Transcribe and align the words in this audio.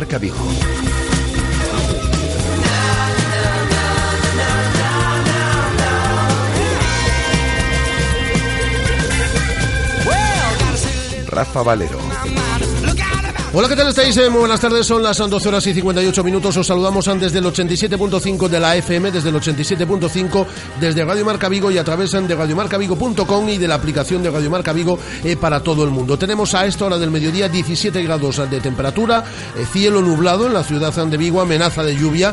Marca 0.00 0.18
Vigo. 0.18 0.34
Rafa 11.28 11.62
Valero. 11.62 12.39
Hola, 13.52 13.68
¿qué 13.68 13.74
tal 13.74 13.88
estáis? 13.88 14.16
Eh, 14.16 14.30
muy 14.30 14.38
buenas 14.38 14.60
tardes, 14.60 14.86
son 14.86 15.02
las 15.02 15.18
12 15.18 15.48
horas 15.48 15.66
y 15.66 15.74
58 15.74 16.22
minutos. 16.22 16.56
Os 16.56 16.64
saludamos 16.68 17.10
desde 17.18 17.40
el 17.40 17.44
87.5 17.46 18.48
de 18.48 18.60
la 18.60 18.76
FM, 18.76 19.10
desde 19.10 19.30
el 19.30 19.34
87.5, 19.34 20.46
desde 20.78 21.04
Radio 21.04 21.24
Marca 21.24 21.48
Vigo 21.48 21.68
y 21.68 21.76
a 21.76 21.82
través 21.82 22.12
de 22.12 22.32
radiomarcavigo.com 22.32 23.48
y 23.48 23.58
de 23.58 23.66
la 23.66 23.74
aplicación 23.74 24.22
de 24.22 24.30
Radio 24.30 24.50
Marca 24.50 24.72
Vigo 24.72 25.00
eh, 25.24 25.34
para 25.34 25.64
todo 25.64 25.82
el 25.82 25.90
mundo. 25.90 26.16
Tenemos 26.16 26.54
a 26.54 26.64
esta 26.64 26.84
hora 26.84 26.96
del 26.96 27.10
mediodía 27.10 27.48
17 27.48 28.00
grados 28.04 28.36
de 28.48 28.60
temperatura, 28.60 29.24
eh, 29.58 29.66
cielo 29.72 30.00
nublado 30.00 30.46
en 30.46 30.54
la 30.54 30.62
ciudad 30.62 30.94
de 30.94 31.16
Vigo, 31.16 31.40
amenaza 31.40 31.82
de 31.82 31.96
lluvia 31.96 32.32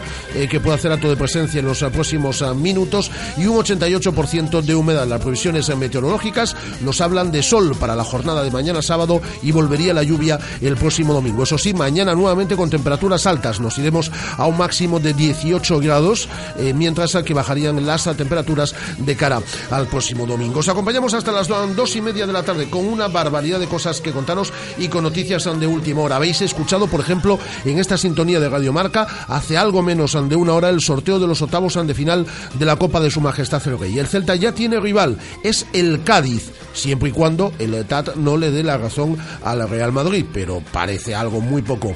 que 0.52 0.60
puede 0.60 0.76
hacer 0.76 0.92
acto 0.92 1.10
de 1.10 1.16
presencia 1.16 1.62
en 1.62 1.66
los 1.66 1.80
próximos 1.92 2.44
minutos 2.56 3.10
y 3.38 3.48
un 3.48 3.58
88% 3.58 4.62
de 4.62 4.76
humedad. 4.76 5.08
Las 5.08 5.22
previsiones 5.22 5.76
meteorológicas 5.76 6.56
nos 6.82 7.02
hablan 7.02 7.32
de 7.32 7.42
sol 7.42 7.76
para 7.80 7.96
la 7.96 8.04
jornada 8.04 8.44
de 8.44 8.52
mañana 8.52 8.84
sábado 8.84 9.20
y 9.42 9.52
volvería 9.52 9.96
la 9.96 10.04
lluvia 10.04 10.38
el 10.62 10.76
próximo 10.76 11.07
domingo. 11.14 11.44
Eso 11.44 11.58
sí, 11.58 11.74
mañana 11.74 12.16
nuevamente 12.16 12.56
con 12.56 12.70
temperaturas 12.70 13.26
altas. 13.26 13.60
Nos 13.60 13.78
iremos 13.78 14.12
a 14.38 14.46
un 14.48 14.58
máximo 14.58 15.00
de 15.00 15.14
18 15.14 15.80
grados, 15.80 16.28
eh, 16.58 16.74
mientras 16.74 17.18
que 17.26 17.34
bajarían 17.34 17.86
las 17.86 18.04
temperaturas 18.16 18.76
de 18.98 19.16
cara 19.16 19.42
al 19.72 19.88
próximo 19.88 20.26
domingo. 20.26 20.60
Os 20.60 20.70
acompañamos 20.70 21.14
hasta 21.14 21.32
las 21.32 21.48
dos 21.48 21.96
y 21.96 22.02
media 22.02 22.28
de 22.28 22.34
la 22.34 22.44
tarde 22.44 22.70
con 22.70 22.86
una 22.86 23.08
barbaridad 23.08 23.60
de 23.60 23.68
cosas 23.68 24.02
que 24.02 24.12
contaros 24.12 24.52
y 24.78 24.88
con 24.88 25.04
noticias 25.04 25.46
de 25.60 25.68
última 25.68 26.02
hora. 26.02 26.18
Habéis 26.18 26.42
escuchado, 26.42 26.88
por 26.88 27.00
ejemplo, 27.00 27.40
en 27.66 27.80
esta 27.80 27.98
sintonía 27.98 28.40
de 28.40 28.50
Radio 28.50 28.74
Marca, 28.74 29.08
hace 29.28 29.58
algo 29.58 29.82
menos 29.82 30.18
de 30.30 30.36
una 30.36 30.54
hora, 30.54 30.70
el 30.70 30.82
sorteo 30.82 31.20
de 31.20 31.28
los 31.28 31.42
octavos 31.42 31.74
de 31.76 31.94
final 31.94 32.26
de 32.54 32.66
la 32.66 32.76
Copa 32.76 33.00
de 33.00 33.12
Su 33.12 33.22
Majestad 33.22 33.62
el 33.68 33.80
Rey. 33.80 34.00
El 34.00 34.08
Celta 34.08 34.36
ya 34.36 34.52
tiene 34.52 34.80
rival, 34.80 35.18
es 35.44 35.66
el 35.74 36.04
Cádiz 36.04 36.52
siempre 36.78 37.10
y 37.10 37.12
cuando 37.12 37.52
el 37.60 37.86
TAT 37.86 38.16
no 38.16 38.38
le 38.38 38.52
dé 38.52 38.64
la 38.64 38.78
razón 38.78 39.18
al 39.44 39.68
Real 39.70 39.92
Madrid, 39.92 40.26
pero 40.32 40.62
parece 40.72 40.97
algo 41.16 41.42
muy 41.42 41.62
poco 41.62 41.96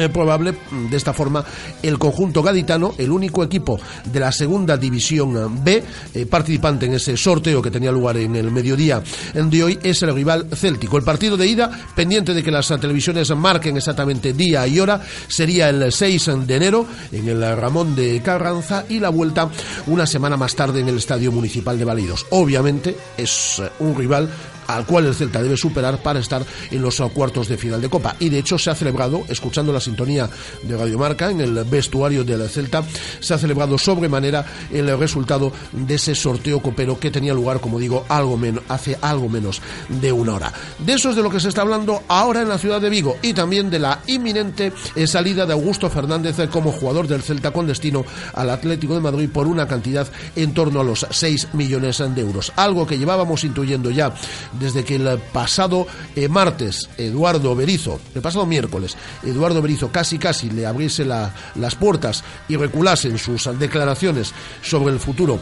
es 0.00 0.10
probable 0.10 0.54
de 0.70 0.96
esta 0.96 1.12
forma 1.12 1.44
el 1.82 1.98
conjunto 1.98 2.42
gaditano, 2.42 2.94
el 2.96 3.10
único 3.10 3.42
equipo 3.42 3.78
de 4.04 4.20
la 4.20 4.32
segunda 4.32 4.76
división 4.76 5.62
B 5.62 5.82
eh, 6.14 6.26
participante 6.26 6.86
en 6.86 6.94
ese 6.94 7.16
sorteo 7.16 7.60
que 7.60 7.70
tenía 7.70 7.92
lugar 7.92 8.16
en 8.16 8.36
el 8.36 8.50
mediodía 8.50 9.02
de 9.34 9.62
hoy 9.62 9.78
es 9.82 10.02
el 10.02 10.14
rival 10.14 10.46
céltico. 10.54 10.96
El 10.96 11.04
partido 11.04 11.36
de 11.36 11.46
ida, 11.46 11.70
pendiente 11.94 12.32
de 12.32 12.42
que 12.42 12.50
las 12.50 12.68
televisiones 12.68 13.30
marquen 13.36 13.76
exactamente 13.76 14.32
día 14.32 14.66
y 14.66 14.80
hora, 14.80 15.00
sería 15.28 15.68
el 15.68 15.92
6 15.92 16.30
de 16.46 16.56
enero 16.56 16.86
en 17.10 17.28
el 17.28 17.56
Ramón 17.56 17.94
de 17.94 18.20
Carranza 18.22 18.84
y 18.88 18.98
la 18.98 19.08
vuelta 19.10 19.48
una 19.86 20.06
semana 20.06 20.36
más 20.36 20.54
tarde 20.54 20.80
en 20.80 20.88
el 20.88 20.98
Estadio 20.98 21.32
Municipal 21.32 21.78
de 21.78 21.84
Validos. 21.84 22.26
Obviamente 22.30 22.96
es 23.16 23.60
un 23.80 23.94
rival 23.96 24.30
al 24.76 24.86
cual 24.86 25.06
el 25.06 25.14
Celta 25.14 25.42
debe 25.42 25.56
superar 25.56 26.02
para 26.02 26.20
estar 26.20 26.44
en 26.70 26.82
los 26.82 27.00
cuartos 27.12 27.48
de 27.48 27.56
final 27.56 27.80
de 27.80 27.88
Copa. 27.88 28.16
Y 28.18 28.28
de 28.28 28.38
hecho 28.38 28.58
se 28.58 28.70
ha 28.70 28.74
celebrado, 28.74 29.24
escuchando 29.28 29.72
la 29.72 29.80
sintonía 29.80 30.28
de 30.62 30.76
Radio 30.76 30.98
Marca, 30.98 31.30
en 31.30 31.40
el 31.40 31.64
vestuario 31.64 32.24
del 32.24 32.48
Celta, 32.48 32.82
se 33.20 33.34
ha 33.34 33.38
celebrado 33.38 33.78
sobremanera 33.78 34.44
el 34.70 34.96
resultado 34.98 35.52
de 35.72 35.94
ese 35.94 36.14
sorteo 36.14 36.60
copero 36.60 36.98
que 36.98 37.10
tenía 37.10 37.34
lugar, 37.34 37.60
como 37.60 37.78
digo, 37.78 38.04
algo 38.08 38.36
menos, 38.36 38.62
hace 38.68 38.96
algo 39.00 39.28
menos 39.28 39.60
de 39.88 40.12
una 40.12 40.34
hora. 40.34 40.52
De 40.78 40.94
eso 40.94 41.10
es 41.10 41.16
de 41.16 41.22
lo 41.22 41.30
que 41.30 41.40
se 41.40 41.48
está 41.48 41.62
hablando 41.62 42.02
ahora 42.08 42.42
en 42.42 42.48
la 42.48 42.58
ciudad 42.58 42.80
de 42.80 42.90
Vigo 42.90 43.16
y 43.22 43.32
también 43.32 43.70
de 43.70 43.78
la 43.78 44.00
inminente 44.06 44.72
salida 45.06 45.46
de 45.46 45.52
Augusto 45.52 45.90
Fernández 45.90 46.36
como 46.50 46.72
jugador 46.72 47.06
del 47.06 47.22
Celta 47.22 47.50
con 47.50 47.66
destino 47.66 48.04
al 48.34 48.50
Atlético 48.50 48.94
de 48.94 49.00
Madrid 49.00 49.28
por 49.32 49.46
una 49.46 49.66
cantidad 49.66 50.06
en 50.36 50.54
torno 50.54 50.80
a 50.80 50.84
los 50.84 51.06
6 51.10 51.48
millones 51.54 51.98
de 51.98 52.20
euros. 52.20 52.52
Algo 52.56 52.86
que 52.86 52.98
llevábamos 52.98 53.44
intuyendo 53.44 53.90
ya 53.90 54.14
desde 54.62 54.84
que 54.84 54.96
el 54.96 55.18
pasado 55.32 55.86
eh, 56.16 56.28
martes 56.28 56.88
Eduardo 56.96 57.54
Berizo, 57.54 58.00
el 58.14 58.22
pasado 58.22 58.46
miércoles, 58.46 58.96
Eduardo 59.22 59.60
Berizo 59.60 59.90
casi 59.90 60.18
casi 60.18 60.50
le 60.50 60.66
abriese 60.66 61.04
las 61.04 61.74
puertas 61.74 62.24
y 62.48 62.56
reculase 62.56 63.08
en 63.08 63.18
sus 63.18 63.48
declaraciones 63.58 64.32
sobre 64.62 64.92
el 64.92 65.00
futuro 65.00 65.38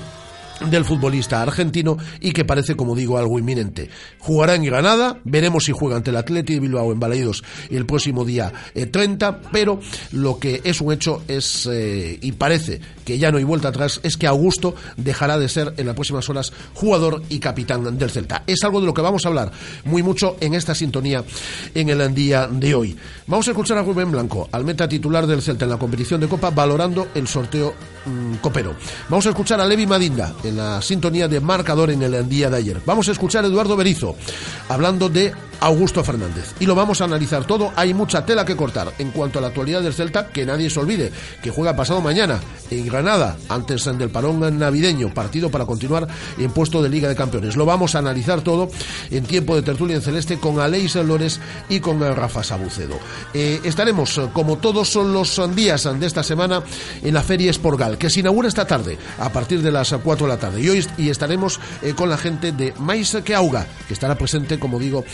del 0.69 0.85
futbolista 0.85 1.43
argentino 1.43 1.97
y 2.21 2.33
que 2.33 2.45
parece, 2.45 2.77
como 2.77 2.95
digo, 2.95 3.19
algo 3.19 3.39
inminente. 3.39 3.89
Jugará 4.19 4.55
en 4.55 4.65
Granada, 4.65 5.19
veremos 5.25 5.65
si 5.65 5.73
juega 5.73 5.97
ante 5.97 6.11
el 6.11 6.17
Atleti 6.17 6.55
de 6.55 6.61
Bilbao 6.61 6.93
en 6.93 7.01
Balaidos 7.01 7.43
el 7.71 7.87
próximo 7.87 8.25
día 8.25 8.53
30, 8.75 9.29
eh, 9.29 9.47
pero 9.53 9.81
lo 10.13 10.39
que 10.39 10.61
es 10.65 10.81
un 10.81 10.93
hecho 10.93 11.23
es, 11.29 11.69
eh, 11.71 12.19
y 12.21 12.33
parece 12.33 12.81
que 13.05 13.19
ya 13.19 13.31
no 13.31 13.39
hay 13.39 13.45
vuelta 13.45 13.69
atrás, 13.69 14.01
es 14.03 14.17
que 14.17 14.27
Augusto 14.27 14.75
dejará 14.97 15.39
de 15.39 15.49
ser 15.49 15.75
en 15.77 15.87
las 15.87 15.95
próximas 15.95 16.29
horas 16.29 16.53
jugador 16.75 17.23
y 17.29 17.39
capitán 17.39 17.99
del 17.99 18.11
Celta. 18.11 18.45
Es 18.47 18.63
algo 18.65 18.81
de 18.81 18.87
lo 18.87 18.95
que 18.95 19.03
vamos 19.03 19.25
a 19.25 19.29
hablar 19.29 19.51
muy 19.85 20.03
mucho 20.03 20.37
en 20.41 20.55
esta 20.55 20.75
sintonía 20.75 21.25
en 21.75 21.89
el 21.89 22.15
día 22.15 22.47
de 22.47 22.75
hoy. 22.75 22.97
Vamos 23.27 23.49
a 23.49 23.53
escuchar 23.53 23.79
a 23.79 23.83
Rubén 23.83 24.11
Blanco, 24.11 24.49
al 24.53 24.65
meta 24.65 24.89
titular 24.89 25.27
del 25.27 25.43
Celta 25.43 25.65
en 25.65 25.71
la 25.71 25.79
competición 25.79 26.21
de 26.21 26.29
Copa, 26.29 26.51
valorando 26.51 27.09
el 27.15 27.27
sorteo 27.27 27.75
mm, 28.05 28.35
copero. 28.37 28.75
Vamos 29.09 29.27
a 29.27 29.31
escuchar 29.31 29.61
a 29.61 29.67
Levi 29.67 29.87
Madinda, 29.87 30.35
en 30.45 30.57
la 30.57 30.83
sintonía 30.83 31.29
de 31.29 31.41
marcador 31.41 31.91
en 31.91 32.03
el 32.03 32.29
día 32.29 32.51
de 32.51 32.57
ayer. 32.57 32.81
Vamos 32.85 33.09
a 33.09 33.13
escuchar 33.13 33.45
a 33.45 33.49
Eduardo 33.49 33.77
Berizo 33.77 34.17
hablando 34.69 35.09
de 35.09 35.33
Augusto 35.61 36.03
Fernández. 36.03 36.55
Y 36.59 36.67
lo 36.67 36.75
vamos 36.75 37.01
a 37.01 37.05
analizar 37.05 37.45
todo. 37.45 37.73
Hay 37.77 37.95
mucha 37.95 38.25
tela 38.25 38.45
que 38.45 38.57
cortar 38.57 38.93
en 38.99 39.11
cuanto 39.11 39.39
a 39.39 39.43
la 39.43 39.49
actualidad 39.49 39.83
del 39.83 39.95
Celta, 39.95 40.29
que 40.29 40.47
nadie 40.47 40.71
se 40.71 40.81
olvide, 40.81 41.13
que 41.43 41.51
juega 41.51 41.77
pasado 41.77 42.01
mañana 42.01 42.41
en 42.71 42.87
Granada, 42.87 43.37
antes 43.49 43.85
del 43.85 44.11
parón 44.11 44.59
navideño, 44.59 45.13
partido 45.13 45.51
para 45.51 45.67
continuar 45.67 46.07
en 46.39 46.51
puesto 46.51 46.83
de 46.83 46.89
Liga 46.89 47.09
de 47.09 47.17
Campeones. 47.17 47.57
Lo 47.57 47.67
vamos 47.67 47.95
a 47.95 47.99
analizar 47.99 48.41
todo 48.43 48.71
en 49.11 49.25
tiempo 49.25 49.57
de 49.57 49.63
tertulia 49.63 49.97
en 49.97 50.03
celeste 50.03 50.39
con 50.39 50.61
Aleix 50.61 50.97
Lores 50.97 51.41
y 51.69 51.81
con 51.81 52.01
Rafa 52.01 52.43
Sabucedo. 52.43 52.99
Eh, 53.35 53.61
estaremos, 53.65 54.21
como 54.33 54.59
todos 54.59 54.89
son 54.89 55.13
los 55.13 55.41
días 55.55 55.89
de 55.99 56.07
esta 56.07 56.23
semana, 56.23 56.63
en 57.03 57.15
la 57.15 57.23
Feria 57.23 57.51
Esporgal, 57.51 57.99
que 57.99 58.11
se 58.11 58.21
inaugura 58.21 58.49
esta 58.49 58.67
tarde, 58.67 58.99
a 59.19 59.31
partir 59.31 59.63
de 59.63 59.71
las 59.71 59.93
4 59.93 60.27
de 60.27 60.33
la 60.33 60.39
tarde. 60.39 60.61
Y 60.61 60.69
hoy 60.69 60.87
y 60.97 61.11
estaremos 61.11 61.61
eh, 61.83 61.95
con 61.95 62.09
la 62.09 62.17
gente 62.17 62.53
de 62.53 62.75
Mais 62.79 63.17
que 63.25 63.35
Auga, 63.35 63.67
que 63.87 63.95
estará 63.95 64.17
presente, 64.17 64.59
como 64.59 64.79
digo, 64.79 65.05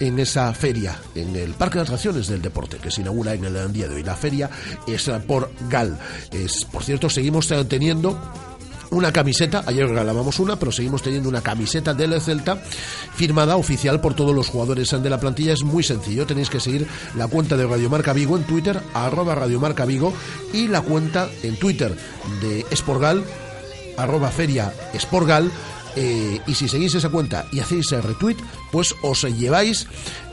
en 0.00 0.18
esa 0.18 0.52
feria, 0.52 0.98
en 1.14 1.34
el 1.36 1.54
Parque 1.54 1.78
de 1.78 1.82
Atracciones 1.82 2.26
del 2.28 2.42
Deporte, 2.42 2.78
que 2.78 2.90
se 2.90 3.00
inaugura 3.00 3.34
en 3.34 3.44
el 3.44 3.72
día 3.72 3.88
de 3.88 3.96
hoy. 3.96 4.02
La 4.02 4.16
feria 4.16 4.50
es 4.86 5.10
por 5.26 5.50
GAL. 5.68 5.98
Es, 6.30 6.64
por 6.64 6.82
cierto, 6.82 7.08
seguimos 7.08 7.48
teniendo 7.68 8.18
una 8.90 9.12
camiseta, 9.12 9.64
ayer 9.66 9.88
regalábamos 9.88 10.38
una, 10.38 10.56
pero 10.56 10.70
seguimos 10.70 11.02
teniendo 11.02 11.28
una 11.28 11.40
camiseta 11.40 11.94
del 11.94 12.20
Celta 12.20 12.56
firmada 13.14 13.56
oficial 13.56 14.00
por 14.00 14.14
todos 14.14 14.34
los 14.34 14.48
jugadores 14.48 14.90
de 14.90 15.10
la 15.10 15.18
plantilla. 15.18 15.52
Es 15.52 15.64
muy 15.64 15.82
sencillo, 15.82 16.26
tenéis 16.26 16.50
que 16.50 16.60
seguir 16.60 16.86
la 17.16 17.26
cuenta 17.26 17.56
de 17.56 17.66
Radiomarca 17.66 18.12
Vigo 18.12 18.36
en 18.36 18.44
Twitter, 18.44 18.80
arroba 18.94 19.34
Radiomarca 19.34 19.84
Vigo, 19.84 20.12
y 20.52 20.68
la 20.68 20.82
cuenta 20.82 21.28
en 21.42 21.56
Twitter 21.56 21.96
de 22.40 22.64
Esporgal, 22.70 23.24
arroba 23.96 24.30
Feria 24.30 24.72
Esporgal, 24.92 25.50
eh, 25.96 26.40
y 26.46 26.54
si 26.54 26.68
seguís 26.68 26.94
esa 26.94 27.08
cuenta 27.08 27.46
y 27.52 27.60
hacéis 27.60 27.92
el 27.92 28.02
retweet, 28.02 28.36
pues 28.74 28.92
os 29.02 29.22
lleváis 29.22 29.86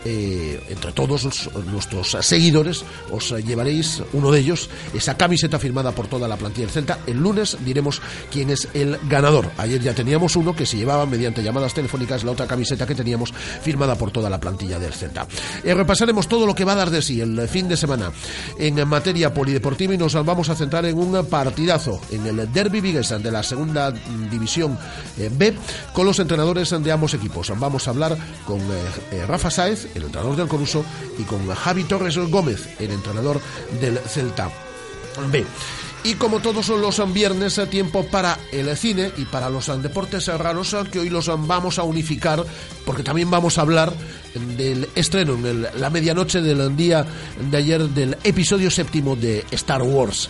eh, 0.04 0.60
entre 0.68 0.92
todos 0.94 1.48
nuestros 1.68 2.18
seguidores, 2.22 2.84
os 3.12 3.30
llevaréis 3.46 4.02
uno 4.14 4.32
de 4.32 4.40
ellos, 4.40 4.68
esa 4.96 5.16
camiseta 5.16 5.60
firmada 5.60 5.92
por 5.92 6.08
toda 6.08 6.28
la 6.28 6.38
plantilla 6.38 6.66
del 6.66 6.74
Celta. 6.74 7.00
El 7.06 7.18
lunes 7.20 7.58
diremos 7.64 8.02
quién 8.32 8.50
es 8.50 8.68
el 8.74 8.98
ganador. 9.08 9.52
Ayer 9.58 9.80
ya 9.80 9.94
teníamos 9.94 10.36
uno 10.36 10.56
que 10.56 10.66
se 10.66 10.78
llevaba 10.78 11.06
mediante 11.06 11.44
llamadas 11.44 11.76
telefónicas 11.76 12.24
la 12.24 12.32
otra 12.32 12.48
camiseta 12.48 12.88
que 12.88 12.96
teníamos 12.96 13.32
firmada 13.32 13.94
por 13.94 14.10
toda 14.10 14.28
la 14.28 14.40
plantilla 14.40 14.80
del 14.80 14.94
Celta. 14.94 15.28
Eh, 15.64 15.76
repasaremos 15.76 16.28
todo 16.28 16.48
lo 16.48 16.56
que 16.56 16.66
va 16.66 16.72
a 16.72 16.78
dar 16.78 16.90
de 16.90 17.04
sí 17.04 17.22
el 17.22 17.48
fin 17.48 17.68
de 17.68 17.78
semana 17.78 18.12
en 18.58 18.88
materia 18.88 19.32
polideportiva 19.36 19.94
y 19.94 20.00
nos 20.00 20.16
vamos 20.26 20.50
a 20.50 20.56
centrar 20.56 20.84
en 20.88 20.98
un 20.98 21.28
partidazo 21.28 22.02
en 22.10 22.26
el 22.26 22.52
Derby 22.52 22.82
Viguesan 22.82 23.22
de 23.22 23.32
la 23.32 23.44
segunda 23.44 23.92
división 24.32 24.80
eh, 25.20 25.30
B 25.32 25.54
con 25.94 26.08
los 26.08 26.18
entrenadores 26.18 26.72
de 26.72 26.92
ambos 26.92 27.14
equipos. 27.14 27.52
Vamos 27.60 27.88
a 27.88 27.92
hablar 27.92 28.18
con 28.46 28.60
Rafa 29.28 29.50
Sáez 29.50 29.88
el 29.96 30.04
entrenador 30.04 30.36
del 30.36 30.48
Coruso, 30.48 30.84
y 31.18 31.24
con 31.24 31.48
Javi 31.48 31.84
Torres 31.84 32.18
Gómez, 32.18 32.70
el 32.80 32.92
entrenador 32.92 33.40
del 33.80 33.98
Celta 34.00 34.52
B. 35.32 35.46
Y 36.04 36.16
como 36.16 36.40
todos 36.40 36.68
los 36.70 37.14
viernes, 37.14 37.62
tiempo 37.70 38.04
para 38.08 38.40
el 38.52 38.76
cine 38.76 39.12
y 39.18 39.26
para 39.26 39.52
los 39.52 39.68
deportes 39.84 40.28
raros, 40.28 40.76
que 40.92 41.00
hoy 41.00 41.12
los 41.12 41.28
vamos 41.48 41.78
a 41.78 41.84
unificar, 41.84 42.44
porque 42.86 43.04
también 43.04 43.30
vamos 43.30 43.60
a 43.60 43.62
hablar 43.62 43.94
del 44.58 44.90
estreno 44.96 45.34
en 45.34 45.68
la 45.80 45.90
medianoche 45.92 46.42
del 46.42 46.76
día 46.76 47.06
de 47.52 47.58
ayer 47.58 47.84
del 47.90 48.18
episodio 48.24 48.72
séptimo 48.72 49.16
de 49.16 49.46
Star 49.52 49.84
Wars. 49.84 50.30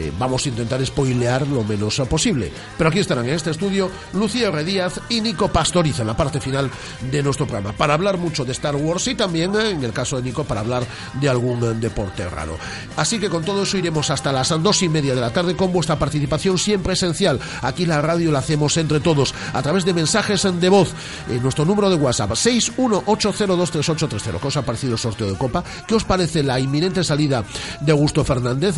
Eh, 0.00 0.12
vamos 0.18 0.46
a 0.46 0.48
intentar 0.48 0.84
spoilear 0.84 1.46
lo 1.46 1.62
menos 1.62 2.00
posible. 2.08 2.50
Pero 2.78 2.88
aquí 2.88 3.00
estarán 3.00 3.28
en 3.28 3.34
este 3.34 3.50
estudio 3.50 3.90
Lucía 4.14 4.50
Díaz 4.50 4.98
y 5.10 5.20
Nico 5.20 5.48
Pastoriza 5.48 6.00
en 6.00 6.08
la 6.08 6.16
parte 6.16 6.40
final 6.40 6.70
de 7.10 7.22
nuestro 7.22 7.46
programa 7.46 7.76
para 7.76 7.92
hablar 7.92 8.16
mucho 8.16 8.46
de 8.46 8.52
Star 8.52 8.76
Wars 8.76 9.06
y 9.08 9.14
también, 9.14 9.54
eh, 9.54 9.72
en 9.72 9.84
el 9.84 9.92
caso 9.92 10.16
de 10.16 10.22
Nico, 10.22 10.44
para 10.44 10.60
hablar 10.60 10.86
de 11.20 11.28
algún 11.28 11.62
eh, 11.62 11.74
deporte 11.74 12.26
raro. 12.30 12.56
Así 12.96 13.18
que 13.18 13.28
con 13.28 13.44
todo 13.44 13.64
eso 13.64 13.76
iremos 13.76 14.08
hasta 14.08 14.32
las 14.32 14.48
dos 14.62 14.82
y 14.82 14.88
media 14.88 15.14
de 15.14 15.20
la 15.20 15.34
tarde 15.34 15.54
con 15.54 15.70
vuestra 15.70 15.98
participación 15.98 16.56
siempre 16.56 16.94
esencial. 16.94 17.38
Aquí 17.60 17.84
la 17.84 18.00
radio 18.00 18.32
la 18.32 18.38
hacemos 18.38 18.78
entre 18.78 19.00
todos 19.00 19.34
a 19.52 19.60
través 19.60 19.84
de 19.84 19.92
mensajes 19.92 20.42
de 20.42 20.68
voz 20.70 20.94
en 21.28 21.42
nuestro 21.42 21.66
número 21.66 21.90
de 21.90 21.96
WhatsApp 21.96 22.30
618023830. 22.30 24.40
¿Qué 24.40 24.46
os 24.46 24.56
ha 24.56 24.62
parecido 24.62 24.94
el 24.94 24.98
sorteo 24.98 25.30
de 25.30 25.36
Copa? 25.36 25.62
¿Qué 25.86 25.94
os 25.94 26.04
parece 26.04 26.42
la 26.42 26.58
inminente 26.58 27.04
salida 27.04 27.44
de 27.80 27.92
Augusto 27.92 28.24
Fernández? 28.24 28.76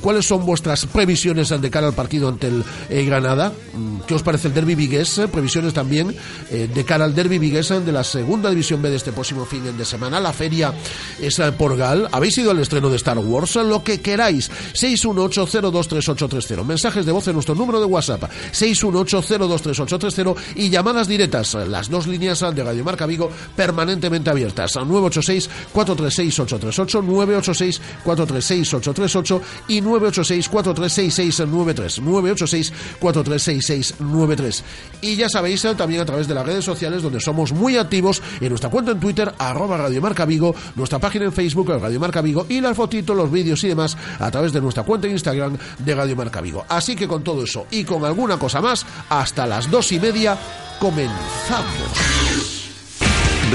¿Cuáles 0.00 0.26
son 0.26 0.46
vuestras 0.46 0.59
previsiones 0.60 1.48
de 1.48 1.70
cara 1.70 1.86
al 1.86 1.94
partido 1.94 2.28
ante 2.28 2.48
el 2.48 2.64
eh, 2.88 3.04
Granada? 3.04 3.52
Mm, 3.74 4.00
¿Qué 4.06 4.14
os 4.14 4.22
parece 4.22 4.48
el 4.48 4.54
derby 4.54 4.74
vigués? 4.74 5.20
Previsiones 5.32 5.74
también 5.74 6.14
eh, 6.50 6.68
de 6.72 6.84
cara 6.84 7.04
al 7.04 7.14
derby 7.14 7.38
vigués 7.38 7.68
de 7.68 7.92
la 7.92 8.04
segunda 8.04 8.50
división 8.50 8.82
B 8.82 8.90
de 8.90 8.96
este 8.96 9.12
próximo 9.12 9.44
fin 9.44 9.76
de 9.76 9.84
semana. 9.84 10.18
La 10.20 10.32
feria 10.32 10.72
es 11.20 11.40
por 11.56 11.76
Gal. 11.76 12.08
¿Habéis 12.12 12.38
ido 12.38 12.50
al 12.50 12.58
estreno 12.58 12.88
de 12.90 12.96
Star 12.96 13.18
Wars? 13.18 13.56
Lo 13.56 13.84
que 13.84 14.00
queráis. 14.00 14.50
618023830. 14.74 16.64
Mensajes 16.64 17.06
de 17.06 17.12
voz 17.12 17.28
en 17.28 17.34
nuestro 17.34 17.54
número 17.54 17.80
de 17.80 17.86
WhatsApp. 17.86 18.24
618023830 18.52 20.36
y 20.56 20.70
llamadas 20.70 21.06
directas. 21.06 21.54
Las 21.54 21.88
dos 21.88 22.06
líneas 22.06 22.40
de 22.40 22.64
Radio 22.64 22.84
Marca 22.84 23.06
Vigo 23.06 23.30
permanentemente 23.54 24.30
abiertas. 24.30 24.76
986 24.76 25.48
436 25.72 26.40
838, 26.40 27.02
986 27.02 27.80
436 28.04 28.74
838 28.74 29.42
y 29.68 29.80
986 29.80 30.39
436693, 30.48 32.00
986 32.00 32.72
436693. 33.00 34.64
Y 35.02 35.16
ya 35.16 35.28
sabéis 35.28 35.60
también 35.76 36.00
a 36.00 36.06
través 36.06 36.26
de 36.26 36.34
las 36.34 36.46
redes 36.46 36.64
sociales 36.64 37.02
donde 37.02 37.20
somos 37.20 37.52
muy 37.52 37.76
activos 37.76 38.22
en 38.40 38.48
nuestra 38.48 38.70
cuenta 38.70 38.92
en 38.92 39.00
Twitter 39.00 39.32
arroba 39.38 39.76
Radio 39.76 40.00
Marca 40.00 40.24
Vigo, 40.24 40.54
nuestra 40.74 40.98
página 40.98 41.26
en 41.26 41.32
Facebook 41.32 41.70
Radio 41.78 42.00
Marca 42.00 42.20
Vigo 42.20 42.46
y 42.48 42.60
las 42.60 42.76
fotitos, 42.76 43.16
los 43.16 43.30
vídeos 43.30 43.62
y 43.64 43.68
demás 43.68 43.96
a 44.18 44.30
través 44.30 44.52
de 44.52 44.60
nuestra 44.60 44.84
cuenta 44.84 45.06
en 45.06 45.12
Instagram 45.14 45.56
de 45.78 45.94
Radio 45.94 46.16
Marca 46.16 46.40
Vigo. 46.40 46.64
Así 46.68 46.96
que 46.96 47.06
con 47.06 47.22
todo 47.22 47.44
eso 47.44 47.66
y 47.70 47.84
con 47.84 48.04
alguna 48.04 48.38
cosa 48.38 48.60
más, 48.60 48.86
hasta 49.08 49.46
las 49.46 49.70
dos 49.70 49.92
y 49.92 50.00
media 50.00 50.38
comenzamos. 50.78 51.70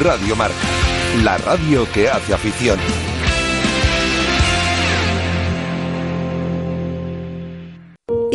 Radio 0.02 0.36
Marca, 0.36 0.56
la 1.24 1.38
radio 1.38 1.88
que 1.92 2.10
hace 2.10 2.34
afición. 2.34 2.78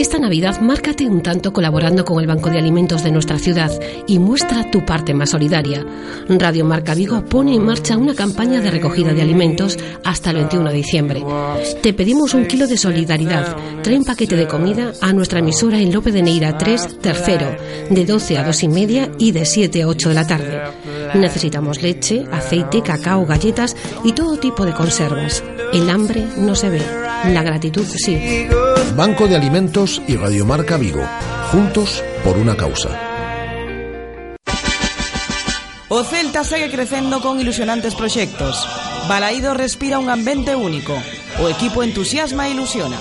Esta 0.01 0.19
Navidad 0.19 0.63
márcate 0.63 1.07
un 1.07 1.23
tanto 1.23 1.53
colaborando 1.53 2.07
con 2.07 2.19
el 2.21 2.27
Banco 2.27 2.49
de 2.49 2.59
Alimentos 2.59 3.05
de 3.05 3.11
nuestra 3.11 3.39
ciudad 3.39 3.71
y 4.07 4.19
muestra 4.19 4.71
tu 4.71 4.83
parte 4.83 5.13
más 5.13 5.29
solidaria. 5.29 5.85
Radio 6.27 6.65
Marca 6.65 6.95
Vigo 6.95 7.23
pone 7.23 7.55
en 7.55 7.67
marcha 7.67 7.99
una 7.99 8.15
campaña 8.15 8.63
de 8.63 8.71
recogida 8.71 9.13
de 9.13 9.21
alimentos 9.21 9.79
hasta 10.03 10.31
el 10.31 10.37
21 10.37 10.71
de 10.71 10.75
diciembre. 10.75 11.23
Te 11.83 11.93
pedimos 11.93 12.33
un 12.33 12.47
kilo 12.47 12.67
de 12.67 12.79
solidaridad. 12.79 13.55
Trae 13.83 13.99
un 13.99 14.07
paquete 14.07 14.37
de 14.37 14.49
comida 14.49 14.95
a 15.03 15.13
nuestra 15.13 15.41
emisora 15.41 15.79
en 15.79 15.93
Lope 15.93 16.13
de 16.13 16.23
Neira 16.23 16.57
3, 16.57 16.99
tercero, 17.03 17.55
de 17.91 18.07
12 18.07 18.39
a 18.39 18.45
2 18.47 18.63
y 18.63 18.69
media 18.69 19.11
y 19.19 19.33
de 19.33 19.45
7 19.45 19.83
a 19.83 19.87
8 19.87 20.09
de 20.09 20.15
la 20.15 20.27
tarde. 20.27 20.63
Necesitamos 21.13 21.83
leche, 21.83 22.25
aceite, 22.33 22.81
cacao, 22.81 23.27
galletas 23.27 23.77
y 24.03 24.13
todo 24.13 24.39
tipo 24.39 24.65
de 24.65 24.73
conservas. 24.73 25.45
El 25.75 25.91
hambre 25.91 26.25
no 26.39 26.55
se 26.55 26.71
ve, 26.71 26.83
La 27.25 27.43
gratitud, 27.43 27.87
sí. 27.87 28.49
Banco 28.97 29.29
de 29.29 29.37
Alimentos 29.37 30.01
y 30.09 30.17
Radiomarca 30.17 30.77
Vigo. 30.77 31.03
Juntos 31.53 32.03
por 32.25 32.37
una 32.37 32.57
causa. 32.57 32.89
O 35.89 36.03
Celta 36.05 36.45
segue 36.45 36.71
crecendo 36.71 37.21
con 37.21 37.41
ilusionantes 37.41 37.95
proxectos. 37.95 38.67
Balaído 39.09 39.55
respira 39.55 39.99
un 39.99 40.09
ambiente 40.09 40.55
único. 40.55 40.95
O 41.43 41.49
equipo 41.49 41.83
entusiasma 41.83 42.49
e 42.49 42.53
ilusiona. 42.53 42.99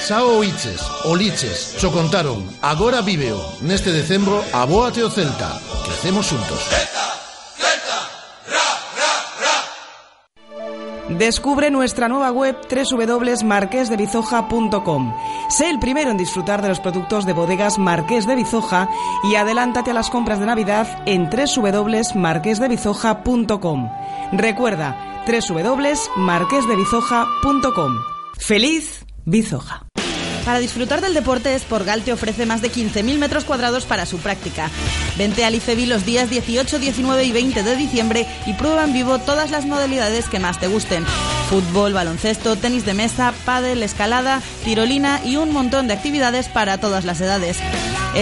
Sao 0.00 0.38
Oiches, 0.38 0.80
Oliches, 1.04 1.76
xo 1.78 1.92
contaron, 1.92 2.42
agora 2.62 3.02
viveo. 3.02 3.38
Neste 3.60 3.92
decembro, 3.92 4.42
aboate 4.52 5.02
o 5.02 5.10
Celta. 5.10 5.60
Crecemos 5.84 6.26
xuntos. 6.26 6.62
Descubre 11.18 11.70
nuestra 11.70 12.08
nueva 12.08 12.32
web 12.32 12.56
www.marquesdebizoja.com. 12.68 15.14
Sé 15.48 15.70
el 15.70 15.78
primero 15.78 16.10
en 16.10 16.16
disfrutar 16.16 16.60
de 16.62 16.68
los 16.68 16.80
productos 16.80 17.24
de 17.26 17.32
bodegas 17.32 17.78
Marqués 17.78 18.26
de 18.26 18.34
Bizoja 18.34 18.88
y 19.24 19.36
adelántate 19.36 19.90
a 19.90 19.94
las 19.94 20.10
compras 20.10 20.40
de 20.40 20.46
Navidad 20.46 20.88
en 21.06 21.30
www.marquesdebizoja.com. 21.30 23.90
Recuerda, 24.32 24.96
www.marquesdebizoja.com. 25.26 27.92
¡Feliz 28.38 29.06
Bizoja! 29.24 29.91
Para 30.44 30.58
disfrutar 30.58 31.00
del 31.00 31.14
deporte, 31.14 31.56
Sporgal 31.56 32.02
te 32.02 32.12
ofrece 32.12 32.46
más 32.46 32.62
de 32.62 32.70
15.000 32.70 33.18
metros 33.18 33.44
cuadrados 33.44 33.84
para 33.84 34.06
su 34.06 34.18
práctica. 34.18 34.70
Vente 35.16 35.44
al 35.44 35.54
IFEBI 35.54 35.86
los 35.86 36.04
días 36.04 36.30
18, 36.30 36.80
19 36.80 37.24
y 37.24 37.32
20 37.32 37.62
de 37.62 37.76
diciembre 37.76 38.26
y 38.46 38.54
prueba 38.54 38.84
en 38.84 38.92
vivo 38.92 39.20
todas 39.20 39.50
las 39.50 39.66
modalidades 39.66 40.28
que 40.28 40.40
más 40.40 40.58
te 40.58 40.66
gusten. 40.66 41.04
Fútbol, 41.48 41.92
baloncesto, 41.92 42.56
tenis 42.56 42.84
de 42.84 42.94
mesa, 42.94 43.32
pádel, 43.44 43.82
escalada, 43.82 44.42
tirolina 44.64 45.20
y 45.24 45.36
un 45.36 45.52
montón 45.52 45.86
de 45.86 45.94
actividades 45.94 46.48
para 46.48 46.78
todas 46.78 47.04
las 47.04 47.20
edades. 47.20 47.58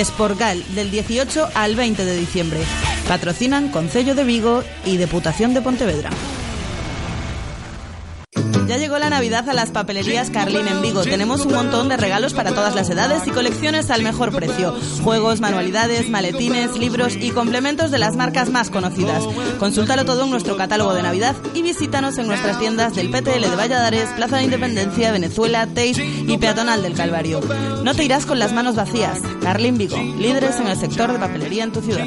Sporgal, 0.04 0.62
del 0.74 0.90
18 0.90 1.48
al 1.54 1.74
20 1.74 2.04
de 2.04 2.16
diciembre. 2.16 2.60
Patrocinan 3.08 3.70
Concello 3.70 4.14
de 4.14 4.24
Vigo 4.24 4.62
y 4.84 4.98
Deputación 4.98 5.54
de 5.54 5.62
Pontevedra. 5.62 6.10
Ya 8.70 8.76
llegó 8.76 9.00
la 9.00 9.10
Navidad 9.10 9.48
a 9.48 9.52
las 9.52 9.72
papelerías 9.72 10.30
Carlín 10.30 10.68
en 10.68 10.80
Vigo. 10.80 11.02
Tenemos 11.02 11.44
un 11.44 11.52
montón 11.52 11.88
de 11.88 11.96
regalos 11.96 12.34
para 12.34 12.52
todas 12.52 12.76
las 12.76 12.88
edades 12.88 13.26
y 13.26 13.32
colecciones 13.32 13.90
al 13.90 14.04
mejor 14.04 14.32
precio. 14.32 14.76
Juegos, 15.02 15.40
manualidades, 15.40 16.08
maletines, 16.08 16.76
libros 16.78 17.16
y 17.16 17.32
complementos 17.32 17.90
de 17.90 17.98
las 17.98 18.14
marcas 18.14 18.48
más 18.48 18.70
conocidas. 18.70 19.24
Consúltalo 19.58 20.04
todo 20.04 20.22
en 20.22 20.30
nuestro 20.30 20.56
catálogo 20.56 20.94
de 20.94 21.02
Navidad 21.02 21.34
y 21.52 21.62
visítanos 21.62 22.16
en 22.18 22.28
nuestras 22.28 22.60
tiendas 22.60 22.94
del 22.94 23.10
PTL 23.10 23.50
de 23.50 23.56
Valladares, 23.56 24.08
Plaza 24.10 24.36
de 24.36 24.44
Independencia, 24.44 25.10
Venezuela, 25.10 25.66
Teix 25.66 25.98
y 25.98 26.38
Peatonal 26.38 26.80
del 26.84 26.94
Calvario. 26.94 27.40
No 27.82 27.92
te 27.96 28.04
irás 28.04 28.24
con 28.24 28.38
las 28.38 28.52
manos 28.52 28.76
vacías. 28.76 29.20
Carlín 29.42 29.78
Vigo, 29.78 29.96
líderes 29.96 30.60
en 30.60 30.68
el 30.68 30.78
sector 30.78 31.12
de 31.12 31.18
papelería 31.18 31.64
en 31.64 31.72
tu 31.72 31.80
ciudad. 31.80 32.06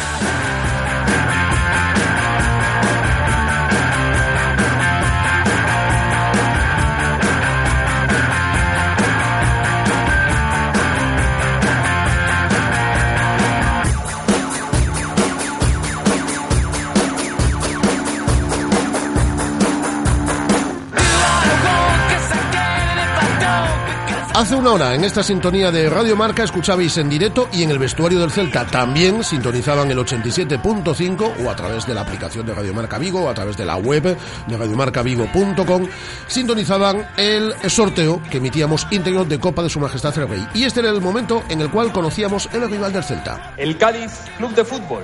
Hace 24.41 24.55
una 24.55 24.71
hora 24.71 24.95
en 24.95 25.03
esta 25.03 25.21
sintonía 25.21 25.69
de 25.69 25.87
Radio 25.87 26.15
Marca 26.15 26.43
escuchabais 26.43 26.97
en 26.97 27.07
directo 27.07 27.47
y 27.53 27.61
en 27.61 27.69
el 27.69 27.77
vestuario 27.77 28.19
del 28.19 28.31
Celta 28.31 28.65
también 28.65 29.23
sintonizaban 29.23 29.91
el 29.91 29.99
87.5 29.99 31.45
o 31.45 31.47
a 31.51 31.55
través 31.55 31.85
de 31.85 31.93
la 31.93 32.01
aplicación 32.01 32.47
de 32.47 32.55
Radio 32.55 32.73
Marca 32.73 32.97
Vigo 32.97 33.21
o 33.21 33.29
a 33.29 33.35
través 33.35 33.55
de 33.55 33.65
la 33.65 33.75
web 33.75 34.17
de 34.47 34.57
radiomarcavigo.com 34.57 35.87
sintonizaban 36.25 37.07
el 37.17 37.53
sorteo 37.69 38.19
que 38.31 38.37
emitíamos 38.37 38.87
interior 38.89 39.27
de 39.27 39.39
Copa 39.39 39.61
de 39.61 39.69
Su 39.69 39.79
Majestad 39.79 40.17
el 40.17 40.27
Rey. 40.27 40.47
Y 40.55 40.63
este 40.63 40.79
era 40.79 40.89
el 40.89 41.01
momento 41.01 41.43
en 41.47 41.61
el 41.61 41.69
cual 41.69 41.93
conocíamos 41.93 42.49
el 42.51 42.67
rival 42.67 42.91
del 42.91 43.03
Celta. 43.03 43.53
El 43.57 43.77
Cádiz 43.77 44.11
Club 44.39 44.55
de 44.55 44.65
Fútbol. 44.65 45.03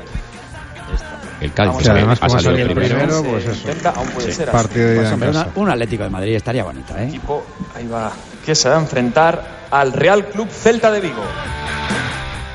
El 1.39 1.53
Cádiz, 1.53 1.69
Vamos 1.69 1.83
que 1.83 1.89
además, 1.91 2.19
ha 2.21 2.29
salido 2.29 2.51
salido 2.51 2.67
primero. 2.73 2.95
primero, 2.97 3.23
pues 3.23 3.45
eso. 3.45 3.53
Intenta, 3.67 3.89
aún 3.91 4.07
puede 4.09 4.31
ser 4.31 4.49
Partido 4.51 4.87
de 4.87 4.99
una- 5.29 5.47
un 5.55 5.69
Atlético 5.69 6.03
de 6.03 6.09
Madrid 6.09 6.35
estaría 6.35 6.63
bonito, 6.63 6.97
¿eh? 6.97 7.07
equipo, 7.07 7.45
ahí 7.75 7.87
va, 7.87 8.11
que 8.45 8.55
se 8.55 8.69
va 8.69 8.75
a 8.77 8.79
enfrentar 8.79 9.67
al 9.69 9.93
Real 9.93 10.25
Club 10.25 10.49
Celta 10.49 10.89
de 10.91 10.99
Vigo. 11.01 11.21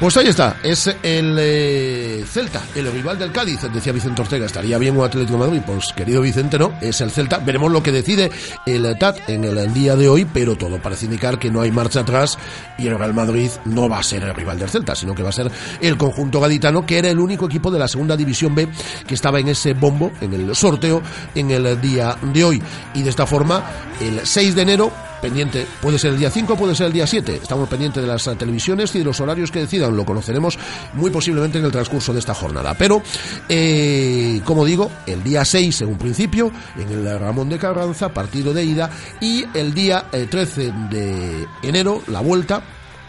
Pues 0.03 0.17
ahí 0.17 0.27
está, 0.27 0.57
es 0.65 0.89
el 1.05 1.37
eh, 1.39 2.25
Celta, 2.27 2.61
el 2.75 2.91
rival 2.91 3.21
del 3.21 3.31
Cádiz, 3.31 3.61
decía 3.73 3.93
Vicente 3.93 4.21
Ortega. 4.21 4.47
¿Estaría 4.47 4.77
bien 4.77 4.97
un 4.97 5.05
Atlético 5.05 5.39
Madrid? 5.39 5.61
Pues 5.65 5.93
querido 5.93 6.21
Vicente, 6.23 6.59
no, 6.59 6.73
es 6.81 7.01
el 7.01 7.13
Celta. 7.13 7.39
Veremos 7.39 7.71
lo 7.71 7.85
que 7.85 7.93
decide 7.93 8.29
el 8.67 8.99
TAT 8.99 9.29
en 9.29 9.45
el 9.45 9.73
día 9.73 9.95
de 9.95 10.09
hoy, 10.09 10.25
pero 10.25 10.57
todo 10.57 10.83
parece 10.83 11.05
indicar 11.05 11.39
que 11.39 11.53
no 11.53 11.61
hay 11.61 11.71
marcha 11.71 12.01
atrás 12.01 12.37
y 12.79 12.89
el 12.89 12.99
Real 12.99 13.15
Madrid 13.15 13.49
no 13.65 13.89
va 13.89 14.01
a 14.01 14.03
ser 14.03 14.25
el 14.25 14.35
rival 14.35 14.59
del 14.59 14.71
Celta, 14.71 14.97
sino 14.97 15.15
que 15.15 15.23
va 15.23 15.29
a 15.29 15.33
ser 15.33 15.49
el 15.81 15.97
conjunto 15.97 16.41
gaditano, 16.41 16.85
que 16.85 16.99
era 16.99 17.09
el 17.09 17.21
único 17.21 17.47
equipo 17.47 17.71
de 17.71 17.79
la 17.79 17.87
segunda 17.87 18.17
división 18.17 18.57
B 18.57 18.69
que 19.07 19.15
estaba 19.15 19.39
en 19.39 19.51
ese 19.51 19.73
bombo, 19.73 20.11
en 20.21 20.35
el 20.35 20.57
sorteo, 20.57 21.01
en 21.37 21.53
el 21.53 21.81
día 21.81 22.17
de 22.21 22.43
hoy. 22.43 22.61
Y 22.95 23.03
de 23.03 23.11
esta 23.11 23.25
forma, 23.25 23.63
el 24.01 24.27
6 24.27 24.57
de 24.57 24.63
enero 24.63 24.93
pendiente, 25.23 25.67
puede 25.81 25.99
ser 25.99 26.13
el 26.13 26.19
día 26.19 26.31
5, 26.31 26.57
puede 26.57 26.75
ser 26.75 26.89
el 26.89 26.93
día 26.93 27.07
7. 27.07 27.41
Estamos 27.43 27.69
pendientes 27.69 28.03
de 28.03 28.09
las 28.09 28.27
eh, 28.27 28.35
televisiones 28.35 28.95
y 28.95 28.99
de 28.99 29.05
los 29.05 29.21
horarios 29.21 29.51
que 29.51 29.61
decidan. 29.61 29.97
Lo 29.97 30.05
conoceremos 30.05 30.59
muy 30.95 31.11
posiblemente 31.11 31.59
en 31.59 31.65
el 31.65 31.73
transcurso 31.73 32.13
de 32.13 32.19
esta 32.19 32.35
jornada. 32.35 32.75
Pero, 32.75 33.01
eh, 33.49 34.43
como 34.45 34.65
digo, 34.67 34.91
el 35.07 35.23
día 35.23 35.45
6 35.45 35.83
en 35.83 35.89
un 35.89 35.99
principio, 35.99 36.53
en 36.77 36.91
el 36.91 37.19
Ramón 37.19 37.49
de 37.49 37.59
Carranza, 37.59 38.13
partido 38.13 38.53
de 38.53 38.65
ida, 38.65 38.91
y 39.21 39.45
el 39.55 39.73
día 39.73 40.07
eh, 40.13 40.27
13 40.29 40.73
de 40.91 41.47
enero, 41.63 42.03
la 42.09 42.21
vuelta 42.21 42.63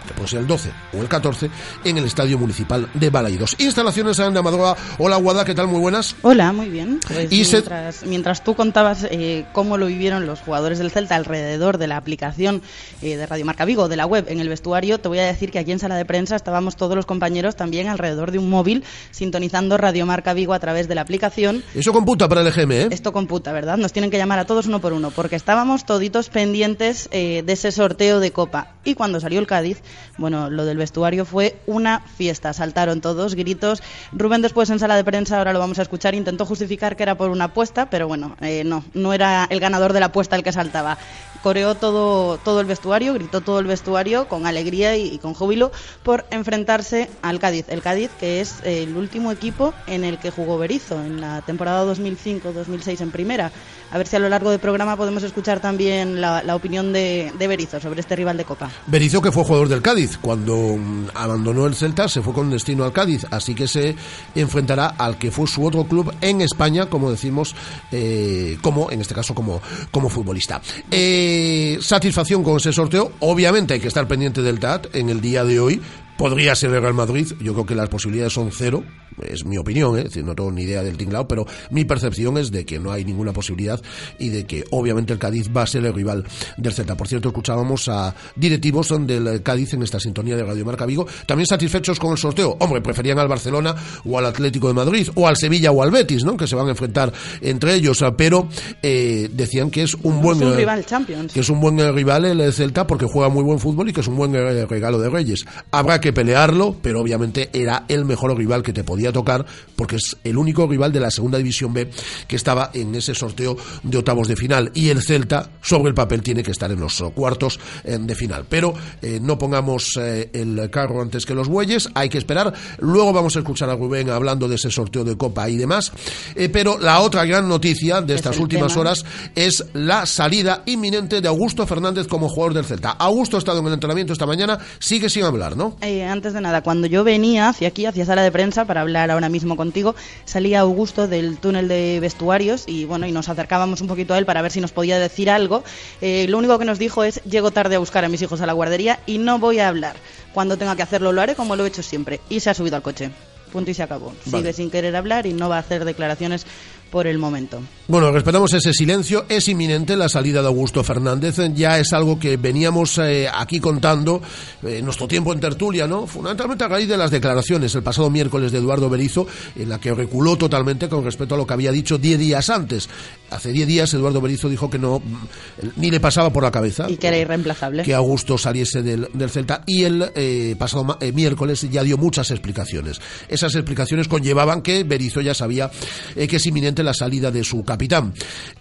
que 0.08 0.14
puede 0.14 0.28
ser 0.28 0.40
el 0.40 0.48
12 0.48 0.70
o 0.98 1.02
el 1.02 1.08
14, 1.08 1.50
en 1.84 1.98
el 1.98 2.06
Estadio 2.06 2.38
Municipal 2.38 2.90
de 2.94 3.10
Balaidos. 3.10 3.56
Instalaciones 3.60 4.18
de 4.18 4.24
Amadroa. 4.26 4.76
Hola, 4.98 5.18
Guada, 5.18 5.46
¿qué 5.46 5.54
tal? 5.56 5.68
Muy 5.68 5.80
buenas. 5.80 6.16
Hola, 6.22 6.52
muy 6.54 6.70
bien. 6.70 7.00
Pues 7.08 7.32
Y 7.32 7.46
se- 7.46 7.58
mientras, 7.58 8.04
mientras 8.06 8.44
tú 8.44 8.56
contabas 8.56 9.06
eh, 9.10 9.46
cómo 9.54 9.78
lo 9.78 9.86
vivieron 9.88 10.26
los 10.26 10.40
jugadores 10.42 10.80
del 10.80 10.92
Celta 10.92 11.16
alrededor 11.16 11.78
de 11.78 11.88
la 11.88 11.98
aplicación 11.98 12.62
eh, 13.02 13.16
de 13.18 13.26
Radio 13.26 13.46
Marca 13.46 13.66
Vigo, 13.66 13.88
de 13.88 13.96
la 13.96 14.06
web, 14.06 14.26
en 14.28 14.40
el 14.40 14.50
vestuario, 14.50 15.00
te 15.00 15.08
voy 15.08 15.20
a 15.20 15.26
decir 15.26 15.52
que 15.52 15.60
aquí 15.60 15.72
en 15.72 15.80
sala 15.80 15.96
de 15.96 16.06
prensa 16.06 16.36
estábamos 16.36 16.76
todos 16.76 16.96
los 16.96 17.06
compañeros 17.06 17.56
también 17.56 17.88
alrededor 17.88 18.32
de 18.32 18.40
un 18.40 18.50
móvil 18.50 18.84
sintonizando 19.12 19.78
Radio 19.78 20.06
Marca 20.06 20.34
Vigo 20.34 20.54
a 20.54 20.60
través 20.60 20.88
de 20.88 20.96
la 20.96 21.02
aplicación. 21.02 21.64
Eso 21.76 21.94
computa 21.94 22.28
para 22.28 22.42
el 22.42 22.48
EGM, 22.48 22.72
¿eh? 22.72 22.88
Esto 22.92 23.14
computa, 23.14 23.52
¿verdad? 23.52 23.78
Nos 23.78 23.94
tienen 23.94 24.12
que 24.12 24.18
llamar 24.18 24.40
a 24.40 24.46
todos 24.46 24.68
uno 24.68 24.82
por 24.82 24.94
uno, 24.94 25.12
porque 25.12 25.36
estábamos 25.36 25.86
toditos 25.86 26.30
pendientes 26.30 27.10
eh, 27.12 27.44
de 27.46 27.54
ese 27.54 27.72
sorteo 27.72 28.20
de 28.20 28.32
Copa. 28.32 28.74
Y 28.84 28.96
cuando 28.96 29.20
salió 29.20 29.40
el 29.40 29.48
Cádiz, 29.48 29.82
bueno, 30.18 30.50
lo 30.50 30.66
del 30.66 30.78
vestuario 30.78 31.26
fue 31.26 31.56
una 31.66 32.02
fiesta. 32.02 32.54
Saltaron 32.54 33.02
todos, 33.02 33.36
gritos. 33.36 33.82
Rubén 34.12 34.42
después 34.42 34.70
en 34.70 34.80
sala 34.80 34.96
de 34.96 35.04
prensa, 35.04 35.38
ahora 35.38 35.54
lo 35.54 35.60
vamos 35.60 35.80
a 35.80 35.84
escuchar, 35.84 36.16
intentó 36.16 36.46
justificar 36.46 36.96
que 36.96 37.04
era 37.04 37.16
por 37.16 37.30
una 37.30 37.46
apuesta, 37.46 37.90
pero 37.90 38.08
bueno, 38.08 38.36
eh, 38.42 38.64
no, 38.66 38.84
no 38.94 39.14
era 39.14 39.48
el 39.50 39.60
ganador 39.60 39.94
de 39.94 40.00
la 40.00 40.08
apuesta 40.08 40.36
el 40.36 40.44
que 40.44 40.52
saltaba. 40.52 40.98
Coreó 41.44 41.76
todo, 41.76 42.38
todo 42.38 42.62
el 42.62 42.66
vestuario, 42.66 43.14
gritó 43.14 43.42
todo 43.42 43.60
el 43.60 43.68
vestuario 43.68 44.30
con 44.30 44.46
alegría 44.46 44.96
y, 44.96 45.18
con 45.18 45.34
júbilo 45.34 45.74
por 46.02 46.26
enfrentarse 46.32 47.10
al 47.22 47.40
Cádiz. 47.40 47.66
El 47.68 47.82
Cádiz, 47.82 48.12
que 48.18 48.40
es 48.40 48.62
el 48.64 48.96
último 48.96 49.30
equipo 49.30 49.74
en 49.86 50.06
el 50.06 50.20
que 50.20 50.32
jugó 50.32 50.58
Berizzo 50.58 51.04
en 51.04 51.20
la 51.20 51.42
temporada 51.42 51.86
2005-2006 51.94 53.02
en 53.02 53.12
primera. 53.12 53.52
A 53.92 53.98
ver 53.98 54.08
si 54.08 54.16
a 54.16 54.20
lo 54.20 54.30
largo 54.30 54.50
del 54.50 54.60
programa 54.60 54.96
podemos 54.96 55.22
escuchar 55.22 55.60
también 55.60 56.22
la, 56.22 56.42
la 56.44 56.56
opinión 56.56 56.94
de, 56.94 57.32
de 57.38 57.48
Berizzo 57.48 57.80
sobre 57.82 58.00
este 58.00 58.16
rival 58.16 58.38
de 58.38 58.46
Copa. 58.46 58.72
Berizzo, 58.88 59.22
que 59.22 59.32
fue 59.32 59.44
jugador 59.44 59.68
del 59.68 59.82
Cádiz, 59.82 60.18
cuando 60.18 60.56
mm, 60.56 61.10
abandonó 61.14 61.68
el 61.68 61.76
Celta, 61.76 62.08
se 62.08 62.22
fue 62.22 62.34
con 62.34 62.50
destino 62.50 62.86
al 62.86 62.94
Cádiz, 62.94 63.28
así 63.30 63.54
que 63.54 63.68
se 63.68 63.96
enfrentará 64.34 64.88
al 64.98 65.18
que 65.18 65.30
fue 65.30 65.46
su 65.46 65.66
otro 65.66 65.84
club 65.84 66.14
en 66.22 66.40
España, 66.42 66.88
como 66.88 67.12
decimos, 67.12 67.54
eh, 67.92 68.58
como 68.62 68.90
en 68.90 69.02
este 69.02 69.14
caso 69.14 69.36
como, 69.36 69.62
como 69.92 70.10
futbolista. 70.10 70.62
Eh, 70.90 71.33
satisfacción 71.82 72.44
con 72.44 72.58
ese 72.58 72.74
sorteo, 72.74 73.12
obviamente 73.20 73.74
hay 73.74 73.80
que 73.80 73.88
estar 73.88 74.08
pendiente 74.08 74.42
del 74.42 74.60
TAT 74.60 74.96
en 74.96 75.10
el 75.10 75.22
día 75.22 75.44
de 75.44 75.60
hoy. 75.60 75.82
Podría 76.18 76.56
ser 76.56 76.72
el 76.74 76.82
Real 76.82 76.94
Madrid, 76.94 77.28
yo 77.42 77.54
creo 77.54 77.66
que 77.66 77.76
las 77.76 77.90
posibilidades 77.90 78.34
son 78.34 78.52
cero, 78.52 78.84
es 79.22 79.46
mi 79.46 79.58
opinión, 79.58 79.96
¿eh? 79.98 80.00
es 80.00 80.06
decir, 80.06 80.24
no 80.24 80.36
tengo 80.36 80.52
ni 80.52 80.64
idea 80.64 80.84
del 80.84 80.98
tinglao, 80.98 81.28
pero 81.28 81.46
mi 81.70 81.86
percepción 81.86 82.38
es 82.38 82.52
de 82.52 82.66
que 82.66 82.80
no 82.80 82.92
hay 82.92 83.06
ninguna 83.06 83.34
posibilidad 83.34 83.82
y 84.20 84.30
de 84.30 84.46
que 84.46 84.64
obviamente 84.72 85.14
el 85.14 85.20
Cádiz 85.20 85.50
va 85.56 85.64
a 85.64 85.68
ser 85.68 85.86
el 85.86 85.94
rival 85.94 86.26
del 86.58 86.74
Celta. 86.74 86.96
Por 86.96 87.08
cierto, 87.08 87.30
escuchábamos 87.30 87.88
a 87.90 88.14
directivos 88.36 88.94
del 89.06 89.42
Cádiz 89.44 89.74
en 89.74 89.84
esta 89.84 90.00
sintonía 90.00 90.36
de 90.36 90.44
Radio 90.44 90.66
Marca 90.66 90.86
Vigo, 90.86 91.08
también 91.26 91.48
satisfechos 91.48 92.00
con 92.00 92.12
el 92.12 92.18
sorteo. 92.18 92.58
Hombre, 92.60 92.82
preferían 92.82 93.20
al 93.20 93.28
Barcelona 93.28 93.76
o 94.06 94.18
al 94.18 94.26
Atlético 94.26 94.68
de 94.68 94.74
Madrid 94.74 95.10
o 95.16 95.28
al 95.28 95.38
Sevilla 95.38 95.72
o 95.72 95.84
al 95.84 95.92
Betis, 95.92 96.24
¿no? 96.24 96.38
Que 96.38 96.48
se 96.48 96.56
van 96.56 96.68
a 96.68 96.72
enfrentar 96.72 97.12
entre 97.42 97.76
ellos, 97.76 98.04
pero 98.18 98.48
eh, 98.82 99.30
decían 99.32 99.70
que 99.70 99.84
es 99.84 99.96
un 99.96 100.22
buen 100.22 100.38
es 100.38 100.44
un 100.48 100.54
eh, 100.54 100.58
rival 100.58 100.86
Champions. 100.86 101.34
que 101.34 101.40
es 101.40 101.50
un 101.50 101.60
buen 101.60 101.80
eh, 101.80 101.92
rival 101.92 102.26
el 102.26 102.54
Celta 102.54 102.88
porque 102.88 103.06
juega 103.06 103.30
muy 103.30 103.44
buen 103.44 103.60
fútbol 103.60 103.90
y 103.90 103.94
que 103.94 104.02
es 104.02 104.08
un 104.08 104.16
buen 104.16 104.36
eh, 104.36 104.66
regalo 104.66 105.00
de 105.00 105.10
Reyes. 105.10 105.46
Habrá 105.72 106.00
que 106.04 106.12
pelearlo, 106.14 106.76
pero 106.82 107.00
obviamente 107.00 107.50
era 107.54 107.86
el 107.88 108.04
mejor 108.04 108.38
rival 108.38 108.62
que 108.62 108.74
te 108.74 108.84
podía 108.84 109.14
tocar 109.14 109.46
porque 109.76 109.96
es 109.96 110.18
el 110.26 110.38
único 110.38 110.68
rival 110.68 110.92
de 110.92 111.00
la 111.00 111.10
segunda 111.10 111.38
división 111.38 111.74
B 111.74 111.90
que 112.28 112.36
estaba 112.36 112.72
en 112.74 112.94
ese 112.94 113.16
sorteo 113.16 113.56
de 113.82 113.98
octavos 113.98 114.28
de 114.28 114.36
final 114.36 114.70
y 114.74 114.90
el 114.90 115.02
Celta 115.02 115.50
sobre 115.62 115.90
el 115.90 115.96
papel 115.96 116.22
tiene 116.22 116.44
que 116.44 116.52
estar 116.52 116.70
en 116.72 116.80
los 116.82 117.02
cuartos 117.16 117.60
eh, 117.86 117.98
de 118.00 118.16
final. 118.16 118.46
Pero 118.50 118.74
eh, 119.02 119.20
no 119.22 119.38
pongamos 119.38 119.98
eh, 120.00 120.30
el 120.34 120.70
carro 120.70 121.02
antes 121.02 121.26
que 121.26 121.34
los 121.34 121.48
bueyes, 121.48 121.90
hay 121.94 122.10
que 122.10 122.18
esperar. 122.18 122.54
Luego 122.80 123.14
vamos 123.14 123.36
a 123.38 123.40
escuchar 123.40 123.70
a 123.70 123.76
Rubén 123.76 124.10
hablando 124.10 124.50
de 124.50 124.56
ese 124.56 124.70
sorteo 124.70 125.06
de 125.06 125.16
Copa 125.16 125.50
y 125.50 125.56
demás. 125.56 125.92
Eh, 126.36 126.50
pero 126.50 126.78
la 126.78 127.00
otra 127.00 127.24
gran 127.24 127.48
noticia 127.48 128.02
de 128.02 128.14
Es 128.14 128.20
estas 128.20 128.40
últimas 128.40 128.74
tema. 128.74 128.82
horas 128.82 129.06
es 129.36 129.64
la 129.74 130.06
salida 130.06 130.64
inminente 130.66 131.22
de 131.22 131.28
Augusto 131.30 131.66
Fernández 131.66 132.08
como 132.08 132.28
jugador 132.28 132.54
del 132.56 132.66
Celta. 132.66 132.92
Augusto 132.92 133.38
ha 133.38 133.40
estado 133.40 133.60
en 133.60 133.68
el 133.68 133.74
entrenamiento 133.74 134.12
esta 134.14 134.26
mañana, 134.26 134.60
sigue 134.80 135.10
sin 135.10 135.24
hablar, 135.24 135.56
¿no? 135.56 135.78
Eh, 135.94 136.04
antes 136.04 136.34
de 136.34 136.42
nada, 136.42 136.64
cuando 136.64 136.88
yo 136.88 137.04
venía 137.04 137.50
hacia 137.50 137.68
aquí, 137.68 137.86
hacia 137.86 138.04
sala 138.04 138.24
de 138.24 138.32
prensa, 138.32 138.66
para 138.66 138.82
hablar 138.82 139.12
ahora 139.12 139.30
mismo 139.30 139.56
contigo, 139.56 139.94
salía 140.26 140.62
Augusto 140.62 141.08
del 141.08 141.38
túnel 141.38 141.68
de 141.68 142.00
vestuarios 142.00 142.64
y 142.66 142.86
bueno, 142.86 143.06
y 143.06 143.12
nos 143.12 143.30
acercábamos 143.30 143.80
un 143.82 143.88
poquito 143.88 144.16
a 144.16 144.18
él 144.18 144.26
para 144.26 144.42
ver 144.42 144.52
si 144.52 144.60
nos 144.60 144.72
podía 144.72 144.98
decir 144.98 145.30
algo. 145.30 145.64
Eh, 146.02 146.26
lo 146.30 146.40
único 146.40 146.58
que 146.58 146.66
nos 146.66 146.80
dijo 146.80 147.04
es, 147.04 147.22
llego 147.26 147.52
tarde 147.52 147.76
a 147.76 147.80
buscar 147.80 148.04
a 148.06 148.10
mis 148.10 148.24
hijos 148.24 148.42
a 148.42 148.48
la 148.48 148.54
guardería 148.54 149.02
y 149.06 149.20
no 149.20 149.38
voy 149.38 149.60
a 149.60 149.68
hablar. 149.68 149.96
Cuando 150.34 150.58
tenga 150.58 150.76
que 150.76 150.82
hacerlo 150.82 151.12
lo 151.12 151.22
haré 151.22 151.36
como 151.36 151.56
lo 151.56 151.64
he 151.64 151.68
hecho 151.68 151.84
siempre. 151.84 152.20
Y 152.28 152.40
se 152.40 152.50
ha 152.50 152.56
subido 152.56 152.76
al 152.76 152.82
coche. 152.82 153.12
Punto 153.52 153.70
y 153.70 153.76
se 153.76 153.84
acabó. 153.84 154.14
Vale. 154.26 154.38
Sigue 154.40 154.54
sin 154.54 154.72
querer 154.72 154.96
hablar 154.96 155.28
y 155.28 155.34
no 155.34 155.48
va 155.48 155.58
a 155.58 155.60
hacer 155.60 155.86
declaraciones 155.86 156.48
por 156.94 157.08
el 157.08 157.18
momento. 157.18 157.60
Bueno, 157.88 158.12
respetamos 158.12 158.54
ese 158.54 158.72
silencio. 158.72 159.26
Es 159.28 159.48
inminente 159.48 159.98
la 159.98 160.08
salida 160.08 160.42
de 160.42 160.48
Augusto 160.48 160.84
Fernández. 160.84 161.38
Ya 161.56 161.80
es 161.80 161.92
algo 161.92 162.20
que 162.20 162.38
veníamos 162.38 163.00
eh, 163.00 163.28
aquí 163.34 163.60
contando 163.60 164.22
eh, 164.62 164.80
nuestro 164.84 165.08
tiempo 165.08 165.34
en 165.34 165.40
tertulia, 165.40 165.88
¿no? 165.88 166.06
Fundamentalmente 166.06 166.66
a 166.66 166.68
raíz 166.68 166.88
de 166.88 166.96
las 166.96 167.10
declaraciones 167.10 167.74
el 167.74 167.82
pasado 167.82 168.12
miércoles 168.12 168.52
de 168.52 168.60
Eduardo 168.60 168.92
Berizo, 168.92 169.26
en 169.56 169.70
la 169.70 169.80
que 169.80 169.92
reculó 169.92 170.38
totalmente 170.38 170.88
con 170.88 171.04
respecto 171.04 171.34
a 171.34 171.38
lo 171.40 171.48
que 171.48 171.54
había 171.56 171.72
dicho 171.72 171.98
10 171.98 172.20
días 172.20 172.52
antes. 172.52 172.88
Hace 173.32 173.52
10 173.52 173.68
días 173.68 173.94
Eduardo 173.96 174.22
Berizo 174.22 174.48
dijo 174.48 174.70
que 174.70 174.78
no, 174.78 175.00
mm, 175.00 175.70
ni 175.78 175.90
le 175.90 176.00
pasaba 176.00 176.32
por 176.32 176.44
la 176.44 176.52
cabeza 176.52 176.86
Y 176.88 176.98
que 176.98 177.08
era 177.08 177.18
irreemplazable. 177.18 177.82
que 177.82 177.96
Augusto 177.96 178.38
saliese 178.38 178.84
del, 178.84 179.08
del 179.16 179.32
Celta 179.32 179.64
y 179.66 179.86
el 179.86 180.12
eh, 180.14 180.56
pasado 180.60 180.96
eh, 181.02 181.12
miércoles 181.12 181.68
ya 181.72 181.82
dio 181.82 181.98
muchas 181.98 182.30
explicaciones. 182.30 183.02
Esas 183.28 183.56
explicaciones 183.56 184.08
conllevaban 184.08 184.62
que 184.62 184.84
Berizzo 184.84 185.22
ya 185.22 185.34
sabía 185.34 185.72
eh, 186.16 186.28
que 186.28 186.36
es 186.36 186.46
inminente 186.46 186.83
la 186.84 186.94
salida 186.94 187.32
de 187.32 187.44
su 187.44 187.64
capitán. 187.64 188.14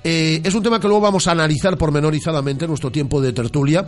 Eh, 0.05 0.41
es 0.45 0.55
un 0.55 0.63
tema 0.63 0.81
que 0.81 0.89
luego 0.89 1.03
vamos 1.03 1.27
a 1.27 1.33
analizar 1.33 1.77
pormenorizadamente 1.77 2.65
en 2.65 2.71
nuestro 2.71 2.91
tiempo 2.91 3.21
de 3.21 3.33
tertulia, 3.33 3.87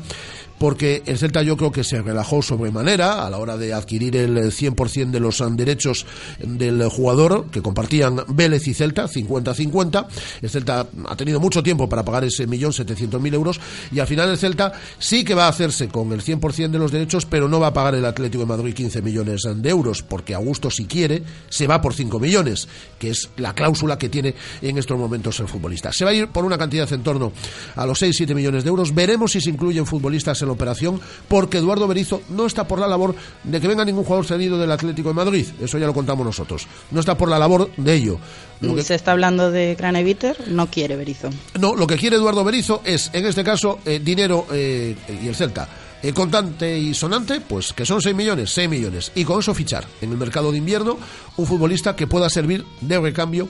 porque 0.59 1.03
el 1.07 1.19
Celta 1.19 1.43
yo 1.43 1.57
creo 1.57 1.73
que 1.73 1.85
se 1.85 2.01
relajó 2.01 2.43
sobremanera 2.43 3.27
a 3.27 3.31
la 3.31 3.39
hora 3.39 3.57
de 3.57 3.75
adquirir 3.75 4.17
el 4.17 4.37
100% 4.37 5.11
de 5.11 5.21
los 5.21 5.43
derechos 5.57 6.07
del 6.39 6.89
jugador 6.89 7.51
que 7.51 7.63
compartían 7.63 8.23
Vélez 8.29 8.67
y 8.69 8.75
Celta, 8.75 9.07
50-50. 9.07 10.07
El 10.43 10.51
Celta 10.51 10.87
ha 11.09 11.17
tenido 11.17 11.41
mucho 11.41 11.63
tiempo 11.63 11.89
para 11.89 12.05
pagar 12.05 12.25
ese 12.25 12.47
millón 12.47 12.73
setecientos 12.73 13.21
mil 13.21 13.35
euros 13.35 13.61
y 13.93 13.99
al 13.99 14.07
final 14.07 14.31
el 14.31 14.39
Celta 14.39 14.73
sí 14.99 15.25
que 15.25 15.35
va 15.35 15.47
a 15.47 15.49
hacerse 15.49 15.89
con 15.89 16.13
el 16.13 16.23
100% 16.23 16.71
de 16.71 16.79
los 16.79 16.93
derechos, 16.93 17.27
pero 17.27 17.49
no 17.49 17.61
va 17.61 17.69
a 17.69 17.73
pagar 17.73 17.95
el 17.95 18.05
Atlético 18.05 18.45
de 18.45 18.49
Madrid 18.49 18.75
15 18.75 19.03
millones 19.03 19.43
de 19.55 19.69
euros, 19.69 20.03
porque 20.03 20.35
Augusto 20.35 20.71
si 20.71 20.87
quiere 20.87 21.23
se 21.49 21.67
va 21.67 21.81
por 21.81 21.95
5 21.95 22.19
millones, 22.19 22.69
que 22.99 23.11
es 23.11 23.31
la 23.37 23.55
cláusula 23.55 23.99
que 23.99 24.09
tiene 24.09 24.24
tiene 24.25 24.35
en 24.63 24.79
estos 24.79 24.99
momentos 24.99 25.39
el 25.41 25.49
futbolista. 25.49 25.93
Se 25.93 26.05
va 26.05 26.11
a 26.11 26.15
ir 26.15 26.29
por 26.29 26.45
una 26.45 26.57
cantidad 26.57 26.91
en 26.93 27.03
torno 27.03 27.33
a 27.77 27.87
los 27.87 28.03
6-7 28.03 28.35
millones 28.35 28.65
de 28.65 28.71
euros. 28.71 28.95
Veremos 28.95 29.33
si 29.33 29.41
se 29.41 29.51
incluyen 29.51 29.87
futbolistas 29.87 30.41
en 30.43 30.49
la 30.49 30.55
operación, 30.55 31.01
porque 31.29 31.59
Eduardo 31.59 31.87
Berizo 31.87 32.23
no 32.31 32.47
está 32.47 32.67
por 32.67 32.79
la 32.79 32.87
labor 32.87 33.15
de 33.43 33.61
que 33.61 33.69
venga 33.69 33.85
ningún 33.85 34.05
jugador 34.05 34.27
cedido 34.27 34.59
del 34.59 34.71
Atlético 34.71 35.09
de 35.09 35.15
Madrid. 35.15 35.47
Eso 35.61 35.79
ya 35.79 35.87
lo 35.87 35.95
contamos 35.95 36.25
nosotros. 36.25 36.67
No 36.91 37.01
está 37.01 37.17
por 37.17 37.29
la 37.29 37.39
labor 37.39 37.71
de 37.77 37.95
ello. 37.95 38.19
Lo 38.61 38.75
que... 38.75 38.83
Se 38.83 38.95
está 38.95 39.13
hablando 39.13 39.51
de 39.51 39.75
Craneviter, 39.77 40.49
no 40.49 40.71
quiere 40.71 40.97
Berizo. 40.97 41.31
No, 41.59 41.75
lo 41.75 41.87
que 41.87 41.97
quiere 41.97 42.17
Eduardo 42.17 42.45
Berizo 42.45 42.83
es, 42.85 43.11
en 43.13 43.27
este 43.27 43.45
caso, 43.45 43.81
eh, 43.85 44.01
dinero 44.03 44.47
eh, 44.53 44.95
y 45.23 45.29
el 45.29 45.35
Celta 45.35 45.69
eh, 46.05 46.13
contante 46.13 46.79
y 46.79 46.93
sonante, 46.93 47.41
pues 47.41 47.73
que 47.73 47.87
son 47.87 48.03
6 48.03 48.15
millones, 48.15 48.51
6 48.51 48.69
millones. 48.69 49.11
Y 49.15 49.25
con 49.25 49.41
eso 49.41 49.55
fichar 49.55 49.87
en 50.03 50.11
el 50.11 50.19
mercado 50.19 50.53
de 50.53 50.59
invierno 50.59 50.99
un 51.39 51.47
futbolista 51.47 51.97
que 51.97 52.07
pueda 52.07 52.29
servir 52.29 52.63
de 52.83 53.01
recambio 53.01 53.49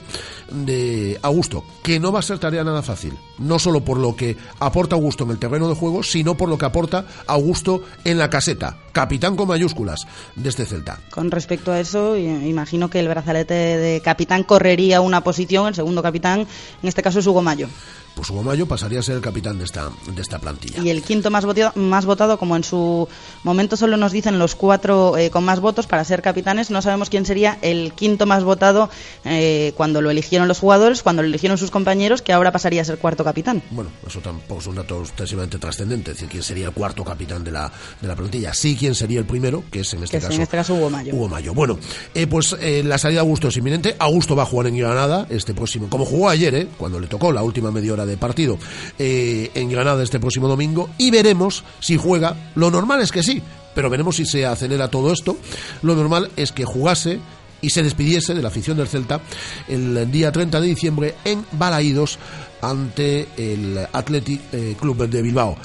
de 0.49 1.19
Augusto, 1.21 1.65
que 1.83 1.99
no 1.99 2.13
va 2.13 2.19
a 2.19 2.21
ser 2.21 2.39
tarea 2.39 2.63
nada 2.63 2.81
fácil. 2.81 3.19
No 3.39 3.59
solo 3.59 3.83
por 3.83 3.97
lo 3.97 4.15
que 4.15 4.37
aporta 4.61 4.95
Augusto 4.95 5.25
en 5.25 5.31
el 5.31 5.37
terreno 5.37 5.67
de 5.67 5.75
juego, 5.75 6.01
sino 6.01 6.37
por 6.37 6.47
lo 6.47 6.57
que 6.57 6.65
aporta 6.65 7.05
Augusto 7.27 7.83
en 8.05 8.17
la 8.17 8.29
caseta. 8.29 8.77
Capitán 8.93 9.35
con 9.35 9.49
mayúsculas 9.49 10.07
de 10.37 10.47
este 10.47 10.65
Celta. 10.65 11.01
Con 11.09 11.31
respecto 11.31 11.73
a 11.73 11.81
eso, 11.81 12.15
imagino 12.15 12.89
que 12.89 13.01
el 13.01 13.09
brazalete 13.09 13.53
de 13.53 13.99
capitán 13.99 14.43
correría 14.43 15.01
una 15.01 15.25
posición, 15.25 15.67
el 15.67 15.75
segundo 15.75 16.01
capitán, 16.01 16.39
en 16.39 16.87
este 16.87 17.03
caso 17.03 17.19
es 17.19 17.27
Hugo 17.27 17.41
Mayo 17.41 17.67
pues 18.15 18.29
Hugo 18.29 18.43
Mayo 18.43 18.65
pasaría 18.65 18.99
a 18.99 19.03
ser 19.03 19.15
el 19.15 19.21
capitán 19.21 19.57
de 19.57 19.65
esta, 19.65 19.91
de 20.07 20.21
esta 20.21 20.39
plantilla. 20.39 20.81
Y 20.81 20.89
el 20.89 21.03
quinto 21.03 21.29
más 21.29 21.45
votado, 21.45 21.73
más 21.75 22.05
votado, 22.05 22.39
como 22.39 22.55
en 22.55 22.63
su 22.63 23.07
momento 23.43 23.75
solo 23.75 23.97
nos 23.97 24.11
dicen 24.13 24.39
los 24.39 24.55
cuatro 24.55 25.17
eh, 25.17 25.29
con 25.29 25.43
más 25.43 25.59
votos 25.59 25.85
para 25.85 26.03
ser 26.05 26.21
capitanes, 26.21 26.71
no 26.71 26.81
sabemos 26.81 27.09
quién 27.09 27.25
sería 27.25 27.57
el 27.61 27.91
quinto 27.93 28.25
más 28.25 28.43
votado 28.43 28.89
eh, 29.25 29.73
cuando 29.75 30.01
lo 30.01 30.09
eligieron 30.09 30.47
los 30.47 30.59
jugadores, 30.59 31.03
cuando 31.03 31.21
lo 31.21 31.27
eligieron 31.27 31.57
sus 31.57 31.71
compañeros, 31.71 32.21
que 32.21 32.31
ahora 32.31 32.51
pasaría 32.51 32.81
a 32.81 32.85
ser 32.85 32.97
cuarto 32.97 33.23
capitán. 33.23 33.61
Bueno, 33.71 33.91
eso 34.07 34.19
tampoco 34.21 34.61
es 34.61 34.67
un 34.67 34.75
dato 34.75 35.01
excesivamente 35.01 35.57
trascendente, 35.57 36.11
es 36.11 36.17
decir, 36.17 36.29
quién 36.29 36.43
sería 36.43 36.67
el 36.67 36.71
cuarto 36.71 37.03
capitán 37.03 37.43
de 37.43 37.51
la, 37.51 37.71
de 38.01 38.07
la 38.07 38.15
plantilla. 38.15 38.53
Sí, 38.53 38.77
quién 38.77 38.95
sería 38.95 39.19
el 39.19 39.25
primero, 39.25 39.63
que 39.69 39.81
es 39.81 39.93
en 39.93 40.03
este, 40.03 40.19
caso, 40.21 40.33
en 40.33 40.41
este 40.41 40.55
caso 40.55 40.73
Hugo 40.73 40.89
Mayo. 40.89 41.13
Hugo 41.13 41.27
Mayo. 41.27 41.53
Bueno, 41.53 41.77
eh, 42.13 42.27
pues 42.27 42.55
la 42.61 42.97
salida 42.97 43.17
de 43.17 43.25
Augusto 43.25 43.49
es 43.49 43.57
inminente. 43.57 43.95
Augusto 43.99 44.35
va 44.35 44.43
a 44.43 44.45
jugar 44.45 44.67
en 44.67 44.77
Granada 44.77 45.27
este 45.29 45.53
próximo, 45.53 45.89
como 45.89 46.05
jugó 46.05 46.29
ayer, 46.29 46.67
cuando 46.77 46.99
le 46.99 47.07
tocó 47.07 47.31
la 47.31 47.43
última 47.43 47.71
media 47.71 47.93
hora 47.93 48.04
de 48.05 48.17
partido 48.17 48.57
eh, 48.99 49.51
en 49.55 49.69
Granada 49.69 50.03
este 50.03 50.19
próximo 50.19 50.47
domingo 50.47 50.89
y 50.97 51.11
veremos 51.11 51.63
si 51.79 51.97
juega. 51.97 52.51
Lo 52.55 52.71
normal 52.71 53.01
es 53.01 53.11
que 53.11 53.23
sí, 53.23 53.41
pero 53.73 53.89
veremos 53.89 54.15
si 54.15 54.25
se 54.25 54.45
acelera 54.45 54.89
todo 54.89 55.11
esto. 55.11 55.37
Lo 55.81 55.95
normal 55.95 56.31
es 56.35 56.51
que 56.51 56.65
jugase 56.65 57.19
y 57.61 57.69
se 57.69 57.83
despidiese 57.83 58.33
de 58.33 58.41
la 58.41 58.49
afición 58.49 58.77
del 58.77 58.87
Celta 58.87 59.21
el 59.67 60.11
día 60.11 60.31
30 60.31 60.61
de 60.61 60.67
diciembre 60.67 61.15
en 61.23 61.45
Balaídos 61.53 62.19
ante 62.61 63.27
el 63.37 63.79
Athletic 63.91 64.41
eh, 64.51 64.75
Club 64.79 65.07
de 65.07 65.21
Bilbao. 65.21 65.57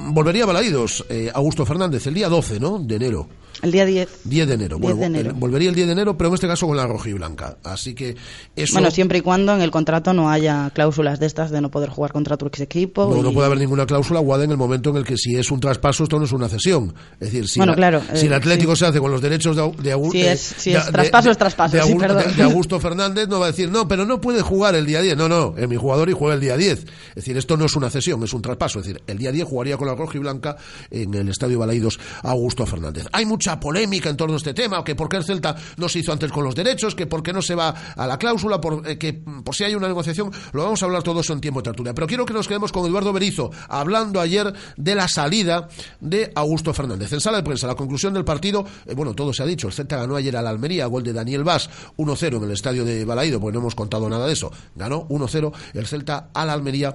Volvería 0.00 0.44
a 0.44 0.46
Balaídos 0.46 1.04
eh, 1.08 1.30
Augusto 1.34 1.66
Fernández 1.66 2.06
el 2.06 2.14
día 2.14 2.28
12 2.28 2.60
¿no? 2.60 2.78
de 2.78 2.96
enero. 2.96 3.28
El 3.62 3.72
día 3.72 3.84
10. 3.84 4.08
10 4.24 4.48
de 4.48 4.54
enero. 4.54 4.78
bueno, 4.78 5.34
volvería 5.34 5.68
el 5.68 5.74
10 5.74 5.86
de 5.88 5.92
enero, 5.92 6.16
pero 6.16 6.28
en 6.28 6.34
este 6.34 6.46
caso 6.46 6.66
con 6.66 6.76
la 6.76 6.86
roja 6.86 7.08
y 7.08 7.12
blanca. 7.12 7.56
Así 7.64 7.94
que 7.94 8.16
eso... 8.54 8.74
Bueno, 8.74 8.90
siempre 8.90 9.18
y 9.18 9.20
cuando 9.20 9.54
en 9.54 9.60
el 9.60 9.70
contrato 9.70 10.12
no 10.12 10.30
haya 10.30 10.70
cláusulas 10.74 11.18
de 11.18 11.26
estas 11.26 11.50
de 11.50 11.60
no 11.60 11.70
poder 11.70 11.90
jugar 11.90 12.12
contra 12.12 12.36
tu 12.36 12.46
ex 12.46 12.60
equipo. 12.60 13.12
No, 13.14 13.22
no 13.22 13.32
puede 13.32 13.46
haber 13.46 13.58
ninguna 13.58 13.86
cláusula, 13.86 14.20
Guada, 14.20 14.44
en 14.44 14.52
el 14.52 14.56
momento 14.56 14.90
en 14.90 14.96
el 14.96 15.04
que 15.04 15.16
si 15.16 15.36
es 15.36 15.50
un 15.50 15.60
traspaso, 15.60 16.04
esto 16.04 16.18
no 16.18 16.24
es 16.24 16.32
una 16.32 16.48
cesión. 16.48 16.94
Es 17.14 17.32
decir, 17.32 17.48
si, 17.48 17.60
claro, 17.60 18.02
si 18.14 18.26
el 18.26 18.32
eh, 18.32 18.36
Atlético 18.36 18.76
se 18.76 18.86
hace 18.86 19.00
con 19.00 19.10
los 19.10 19.20
derechos 19.20 19.56
de, 19.56 19.72
de 19.82 19.92
Augusto... 19.92 20.18
Si 20.18 20.24
es, 20.24 20.40
si 20.40 20.74
es 20.74 20.86
traspaso, 20.86 21.30
es 21.30 21.38
traspaso. 21.38 21.76
De, 21.76 22.42
Augusto 22.42 22.78
Fernández 22.80 23.28
no 23.28 23.40
va 23.40 23.46
a 23.46 23.50
decir, 23.50 23.70
no, 23.70 23.88
pero 23.88 24.06
no 24.06 24.20
puede 24.20 24.42
jugar 24.42 24.74
el 24.74 24.86
día 24.86 25.00
10. 25.00 25.16
No, 25.16 25.28
no, 25.28 25.54
es 25.56 25.68
mi 25.68 25.76
jugador 25.76 26.08
y 26.08 26.12
juega 26.12 26.34
el 26.34 26.40
día 26.40 26.56
10. 26.56 26.78
Es 26.78 27.14
decir, 27.14 27.36
esto 27.36 27.56
no 27.56 27.64
es 27.64 27.74
una 27.74 27.90
cesión, 27.90 28.22
es 28.22 28.32
un 28.32 28.42
traspaso. 28.42 28.78
Es 28.78 28.86
decir, 28.86 29.02
el 29.06 29.18
día 29.18 29.32
10 29.32 29.48
jugaría 29.48 29.76
con 29.76 29.88
la 29.88 29.94
roja 29.94 30.16
y 30.16 30.20
blanca 30.20 30.56
en 30.90 31.14
el 31.14 31.28
Estadio 31.28 31.58
Balaídos 31.58 31.98
Augusto 32.22 32.66
Fernández. 32.66 33.06
Hay 33.12 33.26
mucha 33.26 33.47
polémica 33.56 34.10
en 34.10 34.16
torno 34.16 34.34
a 34.34 34.38
este 34.38 34.54
tema, 34.54 34.82
que 34.84 34.94
por 34.94 35.08
qué 35.08 35.16
el 35.16 35.24
Celta 35.24 35.56
no 35.76 35.88
se 35.88 36.00
hizo 36.00 36.12
antes 36.12 36.30
con 36.32 36.44
los 36.44 36.54
derechos, 36.54 36.94
que 36.94 37.06
por 37.06 37.22
qué 37.22 37.32
no 37.32 37.42
se 37.42 37.54
va 37.54 37.68
a 37.96 38.06
la 38.06 38.18
cláusula, 38.18 38.60
por, 38.60 38.88
eh, 38.88 38.98
que 38.98 39.14
por 39.14 39.54
si 39.54 39.64
hay 39.64 39.74
una 39.74 39.88
negociación, 39.88 40.30
lo 40.52 40.64
vamos 40.64 40.82
a 40.82 40.86
hablar 40.86 41.02
todo 41.02 41.20
eso 41.20 41.32
en 41.32 41.40
tiempo 41.40 41.60
de 41.60 41.64
tertulia. 41.64 41.94
Pero 41.94 42.06
quiero 42.06 42.26
que 42.26 42.32
nos 42.32 42.48
quedemos 42.48 42.72
con 42.72 42.86
Eduardo 42.86 43.12
Berizo, 43.12 43.50
hablando 43.68 44.20
ayer 44.20 44.52
de 44.76 44.94
la 44.94 45.08
salida 45.08 45.68
de 46.00 46.32
Augusto 46.34 46.74
Fernández. 46.74 47.12
En 47.12 47.20
sala 47.20 47.38
de 47.38 47.44
prensa, 47.44 47.66
la 47.66 47.74
conclusión 47.74 48.14
del 48.14 48.24
partido, 48.24 48.64
eh, 48.86 48.94
bueno, 48.94 49.14
todo 49.14 49.32
se 49.32 49.42
ha 49.42 49.46
dicho, 49.46 49.68
el 49.68 49.72
Celta 49.72 49.96
ganó 49.96 50.16
ayer 50.16 50.36
al 50.36 50.46
Almería, 50.46 50.86
gol 50.86 51.02
de 51.02 51.12
Daniel 51.12 51.44
Vaz, 51.44 51.70
1-0 51.96 52.36
en 52.36 52.44
el 52.44 52.50
estadio 52.50 52.84
de 52.84 53.04
Balaído, 53.04 53.40
pues 53.40 53.54
no 53.54 53.60
hemos 53.60 53.74
contado 53.74 54.08
nada 54.08 54.26
de 54.26 54.32
eso. 54.32 54.50
Ganó 54.74 55.06
1-0 55.08 55.52
el 55.74 55.86
Celta 55.86 56.30
al 56.34 56.50
Almería 56.50 56.94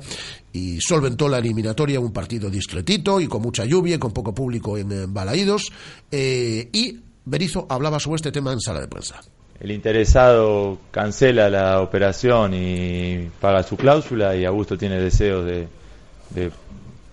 y 0.51 0.79
solventó 0.81 1.27
la 1.27 1.39
eliminatoria 1.39 1.99
un 1.99 2.13
partido 2.13 2.49
discretito 2.49 3.19
y 3.19 3.27
con 3.27 3.41
mucha 3.41 3.65
lluvia 3.65 3.95
y 3.95 3.99
con 3.99 4.11
poco 4.11 4.33
público 4.33 4.77
en, 4.77 5.13
Balaídos. 5.13 5.71
Eh, 6.11 6.42
y 6.71 6.99
Berizo 7.25 7.65
hablaba 7.69 7.99
sobre 7.99 8.17
este 8.17 8.31
tema 8.31 8.51
en 8.51 8.59
sala 8.59 8.81
de 8.81 8.87
prensa. 8.87 9.21
El 9.59 9.71
interesado 9.71 10.77
cancela 10.91 11.49
la 11.49 11.81
operación 11.81 12.53
y 12.53 13.29
paga 13.39 13.63
su 13.63 13.77
cláusula 13.77 14.35
y 14.35 14.43
Augusto 14.43 14.77
tiene 14.77 14.99
deseos 14.99 15.45
de, 15.45 15.67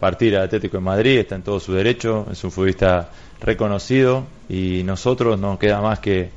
partir 0.01 0.37
al 0.37 0.45
Atlético 0.45 0.79
de 0.79 0.83
Madrid, 0.83 1.19
está 1.19 1.37
en 1.37 1.43
todo 1.43 1.61
su 1.61 1.73
derecho, 1.75 2.27
es 2.33 2.43
un 2.43 2.51
futbolista 2.51 3.11
reconocido 3.41 4.25
y 4.49 4.83
nosotros 4.83 5.39
no 5.39 5.59
queda 5.59 5.81
más 5.81 6.01
que 6.01 6.31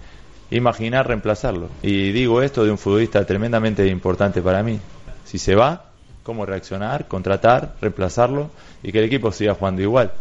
imaginar 0.51 1.07
reemplazarlo. 1.07 1.69
Y 1.81 2.11
digo 2.11 2.41
esto 2.41 2.63
de 2.63 2.71
un 2.71 2.77
futbolista 2.77 3.25
tremendamente 3.25 3.87
importante 3.87 4.41
para 4.41 4.61
mí. 4.61 4.79
Si 5.25 5.39
se 5.39 5.55
va, 5.55 5.85
cómo 6.21 6.45
reaccionar, 6.45 7.07
contratar, 7.07 7.75
reemplazarlo 7.81 8.51
y 8.83 8.91
que 8.91 8.99
el 8.99 9.05
equipo 9.05 9.31
siga 9.31 9.55
jugando 9.55 9.81
igual. 9.81 10.11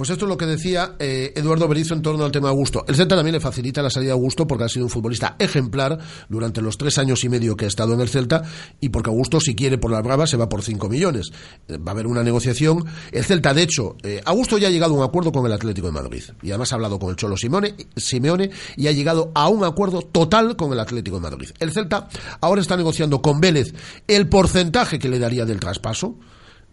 Pues 0.00 0.08
esto 0.08 0.24
es 0.24 0.30
lo 0.30 0.38
que 0.38 0.46
decía 0.46 0.96
eh, 0.98 1.34
Eduardo 1.36 1.68
Berizo 1.68 1.92
en 1.92 2.00
torno 2.00 2.24
al 2.24 2.32
tema 2.32 2.48
Augusto. 2.48 2.86
El 2.88 2.96
Celta 2.96 3.16
también 3.16 3.34
le 3.34 3.40
facilita 3.40 3.82
la 3.82 3.90
salida 3.90 4.12
a 4.12 4.14
Augusto 4.14 4.46
porque 4.46 4.64
ha 4.64 4.68
sido 4.70 4.86
un 4.86 4.90
futbolista 4.90 5.36
ejemplar 5.38 5.98
durante 6.30 6.62
los 6.62 6.78
tres 6.78 6.96
años 6.96 7.22
y 7.22 7.28
medio 7.28 7.54
que 7.54 7.66
ha 7.66 7.68
estado 7.68 7.92
en 7.92 8.00
el 8.00 8.08
Celta 8.08 8.42
y 8.80 8.88
porque 8.88 9.10
Augusto, 9.10 9.40
si 9.40 9.54
quiere 9.54 9.76
por 9.76 9.90
la 9.90 10.00
brava, 10.00 10.26
se 10.26 10.38
va 10.38 10.48
por 10.48 10.62
cinco 10.62 10.88
millones. 10.88 11.32
Eh, 11.68 11.76
va 11.76 11.88
a 11.88 11.90
haber 11.90 12.06
una 12.06 12.22
negociación. 12.22 12.82
El 13.12 13.26
Celta, 13.26 13.52
de 13.52 13.60
hecho, 13.60 13.96
eh, 14.02 14.22
Augusto 14.24 14.56
ya 14.56 14.68
ha 14.68 14.70
llegado 14.70 14.94
a 14.94 14.96
un 14.96 15.04
acuerdo 15.04 15.32
con 15.32 15.44
el 15.44 15.52
Atlético 15.52 15.88
de 15.88 15.92
Madrid 15.92 16.22
y 16.40 16.48
además 16.48 16.72
ha 16.72 16.76
hablado 16.76 16.98
con 16.98 17.10
el 17.10 17.16
Cholo 17.16 17.36
Simeone 17.36 18.50
y 18.78 18.86
ha 18.86 18.92
llegado 18.92 19.32
a 19.34 19.50
un 19.50 19.64
acuerdo 19.64 20.00
total 20.00 20.56
con 20.56 20.72
el 20.72 20.80
Atlético 20.80 21.16
de 21.18 21.24
Madrid. 21.24 21.50
El 21.58 21.72
Celta 21.72 22.08
ahora 22.40 22.62
está 22.62 22.74
negociando 22.74 23.20
con 23.20 23.38
Vélez 23.38 23.74
el 24.08 24.30
porcentaje 24.30 24.98
que 24.98 25.10
le 25.10 25.18
daría 25.18 25.44
del 25.44 25.60
traspaso. 25.60 26.16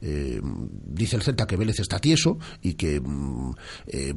Eh, 0.01 0.39
dice 0.85 1.15
el 1.15 1.23
Celta 1.23 1.47
que 1.47 1.57
Vélez 1.57 1.79
está 1.79 1.99
tieso 1.99 2.37
y 2.61 2.73
que 2.75 2.99
mm, 2.99 3.51
eh, 3.87 4.13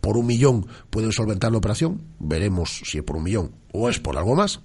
por 0.00 0.16
un 0.16 0.26
millón 0.26 0.66
pueden 0.90 1.12
solventar 1.12 1.52
la 1.52 1.58
operación. 1.58 2.02
Veremos 2.18 2.82
si 2.84 3.02
por 3.02 3.16
un 3.16 3.24
millón 3.24 3.52
o 3.76 3.88
es 3.88 4.00
por 4.00 4.16
algo 4.16 4.34
más. 4.34 4.60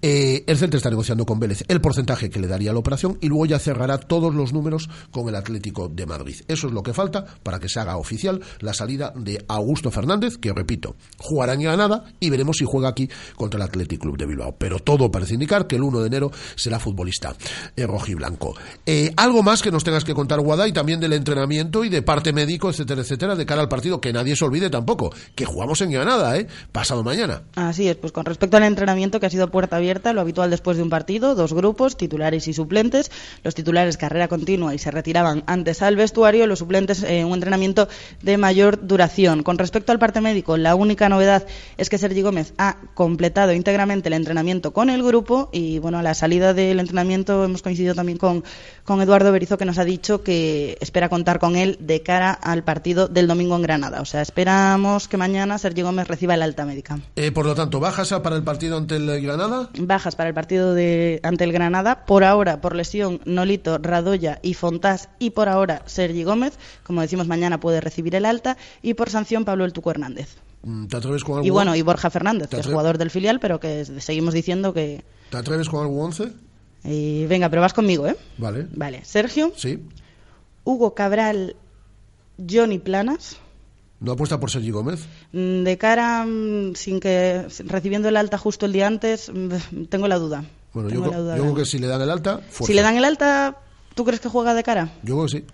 Eh, 0.00 0.44
el 0.46 0.56
Celta 0.56 0.76
está 0.76 0.90
negociando 0.90 1.26
con 1.26 1.40
Vélez 1.40 1.64
el 1.68 1.80
porcentaje 1.80 2.30
que 2.30 2.40
le 2.40 2.46
daría 2.46 2.72
la 2.72 2.78
operación 2.78 3.18
y 3.20 3.28
luego 3.28 3.46
ya 3.46 3.58
cerrará 3.58 3.98
todos 3.98 4.34
los 4.34 4.52
números 4.52 4.88
con 5.10 5.28
el 5.28 5.34
Atlético 5.34 5.88
de 5.88 6.06
Madrid. 6.06 6.36
Eso 6.48 6.68
es 6.68 6.72
lo 6.72 6.82
que 6.82 6.92
falta 6.92 7.24
para 7.42 7.58
que 7.58 7.68
se 7.68 7.80
haga 7.80 7.96
oficial 7.96 8.40
la 8.60 8.74
salida 8.74 9.12
de 9.16 9.44
Augusto 9.48 9.90
Fernández, 9.90 10.38
que 10.38 10.52
repito, 10.52 10.96
jugará 11.18 11.54
en 11.54 11.62
Granada 11.62 12.04
y 12.20 12.30
veremos 12.30 12.58
si 12.58 12.64
juega 12.64 12.88
aquí 12.88 13.08
contra 13.34 13.58
el 13.58 13.62
Atlético 13.62 14.04
Club 14.04 14.18
de 14.18 14.26
Bilbao. 14.26 14.56
Pero 14.56 14.78
todo 14.78 15.10
parece 15.10 15.34
indicar 15.34 15.66
que 15.66 15.76
el 15.76 15.82
1 15.82 16.00
de 16.00 16.06
enero 16.06 16.30
será 16.56 16.78
futbolista 16.78 17.34
eh, 17.76 17.86
rojiblanco. 17.86 18.54
Eh, 18.86 19.12
algo 19.16 19.42
más 19.42 19.62
que 19.62 19.70
nos 19.70 19.84
tengas 19.84 20.04
que 20.04 20.14
contar, 20.14 20.40
Guada, 20.40 20.68
y 20.68 20.72
también 20.72 21.00
del 21.00 21.12
entrenamiento 21.12 21.84
y 21.84 21.88
de 21.88 22.02
parte 22.02 22.32
médico, 22.32 22.70
etcétera, 22.70 23.02
etcétera, 23.02 23.34
de 23.34 23.46
cara 23.46 23.62
al 23.62 23.68
partido, 23.68 24.00
que 24.00 24.12
nadie 24.12 24.36
se 24.36 24.44
olvide 24.44 24.70
tampoco, 24.70 25.12
que 25.34 25.44
jugamos 25.44 25.80
en 25.80 25.90
Granada, 25.90 26.36
¿eh? 26.36 26.46
Pasado 26.72 27.02
mañana. 27.02 27.42
Así 27.54 27.88
es, 27.88 27.96
pues 27.96 28.12
con 28.12 28.24
respecto 28.24 28.43
respecto 28.44 28.58
al 28.58 28.64
entrenamiento 28.64 29.20
que 29.20 29.26
ha 29.26 29.30
sido 29.30 29.50
puerta 29.50 29.76
abierta, 29.76 30.12
lo 30.12 30.20
habitual 30.20 30.50
después 30.50 30.76
de 30.76 30.82
un 30.82 30.90
partido, 30.90 31.34
dos 31.34 31.54
grupos, 31.54 31.96
titulares 31.96 32.46
y 32.46 32.52
suplentes. 32.52 33.10
Los 33.42 33.54
titulares 33.54 33.96
carrera 33.96 34.28
continua 34.28 34.74
y 34.74 34.78
se 34.78 34.90
retiraban 34.90 35.44
antes 35.46 35.80
al 35.80 35.96
vestuario, 35.96 36.46
los 36.46 36.58
suplentes 36.58 37.02
eh, 37.04 37.24
un 37.24 37.32
entrenamiento 37.32 37.88
de 38.20 38.36
mayor 38.36 38.86
duración. 38.86 39.44
Con 39.44 39.56
respecto 39.56 39.92
al 39.92 39.98
parte 39.98 40.20
médico, 40.20 40.58
la 40.58 40.74
única 40.74 41.08
novedad 41.08 41.46
es 41.78 41.88
que 41.88 41.96
Sergi 41.96 42.20
Gómez 42.20 42.52
ha 42.58 42.76
completado 42.92 43.54
íntegramente 43.54 44.10
el 44.10 44.12
entrenamiento 44.12 44.74
con 44.74 44.90
el 44.90 45.02
grupo 45.02 45.48
y 45.50 45.78
bueno, 45.78 45.96
a 46.00 46.02
la 46.02 46.12
salida 46.12 46.52
del 46.52 46.80
entrenamiento 46.80 47.44
hemos 47.44 47.62
coincidido 47.62 47.94
también 47.94 48.18
con, 48.18 48.44
con 48.84 49.00
Eduardo 49.00 49.32
Berizo 49.32 49.56
que 49.56 49.64
nos 49.64 49.78
ha 49.78 49.86
dicho 49.86 50.22
que 50.22 50.76
espera 50.82 51.08
contar 51.08 51.38
con 51.38 51.56
él 51.56 51.78
de 51.80 52.02
cara 52.02 52.30
al 52.30 52.62
partido 52.62 53.08
del 53.08 53.26
domingo 53.26 53.56
en 53.56 53.62
Granada. 53.62 54.02
O 54.02 54.04
sea, 54.04 54.20
esperamos 54.20 55.08
que 55.08 55.16
mañana 55.16 55.56
Sergi 55.56 55.80
Gómez 55.80 56.08
reciba 56.08 56.34
el 56.34 56.42
alta 56.42 56.66
médica. 56.66 56.98
Eh, 57.16 57.32
por 57.32 57.46
lo 57.46 57.54
tanto, 57.54 57.80
bajas 57.80 58.12
para 58.24 58.34
el 58.34 58.42
partido 58.42 58.76
ante 58.76 58.96
el 58.96 59.22
Granada? 59.22 59.70
Bajas 59.78 60.16
para 60.16 60.28
el 60.28 60.34
partido 60.34 60.74
de, 60.74 61.20
ante 61.22 61.44
el 61.44 61.52
Granada. 61.52 62.04
Por 62.06 62.24
ahora, 62.24 62.60
por 62.60 62.74
lesión, 62.74 63.20
Nolito, 63.24 63.78
Radoya 63.78 64.40
y 64.42 64.54
Fontás. 64.54 65.08
Y 65.20 65.30
por 65.30 65.48
ahora, 65.48 65.82
Sergi 65.86 66.24
Gómez. 66.24 66.58
Como 66.82 67.00
decimos, 67.02 67.28
mañana 67.28 67.60
puede 67.60 67.80
recibir 67.80 68.16
el 68.16 68.24
alta. 68.24 68.56
Y 68.82 68.94
por 68.94 69.10
sanción, 69.10 69.44
Pablo 69.44 69.64
El 69.64 69.72
Tuco 69.72 69.92
Hernández. 69.92 70.36
Mm, 70.64 70.86
¿Te 70.86 70.96
atreves 70.96 71.22
con 71.22 71.34
algo? 71.36 71.46
Y 71.46 71.50
bueno, 71.50 71.76
y 71.76 71.82
Borja 71.82 72.10
Fernández, 72.10 72.48
¿Te 72.48 72.56
que 72.56 72.60
es 72.62 72.66
jugador 72.66 72.98
del 72.98 73.10
filial, 73.10 73.38
pero 73.38 73.60
que 73.60 73.84
seguimos 73.84 74.34
diciendo 74.34 74.72
que... 74.74 75.04
¿Te 75.30 75.36
atreves 75.36 75.68
con 75.68 75.82
algo 75.82 76.02
11? 76.04 76.32
y 76.86 77.24
venga, 77.26 77.48
pero 77.48 77.62
vas 77.62 77.72
conmigo, 77.72 78.06
¿eh? 78.06 78.16
Vale. 78.36 78.66
Vale, 78.74 79.04
Sergio, 79.04 79.52
Sí. 79.56 79.82
Hugo 80.64 80.94
Cabral, 80.94 81.56
Johnny 82.50 82.78
Planas. 82.78 83.38
¿No 84.04 84.12
apuesta 84.12 84.38
por 84.38 84.50
Sergi 84.50 84.70
Gómez? 84.70 85.00
Mm, 85.32 85.64
De 85.64 85.78
cara, 85.78 86.24
mm, 86.26 86.74
sin 86.74 87.00
que 87.00 87.46
recibiendo 87.64 88.08
el 88.08 88.16
alta 88.16 88.36
justo 88.38 88.66
el 88.66 88.72
día 88.72 88.86
antes, 88.86 89.30
mm, 89.32 89.84
tengo 89.88 90.06
la 90.08 90.18
duda. 90.18 90.44
Bueno, 90.74 90.90
yo, 90.90 91.06
la 91.10 91.18
duda 91.18 91.36
yo 91.36 91.42
creo 91.42 91.54
que 91.54 91.64
si 91.64 91.78
le 91.78 91.86
dan 91.86 92.02
el 92.02 92.10
alta, 92.10 92.38
fuerza. 92.38 92.66
Si 92.66 92.74
le 92.74 92.82
dan 92.82 92.96
el 92.96 93.04
alta, 93.04 93.56
¿tú 93.94 94.04
crees 94.04 94.20
que 94.20 94.28
juega 94.28 94.52
de 94.54 94.62
cara? 94.62 94.92
Yo 95.02 95.14
creo 95.14 95.22
que 95.26 95.30
sí. 95.30 95.44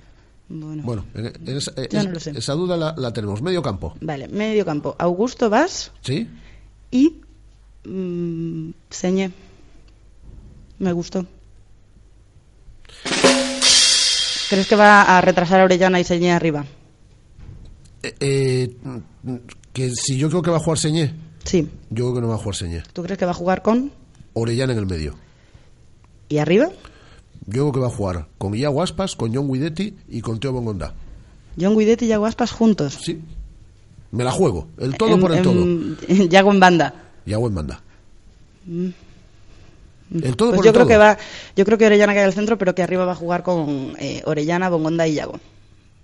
Bueno, 0.48 0.82
Bueno, 0.82 1.04
en, 1.14 1.26
en 1.26 1.56
esa, 1.56 1.70
es- 1.76 2.46
duda 2.46 2.76
la, 2.76 2.94
la 2.96 3.12
tenemos. 3.12 3.40
Medio 3.40 3.62
campo. 3.62 3.94
vale, 4.00 4.26
medio 4.26 4.64
campo. 4.64 4.96
Augusto 4.98 5.48
Vas 5.48 5.92
¿Sí? 6.02 6.28
y 6.90 7.14
Señé. 8.90 9.30
Me 10.80 10.92
gustó. 10.92 11.24
¿Crees 14.48 14.66
que 14.66 14.74
va 14.76 15.02
a 15.02 15.20
retrasar 15.20 15.60
a 15.60 15.64
Orellana 15.64 16.00
y 16.00 16.04
Señé 16.04 16.32
arriba? 16.32 16.64
Eh, 18.02 18.74
que 19.72 19.90
si 19.90 20.16
yo 20.16 20.28
creo 20.30 20.42
que 20.42 20.50
va 20.50 20.56
a 20.56 20.60
jugar 20.60 20.78
Señé, 20.78 21.14
Sí. 21.44 21.68
yo 21.90 22.04
creo 22.06 22.14
que 22.14 22.20
no 22.22 22.28
va 22.28 22.34
a 22.34 22.38
jugar 22.38 22.54
Señé. 22.56 22.82
¿Tú 22.92 23.02
crees 23.02 23.18
que 23.18 23.24
va 23.24 23.30
a 23.32 23.34
jugar 23.34 23.62
con? 23.62 23.92
Orellana 24.32 24.72
en 24.72 24.78
el 24.78 24.86
medio. 24.86 25.14
¿Y 26.28 26.38
arriba? 26.38 26.68
Yo 27.46 27.62
creo 27.62 27.72
que 27.72 27.80
va 27.80 27.86
a 27.88 27.90
jugar 27.90 28.26
con 28.38 28.54
Iago 28.54 28.82
Aspas, 28.82 29.16
con 29.16 29.34
John 29.34 29.50
Guidetti 29.52 29.94
y 30.08 30.20
con 30.20 30.38
Teo 30.40 30.52
Bongonda. 30.52 30.94
John 31.60 31.76
Guidetti 31.76 32.04
y 32.04 32.08
Yago 32.08 32.26
Aspas 32.26 32.52
juntos. 32.52 32.98
Sí. 33.02 33.20
Me 34.12 34.24
la 34.24 34.30
juego. 34.30 34.68
El 34.78 34.96
todo 34.96 35.14
En- 35.14 35.20
por 35.20 35.32
el 35.32 35.38
en- 35.38 35.42
todo. 35.44 36.24
Yago 36.28 36.52
en 36.52 36.60
banda. 36.60 36.94
Iago 37.26 37.48
en 37.48 37.54
banda. 37.54 37.80
Mm. 38.66 38.88
El 40.22 40.36
todo 40.36 40.50
Pues 40.50 40.58
por 40.58 40.64
yo 40.64 40.70
el 40.70 40.74
creo 40.74 40.84
todo. 40.84 40.88
que 40.88 40.96
va, 40.96 41.18
yo 41.56 41.64
creo 41.64 41.78
que 41.78 41.86
Orellana 41.86 42.14
cae 42.14 42.24
al 42.24 42.32
centro, 42.32 42.58
pero 42.58 42.74
que 42.74 42.82
arriba 42.82 43.04
va 43.04 43.12
a 43.12 43.16
jugar 43.16 43.42
con 43.44 43.94
eh, 43.98 44.22
Orellana, 44.26 44.68
Bongonda 44.68 45.06
y 45.06 45.14
Yago. 45.14 45.38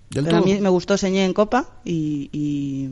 Pero 0.09 0.37
a 0.37 0.41
mí 0.41 0.59
me 0.59 0.69
gustó 0.69 0.97
Señé 0.97 1.25
en 1.25 1.33
Copa 1.33 1.79
y, 1.83 2.29
y 2.31 2.89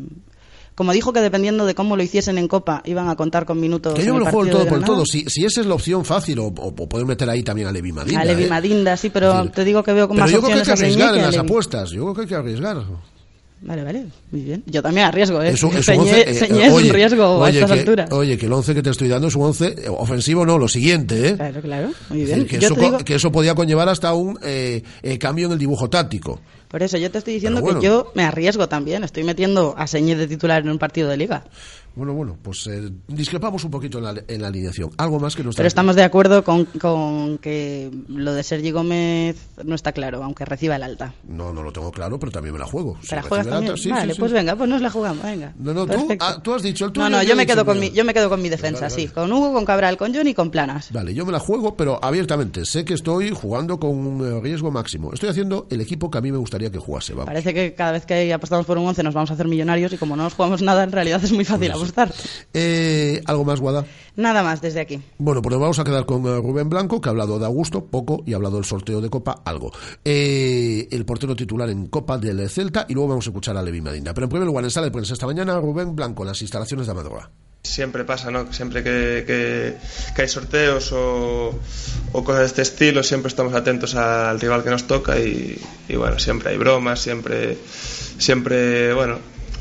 como 0.75 0.91
dijo 0.91 1.13
que 1.13 1.21
dependiendo 1.21 1.65
de 1.65 1.73
cómo 1.73 1.95
lo 1.95 2.03
hiciesen 2.03 2.37
en 2.37 2.47
Copa 2.49 2.81
iban 2.85 3.07
a 3.07 3.15
contar 3.15 3.45
con 3.45 3.59
minutos. 3.59 3.93
Que 3.93 4.03
yo 4.05 4.13
me 4.13 4.19
lo 4.19 4.25
juego 4.25 4.43
el 4.43 4.51
todo 4.51 4.65
por 4.67 4.77
el 4.79 4.83
todo. 4.83 5.05
Si, 5.05 5.23
si 5.27 5.45
esa 5.45 5.61
es 5.61 5.67
la 5.67 5.75
opción 5.75 6.03
fácil, 6.03 6.39
o, 6.39 6.47
o, 6.47 6.67
o 6.67 6.89
poder 6.89 7.05
meter 7.05 7.29
ahí 7.29 7.43
también 7.43 7.69
a 7.69 7.71
Levi 7.71 7.93
Madinda. 7.93 8.21
a 8.21 8.25
Levi 8.25 8.43
¿eh? 8.43 8.47
Madinda, 8.49 8.97
sí, 8.97 9.09
pero 9.09 9.31
Es 9.31 9.37
decir, 9.37 9.51
te 9.51 9.63
digo 9.65 9.83
que 9.83 9.93
veo 9.93 10.07
con 10.07 10.17
Pero 10.17 10.25
más 10.25 10.31
yo 10.31 10.39
creo 10.39 10.49
que 10.49 10.53
hay 10.55 10.59
opciones 10.59 10.79
que 10.97 11.03
arriesgar 11.03 11.15
en 11.15 11.21
las 11.21 11.37
apuestas. 11.37 11.91
Yo 11.91 12.03
creo 12.03 12.13
que 12.13 12.21
hay 12.21 12.27
que 12.27 12.35
arriesgar. 12.35 12.77
Vale, 13.61 13.83
vale, 13.83 14.05
muy 14.31 14.41
bien. 14.41 14.63
Yo 14.67 14.81
también 14.81 15.07
arriesgo, 15.07 15.41
¿eh? 15.41 15.49
Es 15.49 15.63
un, 15.63 15.71
es 15.71 15.77
un 15.77 15.83
Señé, 15.83 16.01
once, 16.01 16.29
eh, 16.29 16.33
Señé 16.35 16.67
es 16.67 16.73
oye, 16.73 16.87
un 16.89 16.93
riesgo 16.93 17.25
oye, 17.37 17.45
a 17.45 17.61
estas 17.61 17.71
que, 17.71 17.79
alturas. 17.79 18.11
Oye, 18.11 18.37
que 18.37 18.45
el 18.45 18.53
11 18.53 18.75
que 18.75 18.83
te 18.83 18.89
estoy 18.89 19.07
dando 19.07 19.27
es 19.29 19.35
un 19.35 19.43
11 19.43 19.65
eh, 19.65 19.89
ofensivo, 19.89 20.45
no, 20.45 20.57
lo 20.57 20.67
siguiente, 20.67 21.29
¿eh? 21.29 21.35
Claro, 21.35 21.61
claro, 21.61 21.87
muy 22.09 22.21
Es 22.21 22.27
bien. 22.27 22.39
decir, 22.43 22.47
que, 22.47 22.59
Yo 22.59 22.67
eso, 22.73 22.81
digo, 22.81 22.97
que 22.99 23.15
eso 23.15 23.31
podía 23.31 23.55
conllevar 23.55 23.87
hasta 23.89 24.13
un 24.13 24.37
eh, 24.43 24.83
eh, 25.01 25.17
cambio 25.17 25.47
en 25.47 25.53
el 25.53 25.57
dibujo 25.57 25.89
táctico. 25.89 26.41
Por 26.75 26.83
eso 26.83 26.97
yo 26.97 27.09
te 27.09 27.19
estoy 27.19 27.35
diciendo 27.35 27.61
bueno. 27.61 27.79
que 27.79 27.85
yo 27.85 28.11
me 28.15 28.23
arriesgo 28.23 28.67
también. 28.67 29.05
Estoy 29.05 29.23
metiendo 29.23 29.75
a 29.77 29.87
Señé 29.87 30.17
de 30.17 30.27
titular 30.27 30.61
en 30.61 30.69
un 30.69 30.77
partido 30.77 31.07
de 31.07 31.15
liga. 31.15 31.45
Bueno, 31.95 32.13
bueno, 32.13 32.37
pues 32.41 32.67
eh, 32.67 32.91
discrepamos 33.07 33.63
un 33.63 33.71
poquito 33.71 33.99
en 33.99 34.03
la, 34.03 34.15
en 34.27 34.41
la 34.41 34.47
alineación. 34.49 34.91
Algo 34.97 35.19
más 35.19 35.35
que 35.35 35.43
nos 35.43 35.55
Pero 35.55 35.67
estamos 35.67 35.95
de 35.95 36.03
acuerdo 36.03 36.43
con, 36.43 36.65
con 36.65 37.37
que 37.37 37.89
lo 38.09 38.33
de 38.33 38.43
Sergi 38.43 38.71
Gómez 38.71 39.37
no 39.63 39.75
está 39.75 39.93
claro, 39.93 40.21
aunque 40.23 40.43
reciba 40.43 40.75
el 40.75 40.83
alta. 40.83 41.13
No, 41.27 41.53
no 41.53 41.63
lo 41.63 41.71
tengo 41.71 41.91
claro, 41.91 42.19
pero 42.19 42.31
también 42.31 42.53
me 42.53 42.59
la 42.59 42.65
juego. 42.65 42.97
Si 43.01 43.07
¿Te 43.09 43.15
la 43.15 43.21
juegas 43.21 43.47
también? 43.47 43.71
alta- 43.71 43.81
sí, 43.81 43.89
vale, 43.89 44.07
sí, 44.07 44.13
sí. 44.15 44.19
pues 44.19 44.31
venga, 44.33 44.55
pues 44.55 44.69
nos 44.69 44.81
la 44.81 44.89
jugamos, 44.89 45.23
venga. 45.23 45.53
No, 45.57 45.73
no, 45.73 45.85
tú, 45.87 46.07
ah, 46.19 46.39
tú 46.43 46.53
has 46.53 46.63
dicho 46.63 46.85
el 46.85 46.91
tuyo. 46.91 47.09
No, 47.09 47.17
no, 47.17 47.23
yo 47.23 47.35
me 47.35 47.45
quedo 47.45 47.63
con 47.65 47.79
mi, 47.79 47.91
yo 47.91 48.03
me 48.03 48.13
quedo 48.13 48.29
con 48.29 48.41
mi 48.41 48.49
defensa, 48.49 48.81
Vale, 48.89 48.95
sí, 48.95 49.07
con 49.07 49.31
Hugo, 49.31 49.53
con 49.53 49.63
Cabral, 49.63 49.95
con 49.95 50.13
Johnny 50.13 50.31
y 50.31 50.33
con 50.33 50.51
Planas. 50.51 50.91
Vale, 50.91 51.13
yo 51.13 51.25
me 51.25 51.31
la 51.31 51.39
juego, 51.39 51.75
pero 51.77 52.03
abiertamente. 52.03 52.65
Sé 52.65 52.83
que 52.83 52.93
estoy 52.93 53.29
jugando 53.31 53.79
con 53.79 53.91
un 53.91 54.25
eh, 54.37 54.41
riesgo 54.41 54.69
máximo. 54.69 55.13
Estoy 55.13 55.29
haciendo 55.29 55.67
el 55.69 55.79
equipo 55.79 56.11
que 56.11 56.17
a 56.17 56.21
mí 56.21 56.31
me 56.31 56.37
gustaría 56.37 56.69
que 56.69 56.77
jugase. 56.77 57.13
Vamos. 57.13 57.27
Parece 57.27 57.53
que 57.53 57.73
cada 57.73 57.93
vez 57.93 58.05
que 58.05 58.33
apostamos 58.33 58.65
por 58.65 58.77
un 58.77 58.85
11 58.87 59.01
nos 59.03 59.13
vamos 59.13 59.31
a 59.31 59.35
hacer 59.35 59.47
millonarios 59.47 59.93
y 59.93 59.97
como 59.97 60.15
no 60.17 60.23
nos 60.23 60.33
jugamos 60.33 60.61
nada, 60.61 60.83
en 60.83 60.91
realidad 60.91 61.23
es 61.23 61.31
muy 61.31 61.45
fácil 61.45 61.71
Eh, 62.53 63.21
¿Algo 63.25 63.45
más, 63.45 63.59
Guada? 63.59 63.85
Nada 64.15 64.43
más 64.43 64.61
desde 64.61 64.79
aquí. 64.79 65.01
Bueno, 65.17 65.41
pues 65.41 65.51
nos 65.51 65.61
vamos 65.61 65.79
a 65.79 65.83
quedar 65.83 66.05
con 66.05 66.25
eh, 66.25 66.37
Rubén 66.37 66.69
Blanco, 66.69 67.01
que 67.01 67.09
ha 67.09 67.11
hablado 67.11 67.37
de 67.37 67.45
Augusto, 67.45 67.85
poco, 67.85 68.23
y 68.25 68.33
ha 68.33 68.37
hablado 68.37 68.55
del 68.55 68.65
sorteo 68.65 69.01
de 69.01 69.09
Copa, 69.09 69.41
algo. 69.45 69.71
Eh, 70.03 70.87
el 70.91 71.05
portero 71.05 71.35
titular 71.35 71.69
en 71.69 71.87
Copa 71.87 72.17
del 72.17 72.49
Celta, 72.49 72.85
y 72.87 72.93
luego 72.93 73.09
vamos 73.09 73.25
a 73.27 73.29
escuchar 73.29 73.57
a 73.57 73.61
Levi 73.61 73.81
Madinda. 73.81 74.13
Pero 74.13 74.25
en 74.25 74.29
primer 74.29 74.47
lugar, 74.47 74.63
en 74.63 74.71
sala 74.71 74.85
de 74.85 74.91
prensa 74.91 75.13
esta 75.13 75.25
mañana, 75.25 75.59
Rubén 75.59 75.95
Blanco, 75.95 76.23
en 76.23 76.27
las 76.29 76.41
instalaciones 76.41 76.85
de 76.87 76.91
Amadora. 76.91 77.29
Siempre 77.63 78.05
pasa, 78.05 78.29
¿no? 78.29 78.53
Siempre 78.53 78.83
que, 78.83 79.23
que- 79.25 79.75
que 80.15 80.21
hay 80.21 80.27
sorteos 80.29 80.91
o, 80.93 81.51
o 82.13 82.23
cosas 82.23 82.41
de 82.41 82.45
este 82.45 82.61
estilo, 82.61 83.01
siempre 83.01 83.29
estamos 83.29 83.55
atentos 83.55 83.95
al 83.95 84.39
rival 84.39 84.63
que 84.63 84.69
nos 84.69 84.85
toca 84.85 85.19
y, 85.19 85.59
y 85.89 85.95
bueno, 85.95 86.19
siempre 86.19 86.51
hay 86.51 86.57
bromas, 86.57 86.99
siempre, 87.01 87.57
siempre, 88.19 88.93
bueno, 88.93 89.17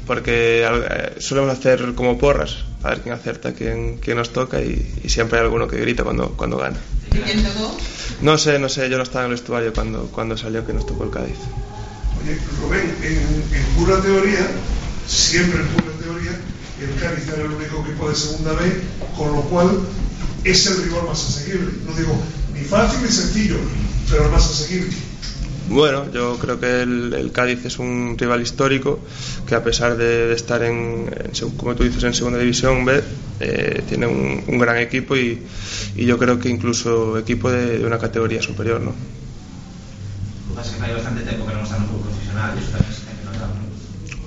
porque 0.06 0.66
eh, 0.66 1.14
solemos 1.18 1.50
hacer 1.50 1.94
como 1.94 2.18
porras, 2.18 2.64
a 2.82 2.90
ver 2.90 3.00
quién 3.00 3.14
acierta, 3.14 3.52
quién, 3.52 3.98
quién 3.98 4.16
nos 4.16 4.32
toca 4.32 4.60
y, 4.60 5.00
y 5.02 5.08
siempre 5.08 5.38
hay 5.38 5.44
alguno 5.44 5.66
que 5.68 5.78
grita 5.78 6.04
cuando, 6.04 6.30
cuando 6.30 6.58
gana. 6.58 6.78
No 8.20 8.38
sé, 8.38 8.58
no 8.58 8.68
sé, 8.68 8.88
yo 8.90 8.96
no 8.96 9.02
estaba 9.02 9.24
en 9.24 9.30
el 9.30 9.36
vestuario 9.36 9.72
cuando, 9.72 10.06
cuando 10.06 10.36
salió 10.36 10.66
que 10.66 10.72
nos 10.72 10.86
tocó 10.86 11.04
el 11.04 11.10
Cádiz. 11.10 11.36
Oye, 12.22 12.38
Rubén, 12.60 12.94
en, 13.02 13.56
en 13.56 13.64
pura 13.76 14.00
teoría, 14.00 14.46
siempre 15.06 15.60
en 15.60 15.68
pura 15.68 15.92
teoría, 16.02 16.32
el 16.80 17.00
Cádiz 17.00 17.28
era 17.28 17.42
el 17.42 17.52
único 17.52 17.84
equipo 17.84 18.08
de 18.08 18.14
segunda 18.14 18.52
B, 18.52 18.60
con 19.16 19.32
lo 19.32 19.42
cual 19.42 19.80
es 20.44 20.66
el 20.66 20.84
rival 20.84 21.06
más 21.06 21.24
asequible. 21.28 21.72
No 21.86 21.94
digo 21.96 22.16
ni 22.52 22.60
fácil 22.60 23.02
ni 23.02 23.08
sencillo, 23.08 23.56
pero 24.10 24.26
el 24.26 24.30
más 24.30 24.44
asequible. 24.44 24.94
Bueno, 25.68 26.10
yo 26.12 26.38
creo 26.38 26.60
que 26.60 26.82
el, 26.82 27.14
el 27.14 27.32
Cádiz 27.32 27.64
es 27.64 27.78
un 27.78 28.16
rival 28.18 28.42
histórico 28.42 29.00
que 29.46 29.54
a 29.54 29.64
pesar 29.64 29.96
de, 29.96 30.32
estar 30.32 30.62
en, 30.62 31.10
como 31.56 31.74
tú 31.74 31.84
dices, 31.84 32.02
en 32.04 32.12
segunda 32.12 32.38
división 32.38 32.84
B, 32.84 33.02
eh, 33.40 33.82
tiene 33.88 34.06
un, 34.06 34.58
gran 34.58 34.76
equipo 34.76 35.16
y, 35.16 35.42
y 35.96 36.04
yo 36.04 36.18
creo 36.18 36.38
que 36.38 36.48
incluso 36.48 37.18
equipo 37.18 37.50
de, 37.50 37.84
una 37.84 37.98
categoría 37.98 38.42
superior, 38.42 38.80
¿no? 38.80 38.92
Pasa 40.54 40.76
que 40.76 40.84
hay 40.84 40.94
bastante 40.94 41.22
tiempo 41.22 41.46
que 41.46 41.54
no 41.54 41.62
está 41.62 41.76
en 41.76 41.82
un 41.82 42.02
profesional 42.02 42.54
y. 42.58 43.63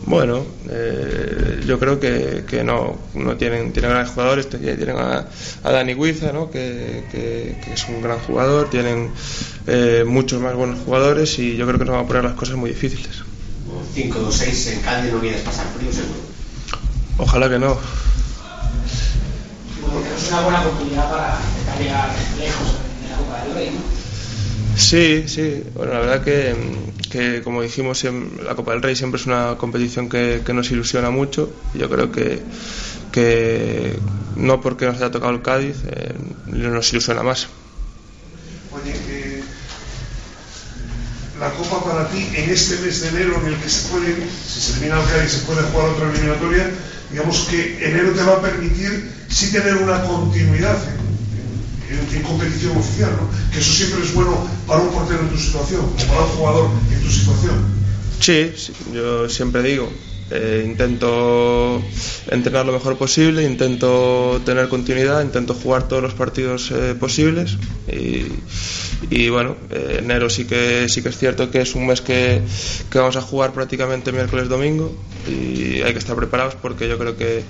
Bueno, 0.08 0.46
eh, 0.70 1.62
yo 1.68 1.78
creo 1.80 2.00
que, 2.00 2.46
que 2.48 2.64
no, 2.64 2.98
no 3.14 3.36
tienen, 3.36 3.74
tienen 3.74 3.92
grandes 3.92 4.14
jugadores, 4.14 4.50
tienen 4.50 4.98
a, 4.98 5.26
a 5.64 5.72
Dani 5.72 5.96
Guiza, 5.96 6.32
¿no? 6.32 6.50
que, 6.50 7.04
que- 7.12 7.58
que 7.62 7.74
es 7.74 7.88
un 7.90 8.02
gran 8.02 8.20
jugador, 8.20 8.70
tienen 8.70 9.12
eh, 9.68 10.06
muchos 10.08 10.42
más 10.42 10.56
buenos 10.56 10.80
jugadores 10.86 11.38
y 11.40 11.58
yo 11.58 11.68
creo 11.68 11.78
que 11.78 11.84
nos 11.86 11.96
van 11.96 12.06
a 12.06 12.08
poner 12.08 12.24
las 12.24 12.36
cosas 12.36 12.56
muy 12.56 12.70
difíciles. 12.70 13.10
5 13.94 14.20
o 14.26 14.32
6 14.32 14.68
en 14.68 14.80
Cádiz 14.82 15.12
no 15.12 15.20
vienes 15.20 15.42
pasar 15.42 15.66
frío 15.78 15.92
seguro. 15.92 16.20
Ojalá 17.18 17.50
que 17.50 17.60
no. 17.60 17.78
Porque 19.92 20.10
es 20.16 20.30
una 20.30 20.42
buena 20.42 20.62
oportunidad 20.62 21.10
para 21.10 21.38
llegar 21.80 22.10
lejos 22.40 22.76
en 23.04 23.10
la 23.12 23.18
Copa 23.18 23.44
del 23.44 23.54
Rey, 23.56 23.72
¿no? 23.72 24.78
Sí, 24.78 25.24
sí. 25.28 25.64
Bueno, 25.74 25.94
la 25.94 26.00
verdad 26.00 26.24
que, 26.24 26.56
que 27.10 27.42
como 27.42 27.62
dijimos, 27.62 28.06
la 28.44 28.56
Copa 28.56 28.72
del 28.72 28.82
Rey 28.82 28.96
siempre 28.96 29.20
es 29.20 29.26
una 29.26 29.56
competición 29.58 30.10
que, 30.10 30.42
nos 30.54 30.72
ilusiona 30.72 31.10
mucho. 31.10 31.54
Yo 31.74 31.90
creo 31.90 32.12
que, 32.12 32.42
que 33.12 33.98
no 34.36 34.62
porque 34.62 34.86
nos 34.86 34.98
haya 34.98 35.12
tocado 35.12 35.34
el 35.34 35.42
Cádiz, 35.42 35.78
eh, 35.88 36.14
nos 36.48 36.92
ilusiona 36.92 37.24
más. 37.24 37.48
Oye, 38.72 38.94
eh, 39.10 39.44
la 41.40 41.52
Copa 41.52 41.84
para 41.84 42.10
ti 42.10 42.28
en 42.36 42.50
este 42.50 42.78
mes 42.80 43.02
de 43.02 43.10
enero 43.10 43.40
en 43.42 43.54
el 43.54 43.56
que 43.58 43.70
se 43.70 43.90
puede, 43.90 44.16
si 44.48 44.60
se 44.60 44.72
elimina 44.74 45.02
el 45.02 45.10
Cádiz, 45.10 45.32
se 45.32 45.40
puede 45.40 45.62
jugar 45.64 45.90
otra 45.90 46.10
eliminatoria, 46.10 46.70
digamos 47.12 47.48
que 47.50 47.88
enero 47.88 48.12
te 48.12 48.24
va 48.24 48.34
a 48.34 48.42
permitir 48.42 49.12
sí 49.30 49.52
tener 49.52 49.76
una 49.78 50.04
continuidad 50.04 50.78
en- 51.90 52.16
en 52.18 52.22
competición 52.24 52.78
oficial, 52.78 53.12
¿no? 53.18 53.30
que 53.52 53.60
eso 53.60 53.72
siempre 53.74 54.04
es 54.04 54.14
bueno 54.14 54.48
para 54.68 54.82
un 54.82 54.90
portero 54.90 55.22
en 55.22 55.30
tu 55.30 55.38
situación, 55.38 55.82
o 55.82 56.08
para 56.08 56.22
un 56.22 56.28
jugador 56.30 56.70
en 56.92 57.02
tu 57.02 57.10
situación. 57.10 57.56
Sí, 58.20 58.52
sí, 58.58 58.74
yo 58.94 59.30
siempre 59.30 59.62
digo, 59.64 59.90
eh, 60.32 60.64
intento 60.66 61.82
entrenar 62.30 62.66
lo 62.66 62.74
mejor 62.74 62.98
posible, 62.98 63.44
intento 63.44 64.42
tener 64.44 64.68
continuidad, 64.68 65.22
intento 65.24 65.54
jugar 65.54 65.88
todos 65.88 66.02
los 66.02 66.14
partidos 66.14 66.72
eh, 66.72 66.96
posibles 67.00 67.58
y, 67.88 68.26
y 69.10 69.30
bueno, 69.30 69.56
eh, 69.70 70.00
enero 70.00 70.30
sí 70.30 70.46
que 70.46 70.88
sí 70.90 71.02
que 71.02 71.10
es 71.10 71.18
cierto 71.18 71.50
que 71.52 71.62
es 71.62 71.76
un 71.76 71.88
mes 71.88 72.02
que, 72.02 72.42
que 72.90 73.00
vamos 73.00 73.16
a 73.16 73.22
jugar 73.22 73.54
prácticamente 73.54 74.12
miércoles 74.12 74.50
domingo 74.50 74.94
y 75.28 75.82
hay 75.82 75.94
que 75.94 76.00
estar 76.00 76.16
preparados 76.16 76.56
porque 76.56 76.90
yo 76.90 76.98
creo 76.98 77.16
que, 77.16 77.44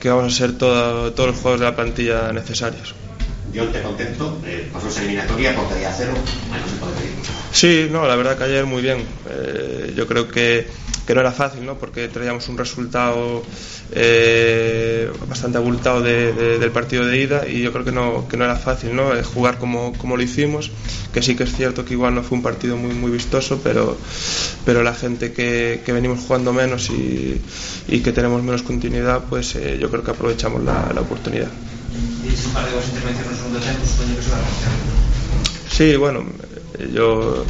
que 0.00 0.08
vamos 0.08 0.32
a 0.32 0.36
ser 0.36 0.58
toda- 0.58 1.14
todos 1.14 1.30
los 1.30 1.38
juegos 1.38 1.60
de 1.60 1.66
la 1.66 1.76
plantilla 1.76 2.32
necesarios. 2.32 2.94
Yo 3.54 3.64
te 3.68 3.80
contento, 3.82 4.40
eh, 4.44 4.68
pasó 4.72 4.88
esa 4.88 5.00
eliminatoria, 5.00 5.54
portería 5.54 5.92
cero, 5.96 6.12
bueno, 6.48 6.66
se 6.68 6.74
puede 6.76 6.92
pedir. 6.94 7.10
Sí, 7.52 7.86
no, 7.90 8.06
la 8.06 8.16
verdad 8.16 8.36
que 8.36 8.44
ayer 8.44 8.66
muy 8.66 8.82
bien. 8.82 8.98
Eh, 9.30 9.94
yo 9.96 10.08
creo 10.08 10.26
que, 10.26 10.66
que 11.06 11.14
no 11.14 11.20
era 11.20 11.30
fácil, 11.30 11.64
¿no? 11.64 11.78
porque 11.78 12.08
traíamos 12.08 12.48
un 12.48 12.58
resultado 12.58 13.44
eh, 13.92 15.08
bastante 15.28 15.58
abultado 15.58 16.02
de- 16.02 16.32
de- 16.32 16.58
del 16.58 16.72
partido 16.72 17.06
de 17.06 17.16
ida 17.18 17.46
y 17.48 17.62
yo 17.62 17.70
creo 17.72 17.84
que 17.84 17.92
no, 17.92 18.26
que 18.28 18.36
no 18.36 18.44
era 18.44 18.56
fácil 18.56 18.96
¿no? 18.96 19.14
Eh, 19.14 19.22
jugar 19.22 19.58
como, 19.58 19.96
como 19.98 20.16
lo 20.16 20.22
hicimos, 20.24 20.72
que 21.12 21.22
sí 21.22 21.36
que 21.36 21.44
es 21.44 21.54
cierto 21.54 21.84
que 21.84 21.92
igual 21.94 22.14
no 22.14 22.24
fue 22.24 22.38
un 22.38 22.42
partido 22.42 22.76
muy, 22.76 22.92
muy 22.92 23.12
vistoso, 23.12 23.60
pero, 23.62 23.96
pero 24.64 24.82
la 24.82 24.94
gente 24.94 25.32
que, 25.32 25.80
que 25.86 25.92
venimos 25.92 26.20
jugando 26.26 26.52
menos 26.52 26.90
y, 26.90 27.40
y 27.86 28.00
que 28.00 28.10
tenemos 28.12 28.42
menos 28.42 28.64
continuidad, 28.64 29.22
pues 29.30 29.54
eh, 29.54 29.78
yo 29.80 29.90
creo 29.90 30.02
que 30.02 30.10
aprovechamos 30.10 30.64
la, 30.64 30.90
la 30.92 31.02
oportunidad. 31.02 31.50
Dices 32.22 32.46
un 32.46 32.52
par 32.52 32.64
de 32.66 32.72
vos 32.74 32.84
intervenciones 32.88 33.30
no 33.30 33.36
segundo 33.36 33.60
tempo, 33.60 33.82
supoño 33.86 34.16
que 34.16 34.22
se 34.22 34.30
va 34.30 34.36
a 34.36 34.40
reaccionar. 34.40 34.78
Sí, 35.70 35.96
bueno, 35.96 36.24
yo 36.92 37.44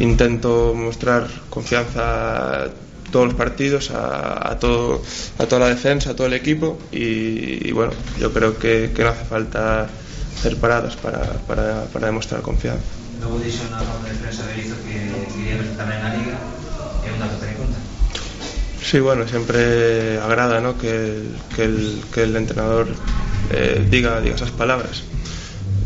intento 0.00 0.74
mostrar 0.74 1.28
confianza 1.50 2.64
a 2.64 2.68
todos 3.10 3.26
los 3.26 3.34
partidos, 3.34 3.90
a, 3.90 4.50
a 4.50 4.58
todo, 4.58 5.02
a 5.38 5.46
toda 5.46 5.60
la 5.60 5.68
defensa, 5.68 6.10
a 6.10 6.16
todo 6.16 6.26
el 6.26 6.34
equipo 6.34 6.78
y, 6.92 7.68
y 7.68 7.72
bueno, 7.72 7.92
yo 8.18 8.32
creo 8.32 8.58
que, 8.58 8.90
que 8.94 9.02
no 9.04 9.10
hace 9.10 9.24
falta 9.24 9.86
hacer 10.38 10.56
paradas 10.56 10.96
para, 10.96 11.20
para, 11.46 11.84
para 11.84 12.06
demostrar 12.06 12.42
confianza. 12.42 12.82
Logo 13.22 13.38
dixo 13.38 13.64
na 13.70 13.78
ronda 13.80 14.10
de 14.10 14.18
prensa 14.20 14.42
de 14.44 14.60
Izo 14.60 14.76
que 14.84 14.98
quería 15.32 15.56
ver 15.56 15.70
tamén 15.78 16.02
na 16.02 16.10
Liga 16.12 16.36
é 17.06 17.08
un 17.08 17.18
dato 17.22 17.38
a 17.38 17.40
tener 17.40 17.54
en 17.56 17.62
conta. 17.62 17.73
Sí, 18.84 19.00
bueno, 19.00 19.26
siempre 19.26 20.18
agrada 20.18 20.60
¿no? 20.60 20.76
que, 20.76 20.90
el, 20.90 21.36
que, 21.56 21.64
el, 21.64 22.02
que 22.12 22.22
el 22.24 22.36
entrenador 22.36 22.86
eh, 23.50 23.86
diga, 23.90 24.20
diga 24.20 24.34
esas 24.36 24.50
palabras. 24.50 25.02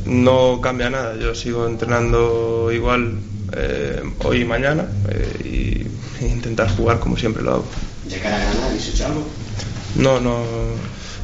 No 0.05 0.61
cambia 0.61 0.91
nada, 0.91 1.15
yo 1.17 1.35
sigo 1.35 1.67
entrenando 1.67 2.71
igual 2.73 3.19
eh, 3.53 4.03
hoy 4.25 4.41
y 4.41 4.45
mañana 4.45 4.87
eh, 5.11 5.87
y, 6.21 6.25
e 6.25 6.29
intentar 6.33 6.69
jugar 6.77 6.99
como 6.99 7.17
siempre 7.17 7.43
lo 7.43 7.53
hago. 7.53 7.65
De 8.09 8.19
cara 8.19 8.37
a 8.37 8.41
Granada, 8.41 8.67
¿habéis 8.67 8.89
hecho 8.89 9.07
algo? 9.07 9.29
No, 9.97 10.19
no, 10.21 10.43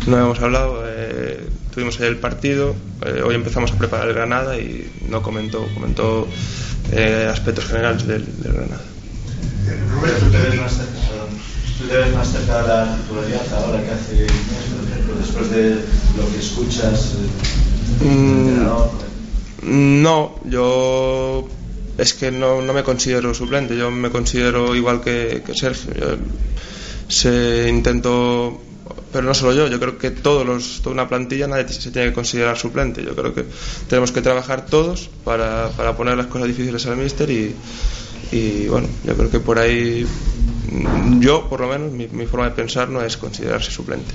no 0.07 0.19
hemos 0.19 0.39
hablado. 0.41 0.83
eh, 0.87 1.41
tuvimos 1.75 1.99
el 2.01 2.19
partido. 2.19 2.77
eh, 3.05 3.21
hoy 3.25 3.35
empezamos 3.35 3.73
a 3.73 3.77
preparar 3.79 4.09
el 4.09 4.15
Granada 4.15 4.57
y 4.59 4.93
no 5.09 5.23
comentó, 5.23 5.67
comentó 5.75 6.29
eh, 6.93 7.29
aspectos 7.31 7.65
generales 7.67 8.07
del, 8.07 8.25
del 8.43 8.53
Granada. 8.53 8.83
Tú 10.21 10.31
te 10.31 10.39
ves 10.39 10.61
más 10.61 10.73
cerca. 10.73 11.14
Tú 11.79 11.89
te 11.89 11.97
ves 11.97 12.15
más 12.15 12.31
cerca 12.31 12.63
de 12.63 12.69
la 12.69 12.97
titularidad 12.97 13.53
ahora 13.55 13.83
que 13.83 13.91
hace 13.91 14.15
mes, 14.15 14.31
por 14.31 14.89
ejemplo, 14.89 15.15
después 15.19 15.51
de 15.51 15.71
lo 16.17 16.33
que 16.33 16.39
escuchas 16.39 17.15
eh, 17.15 17.65
Mm. 18.01 20.03
No, 20.03 20.35
yo 20.45 21.49
es 21.97 22.15
que 22.15 22.31
no, 22.31 22.61
no 22.61 22.73
me 22.73 22.83
considero 22.83 23.33
suplente, 23.33 23.77
yo 23.77 23.91
me 23.91 24.11
considero 24.11 24.75
igual 24.75 25.01
que, 25.01 25.43
que 25.45 25.55
Sergio. 25.55 25.95
Yo 25.95 26.07
se 27.09 27.69
intento, 27.69 28.61
pero 29.13 29.25
no 29.25 29.35
solo 29.35 29.55
yo, 29.55 29.69
yo 29.69 29.79
creo 29.79 29.99
que 29.99 30.11
todos 30.11 30.47
los, 30.47 30.81
toda 30.83 30.95
una 30.95 31.09
plantilla 31.09 31.47
nadie 31.47 31.69
se 31.69 31.91
tiene 31.91 32.09
que 32.09 32.15
considerar 32.15 32.59
suplente. 32.59 33.03
Yo 33.03 33.15
creo 33.15 33.35
que 33.35 33.45
tenemos 33.89 34.13
que 34.13 34.23
trabajar 34.23 34.67
todos 34.67 35.09
para, 35.25 35.71
para 35.71 35.97
poner 35.97 36.17
las 36.17 36.27
cosas 36.27 36.49
difíciles 36.49 36.85
al 36.87 36.97
míster 36.97 37.31
y, 37.31 37.55
y 38.33 38.67
bueno, 38.67 38.89
yo 39.05 39.15
creo 39.15 39.31
que 39.31 39.41
por 39.41 39.59
ahí 39.59 40.07
yo, 41.21 41.49
por 41.49 41.61
lo 41.61 41.69
menos, 41.69 41.93
mi, 41.93 42.09
mi 42.09 42.27
forma 42.27 42.47
de 42.47 42.53
pensar 42.53 42.89
no 42.89 43.03
es 43.03 43.17
considerarse 43.17 43.71
suplente. 43.71 44.13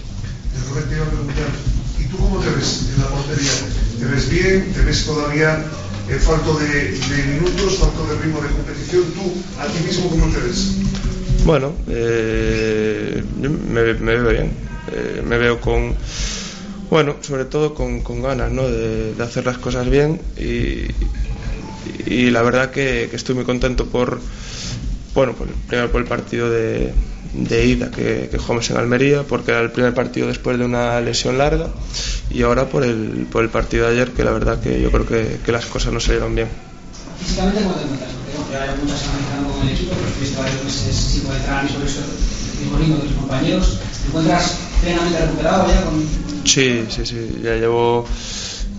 Te 0.89 0.95
iba 0.95 1.05
a 1.05 1.09
preguntar, 1.09 1.47
¿y 1.99 2.03
tú 2.05 2.17
cómo 2.17 2.39
te 2.39 2.49
ves 2.49 2.89
en 2.95 3.01
la 3.01 3.07
portería? 3.09 3.51
¿Te 3.99 4.05
ves 4.05 4.29
bien? 4.29 4.73
¿Te 4.73 4.81
ves 4.81 5.05
todavía 5.05 5.65
eh, 6.09 6.15
falto 6.15 6.57
de, 6.59 6.91
de 6.91 7.23
minutos, 7.33 7.77
falto 7.77 8.05
de 8.07 8.21
ritmo 8.21 8.41
de 8.41 8.49
competición? 8.49 9.03
¿Tú, 9.13 9.33
a 9.59 9.65
ti 9.67 9.83
mismo, 9.85 10.09
cómo 10.09 10.27
te 10.27 10.39
ves? 10.39 10.75
Bueno, 11.45 11.73
eh, 11.87 13.23
yo 13.41 13.49
me, 13.49 13.93
me 13.93 14.17
veo 14.17 14.29
bien. 14.29 14.51
Eh, 14.91 15.23
me 15.25 15.37
veo 15.37 15.59
con, 15.59 15.95
bueno, 16.89 17.15
sobre 17.21 17.45
todo 17.45 17.73
con, 17.73 18.01
con 18.01 18.21
ganas 18.21 18.51
¿no? 18.51 18.67
de, 18.67 19.13
de 19.13 19.23
hacer 19.23 19.45
las 19.45 19.57
cosas 19.57 19.89
bien 19.89 20.19
y, 20.37 20.87
y 22.05 22.29
la 22.31 22.41
verdad 22.41 22.71
que, 22.71 23.07
que 23.09 23.15
estoy 23.15 23.35
muy 23.35 23.45
contento 23.45 23.85
por, 23.85 24.19
bueno, 25.13 25.33
por, 25.33 25.47
primero 25.47 25.91
por 25.91 26.01
el 26.01 26.07
partido 26.07 26.49
de, 26.49 26.93
de 27.33 27.65
ida 27.65 27.91
que, 27.91 28.29
que 28.31 28.37
jugamos 28.37 28.69
en 28.69 28.77
Almería, 28.77 29.23
porque 29.23 29.51
era 29.51 29.61
el 29.61 29.71
primer 29.71 29.93
partido 29.93 30.27
después 30.27 30.57
de 30.57 30.65
una 30.65 30.99
lesión 31.01 31.37
larga 31.37 31.67
y 32.29 32.43
ahora 32.43 32.65
por 32.69 32.83
el, 32.83 33.27
por 33.31 33.43
el 33.43 33.49
partido 33.49 33.87
de 33.87 33.93
ayer 33.93 34.11
que 34.11 34.23
la 34.23 34.31
verdad 34.31 34.59
que 34.59 34.81
yo 34.81 34.91
creo 34.91 35.05
que, 35.05 35.39
que 35.43 35.51
las 35.51 35.65
cosas 35.65 35.93
no 35.93 35.99
salieron 35.99 36.35
bien. 36.35 36.47
Físicamente, 37.19 37.61
¿cómo 37.63 37.75
te 37.75 37.83
encuentras? 37.83 38.11
Porque 38.35 38.53
ya 38.53 38.63
hay 38.63 38.69
muchas 38.81 38.99
semanas 38.99 39.53
con 39.53 39.67
el 39.67 39.73
equipo, 39.73 39.93
pero 39.95 40.07
estuviste 40.07 40.39
varios 40.39 40.63
meses 40.63 40.95
sin 40.95 41.21
poder 41.23 41.39
entrenar 41.39 41.63
ni 41.63 41.69
sobre 41.69 41.85
eso 41.85 42.01
mismo 42.59 42.77
ritmo 42.77 42.95
de 42.97 43.01
tus 43.03 43.17
compañeros. 43.17 43.79
¿Te 44.01 44.07
encuentras 44.07 44.57
plenamente 44.81 45.19
recuperado 45.19 45.67
ya 45.67 45.81
con 45.83 46.03
Sí, 46.45 46.85
sí, 46.89 47.05
sí, 47.05 47.41
ya 47.43 47.55
llevo 47.55 48.07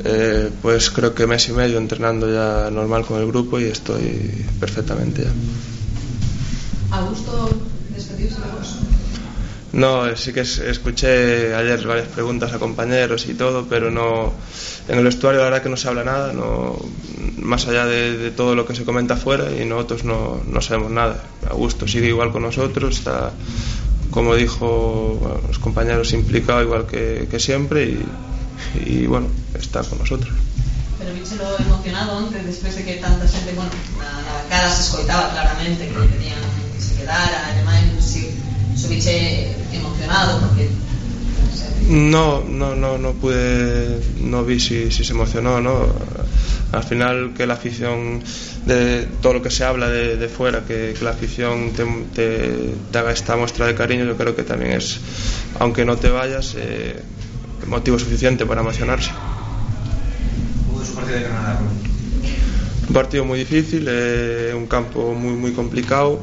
eh, 0.04 0.50
pues 0.62 0.90
creo 0.90 1.14
que 1.14 1.26
mes 1.26 1.48
y 1.48 1.52
medio 1.52 1.78
entrenando 1.78 2.32
ya 2.32 2.70
normal 2.70 3.04
con 3.04 3.20
el 3.20 3.26
grupo 3.26 3.60
y 3.60 3.64
estoy 3.64 4.46
perfectamente 4.58 5.24
ya. 5.24 5.30
¿A 7.00 7.04
gusto 7.08 7.32
despedirse 7.96 8.40
de 8.40 8.50
vos? 8.52 8.68
No, 9.72 10.16
sí 10.16 10.32
que 10.32 10.40
es- 10.40 10.58
escuché 10.58 11.54
ayer 11.54 11.86
varias 11.86 12.08
preguntas 12.08 12.52
a 12.52 12.58
compañeros 12.58 13.26
y 13.26 13.34
todo, 13.34 13.66
pero 13.68 13.90
no 13.90 14.32
en 14.88 14.98
el 14.98 15.04
vestuario 15.04 15.38
la 15.40 15.44
verdad 15.46 15.62
que 15.62 15.68
no 15.68 15.76
se 15.76 15.86
habla 15.88 16.02
nada, 16.04 16.32
no 16.32 16.76
más 17.38 17.66
allá 17.68 17.86
de, 17.86 18.16
de 18.18 18.30
todo 18.32 18.54
lo 18.56 18.66
que 18.66 18.74
se 18.74 18.84
comenta 18.84 19.14
afuera 19.14 19.46
y 19.56 19.64
nosotros 19.64 20.04
no, 20.04 20.40
no 20.46 20.60
sabemos 20.60 20.90
nada. 20.90 21.22
Augusto 21.48 21.86
sigue 21.86 22.08
igual 22.08 22.32
con 22.32 22.42
nosotros, 22.42 22.96
está 22.98 23.30
como 24.10 24.34
dijo 24.34 25.16
bueno, 25.20 25.40
los 25.46 25.58
compañeros 25.60 26.12
implicado 26.12 26.62
igual 26.62 26.86
que, 26.86 27.28
que 27.30 27.38
siempre 27.38 27.84
y, 27.84 28.12
y 28.84 29.06
bueno, 29.06 29.28
está 29.54 29.82
con 29.84 29.98
nosotros. 30.00 30.32
Pero 30.98 31.14
víchelo 31.14 31.44
emocionado 31.60 32.18
onte 32.18 32.42
despois 32.42 32.74
de 32.74 32.84
que 32.84 32.94
tanta 33.00 33.24
xente, 33.26 33.54
bueno, 33.54 33.70
na, 34.02 34.10
na 34.26 34.32
bancada 34.42 34.68
se 34.74 34.82
escoitaba 34.82 35.30
claramente 35.30 35.86
que 35.88 35.94
se 35.94 36.59
quedara, 37.00 37.54
demais, 37.56 37.84
si, 38.04 38.36
viche 38.88 39.56
emocionado 39.72 40.40
porque 40.40 40.68
No, 41.88 42.44
no, 42.44 42.74
no, 42.76 42.98
no 42.98 43.12
pude, 43.14 44.00
no 44.20 44.44
vi 44.44 44.60
si, 44.60 44.90
si 44.90 45.04
se 45.04 45.12
emocionó, 45.12 45.60
¿no? 45.60 45.86
Al 46.72 46.84
final 46.84 47.32
que 47.36 47.46
la 47.46 47.54
afición, 47.54 48.22
de 48.64 49.08
todo 49.20 49.34
lo 49.34 49.42
que 49.42 49.50
se 49.50 49.64
habla 49.64 49.88
de, 49.88 50.16
de 50.16 50.28
fuera, 50.28 50.60
que, 50.64 50.94
que 50.96 51.04
la 51.04 51.10
afición 51.10 51.72
te, 51.72 51.84
te- 52.14 52.74
te 52.92 52.98
haga 52.98 53.10
esta 53.12 53.36
muestra 53.36 53.66
de 53.66 53.74
cariño, 53.74 54.04
yo 54.04 54.16
creo 54.16 54.36
que 54.36 54.44
también 54.44 54.72
es, 54.72 55.00
aunque 55.58 55.84
no 55.84 55.96
te 55.96 56.10
vayas, 56.10 56.54
eh, 56.56 57.02
motivo 57.66 57.98
suficiente 57.98 58.46
para 58.46 58.60
emocionarse. 58.60 59.10
Hubo 60.72 60.84
su 60.84 60.94
partido 60.94 61.16
de 61.18 61.24
Granada. 61.24 61.60
Un 62.88 62.94
partido 62.94 63.24
muy 63.24 63.38
difícil, 63.40 63.86
eh, 63.88 64.52
un 64.56 64.66
campo 64.66 65.12
muy 65.14 65.34
muy 65.34 65.52
complicado 65.52 66.20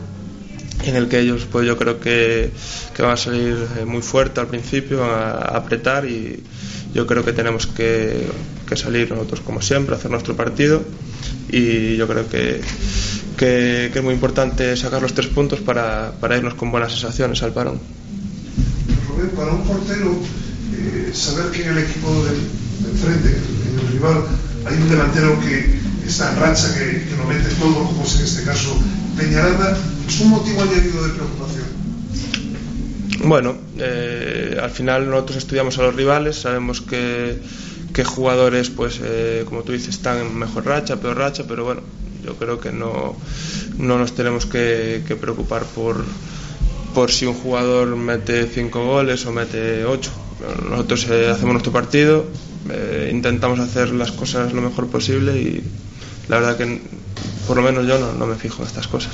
en 0.84 0.96
el 0.96 1.08
que 1.08 1.20
ellos 1.20 1.48
pues 1.52 1.66
yo 1.66 1.78
creo 1.78 2.00
que, 2.00 2.52
que 2.96 3.02
van 3.02 3.12
a 3.12 3.18
salir 3.18 3.58
eh, 3.78 3.86
muy 3.86 4.02
fuerte 4.02 4.40
al 4.40 4.48
principio, 4.48 5.00
van 5.00 5.10
a, 5.10 5.32
apretar 5.58 6.06
y 6.06 6.44
yo 6.94 7.06
creo 7.08 7.24
que 7.24 7.34
tenemos 7.34 7.68
que, 7.68 8.28
que 8.68 8.76
salir 8.76 9.12
nosotros 9.12 9.42
como 9.42 9.62
siempre, 9.62 9.96
hacer 9.96 10.12
nuestro 10.12 10.36
partido 10.36 10.84
y 11.50 11.96
yo 11.96 12.08
creo 12.08 12.28
que, 12.30 12.62
que, 13.38 13.90
que 13.92 14.00
es 14.00 14.04
muy 14.04 14.13
importante 14.13 14.76
sacar 14.78 15.02
los 15.02 15.13
tres 15.13 15.28
puntos 15.28 15.60
para, 15.60 16.12
para 16.20 16.38
irnos 16.38 16.54
con 16.54 16.72
buenas 16.72 16.92
sensaciones 16.92 17.42
al 17.44 17.54
parón. 17.54 17.80
Para 19.36 19.52
un 19.52 19.63
portero, 19.63 20.16
eh, 20.74 21.12
saber 21.12 21.52
que 21.52 21.63
en 21.63 21.70
el 21.70 21.78
equipo 21.80 22.13
del, 22.24 22.38
del 22.84 22.98
frente, 22.98 23.30
en 23.30 23.80
el 23.80 23.88
rival, 23.94 24.24
hay 24.66 24.76
un 24.76 24.90
delantero 24.90 25.40
que 25.40 25.87
está 26.08 26.32
en 26.34 26.39
racha, 26.39 26.74
que, 26.74 27.06
que 27.06 27.15
lo 27.17 27.26
mete 27.26 27.50
todo, 27.56 27.86
como 27.86 28.04
es 28.04 28.15
en 28.15 28.26
este 28.26 28.43
caso 28.43 28.78
Peñaranda, 29.17 29.78
es 30.08 30.20
un 30.20 30.30
motivo 30.30 30.62
añadido 30.62 31.04
de 31.06 31.13
preocupación. 31.13 31.65
Bueno, 33.24 33.58
eh, 33.78 34.58
al 34.62 34.70
final 34.70 35.10
nosotros 35.10 35.38
estudiamos 35.38 35.78
a 35.80 35.84
los 35.84 35.96
rivales, 35.96 36.38
sabemos 36.38 36.82
que, 36.82 37.39
jugadores, 38.06 38.70
pues 38.70 39.00
eh, 39.04 39.43
como 39.50 39.63
tú 39.63 39.72
dices, 39.72 39.96
están 39.96 40.20
en 40.20 40.38
mejor 40.38 40.67
racha, 40.67 40.98
peor 40.98 41.17
racha, 41.17 41.46
pero 41.48 41.65
bueno, 41.65 41.82
yo 42.24 42.36
creo 42.36 42.60
que 42.60 42.72
no, 42.72 43.15
no 43.80 43.98
nos 43.98 44.13
tenemos 44.13 44.46
que, 44.46 45.04
que 45.08 45.15
preocupar 45.15 45.63
por, 45.63 46.06
por 46.93 47.12
si 47.12 47.26
un 47.26 47.34
jugador 47.34 47.96
mete 47.96 48.46
cinco 48.46 48.86
goles 48.86 49.26
o 49.26 49.32
mete 49.32 49.84
ocho. 49.84 50.12
Nosotros 50.70 51.08
eh, 51.10 51.30
hacemos 51.32 51.54
nuestro 51.54 51.72
partido, 51.72 52.28
eh, 52.70 53.10
intentamos 53.12 53.60
hacer 53.60 53.89
las 53.89 54.12
cosas 54.12 54.54
lo 54.54 54.62
mejor 54.62 54.88
posible 54.88 55.41
y 55.41 55.63
la 56.30 56.40
verdad 56.40 56.58
que 56.58 56.82
por 57.48 57.58
lo 57.58 57.63
menos 57.63 57.88
yo 57.88 58.00
no, 58.00 58.13
no 58.13 58.28
me 58.28 58.36
fijo 58.36 58.62
en 58.62 58.68
estas 58.68 58.88
cosas. 58.88 59.13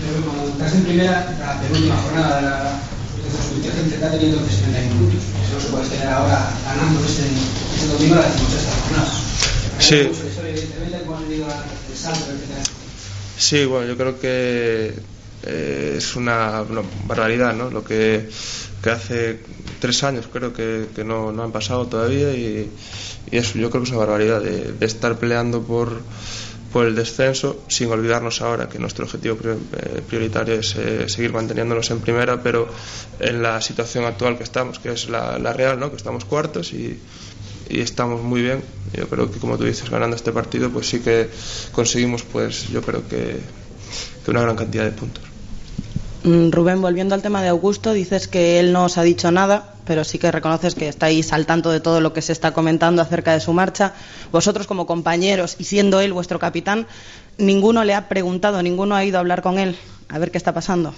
Pero 0.00 0.24
cuando 0.24 0.48
estás 0.50 0.74
en 0.74 0.84
primera, 0.84 1.36
la 1.38 1.60
penúltima 1.60 1.96
jornada 1.96 2.36
de 2.36 2.42
la 2.42 2.80
sub-17 3.30 3.88
te 3.88 3.94
está 3.94 4.10
teniendo 4.10 4.38
60 4.38 4.80
minutos. 4.80 5.20
Eso 5.48 5.60
se 5.60 5.68
puede 5.68 5.88
tener 5.88 6.08
ahora 6.08 6.50
ganando 6.64 7.04
este, 7.04 7.22
este 7.74 7.86
domingo 7.86 8.16
la 8.16 8.22
decimosexta 8.22 8.72
jornada. 8.82 9.12
Sí. 9.78 9.94
Etcétera. 9.94 10.32
Sí, 13.38 13.64
bueno, 13.64 13.86
yo 13.86 13.96
creo 13.96 14.20
que 14.20 14.94
eh, 15.42 15.94
es 15.98 16.16
una, 16.16 16.64
barbaridad, 17.06 17.54
¿no? 17.54 17.70
Lo 17.70 17.84
que, 17.84 18.28
que, 18.82 18.90
hace 18.90 19.40
tres 19.80 20.02
años 20.04 20.28
creo 20.32 20.52
que, 20.52 20.86
que 20.94 21.04
no, 21.04 21.32
no, 21.32 21.42
han 21.42 21.52
pasado 21.52 21.86
todavía 21.86 22.34
y, 22.34 22.70
y, 23.30 23.36
eso 23.36 23.58
yo 23.58 23.70
creo 23.70 23.82
que 23.82 23.88
es 23.88 23.94
una 23.94 24.00
barbaridad 24.00 24.40
de, 24.40 24.74
estar 24.84 25.18
peleando 25.18 25.62
por 25.62 26.02
por 26.72 26.86
el 26.86 26.94
descenso, 26.94 27.62
sin 27.68 27.90
olvidarnos 27.90 28.40
ahora 28.40 28.66
que 28.66 28.78
nuestro 28.78 29.04
objetivo 29.04 29.36
eh, 29.44 30.00
prioritario 30.08 30.54
es 30.54 30.74
eh, 30.76 31.06
seguir 31.06 31.30
manteniéndonos 31.30 31.90
en 31.90 32.00
primera, 32.00 32.42
pero 32.42 32.66
en 33.20 33.42
la 33.42 33.60
situación 33.60 34.06
actual 34.06 34.38
que 34.38 34.44
estamos, 34.44 34.78
que 34.78 34.90
es 34.90 35.10
la, 35.10 35.36
real, 35.52 35.78
¿no? 35.78 35.90
que 35.90 35.96
estamos 35.96 36.24
cuartos 36.24 36.72
y, 36.72 36.98
estamos 37.68 38.22
muy 38.22 38.42
bien. 38.42 38.62
Yo 38.92 39.08
creo 39.08 39.30
que, 39.30 39.38
como 39.38 39.56
tú 39.56 39.64
dices, 39.64 39.88
ganando 39.88 40.16
este 40.16 40.32
partido, 40.32 40.70
pues 40.70 40.88
sí 40.88 41.00
que 41.00 41.28
conseguimos, 41.72 42.22
pues 42.22 42.68
yo 42.68 42.82
creo 42.82 43.06
que 43.08 43.38
una 44.26 44.42
gran 44.42 44.56
cantidad 44.56 44.84
de 44.84 44.92
puntos. 44.92 45.31
Mm, 46.24 46.50
Rubén, 46.52 46.80
volviendo 46.80 47.16
al 47.16 47.22
tema 47.22 47.42
de 47.42 47.48
Augusto, 47.48 47.92
dices 47.92 48.28
que 48.28 48.60
él 48.60 48.72
no 48.72 48.84
os 48.84 48.96
ha 48.96 49.02
dicho 49.02 49.32
nada, 49.32 49.74
pero 49.84 50.04
sí 50.04 50.18
que 50.18 50.30
reconoces 50.30 50.76
que 50.76 50.88
estáis 50.88 51.32
al 51.32 51.46
tanto 51.46 51.70
de 51.70 51.80
todo 51.80 52.00
lo 52.00 52.12
que 52.12 52.22
se 52.22 52.32
está 52.32 52.52
comentando 52.52 53.02
acerca 53.02 53.32
de 53.32 53.40
su 53.40 53.52
marcha. 53.52 53.94
Vosotros, 54.30 54.68
como 54.68 54.86
compañeros 54.86 55.56
y 55.58 55.64
siendo 55.64 56.00
él 56.00 56.12
vuestro 56.12 56.38
capitán, 56.38 56.86
ninguno 57.38 57.82
le 57.82 57.94
ha 57.94 58.08
preguntado, 58.08 58.62
ninguno 58.62 58.94
ha 58.94 59.04
ido 59.04 59.18
a 59.18 59.20
hablar 59.20 59.42
con 59.42 59.58
él 59.58 59.76
a 60.08 60.18
ver 60.18 60.30
qué 60.30 60.38
está 60.38 60.54
pasando. 60.54 60.94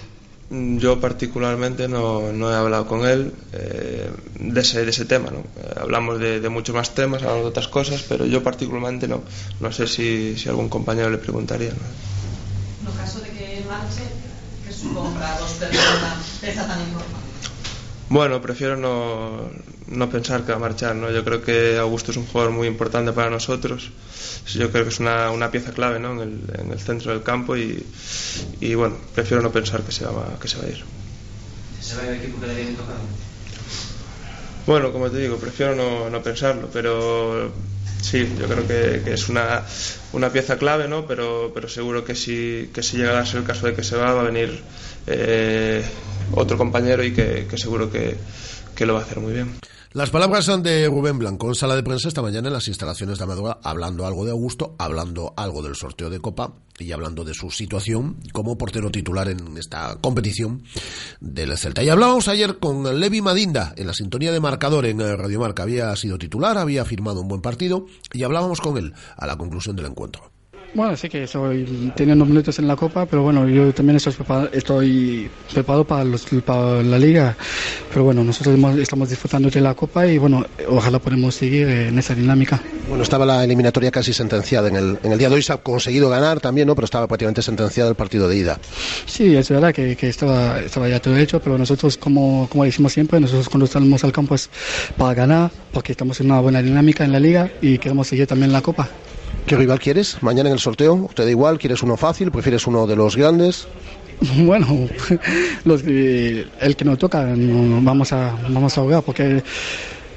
Mm, 0.51 0.77
yo 0.77 0.99
particularmente 1.01 1.87
no, 1.87 2.31
no 2.31 2.51
he 2.51 2.55
hablado 2.55 2.85
con 2.85 3.07
él 3.07 3.33
eh, 3.53 4.11
de, 4.39 4.61
ese, 4.61 4.85
de 4.85 4.91
ese 4.91 5.05
tema. 5.05 5.31
¿no? 5.31 5.39
Eh, 5.39 5.73
hablamos 5.77 6.19
de, 6.19 6.39
de, 6.39 6.49
muchos 6.49 6.75
más 6.75 6.93
temas, 6.93 7.23
hablamos 7.23 7.45
de 7.45 7.49
otras 7.49 7.67
cosas, 7.67 8.03
pero 8.07 8.27
yo 8.27 8.43
particularmente 8.43 9.07
no. 9.07 9.23
No 9.59 9.71
sé 9.71 9.87
si, 9.87 10.37
si 10.37 10.49
algún 10.49 10.69
compañero 10.69 11.09
le 11.09 11.17
preguntaría. 11.17 11.71
¿no? 11.71 12.91
En 12.91 12.97
caso 12.97 13.19
de 13.21 13.29
que 13.29 13.63
marche, 13.67 14.03
compra 14.93 15.37
dos 15.39 15.51
personas 15.51 16.17
pesa 16.41 16.67
tan 16.67 16.81
importante? 16.81 17.25
Bueno, 18.09 18.41
prefiero 18.41 18.77
no, 18.77 19.49
no, 19.87 20.09
pensar 20.09 20.43
que 20.43 20.51
va 20.51 20.57
a 20.57 20.59
marchar. 20.59 20.95
¿no? 20.95 21.09
Yo 21.11 21.23
creo 21.23 21.41
que 21.41 21.77
Augusto 21.77 22.11
es 22.11 22.17
un 22.17 22.27
jugador 22.27 22.51
muy 22.51 22.67
importante 22.67 23.11
para 23.13 23.29
nosotros. 23.29 23.91
Yo 24.53 24.71
creo 24.71 24.83
que 24.83 24.89
es 24.89 24.99
una, 24.99 25.31
una 25.31 25.49
pieza 25.49 25.71
clave 25.71 25.99
¿no? 25.99 26.13
en, 26.13 26.19
el, 26.19 26.59
en, 26.59 26.71
el, 26.71 26.79
centro 26.79 27.11
del 27.11 27.23
campo 27.23 27.57
y, 27.57 27.83
y, 28.61 28.75
bueno, 28.75 28.95
prefiero 29.13 29.41
no 29.41 29.51
pensar 29.51 29.81
que 29.81 29.91
se 29.91 30.05
va, 30.05 30.37
que 30.39 30.47
se 30.47 30.57
va 30.57 30.65
a 30.65 30.69
ir. 30.69 30.83
¿Se 31.81 31.95
va 31.95 32.03
a 32.03 32.05
ir 32.05 32.11
el 32.11 32.17
equipo 32.21 32.39
que 32.41 32.47
le 32.47 32.55
viene 32.55 32.71
tocando? 32.73 33.01
Bueno, 34.67 34.91
como 34.91 35.09
te 35.09 35.17
digo, 35.17 35.37
prefiero 35.37 35.75
no, 35.75 36.09
no 36.09 36.23
pensarlo, 36.23 36.69
pero 36.71 37.51
sí, 38.05 38.35
yo 38.39 38.47
creo 38.47 38.67
que, 38.67 39.13
es 39.13 39.29
una, 39.29 39.63
una 40.13 40.29
pieza 40.29 40.57
clave, 40.57 40.87
¿no? 40.87 41.07
Pero, 41.07 41.51
pero 41.53 41.67
seguro 41.67 42.05
que 42.05 42.15
si, 42.15 42.69
que 42.73 42.83
si 42.83 42.97
llega 42.97 43.11
a 43.11 43.15
darse 43.15 43.37
el 43.37 43.43
caso 43.43 43.65
de 43.65 43.73
que 43.73 43.83
se 43.83 43.97
va, 43.97 44.13
va 44.13 44.21
a 44.21 44.25
venir 44.31 44.61
eh, 45.07 45.83
otro 46.33 46.57
compañero 46.57 47.03
y 47.03 47.13
que, 47.13 47.47
que 47.49 47.57
seguro 47.57 47.91
que, 47.91 48.15
que, 48.75 48.85
lo 48.85 48.93
va 48.93 48.99
a 48.99 49.03
hacer 49.03 49.19
muy 49.19 49.33
bien. 49.33 49.55
Las 49.95 50.09
palabras 50.09 50.43
son 50.43 50.61
de 50.61 50.87
Rubén 50.87 51.17
Blanco 51.17 51.47
en 51.47 51.55
sala 51.55 51.73
de 51.73 51.81
prensa 51.81 52.09
esta 52.09 52.21
mañana 52.21 52.49
en 52.49 52.53
las 52.53 52.67
instalaciones 52.67 53.17
de 53.17 53.23
Amadora, 53.23 53.59
hablando 53.63 54.05
algo 54.05 54.25
de 54.25 54.31
Augusto, 54.31 54.75
hablando 54.77 55.33
algo 55.37 55.61
del 55.61 55.75
sorteo 55.75 56.09
de 56.09 56.19
Copa 56.19 56.51
y 56.77 56.91
hablando 56.91 57.23
de 57.23 57.33
su 57.33 57.49
situación 57.49 58.17
como 58.33 58.57
portero 58.57 58.91
titular 58.91 59.29
en 59.29 59.57
esta 59.57 59.95
competición 60.01 60.63
del 61.21 61.57
Celta. 61.57 61.81
Y 61.81 61.87
hablábamos 61.87 62.27
ayer 62.27 62.59
con 62.59 62.99
Levi 62.99 63.21
Madinda 63.21 63.73
en 63.77 63.87
la 63.87 63.93
sintonía 63.93 64.33
de 64.33 64.41
marcador 64.41 64.85
en 64.85 64.99
Radio 64.99 65.39
Marca. 65.39 65.63
Había 65.63 65.95
sido 65.95 66.17
titular, 66.17 66.57
había 66.57 66.83
firmado 66.83 67.21
un 67.21 67.29
buen 67.29 67.41
partido 67.41 67.85
y 68.11 68.23
hablábamos 68.23 68.59
con 68.59 68.77
él 68.77 68.93
a 69.15 69.25
la 69.25 69.37
conclusión 69.37 69.77
del 69.77 69.85
encuentro. 69.85 70.34
Bueno, 70.75 70.97
sí 70.97 71.07
que 71.07 71.23
estoy 71.23 71.93
teniendo 71.95 72.25
minutos 72.25 72.59
en 72.59 72.67
la 72.67 72.75
Copa, 72.75 73.05
pero 73.05 73.23
bueno, 73.23 73.47
yo 73.47 73.73
también 73.73 73.95
estoy 73.95 74.11
preparado, 74.11 74.49
estoy 74.51 75.31
preparado 75.53 75.85
para, 75.85 76.03
los, 76.03 76.25
para, 76.45 76.83
la 76.83 76.99
Liga. 76.99 77.37
Pero 77.87 78.03
bueno, 78.03 78.25
nosotros 78.25 78.59
estamos 78.77 79.09
disfrutando 79.09 79.49
de 79.49 79.61
la 79.61 79.73
Copa 79.73 80.05
y 80.05 80.17
bueno, 80.17 80.45
ojalá 80.67 80.99
podamos 80.99 81.33
seguir 81.33 81.69
en 81.69 81.97
esa 81.97 82.13
dinámica. 82.13 82.61
Bueno, 82.89 83.03
estaba 83.03 83.25
la 83.25 83.45
eliminatoria 83.45 83.89
casi 83.89 84.11
sentenciada. 84.11 84.67
En 84.67 84.75
el, 84.75 84.99
en 85.01 85.13
el 85.13 85.17
día 85.17 85.29
de 85.29 85.35
hoy 85.35 85.43
se 85.43 85.53
ha 85.53 85.57
conseguido 85.57 86.09
ganar 86.09 86.41
también, 86.41 86.67
¿no? 86.67 86.75
Pero 86.75 86.83
estaba 86.83 87.07
prácticamente 87.07 87.41
sentenciado 87.41 87.89
el 87.89 87.95
partido 87.95 88.27
de 88.27 88.35
ida. 88.35 88.59
Sí, 89.05 89.33
es 89.33 89.47
verdad 89.47 89.73
que, 89.73 89.95
que 89.95 90.09
estaba, 90.09 90.59
estaba 90.59 90.89
ya 90.89 90.99
todo 90.99 91.15
hecho, 91.15 91.39
pero 91.39 91.57
nosotros, 91.57 91.95
como, 91.95 92.49
como 92.51 92.65
decimos 92.65 92.91
siempre, 92.91 93.21
nosotros 93.21 93.47
cuando 93.47 93.65
salimos 93.65 94.03
al 94.03 94.11
campo 94.11 94.35
es 94.35 94.49
para 94.97 95.13
ganar, 95.13 95.51
porque 95.71 95.93
estamos 95.93 96.19
en 96.19 96.25
una 96.25 96.41
buena 96.41 96.61
dinámica 96.61 97.05
en 97.05 97.13
la 97.13 97.19
Liga 97.21 97.49
y 97.61 97.77
queremos 97.77 98.07
seguir 98.07 98.27
también 98.27 98.51
la 98.51 98.61
Copa. 98.61 98.89
¿Qué 99.45 99.55
rival 99.55 99.79
quieres 99.79 100.23
mañana 100.23 100.49
en 100.49 100.53
el 100.53 100.59
sorteo? 100.59 101.07
¿Te 101.13 101.23
da 101.23 101.29
igual? 101.29 101.59
¿Quieres 101.59 101.83
uno 101.83 101.97
fácil? 101.97 102.31
¿Prefieres 102.31 102.65
uno 102.65 102.87
de 102.87 102.95
los 102.95 103.15
grandes? 103.15 103.67
Bueno, 104.37 104.65
los, 105.65 105.83
el 105.83 106.75
que 106.77 106.85
nos 106.85 106.97
toca 106.97 107.25
vamos 107.35 108.13
a 108.13 108.33
vamos 108.47 108.77
a 108.77 108.81
jugar 108.81 109.03
porque 109.03 109.43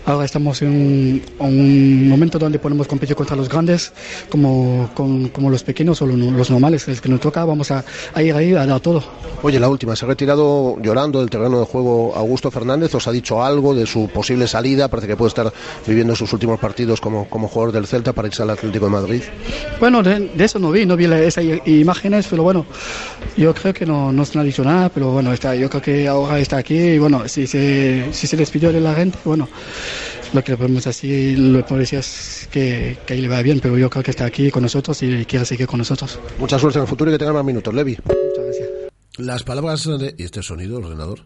Ahora 0.09 0.25
estamos 0.25 0.63
en 0.63 0.69
un, 0.71 1.23
un, 1.39 2.09
momento 2.09 2.39
donde 2.39 2.59
podemos 2.59 2.87
competir 2.87 3.15
contra 3.15 3.37
los 3.37 3.47
grandes, 3.47 3.93
como, 4.31 4.89
con, 4.95 5.29
como 5.29 5.51
los 5.51 5.63
pequeños 5.63 6.01
o 6.01 6.07
los 6.07 6.49
normales. 6.49 6.89
El 6.89 6.99
que 6.99 7.11
nos 7.11 7.21
toca, 7.21 7.45
vamos 7.45 7.71
a, 7.71 7.85
a, 8.15 8.23
ir 8.23 8.35
ahí 8.35 8.55
a 8.55 8.65
dar 8.65 8.81
todo. 8.81 9.05
Oye, 9.43 9.61
la 9.61 9.69
última, 9.69 9.95
se 9.95 10.07
ha 10.07 10.09
retirado 10.09 10.81
llorando 10.81 11.21
del 11.21 11.29
terreno 11.29 11.61
de 11.61 11.67
juego 11.67 12.15
Augusto 12.17 12.51
Fernández. 12.51 12.95
¿Os 12.95 13.07
ha 13.07 13.13
dicho 13.13 13.45
algo 13.45 13.75
de 13.75 13.85
su 13.85 14.09
posible 14.09 14.49
salida? 14.49 14.89
Parece 14.89 15.09
que 15.09 15.17
puede 15.17 15.29
estar 15.29 15.53
viviendo 15.87 16.17
sus 16.17 16.33
últimos 16.33 16.59
partidos 16.59 17.03
como, 17.03 17.29
como 17.29 17.47
jugador 17.47 17.75
del 17.75 17.87
Celta 17.87 18.15
para 18.15 18.29
irse 18.29 18.43
al 18.43 18.49
Atlético 18.49 18.87
de 18.87 18.91
Madrid. 18.91 19.23
Bueno, 19.79 20.03
de, 20.03 20.21
de 20.21 20.43
eso 20.43 20.59
no 20.59 20.71
vi, 20.71 20.87
no 20.87 20.97
vi 20.97 21.05
esas 21.05 21.45
imágenes, 21.67 22.27
pero 22.31 22.45
bueno, 22.45 22.65
yo 23.37 23.53
creo 23.53 23.75
que 23.75 23.85
no, 23.85 24.11
no 24.11 24.25
se 24.25 24.39
ha 24.39 24.43
dicho 24.43 24.65
nada, 24.65 24.89
pero 24.89 25.13
bueno, 25.13 25.35
está, 25.35 25.55
yo 25.55 25.69
creo 25.69 25.83
que 25.83 26.09
ahora 26.09 26.39
está 26.39 26.57
aquí 26.57 26.79
y 26.79 26.99
bueno, 26.99 27.29
si 27.29 27.47
se, 27.47 28.09
si 28.13 28.27
se 28.27 28.39
despidió 28.39 28.73
de 28.73 28.81
la 28.81 28.95
gente, 28.95 29.19
bueno 29.23 29.47
lo 30.33 30.43
que 30.43 30.53
le 30.53 30.59
podemos 30.59 30.85
decir, 30.85 31.39
lo 31.39 31.65
que 31.65 31.75
decir 31.75 31.99
es 31.99 32.49
que, 32.51 32.99
que 33.07 33.15
ahí 33.15 33.21
le 33.21 33.29
va 33.29 33.43
bien, 33.43 33.61
pero 33.61 33.79
yo 33.79 33.89
creo 33.91 34.03
que 34.03 34.11
está 34.11 34.25
aquí 34.25 34.51
con 34.51 34.63
nosotros 34.63 35.03
y 35.03 35.25
quiere 35.25 35.45
seguir 35.45 35.67
con 35.67 35.79
nosotros. 35.79 36.19
Mucha 36.39 36.59
suerte 36.59 36.79
en 36.79 36.83
el 36.83 36.89
futuro 36.89 37.11
y 37.11 37.15
que 37.15 37.19
tenga 37.19 37.33
más 37.33 37.45
minutos, 37.45 37.73
Levi. 37.75 37.97
Muchas 38.05 38.45
gracias. 38.45 38.69
Las 39.19 39.43
palabras 39.43 39.85
de... 39.85 40.15
¿Y 40.17 40.25
este 40.25 40.43
sonido, 40.43 40.79
ordenador? 40.79 41.25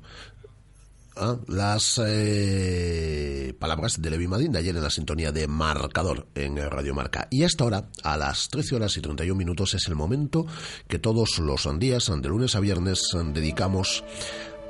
Ah, 1.14 1.36
las 1.46 2.00
eh, 2.02 3.54
palabras 3.58 4.00
de 4.00 4.08
Levi 4.08 4.26
Madín 4.26 4.50
de 4.50 4.60
ayer 4.60 4.74
en 4.74 4.82
la 4.82 4.88
sintonía 4.88 5.30
de 5.30 5.46
Marcador 5.46 6.26
en 6.34 6.56
Radio 6.56 6.94
Marca. 6.94 7.28
Y 7.30 7.44
hasta 7.44 7.64
ahora, 7.64 7.90
a 8.02 8.16
las 8.16 8.48
13 8.48 8.76
horas 8.76 8.96
y 8.96 9.02
31 9.02 9.36
minutos, 9.36 9.74
es 9.74 9.86
el 9.88 9.94
momento 9.94 10.46
que 10.88 10.98
todos 10.98 11.38
los 11.38 11.68
días, 11.78 12.10
de 12.16 12.28
lunes 12.28 12.54
a 12.54 12.60
viernes, 12.60 13.00
dedicamos 13.34 14.04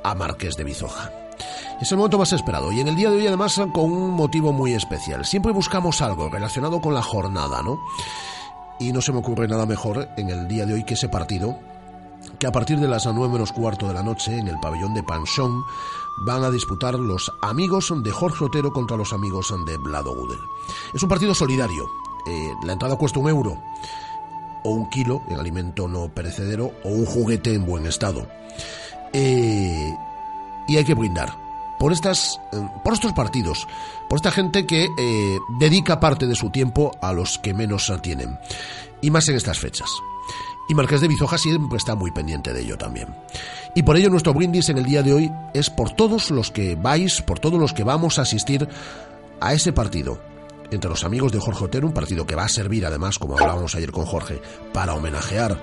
a 0.03 0.15
Marqués 0.15 0.55
de 0.57 0.65
Bizoja. 0.65 1.22
Es 1.81 1.91
el 1.91 1.97
momento 1.97 2.17
más 2.17 2.31
esperado 2.31 2.71
y 2.71 2.79
en 2.79 2.87
el 2.87 2.95
día 2.95 3.09
de 3.09 3.17
hoy 3.17 3.27
además 3.27 3.59
con 3.73 3.91
un 3.91 4.11
motivo 4.11 4.53
muy 4.53 4.73
especial. 4.73 5.25
Siempre 5.25 5.51
buscamos 5.51 6.01
algo 6.01 6.29
relacionado 6.29 6.79
con 6.79 6.93
la 6.93 7.01
jornada, 7.01 7.61
¿no? 7.61 7.79
Y 8.79 8.91
no 8.91 9.01
se 9.01 9.11
me 9.11 9.19
ocurre 9.19 9.47
nada 9.47 9.65
mejor 9.65 10.09
en 10.17 10.29
el 10.29 10.47
día 10.47 10.65
de 10.65 10.73
hoy 10.73 10.83
que 10.83 10.93
ese 10.93 11.09
partido, 11.09 11.57
que 12.39 12.47
a 12.47 12.51
partir 12.51 12.79
de 12.79 12.87
las 12.87 13.05
9 13.05 13.31
menos 13.31 13.51
cuarto 13.51 13.87
de 13.87 13.93
la 13.93 14.03
noche 14.03 14.37
en 14.37 14.47
el 14.47 14.59
pabellón 14.59 14.93
de 14.93 15.03
Panchón 15.03 15.63
van 16.25 16.43
a 16.43 16.51
disputar 16.51 16.95
los 16.95 17.31
amigos 17.41 17.91
de 18.03 18.11
Jorge 18.11 18.45
Otero 18.45 18.71
contra 18.71 18.97
los 18.97 19.13
amigos 19.13 19.53
de 19.65 19.77
Vlado 19.77 20.15
Gudel. 20.15 20.39
Es 20.93 21.03
un 21.03 21.09
partido 21.09 21.33
solidario. 21.33 21.89
Eh, 22.25 22.53
la 22.63 22.73
entrada 22.73 22.95
cuesta 22.95 23.19
un 23.19 23.29
euro 23.29 23.57
o 24.63 24.69
un 24.69 24.89
kilo 24.89 25.21
en 25.27 25.39
alimento 25.39 25.87
no 25.87 26.07
perecedero 26.09 26.71
o 26.83 26.89
un 26.89 27.05
juguete 27.05 27.53
en 27.53 27.65
buen 27.65 27.85
estado. 27.85 28.27
Eh, 29.11 29.93
y 30.67 30.77
hay 30.77 30.85
que 30.85 30.93
brindar 30.93 31.43
por 31.79 31.91
estas 31.91 32.39
eh, 32.53 32.67
por 32.83 32.93
estos 32.93 33.13
partidos, 33.13 33.67
por 34.07 34.17
esta 34.17 34.31
gente 34.31 34.65
que 34.65 34.87
eh, 34.97 35.37
dedica 35.59 35.99
parte 35.99 36.27
de 36.27 36.35
su 36.35 36.49
tiempo 36.49 36.91
a 37.01 37.11
los 37.11 37.39
que 37.39 37.53
menos 37.53 37.91
tienen 38.01 38.39
y 39.01 39.11
más 39.11 39.27
en 39.27 39.35
estas 39.35 39.59
fechas. 39.59 39.89
Y 40.69 40.75
Marqués 40.75 41.01
de 41.01 41.09
Bizoja 41.09 41.37
siempre 41.37 41.77
está 41.77 41.93
muy 41.93 42.11
pendiente 42.11 42.53
de 42.53 42.61
ello 42.61 42.77
también. 42.77 43.13
Y 43.75 43.83
por 43.83 43.97
ello 43.97 44.09
nuestro 44.09 44.33
brindis 44.33 44.69
en 44.69 44.77
el 44.77 44.85
día 44.85 45.03
de 45.03 45.13
hoy 45.13 45.31
es 45.53 45.69
por 45.69 45.91
todos 45.91 46.31
los 46.31 46.51
que 46.51 46.75
vais, 46.75 47.21
por 47.21 47.39
todos 47.39 47.59
los 47.59 47.73
que 47.73 47.83
vamos 47.83 48.17
a 48.17 48.21
asistir 48.21 48.65
a 49.41 49.53
ese 49.53 49.73
partido 49.73 50.21
entre 50.71 50.89
los 50.89 51.03
amigos 51.03 51.33
de 51.33 51.39
Jorge 51.39 51.65
Otero, 51.65 51.87
un 51.87 51.93
partido 51.93 52.25
que 52.25 52.35
va 52.35 52.45
a 52.45 52.49
servir 52.49 52.85
además, 52.85 53.19
como 53.19 53.37
hablábamos 53.37 53.75
ayer 53.75 53.91
con 53.91 54.05
Jorge, 54.05 54.41
para 54.71 54.93
homenajear 54.93 55.59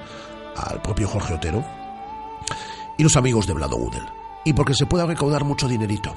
al 0.55 0.83
propio 0.83 1.09
Jorge 1.09 1.33
Otero, 1.33 1.65
y 2.99 3.03
los 3.03 3.17
amigos 3.17 3.47
de 3.47 3.55
Vlado 3.55 3.77
Gudel 3.77 4.20
y 4.45 4.53
porque 4.53 4.75
se 4.75 4.87
pueda 4.87 5.07
recaudar 5.07 5.45
mucho 5.45 5.69
dinerito. 5.69 6.15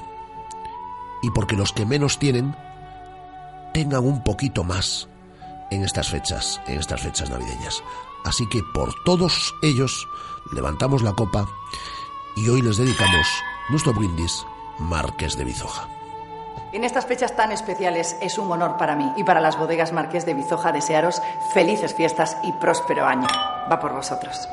Y 1.22 1.30
porque 1.30 1.56
los 1.56 1.72
que 1.72 1.86
menos 1.86 2.18
tienen 2.18 2.54
tengan 3.72 4.04
un 4.04 4.22
poquito 4.22 4.64
más 4.64 5.08
en 5.70 5.82
estas 5.82 6.08
fechas, 6.08 6.60
en 6.66 6.78
estas 6.78 7.00
fechas 7.00 7.30
navideñas. 7.30 7.82
Así 8.24 8.48
que 8.48 8.62
por 8.72 8.94
todos 9.04 9.54
ellos 9.62 10.08
levantamos 10.52 11.02
la 11.02 11.12
copa 11.12 11.46
y 12.36 12.48
hoy 12.48 12.62
les 12.62 12.76
dedicamos 12.76 13.26
nuestro 13.70 13.92
brindis 13.92 14.46
Marqués 14.78 15.36
de 15.36 15.44
Bizoja. 15.44 15.88
En 16.72 16.82
estas 16.82 17.06
fechas 17.06 17.36
tan 17.36 17.52
especiales 17.52 18.16
es 18.20 18.36
un 18.38 18.50
honor 18.50 18.76
para 18.76 18.96
mí 18.96 19.12
y 19.16 19.22
para 19.22 19.40
las 19.40 19.56
bodegas 19.56 19.92
Marqués 19.92 20.26
de 20.26 20.34
Bizoja 20.34 20.72
desearos 20.72 21.22
felices 21.52 21.94
fiestas 21.94 22.36
y 22.42 22.52
próspero 22.52 23.06
año. 23.06 23.28
Va 23.70 23.78
por 23.78 23.92
vosotros. 23.92 24.48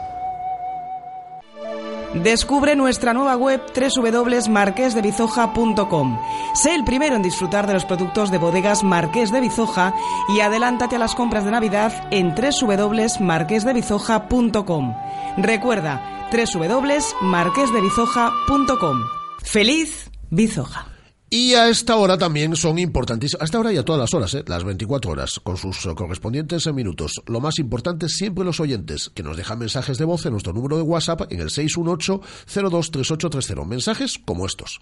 Descubre 2.14 2.76
nuestra 2.76 3.14
nueva 3.14 3.38
web 3.38 3.62
www.marquesdebizoja.com. 3.74 6.20
Sé 6.54 6.76
el 6.76 6.84
primero 6.84 7.16
en 7.16 7.22
disfrutar 7.22 7.68
de 7.68 7.74
los 7.74 7.86
productos 7.86 8.30
de 8.32 8.38
bodegas 8.38 8.84
Marqués 8.84 9.32
de 9.32 9.40
Bizoja 9.40 9.94
y 10.36 10.42
adelántate 10.42 10.98
a 10.98 11.00
las 11.00 11.16
compras 11.16 11.46
de 11.46 11.52
Navidad 11.52 11.94
en 12.12 12.36
www.marquesdebizoja.com. 12.36 14.94
Recuerda 15.38 16.28
www.marquesdebizoja.com. 16.32 18.98
¡Feliz 19.44 20.12
Bizoja! 20.30 20.91
Y 21.34 21.54
a 21.54 21.70
esta 21.70 21.96
hora 21.96 22.18
también 22.18 22.58
son 22.58 22.78
importantísimas, 22.78 23.42
a 23.42 23.46
esta 23.46 23.58
hora 23.58 23.72
y 23.72 23.78
a 23.78 23.86
todas 23.86 24.02
las 24.02 24.14
horas, 24.14 24.34
¿eh? 24.34 24.44
las 24.48 24.66
24 24.66 25.12
horas, 25.12 25.40
con 25.42 25.56
sus 25.56 25.86
eh, 25.86 25.96
correspondientes 25.96 26.68
minutos. 26.74 27.22
Lo 27.26 27.40
más 27.40 27.58
importante 27.58 28.10
siempre 28.10 28.44
los 28.44 28.60
oyentes, 28.60 29.10
que 29.16 29.24
nos 29.24 29.38
dejan 29.38 29.58
mensajes 29.58 29.98
de 29.98 30.04
voz 30.04 30.26
en 30.26 30.34
nuestro 30.34 30.52
número 30.52 30.76
de 30.76 30.82
WhatsApp 30.82 31.32
en 31.32 31.40
el 31.40 31.48
618-023830. 31.48 33.66
Mensajes 33.66 34.20
como 34.26 34.46
estos. 34.46 34.82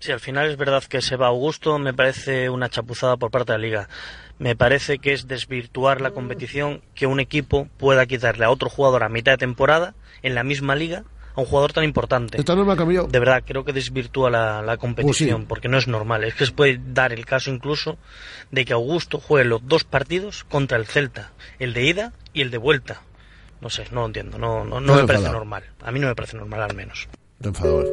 Si 0.00 0.10
al 0.10 0.20
final 0.20 0.48
es 0.48 0.56
verdad 0.56 0.82
que 0.84 1.02
se 1.02 1.16
va 1.16 1.26
Augusto, 1.26 1.78
me 1.78 1.92
parece 1.92 2.48
una 2.48 2.70
chapuzada 2.70 3.18
por 3.18 3.30
parte 3.30 3.52
de 3.52 3.58
la 3.58 3.64
liga. 3.64 3.90
Me 4.38 4.56
parece 4.56 5.00
que 5.00 5.12
es 5.12 5.28
desvirtuar 5.28 6.00
la 6.00 6.12
competición 6.12 6.80
que 6.94 7.06
un 7.06 7.20
equipo 7.20 7.68
pueda 7.76 8.06
quitarle 8.06 8.46
a 8.46 8.50
otro 8.50 8.70
jugador 8.70 9.02
a 9.02 9.10
mitad 9.10 9.32
de 9.32 9.38
temporada 9.38 9.94
en 10.22 10.34
la 10.34 10.44
misma 10.44 10.76
liga 10.76 11.04
a 11.38 11.40
un 11.40 11.46
jugador 11.46 11.72
tan 11.72 11.84
importante. 11.84 12.36
Esta 12.38 12.56
norma 12.56 12.76
cambió. 12.76 13.04
De 13.06 13.18
verdad, 13.20 13.42
creo 13.46 13.64
que 13.64 13.72
desvirtúa 13.72 14.28
la, 14.28 14.60
la 14.60 14.76
competición, 14.76 15.30
Pues 15.30 15.42
sí. 15.42 15.46
porque 15.48 15.68
no 15.68 15.78
es 15.78 15.86
normal. 15.86 16.24
Es 16.24 16.34
que 16.34 16.44
se 16.46 16.52
puede 16.52 16.80
dar 16.92 17.12
el 17.12 17.24
caso 17.24 17.50
incluso 17.50 17.96
de 18.50 18.64
que 18.64 18.72
Augusto 18.72 19.20
juegue 19.20 19.48
los 19.48 19.66
dos 19.66 19.84
partidos 19.84 20.42
contra 20.44 20.76
el 20.78 20.86
Celta, 20.86 21.30
el 21.60 21.74
de 21.74 21.84
ida 21.86 22.12
y 22.32 22.42
el 22.42 22.50
de 22.50 22.58
vuelta. 22.58 23.02
No 23.60 23.70
sé, 23.70 23.84
no 23.92 24.00
lo 24.00 24.06
entiendo, 24.06 24.36
no, 24.38 24.64
no, 24.64 24.80
no 24.80 24.94
No 24.94 25.00
me 25.00 25.06
parece 25.06 25.30
normal. 25.30 25.62
A 25.82 25.90
mí 25.92 26.00
no 26.00 26.08
me 26.08 26.14
parece 26.14 26.36
normal 26.36 26.62
al 26.62 26.74
menos. 26.76 27.08
¿eh? 27.44 27.84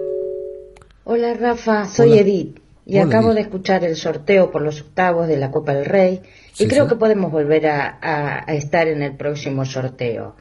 Hola 1.03 1.33
Rafa, 1.35 1.85
soy 1.85 2.11
Hola. 2.13 2.21
Edith 2.21 2.59
y 2.85 2.97
Hola, 2.97 3.05
acabo 3.07 3.27
Edith. 3.27 3.35
de 3.35 3.41
escuchar 3.41 3.83
el 3.83 3.95
sorteo 3.95 4.51
por 4.51 4.61
los 4.63 4.81
octavos 4.81 5.27
de 5.27 5.37
la 5.37 5.51
Copa 5.51 5.73
del 5.73 5.85
Rey 5.85 6.21
y 6.23 6.57
Sí, 6.57 6.67
creo 6.67 6.85
sí. 6.85 6.89
que 6.89 6.95
podemos 6.95 7.31
volver 7.31 7.67
a, 7.67 7.99
a- 8.01 8.43
a 8.49 8.53
estar 8.55 8.87
en 8.87 9.01
el 9.03 9.15
próximo 9.15 9.65
sorteo. 9.65 10.35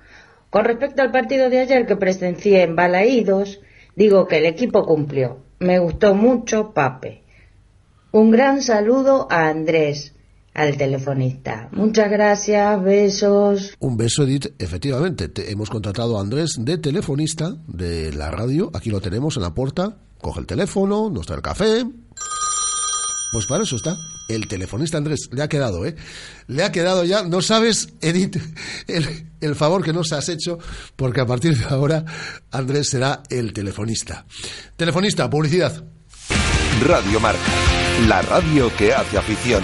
Con 0.55 0.65
respecto 0.67 1.03
al 1.03 1.11
partido 1.11 1.51
de 1.51 1.59
ayer 1.59 1.85
que 1.85 1.97
presencié 1.97 2.63
en 2.63 2.77
Balaídos, 2.77 3.59
digo 3.97 4.29
que 4.29 4.39
el 4.39 4.47
equipo 4.47 4.87
cumplió. 4.87 5.41
Me 5.59 5.81
gustó 5.81 6.15
mucho 6.15 6.73
Pape. 6.73 7.25
Un 8.13 8.31
gran 8.31 8.63
saludo 8.63 9.27
a 9.33 9.49
Andrés, 9.49 10.15
al 10.55 10.77
telefonista. 10.77 11.71
Muchas 11.73 12.09
gracias, 12.09 12.81
besos. 12.85 13.75
Un 13.81 13.97
beso, 13.97 14.23
Edith. 14.23 14.55
Efectivamente, 14.61 15.27
te- 15.29 15.51
hemos 15.51 15.71
contratado 15.71 16.19
a 16.19 16.21
Andrés 16.21 16.55
de 16.61 16.79
telefonista 16.79 17.57
de 17.67 18.13
la 18.13 18.31
radio. 18.31 18.71
Aquí 18.75 18.91
lo 18.91 19.01
tenemos 19.01 19.35
en 19.35 19.43
la 19.43 19.55
puerta. 19.55 19.97
Coge 20.21 20.39
el 20.39 20.47
teléfono, 20.47 21.11
nos 21.11 21.27
trae 21.27 21.39
el 21.39 21.43
café. 21.43 21.85
Pues 23.33 23.47
para 23.47 23.65
eso 23.65 23.75
está. 23.75 23.97
El 24.29 24.49
telefonista 24.49 24.99
Andrés. 24.99 25.29
Le 25.33 25.43
ha 25.43 25.49
quedado, 25.49 25.85
¿eh? 25.85 25.97
Le 26.47 26.65
ha 26.65 26.73
quedado 26.73 27.05
ya. 27.05 27.23
No 27.23 27.43
sabes, 27.43 27.89
Edith, 28.01 28.37
el, 28.87 29.27
el 29.41 29.55
favor 29.55 29.85
que 29.85 29.93
nos 29.93 30.13
has 30.13 30.29
hecho, 30.29 30.59
porque 30.97 31.21
a 31.21 31.27
partir 31.27 31.57
de 31.57 31.65
ahora 31.67 32.05
Andrés 32.51 32.89
será 32.89 33.23
el 33.31 33.53
telefonista. 33.53 34.25
Telefonista, 34.77 35.29
publicidad. 35.29 35.85
Radio 36.83 37.21
Marca, 37.21 37.41
la 38.09 38.23
radio 38.23 38.75
que 38.77 38.93
hace 38.93 39.19
afición. 39.19 39.63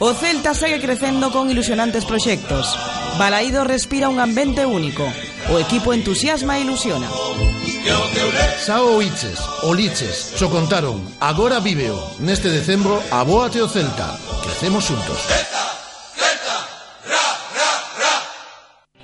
O 0.00 0.14
Celta 0.14 0.54
segue 0.54 0.80
crecendo 0.80 1.32
con 1.32 1.50
ilusionantes 1.50 2.04
proxectos. 2.04 2.76
Balaído 3.18 3.64
respira 3.64 4.08
un 4.08 4.20
ambiente 4.20 4.64
único. 4.64 5.04
O 5.50 5.58
equipo 5.58 5.92
entusiasma 5.92 6.58
e 6.58 6.62
ilusiona. 6.62 7.08
Sao 8.58 8.96
Oiches, 8.96 9.40
Oliches, 9.62 10.34
cho 10.36 10.50
contaron, 10.50 11.02
agora 11.20 11.60
víveo. 11.60 11.98
Neste 12.20 12.50
decembro, 12.50 13.02
abóate 13.10 13.62
o 13.62 13.68
Celta. 13.68 14.18
Crecemos 14.42 14.86
juntos. 14.86 15.18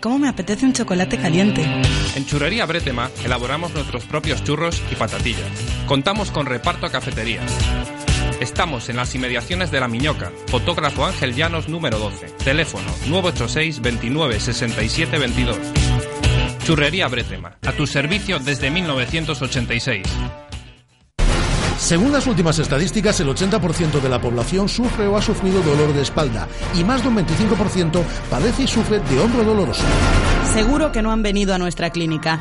¿Cómo 0.01 0.19
me 0.19 0.29
apetece 0.29 0.67
un 0.67 0.75
chocolate 0.75 1.17
caliente? 1.17 1.63
En 2.15 2.27
Churrería 2.27 2.67
Bretema 2.67 3.11
elaboramos 3.25 3.73
nuestros 3.73 4.05
propios 4.05 4.45
churros 4.45 4.83
y 4.93 4.97
patatillas. 4.97 5.49
Contamos 5.87 6.31
con 6.31 6.45
reparto 6.45 6.85
a 6.85 6.91
cafeterías. 6.91 7.51
Estamos 8.41 8.91
en 8.91 8.97
las 8.97 9.15
inmediaciones 9.15 9.71
de 9.71 9.81
La 9.81 9.89
Miñoca. 9.89 10.31
Fotógrafo 10.49 11.07
Ángel 11.07 11.35
Llanos 11.35 11.71
número 11.71 11.99
12. 11.99 12.27
Teléfono 12.45 12.91
986 13.09 13.81
29 13.81 14.41
67 14.41 15.19
22. 15.19 15.57
Churrería 16.65 17.09
Bretema. 17.09 17.59
A 17.67 17.73
tu 17.73 17.87
servicio 17.87 18.39
desde 18.39 18.71
1986. 18.71 20.03
Según 21.77 22.11
las 22.11 22.27
últimas 22.27 22.59
estadísticas, 22.59 23.21
el 23.21 23.29
80% 23.29 24.01
de 24.01 24.09
la 24.09 24.19
población 24.19 24.71
sufre 24.71 25.07
o 25.07 25.19
ha 25.19 25.21
sufrido 25.21 25.61
dolor 25.61 25.93
de 25.93 26.01
espalda 26.01 26.49
y 26.75 26.83
más 26.83 27.03
de 27.03 27.09
un 27.09 27.17
25% 27.19 28.03
padece 28.31 28.63
y 28.63 28.67
sufre 28.67 29.01
de 29.01 29.21
hombro 29.21 29.45
doloroso. 29.45 29.85
Seguro 30.55 30.91
que 30.91 31.03
no 31.03 31.13
han 31.13 31.23
venido 31.23 31.55
a 31.55 31.59
nuestra 31.59 31.91
clínica. 31.91 32.41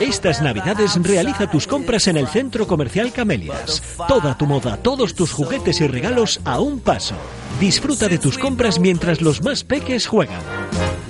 Estas 0.00 0.42
navidades 0.42 0.96
realiza 1.02 1.48
tus 1.48 1.66
compras 1.66 2.08
en 2.08 2.16
el 2.16 2.28
Centro 2.28 2.66
Comercial 2.66 3.12
Camelias. 3.12 3.82
Toda 4.08 4.36
tu 4.36 4.46
moda, 4.46 4.76
todos 4.76 5.14
tus 5.14 5.32
juguetes 5.32 5.80
y 5.80 5.86
regalos 5.86 6.40
a 6.44 6.60
un 6.60 6.80
paso. 6.80 7.14
Disfruta 7.60 8.08
de 8.08 8.18
tus 8.18 8.36
compras 8.36 8.78
mientras 8.78 9.20
los 9.20 9.42
más 9.42 9.64
peques 9.64 10.06
juegan. 10.06 10.42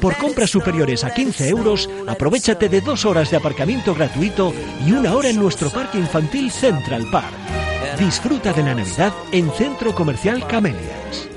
Por 0.00 0.16
compras 0.16 0.50
superiores 0.50 1.02
a 1.02 1.14
15 1.14 1.48
euros, 1.48 1.88
aprovechate 2.06 2.68
de 2.68 2.82
dos 2.82 3.04
horas 3.04 3.30
de 3.30 3.38
aparcamiento 3.38 3.94
gratuito 3.94 4.52
y 4.86 4.92
una 4.92 5.14
hora 5.14 5.30
en 5.30 5.36
nuestro 5.36 5.70
parque 5.70 5.98
infantil 5.98 6.50
Central 6.50 7.08
Park. 7.10 7.32
Disfruta 7.98 8.52
de 8.52 8.62
la 8.62 8.74
Navidad 8.74 9.14
en 9.32 9.50
Centro 9.52 9.94
Comercial 9.94 10.46
Camelias. 10.46 11.33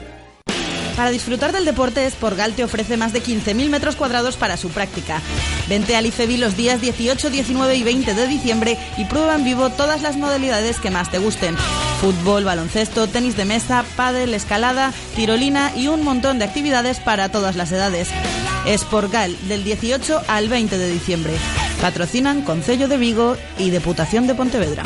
Para 0.98 1.12
disfrutar 1.12 1.52
del 1.54 1.64
deporte, 1.64 2.10
Sporgal 2.10 2.54
te 2.54 2.64
ofrece 2.64 2.98
más 2.98 3.14
de 3.14 3.22
15.000 3.22 3.70
metros 3.70 3.96
cuadrados 3.96 4.36
para 4.36 4.58
su 4.58 4.70
práctica. 4.70 5.22
Vente 5.70 5.96
al 5.96 6.08
IFEBI 6.08 6.38
los 6.38 6.58
días 6.58 6.82
18, 6.82 7.30
19 7.30 7.76
y 7.76 7.84
20 7.84 8.16
de 8.16 8.26
diciembre 8.26 8.80
y 8.98 9.06
prueba 9.06 9.36
en 9.36 9.44
vivo 9.44 9.70
todas 9.70 10.02
las 10.02 10.18
modalidades 10.18 10.80
que 10.80 10.90
más 10.90 11.12
te 11.12 11.20
gusten. 11.20 11.56
Fútbol, 12.02 12.46
baloncesto, 12.46 13.06
tenis 13.06 13.38
de 13.38 13.46
mesa, 13.46 13.86
pádel, 13.96 14.34
escalada, 14.34 14.92
tirolina 15.16 15.72
y 15.76 15.88
un 15.88 16.04
montón 16.04 16.40
de 16.40 16.46
actividades 16.46 17.00
para 17.00 17.30
todas 17.30 17.56
las 17.56 17.72
edades. 17.72 18.10
Sporgal, 18.76 19.38
del 19.48 19.64
18 19.64 20.24
al 20.28 20.50
20 20.50 20.80
de 20.80 20.90
diciembre. 20.90 21.34
Patrocinan 21.80 22.42
Concello 22.42 22.88
de 22.88 22.98
Vigo 22.98 23.38
y 23.60 23.70
Deputación 23.70 24.26
de 24.26 24.34
Pontevedra. 24.34 24.82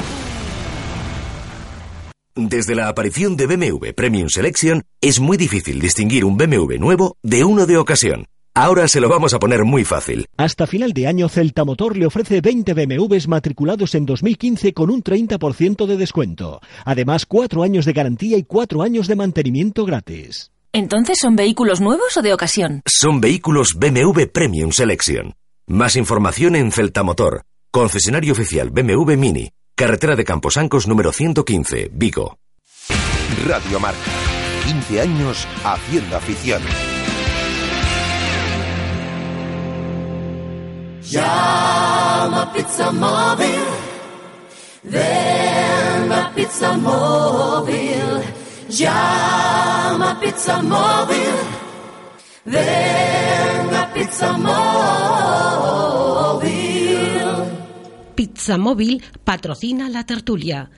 Desde 2.36 2.76
la 2.76 2.88
aparición 2.88 3.36
de 3.36 3.46
BMW 3.46 3.92
Premium 3.94 4.30
Selection, 4.30 4.84
es 5.02 5.20
muy 5.20 5.36
difícil 5.36 5.82
distinguir 5.82 6.24
un 6.24 6.38
BMW 6.38 6.78
nuevo 6.80 7.18
de 7.22 7.44
uno 7.44 7.66
de 7.66 7.78
ocasión. 7.78 8.28
Ahora 8.54 8.88
se 8.88 9.02
lo 9.02 9.10
vamos 9.10 9.34
a 9.34 9.40
poner 9.40 9.66
muy 9.66 9.84
fácil. 9.84 10.26
Hasta 10.38 10.66
final 10.66 10.94
de 10.94 11.08
año, 11.08 11.28
Celta 11.28 11.66
Motor 11.66 11.98
le 11.98 12.06
ofrece 12.06 12.40
20 12.40 12.74
BMWs 12.74 13.28
matriculados 13.28 13.96
en 13.96 14.06
2015 14.06 14.74
con 14.74 14.90
un 14.90 15.04
30% 15.04 15.86
de 15.86 15.98
descuento. 15.98 16.62
Además, 16.86 17.26
4 17.26 17.64
años 17.64 17.86
de 17.86 17.94
garantía 17.94 18.38
y 18.38 18.44
4 18.44 18.82
años 18.82 19.08
de 19.08 19.16
mantenimiento 19.18 19.86
gratis. 19.86 20.52
¿Entonces 20.72 21.18
son 21.20 21.36
vehículos 21.36 21.82
nuevos 21.82 22.16
o 22.16 22.22
de 22.22 22.34
ocasión? 22.34 22.82
Son 22.86 23.20
vehículos 23.20 23.76
BMW 23.78 24.24
Premium 24.34 24.72
Selection. 24.72 25.34
Más 25.68 25.98
información 25.98 26.56
en 26.56 26.72
Celta 26.72 27.04
Motor, 27.04 27.44
concesionario 27.72 28.32
oficial 28.32 28.70
BMW 28.70 29.18
Mini, 29.18 29.52
carretera 29.82 30.16
de 30.16 30.24
Camposancos 30.24 30.88
número 30.88 31.12
115, 31.12 31.90
Vigo. 31.92 32.38
Radio 33.48 33.80
Marca, 33.80 34.12
15 34.64 35.02
años 35.02 35.48
haciendo 35.64 36.18
afición. 36.18 36.62
Llama 41.02 42.54
Pizza 42.54 42.92
Móvil. 42.92 43.64
Ven 44.84 46.12
a 46.12 46.32
Pizza 46.36 46.78
Móvil. 46.78 48.22
Llama 48.70 50.20
Pizza 50.22 50.62
Móvil. 50.62 51.34
Ven 52.46 53.76
a 53.76 53.92
Pizza 53.96 54.38
Móvil. 54.38 55.11
Pizza 58.42 58.58
patrocina 59.24 59.88
la 59.88 60.04
tertulia. 60.04 60.72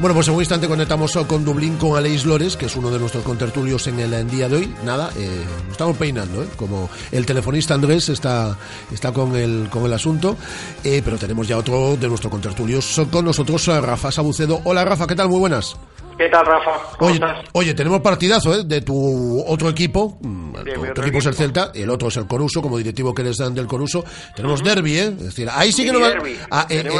Bueno, 0.00 0.14
pues 0.14 0.28
en 0.28 0.34
un 0.34 0.40
instante 0.40 0.68
conectamos 0.68 1.18
con 1.28 1.44
Dublín 1.44 1.76
con 1.76 1.98
Aleix 1.98 2.24
Lores, 2.24 2.56
que 2.56 2.64
es 2.64 2.76
uno 2.76 2.90
de 2.90 2.98
nuestros 2.98 3.22
contertulios 3.22 3.86
en 3.88 4.00
el 4.00 4.30
día 4.30 4.48
de 4.48 4.56
hoy. 4.56 4.74
Nada, 4.84 5.10
eh, 5.18 5.44
estamos 5.70 5.98
peinando, 5.98 6.42
¿eh? 6.42 6.48
como 6.56 6.88
el 7.12 7.26
telefonista 7.26 7.74
Andrés 7.74 8.08
está, 8.08 8.56
está 8.90 9.12
con, 9.12 9.36
el, 9.36 9.68
con 9.68 9.84
el 9.84 9.92
asunto, 9.92 10.38
eh, 10.82 11.02
pero 11.04 11.18
tenemos 11.18 11.46
ya 11.46 11.58
otro 11.58 11.98
de 11.98 12.08
nuestros 12.08 12.30
contertulios 12.30 12.98
con 13.10 13.22
nosotros, 13.22 13.66
Rafa 13.66 14.10
Sabucedo. 14.10 14.62
Hola 14.64 14.82
Rafa, 14.86 15.06
¿qué 15.06 15.14
tal? 15.14 15.28
Muy 15.28 15.40
buenas. 15.40 15.76
¿Qué 16.18 16.30
tal, 16.30 16.46
Rafa? 16.46 16.96
¿Cómo 16.96 17.10
Oye, 17.10 17.14
estás? 17.14 17.44
oye, 17.52 17.74
tenemos 17.74 18.00
partidazo 18.00 18.54
¿eh? 18.54 18.64
de 18.64 18.80
tu 18.80 19.44
otro 19.46 19.68
equipo. 19.68 20.16
Mm, 20.22 20.54
tu, 20.54 20.64
mi 20.64 20.72
tu 20.72 20.90
otro 20.90 21.02
equipo 21.04 21.18
es 21.18 21.26
el. 21.26 21.34
Celta, 21.34 21.70
el 21.74 21.90
otro 21.90 22.08
es 22.08 22.16
el 22.16 22.26
Coruso, 22.26 22.62
como 22.62 22.78
directivo 22.78 23.12
que 23.14 23.20
eres 23.20 23.36
del 23.36 23.66
Coruso. 23.66 24.02
Tenemos 24.34 24.64
derby, 24.64 24.98
¿eh? 24.98 25.04
Es 25.08 25.24
decir, 25.24 25.48
ahí 25.52 25.72
sí 25.72 25.84
que 25.84 25.92
no 25.92 26.00
vas. 26.00 26.14
Ah, 26.50 26.66
eh, 26.70 26.84
eh, 26.86 26.90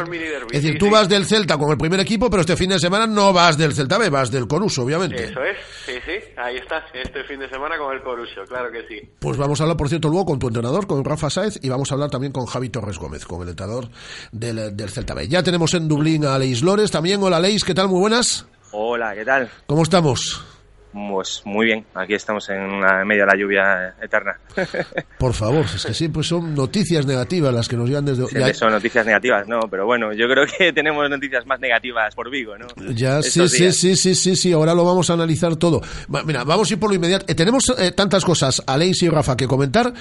Es 0.51 0.63
decir, 0.63 0.73
sí, 0.75 0.79
tú 0.79 0.87
sí. 0.87 0.91
vas 0.91 1.09
del 1.09 1.25
Celta 1.25 1.57
con 1.57 1.71
el 1.71 1.79
primer 1.79 1.99
equipo, 2.01 2.29
pero 2.29 2.43
este 2.43 2.57
fin 2.57 2.69
de 2.69 2.79
semana 2.79 3.07
no 3.07 3.33
vas 3.33 3.57
del 3.57 3.73
Celta 3.73 3.97
B, 3.97 4.11
vas 4.11 4.31
del 4.31 4.47
Coruso, 4.47 4.83
obviamente. 4.83 5.25
Eso 5.25 5.41
es, 5.43 5.57
sí, 5.87 5.93
sí, 6.05 6.13
ahí 6.37 6.57
está, 6.57 6.85
este 6.93 7.25
fin 7.25 7.41
de 7.41 7.49
semana 7.49 7.79
con 7.79 7.95
el 7.95 8.03
Corusio, 8.03 8.45
claro 8.47 8.71
que 8.71 8.87
sí. 8.87 9.09
Pues 9.19 9.39
vamos 9.39 9.59
a 9.61 9.65
hablar, 9.65 9.79
por 9.79 9.89
cierto, 9.89 10.09
luego 10.09 10.27
con 10.27 10.39
tu 10.39 10.49
entrenador, 10.49 10.87
con 10.87 11.03
Rafa 11.03 11.31
Sáez, 11.31 11.59
y 11.63 11.71
vamos 11.71 11.91
a 11.91 11.95
hablar 11.95 12.11
también 12.11 12.33
con 12.33 12.45
Javi 12.45 12.69
Torres 12.69 12.99
Gómez, 12.99 13.25
con 13.25 13.41
el 13.43 13.49
entrenador 13.49 13.89
del, 14.31 14.77
del 14.77 14.91
Celta 14.91 15.15
B. 15.15 15.27
Ya 15.29 15.43
tenemos 15.43 15.73
en 15.73 15.89
Dublín 15.89 16.27
a 16.27 16.39
Leis 16.39 16.63
Lores 16.63 16.91
también. 16.91 17.23
Hola, 17.23 17.41
Leis, 17.41 17.65
¿qué 17.65 17.73
tal? 17.73 17.89
Muy 17.89 18.01
buenas. 18.01 18.47
Hola, 18.73 19.15
¿qué 19.15 19.25
tal? 19.25 19.51
¿Cómo 19.67 19.83
estamos? 19.83 20.45
Pues 20.97 21.43
muy 21.45 21.67
bien, 21.67 21.85
aquí 21.95 22.15
estamos 22.15 22.49
en 22.49 22.81
medio 23.07 23.27
de 23.27 23.27
la 23.27 23.37
lluvia 23.37 23.95
eterna. 24.03 24.35
Por 25.19 25.35
favor, 25.35 25.67
es 25.67 25.85
que 25.85 25.93
siempre 25.93 26.23
son 26.23 26.55
noticias 26.55 27.05
negativas 27.05 27.53
las 27.53 27.69
que 27.69 27.77
nos 27.77 27.87
llegan 27.87 28.07
desde... 28.07 28.27
Siempre 28.27 28.55
son 28.55 28.73
noticias 28.73 29.05
negativas, 29.05 29.47
¿no? 29.47 29.61
Pero 29.71 29.85
bueno, 29.85 30.15
yo 30.15 30.27
creo 30.27 30.47
que 30.47 30.73
tenemos 30.75 31.11
noticias 31.11 31.45
más 31.45 31.61
negativas 31.61 32.15
por 32.15 32.31
Vigo, 32.31 32.57
¿no? 32.57 32.67
Ya, 32.95 33.21
sí, 33.21 33.29
Estos 33.29 33.51
sí, 33.51 33.63
días. 33.65 33.77
sí, 33.77 33.95
sí, 33.95 34.15
sí, 34.15 34.37
sí, 34.37 34.53
ahora 34.55 34.75
lo 34.75 34.87
vamos 34.87 35.11
a 35.11 35.13
analizar 35.13 35.57
todo. 35.57 35.83
Mira, 36.25 36.45
vamos 36.45 36.71
a 36.71 36.73
ir 36.73 36.81
por 36.81 36.89
lo 36.89 36.97
inmediato. 36.97 37.27
Eh, 37.29 37.35
tenemos 37.35 37.75
eh, 37.77 37.93
tantas 37.93 38.25
cosas, 38.25 38.63
Aleix 38.67 39.03
y 39.03 39.11
Rafa, 39.11 39.37
que 39.37 39.47
comentar, 39.47 39.93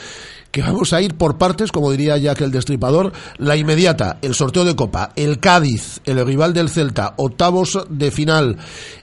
que 0.50 0.62
vamos 0.62 0.94
a 0.94 1.02
ir 1.02 1.16
por 1.16 1.38
partes, 1.38 1.74
como 1.74 1.92
diría 1.92 2.18
Jack 2.18 2.40
el 2.40 2.52
Destripador. 2.52 3.12
La 3.38 3.58
inmediata, 3.58 4.20
el 4.22 4.34
sorteo 4.34 4.64
de 4.64 4.78
Copa, 4.78 5.12
el 5.18 5.42
Cádiz, 5.42 6.00
el 6.06 6.26
rival 6.26 6.54
del 6.54 6.70
Celta, 6.70 7.16
octavos 7.18 7.86
de 7.90 8.12
final, 8.12 8.58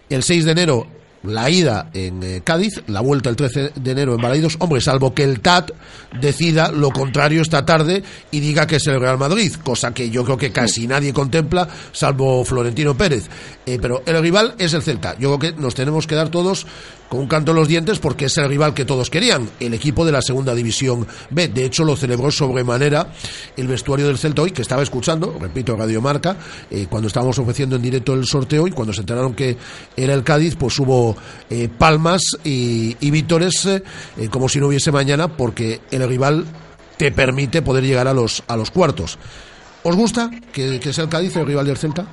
el 0.09 0.23
6 0.23 0.47
de 0.47 0.53
enero, 0.53 1.02
la 1.23 1.51
ida 1.51 1.91
en 1.95 2.23
eh, 2.23 2.43
Cádiz, 2.45 2.83
la 2.87 3.01
vuelta 3.01 3.31
el 3.31 3.37
13 3.37 3.73
de 3.75 3.91
enero 3.91 4.15
en 4.15 4.21
Balaidos. 4.21 4.57
Hombre, 4.59 4.81
salvo 4.81 5.15
que 5.15 5.25
el 5.25 5.41
TAT 5.41 5.71
decida 6.21 6.71
lo 6.71 6.91
contrario 6.91 7.43
esta 7.43 7.65
tarde 7.65 8.03
y 8.31 8.41
diga 8.41 8.67
que 8.67 8.77
es 8.77 8.87
el 8.87 9.01
Real 9.01 9.19
Madrid, 9.19 9.53
cosa 9.63 9.93
que 9.95 10.11
yo 10.11 10.25
creo 10.25 10.37
que 10.37 10.53
casi 10.53 10.87
nadie 10.87 11.13
contempla, 11.13 11.69
salvo 11.93 12.45
Florentino 12.45 12.97
Pérez. 12.97 13.29
Eh, 13.67 13.79
pero 13.81 14.03
el 14.07 14.21
rival 14.21 14.55
es 14.59 14.75
el 14.75 14.83
Celta. 14.83 15.17
Yo 15.19 15.37
creo 15.37 15.55
que 15.55 15.61
nos 15.61 15.75
tenemos 15.75 16.07
que 16.07 16.15
dar 16.15 16.29
todos 16.29 16.67
con 17.13 17.21
un 17.21 17.27
canto 17.27 17.51
en 17.51 17.59
los 17.59 17.69
dientes 17.69 17.99
porque 17.99 18.25
es 18.25 18.39
el 18.39 18.49
rival 18.49 18.73
que 18.73 18.87
todos 18.87 19.11
querían, 19.11 19.47
el 19.61 19.75
equipo 19.75 20.07
de 20.07 20.13
la 20.13 20.23
segunda 20.23 20.55
división 20.55 21.07
B. 21.29 21.49
De 21.49 21.67
hecho, 21.67 21.85
lo 21.85 21.95
celebró 21.95 22.31
sobremanera 22.31 23.13
el 23.55 23.69
vestuario 23.69 24.07
del 24.07 24.17
Celta 24.17 24.41
hoy, 24.41 24.51
que 24.51 24.63
estaba 24.63 24.83
escuchando, 24.83 25.37
repito, 25.39 25.77
Radio 25.77 26.01
Marca, 26.01 26.39
eh, 26.71 26.87
cuando 26.89 27.09
estábamos 27.09 27.39
ofreciendo 27.39 27.77
en 27.77 27.83
directo 27.83 28.15
el 28.15 28.25
sorteo 28.25 28.67
y 28.67 28.71
cuando 28.71 28.95
se 28.95 29.01
enteraron 29.01 29.35
que 29.35 29.59
era 29.95 30.15
el 30.15 30.25
Cádiz, 30.25 30.57
pues 30.57 30.79
hubo 30.79 31.15
eh, 31.51 31.69
palmas 31.69 32.23
y, 32.45 32.95
vítores 33.11 33.67
eh, 33.67 33.83
como 34.31 34.49
si 34.49 34.59
no 34.59 34.69
hubiese 34.69 34.91
mañana 34.91 35.37
porque 35.37 35.83
el 35.91 36.09
rival 36.09 36.47
te 36.97 37.13
permite 37.13 37.61
poder 37.61 37.85
llegar 37.85 38.09
a 38.09 38.15
los, 38.15 38.43
a 38.47 38.57
los 38.57 38.71
cuartos. 38.71 39.19
¿Os 39.83 39.95
gusta 39.95 40.31
que 40.51 40.81
sea 40.95 41.05
el 41.05 41.11
Cádiz 41.11 41.37
el 41.37 41.45
rival 41.45 41.67
del 41.67 41.77
Celta? 41.77 42.07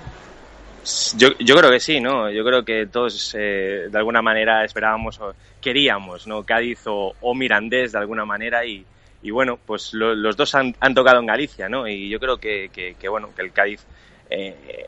Yo, 1.17 1.29
yo 1.39 1.55
creo 1.55 1.71
que 1.71 1.79
sí, 1.79 1.99
¿no? 1.99 2.29
Yo 2.31 2.43
creo 2.43 2.63
que 2.63 2.87
todos 2.87 3.35
eh, 3.37 3.87
de 3.89 3.97
alguna 3.97 4.21
manera 4.21 4.63
esperábamos 4.63 5.19
o 5.19 5.35
queríamos, 5.61 6.25
¿no? 6.27 6.43
Cádiz 6.43 6.81
o, 6.87 7.15
o 7.19 7.35
Mirandés 7.35 7.91
de 7.91 7.99
alguna 7.99 8.25
manera 8.25 8.65
y, 8.65 8.85
y 9.21 9.31
bueno, 9.31 9.59
pues 9.65 9.93
lo- 9.93 10.15
los 10.15 10.35
dos 10.37 10.55
han, 10.55 10.73
han 10.79 10.93
tocado 10.93 11.19
en 11.19 11.25
Galicia, 11.27 11.69
¿no? 11.69 11.87
Y 11.87 12.09
yo 12.09 12.19
creo 12.19 12.37
que, 12.37 12.69
que, 12.71 12.95
que, 12.95 13.09
bueno, 13.09 13.33
que 13.35 13.41
el 13.43 13.51
Cádiz... 13.53 13.85
eh, 14.29 14.85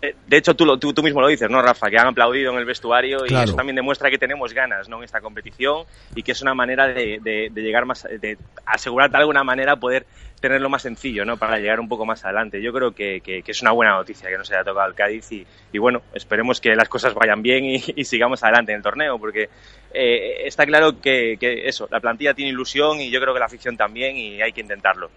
de, 0.00 0.14
de- 0.26 0.36
hecho, 0.36 0.54
tú, 0.54 0.78
tú, 0.78 0.92
tú 0.94 1.02
mismo 1.02 1.20
lo 1.20 1.28
dices, 1.28 1.50
¿no, 1.50 1.60
Rafa? 1.60 1.90
Que 1.90 1.98
han 1.98 2.06
aplaudido 2.06 2.52
en 2.52 2.58
el 2.58 2.64
vestuario 2.64 3.26
y 3.26 3.30
eso 3.44 3.54
también 3.56 3.76
demuestra 3.76 4.10
que 4.10 4.18
tenemos 4.18 4.52
ganas, 4.54 4.88
¿no? 4.88 4.98
En 4.98 5.04
esta 5.04 5.20
competición 5.20 5.84
y 6.14 6.22
que 6.22 6.32
es 6.32 6.40
una 6.42 6.54
manera 6.54 6.88
de, 6.88 7.18
de- 7.20 7.50
de 7.52 7.62
llegar 7.62 7.84
más, 7.84 8.04
de 8.04 8.38
asegurar 8.66 9.10
de 9.10 9.18
alguna 9.18 9.44
manera 9.44 9.76
poder 9.76 10.06
tenerlo 10.40 10.70
más 10.70 10.80
sencillo, 10.82 11.26
¿no? 11.26 11.36
Para 11.36 11.58
llegar 11.58 11.80
un 11.80 11.88
poco 11.88 12.06
más 12.06 12.24
adelante. 12.24 12.62
Yo 12.62 12.72
creo 12.72 12.92
que, 12.92 13.20
que- 13.20 13.42
que 13.42 13.52
es 13.52 13.60
una 13.60 13.72
buena 13.72 13.92
noticia 13.92 14.30
que 14.30 14.38
no 14.38 14.44
se 14.44 14.54
haya 14.54 14.64
tocado 14.64 14.88
el 14.88 14.94
Cádiz 14.94 15.30
y, 15.32 15.46
y 15.72 15.78
bueno, 15.78 16.00
esperemos 16.14 16.60
que 16.62 16.74
las 16.74 16.88
cosas 16.88 17.12
vayan 17.12 17.42
bien 17.42 17.64
y, 17.66 17.82
y 17.96 18.04
sigamos 18.06 18.42
adelante 18.42 18.72
en 18.72 18.76
el 18.78 18.82
torneo 18.82 19.18
porque 19.18 19.50
eh, 19.92 20.42
está 20.46 20.64
claro 20.64 20.98
que, 21.00 21.36
que 21.38 21.68
eso, 21.68 21.88
la 21.90 22.00
plantilla 22.00 22.32
tiene 22.32 22.50
ilusión 22.52 23.00
y 23.02 23.10
yo 23.10 23.20
creo 23.20 23.34
que 23.34 23.40
la 23.40 23.46
afición 23.46 23.76
también 23.76 24.16
y 24.16 24.40
hay 24.40 24.52
que 24.52 24.62
intentarlo. 24.62 25.10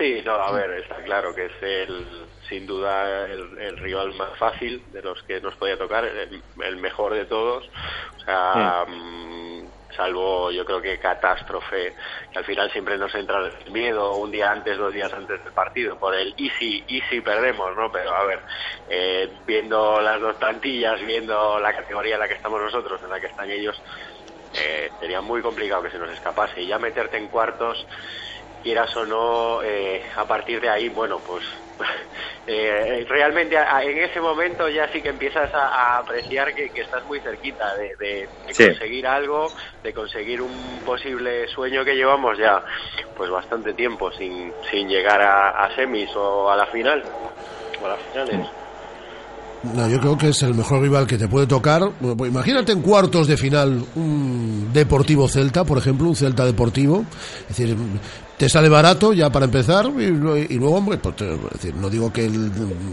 Sí, 0.00 0.22
no, 0.24 0.32
a 0.32 0.50
ver, 0.52 0.70
está 0.70 0.96
claro 1.04 1.34
que 1.34 1.44
es 1.44 1.52
el, 1.60 2.06
sin 2.48 2.66
duda 2.66 3.26
el, 3.26 3.58
el 3.58 3.76
rival 3.76 4.14
más 4.14 4.30
fácil 4.38 4.82
de 4.92 5.02
los 5.02 5.22
que 5.24 5.42
nos 5.42 5.54
podía 5.56 5.76
tocar, 5.76 6.06
el, 6.06 6.42
el 6.64 6.76
mejor 6.78 7.12
de 7.12 7.26
todos. 7.26 7.68
O 8.16 8.20
sea, 8.20 8.86
mm, 8.88 9.68
salvo 9.94 10.50
yo 10.52 10.64
creo 10.64 10.80
que 10.80 10.98
catástrofe, 10.98 11.94
que 12.32 12.38
al 12.38 12.46
final 12.46 12.70
siempre 12.72 12.96
nos 12.96 13.14
entra 13.14 13.46
el 13.46 13.70
miedo 13.72 14.16
un 14.16 14.30
día 14.30 14.50
antes, 14.50 14.78
dos 14.78 14.94
días 14.94 15.12
antes 15.12 15.44
del 15.44 15.52
partido, 15.52 15.98
por 15.98 16.14
el 16.14 16.32
y 16.38 16.48
si, 16.58 16.82
y 16.88 17.02
si 17.02 17.20
perdemos, 17.20 17.76
¿no? 17.76 17.92
Pero 17.92 18.14
a 18.14 18.24
ver, 18.24 18.40
eh, 18.88 19.30
viendo 19.46 20.00
las 20.00 20.18
dos 20.18 20.36
plantillas, 20.36 20.98
viendo 21.04 21.58
la 21.60 21.74
categoría 21.74 22.14
en 22.14 22.20
la 22.20 22.28
que 22.28 22.36
estamos 22.36 22.58
nosotros, 22.58 23.02
en 23.04 23.10
la 23.10 23.20
que 23.20 23.26
están 23.26 23.50
ellos, 23.50 23.78
eh, 24.54 24.90
sería 24.98 25.20
muy 25.20 25.42
complicado 25.42 25.82
que 25.82 25.90
se 25.90 25.98
nos 25.98 26.10
escapase. 26.10 26.62
Y 26.62 26.68
ya 26.68 26.78
meterte 26.78 27.18
en 27.18 27.28
cuartos, 27.28 27.86
quieras 28.62 28.94
o 28.96 29.04
no, 29.06 29.62
eh, 29.62 30.02
a 30.16 30.26
partir 30.26 30.60
de 30.60 30.68
ahí, 30.68 30.88
bueno, 30.88 31.18
pues 31.26 31.42
eh, 32.46 33.04
realmente 33.08 33.56
a- 33.56 33.76
a- 33.76 33.84
en 33.84 33.98
ese 33.98 34.20
momento 34.20 34.68
ya 34.68 34.90
sí 34.92 35.00
que 35.00 35.08
empiezas 35.08 35.52
a, 35.54 35.66
a 35.68 35.98
apreciar 35.98 36.54
que, 36.54 36.68
que 36.70 36.82
estás 36.82 37.04
muy 37.06 37.20
cerquita 37.20 37.74
de, 37.76 37.94
de- 37.98 38.28
de 38.46 38.54
Sí. 38.54 38.66
conseguir 38.66 39.06
algo, 39.06 39.52
de 39.82 39.92
conseguir 39.94 40.42
un 40.42 40.80
posible 40.84 41.46
sueño 41.48 41.84
que 41.84 41.94
llevamos 41.94 42.36
ya 42.38 42.62
pues 43.16 43.30
bastante 43.30 43.72
tiempo 43.74 44.10
sin, 44.12 44.52
sin 44.70 44.88
llegar 44.88 45.20
a, 45.22 45.64
a 45.64 45.74
semis 45.76 46.10
o 46.16 46.50
a 46.50 46.56
la 46.56 46.66
final, 46.66 47.02
o 47.82 47.86
a 47.86 47.88
las 47.90 48.00
finales. 48.12 48.46
No, 49.62 49.86
yo 49.90 50.00
creo 50.00 50.16
que 50.16 50.28
es 50.28 50.42
el 50.42 50.54
mejor 50.54 50.80
rival 50.80 51.06
que 51.06 51.18
te 51.18 51.28
puede 51.28 51.46
tocar. 51.46 51.82
Bueno, 52.00 52.16
pues 52.16 52.30
imagínate 52.30 52.72
en 52.72 52.80
cuartos 52.80 53.26
de 53.28 53.36
final 53.36 53.84
un 53.94 54.72
Deportivo 54.72 55.28
Celta, 55.28 55.64
por 55.64 55.76
ejemplo, 55.76 56.08
un 56.08 56.16
Celta 56.16 56.46
Deportivo. 56.46 57.04
Es 57.42 57.48
decir, 57.58 57.76
te 58.40 58.48
sale 58.48 58.70
barato 58.70 59.12
ya 59.12 59.28
para 59.28 59.44
empezar 59.44 59.90
y, 59.98 60.06
luego, 60.06 60.76
hombre, 60.76 60.96
pues 60.96 61.14
te- 61.14 61.26
decir, 61.26 61.74
no 61.74 61.90
digo 61.90 62.10
que 62.10 62.30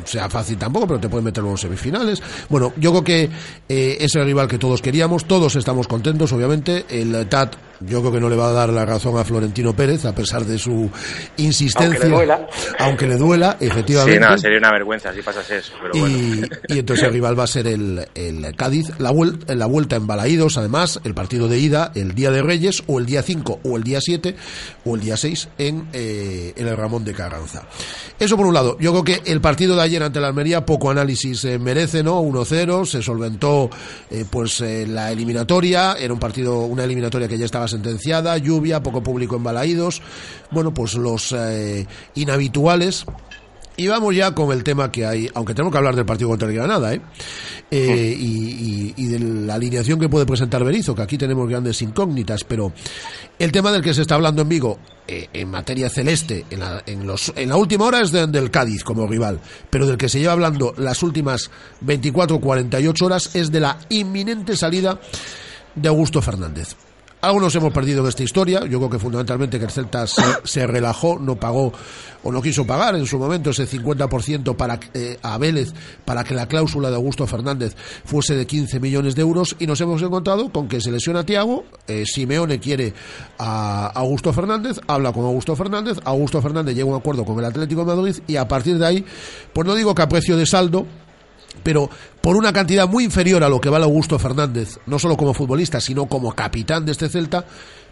sea 0.03 0.29
fácil 0.29 0.57
tampoco, 0.57 0.85
pero 0.87 0.99
te 0.99 1.07
pueden 1.07 1.23
meter 1.23 1.41
en 1.41 1.57
semifinales. 1.57 2.21
Bueno, 2.49 2.73
yo 2.75 2.91
creo 2.91 3.03
que 3.05 3.29
eh, 3.69 3.97
es 4.01 4.13
el 4.15 4.25
rival 4.25 4.49
que 4.49 4.57
todos 4.57 4.81
queríamos, 4.81 5.23
todos 5.23 5.55
estamos 5.55 5.87
contentos, 5.87 6.33
obviamente. 6.33 6.85
El 6.89 7.29
TAT, 7.29 7.55
yo 7.81 7.99
creo 8.01 8.11
que 8.11 8.19
no 8.19 8.29
le 8.29 8.35
va 8.35 8.49
a 8.49 8.51
dar 8.53 8.69
la 8.69 8.85
razón 8.85 9.17
a 9.17 9.23
Florentino 9.23 9.75
Pérez, 9.75 10.05
a 10.05 10.13
pesar 10.15 10.45
de 10.45 10.57
su 10.57 10.89
insistencia. 11.37 11.87
Aunque 11.99 12.07
le 12.09 12.15
duela. 12.15 12.47
Aunque 12.79 13.07
le 13.07 13.15
duela, 13.17 13.57
efectivamente. 13.59 14.13
Sí, 14.15 14.19
nada, 14.19 14.37
sería 14.37 14.57
una 14.57 14.71
vergüenza 14.71 15.13
si 15.13 15.21
pasase 15.21 15.57
eso, 15.57 15.73
pero 15.81 15.93
bueno. 15.99 16.47
Y, 16.69 16.79
entonces 16.79 17.05
el 17.05 17.13
rival 17.13 17.39
va 17.39 17.43
a 17.43 17.47
ser 17.47 17.67
el, 17.67 18.05
el 18.15 18.55
Cádiz. 18.55 18.91
La, 18.99 19.11
vuel- 19.11 19.45
la 19.53 19.65
vuelta 19.65 19.95
en 19.95 20.07
Balaídos, 20.07 20.57
además, 20.57 20.99
el 21.03 21.13
partido 21.13 21.47
de 21.47 21.59
ida, 21.59 21.91
el 21.95 22.13
día 22.15 22.31
de 22.31 22.41
Reyes, 22.41 22.83
o 22.87 22.99
el 22.99 23.05
día 23.05 23.21
5, 23.21 23.59
o 23.63 23.77
el 23.77 23.83
día 23.83 23.99
7, 24.01 24.35
o 24.85 24.95
el 24.95 25.01
día 25.01 25.17
6 25.17 25.49
en, 25.57 25.87
eh, 25.93 26.53
en 26.55 26.67
el 26.67 26.75
Ramón 26.77 27.03
de 27.05 27.13
Carranza. 27.13 27.63
Eso 28.19 28.35
por 28.37 28.45
un 28.47 28.53
lado. 28.53 28.77
Yo 28.79 28.91
creo 28.91 29.03
que 29.03 29.31
el 29.31 29.41
partido 29.41 29.75
de 29.75 29.81
ayer 29.83 30.01
ante 30.03 30.19
la 30.19 30.27
Almería, 30.27 30.65
poco 30.65 30.89
análisis 30.89 31.43
eh, 31.45 31.59
merece, 31.59 32.03
¿no? 32.03 32.21
1-0, 32.23 32.85
se 32.85 33.01
solventó 33.01 33.69
eh, 34.09 34.25
pues 34.29 34.61
eh, 34.61 34.85
la 34.87 35.11
eliminatoria, 35.11 35.93
era 35.99 36.13
un 36.13 36.19
partido, 36.19 36.59
una 36.61 36.83
eliminatoria 36.83 37.27
que 37.27 37.37
ya 37.37 37.45
estaba 37.45 37.66
sentenciada, 37.67 38.37
lluvia, 38.37 38.81
poco 38.83 39.01
público 39.03 39.35
en 39.35 39.43
Balaídos. 39.43 40.01
Bueno, 40.51 40.73
pues 40.73 40.93
los 40.95 41.31
eh, 41.37 41.85
inhabituales. 42.15 43.05
Y 43.79 43.85
vamos 43.85 44.15
ya 44.15 44.33
con 44.33 44.51
el 44.51 44.63
tema 44.63 44.91
que 44.91 45.05
hay, 45.05 45.29
aunque 45.35 45.53
tenemos 45.53 45.71
que 45.71 45.77
hablar 45.77 45.95
del 45.95 46.03
partido 46.05 46.29
contra 46.31 46.47
el 46.47 46.55
Granada, 46.55 46.95
¿eh? 46.95 47.01
Eh, 47.69 48.15
y, 48.19 48.25
y- 48.25 48.93
y 48.97 49.05
de 49.05 49.19
la 49.19 49.53
alineación 49.53 49.99
que 49.99 50.09
puede 50.09 50.25
presentar 50.25 50.63
Berizzo, 50.63 50.95
que 50.95 51.03
aquí 51.03 51.15
tenemos 51.15 51.47
grandes 51.47 51.79
incógnitas, 51.83 52.43
pero 52.43 52.71
el 53.37 53.51
tema 53.51 53.71
del 53.71 53.83
que 53.83 53.93
se 53.93 54.01
está 54.01 54.15
hablando 54.15 54.41
en 54.41 54.49
Vigo, 54.49 54.79
eh, 55.07 55.27
en 55.31 55.49
materia 55.51 55.91
celeste, 55.91 56.43
en 56.49 56.59
la, 56.61 56.81
en 56.87 57.05
los, 57.05 57.31
en 57.35 57.49
la 57.49 57.57
última 57.57 57.85
hora 57.85 58.01
es 58.01 58.11
de- 58.11 58.25
del 58.25 58.49
Cádiz 58.49 58.83
como 58.83 59.05
rival, 59.05 59.39
pero 59.69 59.85
del 59.85 59.97
que 59.97 60.09
se 60.09 60.19
lleva 60.19 60.33
hablando 60.33 60.73
las 60.77 61.03
últimas 61.03 61.51
24 61.81 62.37
o 62.37 62.41
48 62.41 63.05
horas 63.05 63.35
es 63.35 63.51
de 63.51 63.59
la 63.59 63.77
inminente 63.89 64.57
salida 64.57 64.99
de 65.75 65.87
Augusto 65.87 66.19
Fernández. 66.23 66.75
Algunos 67.19 67.55
hemos 67.55 67.73
perdido 67.73 68.01
en 68.01 68.09
esta 68.09 68.21
historia. 68.21 68.59
Yo 68.67 68.77
creo 68.77 68.91
que 68.91 68.99
fundamentalmente 68.99 69.57
que 69.57 69.65
el 69.65 69.71
Celta 69.71 70.05
se, 70.05 70.67
relajó, 70.67 71.17
no 71.17 71.35
pagó 71.35 71.73
o 72.23 72.31
no 72.31 72.43
quiso 72.43 72.65
pagar 72.65 72.95
en 72.95 73.07
su 73.07 73.17
momento 73.17 73.49
ese 73.49 73.67
50% 73.67 74.55
para, 74.55 74.79
eh, 74.93 75.17
a 75.23 75.39
Vélez 75.39 75.73
para 76.05 76.23
que 76.23 76.35
la 76.35 76.47
cláusula 76.47 76.89
de 76.89 76.95
Augusto 76.95 77.25
Fernández 77.25 77.75
fuese 78.05 78.35
de 78.35 78.45
15 78.45 78.79
millones 78.79 79.15
de 79.15 79.23
euros 79.23 79.55
y 79.57 79.65
nos 79.65 79.81
hemos 79.81 80.01
encontrado 80.03 80.51
con 80.51 80.67
que 80.67 80.79
se 80.79 80.91
lesiona 80.91 81.21
a 81.21 81.25
Tiago, 81.25 81.65
eh, 81.87 82.03
Simeone 82.05 82.59
quiere 82.59 82.93
a 83.39 83.87
Augusto 83.95 84.31
Fernández, 84.31 84.79
habla 84.87 85.11
con 85.11 85.25
Augusto 85.25 85.55
Fernández, 85.55 85.97
Augusto 86.03 86.39
Fernández 86.39 86.75
llega 86.75 86.87
a 86.87 86.91
un 86.91 86.99
acuerdo 86.99 87.25
con 87.25 87.39
el 87.39 87.45
Atlético 87.45 87.83
de 87.83 87.95
Madrid 87.95 88.15
y 88.27 88.35
a 88.35 88.47
partir 88.47 88.77
de 88.77 88.85
ahí, 88.85 89.05
pues 89.53 89.65
no 89.65 89.73
digo 89.73 89.95
que 89.95 90.03
a 90.03 90.07
precio 90.07 90.37
de 90.37 90.45
saldo, 90.45 90.85
pero 91.63 91.89
por 92.21 92.35
una 92.35 92.53
cantidad 92.53 92.87
muy 92.87 93.03
inferior 93.03 93.43
a 93.43 93.49
lo 93.49 93.59
que 93.59 93.69
vale 93.69 93.85
Augusto 93.85 94.19
Fernández, 94.19 94.79
no 94.85 94.99
solo 94.99 95.17
como 95.17 95.33
futbolista, 95.33 95.79
sino 95.79 96.07
como 96.07 96.33
capitán 96.33 96.85
de 96.85 96.91
este 96.91 97.09
Celta, 97.09 97.45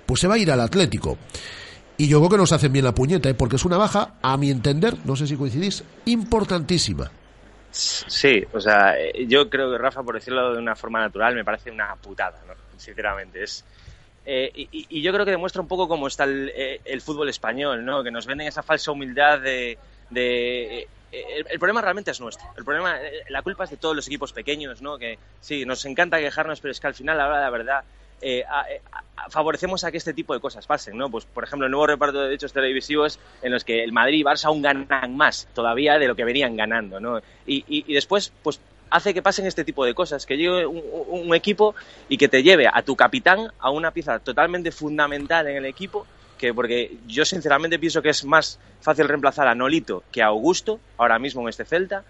pues 0.05 0.22
se 0.22 0.28
va 0.28 0.36
a 0.36 0.38
ir 0.38 0.51
al 0.51 0.61
Atlético. 0.61 1.18
Y 1.97 2.07
yo 2.07 2.20
creo 2.20 2.30
que 2.30 2.38
nos 2.38 2.51
hacen 2.51 2.74
bien 2.74 2.84
la 2.84 2.93
puñeta, 2.93 3.30
¿eh? 3.30 3.34
porque 3.34 3.55
es 3.55 3.66
una 3.66 3.78
baja, 3.78 4.16
a 4.22 4.36
mi 4.38 4.51
entender, 4.51 4.95
no 5.05 5.16
sé 5.16 5.28
si 5.28 5.38
coincidís, 5.38 5.84
importantísima. 6.05 7.09
Sí, 7.72 8.43
o 8.53 8.59
sea, 8.59 8.99
eh, 8.99 9.26
yo 9.28 9.49
creo 9.49 9.72
que 9.72 9.78
Rafa, 9.78 10.03
por 10.03 10.16
decirlo 10.16 10.53
de 10.53 10.59
una 10.59 10.76
forma 10.76 10.99
natural, 10.99 11.36
me 11.36 11.43
parece 11.43 11.72
una 11.72 11.95
putada, 11.95 12.41
¿no? 12.47 12.53
sinceramente. 12.78 13.43
Es, 13.43 13.63
eh, 14.26 14.51
y, 14.55 14.88
y, 14.89 15.01
yo 15.01 15.13
creo 15.13 15.26
que 15.26 15.32
demuestra 15.32 15.61
un 15.61 15.68
poco 15.68 15.88
cómo 15.88 16.07
está 16.07 16.24
el, 16.24 16.51
el, 16.84 17.01
fútbol 17.01 17.30
español, 17.30 17.86
¿no? 17.86 18.03
que 18.03 18.11
nos 18.11 18.26
venden 18.26 18.47
esa 18.47 18.63
falsa 18.63 18.91
humildad 18.91 19.39
de... 19.39 19.78
el, 21.38 21.45
el, 21.49 21.59
problema 21.59 21.82
realmente 21.82 22.11
es 22.11 22.20
nuestro. 22.20 22.47
El 22.57 22.63
problema, 22.63 22.97
la 23.30 23.41
culpa 23.41 23.63
es 23.66 23.70
de 23.70 23.78
todos 23.78 23.95
los 23.95 24.07
equipos 24.07 24.34
pequeños, 24.34 24.82
¿no? 24.82 24.97
Que 24.97 25.18
sí, 25.39 25.66
nos 25.66 25.86
encanta 25.86 26.20
quejarnos, 26.20 26.59
pero 26.59 26.72
es 26.72 26.80
que 26.80 26.88
al 26.88 26.95
final, 26.95 27.20
a 27.20 27.28
la, 27.28 27.49
verdad, 27.49 27.84
eh, 28.22 28.43
favorecemos 29.30 29.84
a 29.84 29.91
que 29.91 29.97
este 29.97 30.13
tipo 30.13 30.34
de 30.34 30.39
cosas 30.39 30.66
pasen, 30.68 30.97
¿no? 30.97 31.09
Pues, 31.09 31.26
por 31.26 31.43
ejemplo, 31.43 31.66
el 31.66 31.72
nuevo 31.72 31.88
reparto 31.88 32.20
de 32.20 32.26
derechos 32.26 32.53
televisivos 32.53 33.20
en 33.41 33.51
los 33.51 33.63
que 33.63 33.84
el 33.84 33.91
Madrid 33.91 34.20
y 34.20 34.24
Barça 34.24 34.45
aún 34.45 34.61
ganan 34.61 35.16
más 35.16 35.47
todavía 35.53 35.99
de 35.99 36.07
lo 36.07 36.16
que 36.16 36.26
venían 36.26 36.55
ganando, 36.55 36.99
¿no? 36.99 37.20
Y, 37.45 37.63
y, 37.68 37.86
y 37.88 37.93
después, 37.93 38.32
pues 38.43 38.59
hace 38.89 39.13
que 39.13 39.22
pasen 39.22 39.45
este 39.45 39.66
tipo 39.66 39.84
de 39.86 39.93
cosas, 39.93 40.26
que 40.26 40.38
llegue 40.38 40.66
un, 40.66 40.82
un, 41.07 41.36
equipo 41.36 41.76
y 42.07 42.18
que 42.18 42.28
te 42.28 42.43
lleve 42.43 42.68
a 42.72 42.82
tu 42.84 42.95
capitán 42.95 43.51
a 43.59 43.70
una 43.70 43.91
pieza 43.91 44.20
totalmente 44.20 44.72
fundamental 44.72 45.47
en 45.47 45.57
el 45.57 45.66
equipo, 45.66 46.05
que 46.46 46.54
porque 46.54 46.98
yo 47.08 47.26
sinceramente 47.26 47.80
pienso 47.80 48.02
que 48.02 48.10
es 48.10 48.24
más 48.24 48.60
fácil 48.82 49.08
reemplazar 49.08 49.48
a 49.48 49.56
Nolito 49.56 50.04
que 50.12 50.22
a 50.22 50.28
Augusto 50.28 50.80
ahora 50.98 51.18
mismo 51.18 51.41
en 51.41 51.50
este 51.50 51.66
Celta 51.66 52.04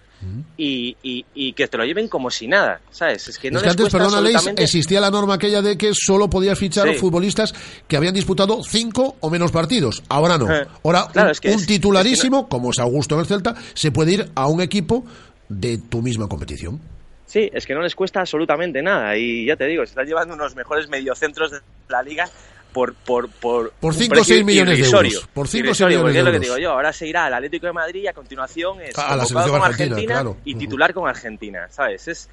y, 0.58 0.98
y, 1.04 1.26
y, 1.36 1.54
que 1.54 1.68
te 1.68 1.78
lo 1.78 1.86
lleven 1.86 2.08
como 2.08 2.32
si 2.32 2.48
nada, 2.48 2.82
¿sabes? 2.90 3.28
Es 3.28 3.38
que 3.38 3.52
no 3.52 3.58
es 3.58 3.64
que 3.64 3.70
les 3.70 3.78
antes, 3.78 3.92
perdona, 3.92 4.18
absolutamente... 4.18 4.62
Leis, 4.62 4.76
existía 4.76 5.00
la 5.00 5.12
norma 5.12 5.36
aquella 5.36 5.62
de 5.62 5.78
que 5.78 5.92
solo 5.94 6.30
podía 6.30 6.56
fichar 6.56 6.88
sí. 6.88 6.96
futbolistas 6.96 7.54
que 7.88 7.96
habían 7.96 8.14
disputado 8.14 8.64
cinco 8.64 9.18
o 9.20 9.30
menos 9.30 9.52
partidos. 9.52 10.02
Ahora 10.10 10.38
no. 10.38 10.52
Eh, 10.52 10.66
Ahora 10.84 11.08
claro, 11.12 11.28
un, 11.28 11.32
es 11.32 11.40
que 11.40 11.50
un 11.50 11.60
es, 11.60 11.68
titularísimo, 11.68 12.38
es 12.38 12.44
que 12.44 12.46
no... 12.46 12.50
como 12.50 12.72
es 12.72 12.80
Augusto 12.80 13.16
en 13.16 13.22
el 13.22 13.28
Celta, 13.28 13.56
se 13.76 13.92
puede 13.92 14.14
ir 14.14 14.32
a 14.34 14.48
un 14.48 14.62
equipo 14.62 15.06
de 15.48 15.78
tu 15.78 16.02
misma 16.02 16.28
competición. 16.28 16.82
Sí, 17.28 17.50
es 17.54 17.66
que 17.68 17.76
no 17.76 17.82
les 17.82 17.96
cuesta 17.96 18.22
absolutamente 18.22 18.82
nada 18.82 19.16
y 19.18 19.46
ya 19.46 19.56
te 19.56 19.66
digo, 19.66 19.84
se 19.86 19.90
están 19.90 20.08
llevando 20.08 20.34
unos 20.34 20.56
mejores 20.56 20.90
mediocentros 20.90 21.52
de 21.52 21.60
la 21.90 22.02
liga 22.02 22.30
por 22.76 22.94
por 22.94 23.30
por, 23.30 23.72
por 23.72 23.96
5 23.96 24.20
o 24.20 24.24
6 24.26 24.44
millones 24.44 24.78
de 24.78 24.86
euros. 24.86 25.30
Por 25.34 25.48
5 25.48 25.72
o 25.72 25.74
6 25.74 25.88
millones 25.88 26.14
de 26.14 26.20
es 26.20 26.26
lo 26.26 26.32
que 26.32 26.36
euros. 26.36 26.42
digo 26.42 26.58
yo, 26.58 26.72
ahora 26.72 26.92
se 26.92 27.08
irá 27.08 27.26
al 27.28 27.34
Atlético 27.34 27.68
de 27.68 27.72
Madrid 27.72 28.02
y 28.04 28.08
a 28.08 28.14
continuación 28.14 28.82
es 28.82 28.98
a 28.98 29.16
la 29.16 29.26
selección 29.26 29.58
con 29.58 29.66
Argentina, 29.66 29.96
Argentina 29.96 30.14
claro. 30.16 30.38
y 30.44 30.56
titular 30.56 30.94
con 30.94 31.08
Argentina, 31.08 31.68
¿sabes? 31.72 32.06
Es 32.10 32.30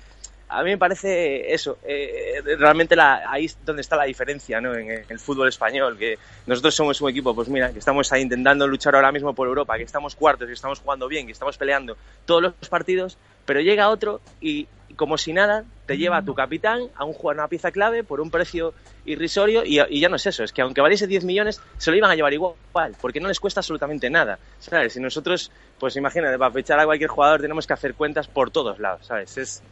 a 0.49 0.62
mí 0.62 0.70
me 0.70 0.78
parece 0.78 1.55
eso, 1.55 1.78
eh, 1.82 2.43
realmente 2.59 2.95
la, 2.95 3.22
ahí 3.26 3.47
es 3.47 3.57
donde 3.64 3.80
está 3.80 3.97
la 3.97 4.05
diferencia 4.05 4.61
¿no? 4.61 4.74
en, 4.74 4.90
en, 4.90 5.05
el 5.09 5.18
fútbol 5.18 5.49
español, 5.49 5.97
que 5.97 6.18
nosotros 6.47 6.74
somos 6.74 7.01
un 7.01 7.09
equipo, 7.09 7.34
pues 7.34 7.49
mira, 7.49 7.72
que 7.72 7.78
estamos 7.78 8.12
ahí 8.12 8.20
intentando 8.20 8.66
luchar 8.68 8.95
ahora 8.95 9.11
mismo 9.12 9.34
por 9.34 9.49
Europa, 9.49 9.78
que 9.78 9.84
estamos 9.84 10.14
cuartos, 10.14 10.47
que 10.47 10.53
estamos 10.53 10.80
jugando 10.80 11.09
bien, 11.09 11.24
que 11.24 11.32
estamos 11.32 11.57
peleando 11.57 11.97
todos 12.26 12.43
los 12.43 12.68
partidos, 12.68 13.16
pero 13.47 13.61
llega 13.61 13.88
otro 13.88 14.20
y 14.43 14.68
como 14.97 15.18
si 15.18 15.32
nada 15.32 15.64
te 15.86 15.97
lleva 15.97 16.18
a 16.18 16.24
tu 16.24 16.34
capitán 16.34 16.88
a 16.97 17.05
un 17.05 17.12
jugar 17.12 17.36
una 17.36 17.49
pieza 17.49 17.70
clave 17.70 18.05
por 18.05 18.20
un 18.20 18.30
precio 18.30 18.74
irrisorio 19.05 19.64
y, 19.64 19.80
y, 19.80 20.01
ya 20.01 20.09
no 20.09 20.16
es 20.16 20.26
eso, 20.26 20.45
es 20.45 20.53
que 20.53 20.62
aunque 20.62 20.80
valiese 20.80 21.07
10 21.07 21.24
millones 21.24 21.61
se 21.78 21.90
lo 21.90 21.97
iban 21.97 22.11
a 22.11 22.14
llevar 22.14 22.32
igual, 22.32 22.55
porque 23.01 23.20
no 23.20 23.28
les 23.28 23.40
cuesta 23.40 23.61
absolutamente 23.61 24.11
nada, 24.11 24.38
¿sabes? 24.59 24.93
Si 24.93 25.01
nosotros, 25.01 25.51
pues 25.78 25.97
imagínate, 25.97 26.38
para 26.38 26.53
fichar 26.53 26.78
a 26.78 26.84
cualquier 26.84 27.11
jugador 27.11 27.40
tenemos 27.40 27.66
que 27.66 27.72
hacer 27.72 27.95
cuentas 27.95 28.28
por 28.28 28.51
todos 28.51 28.78
lados, 28.78 29.07
¿sabes? 29.07 29.36
Es, 29.38 29.62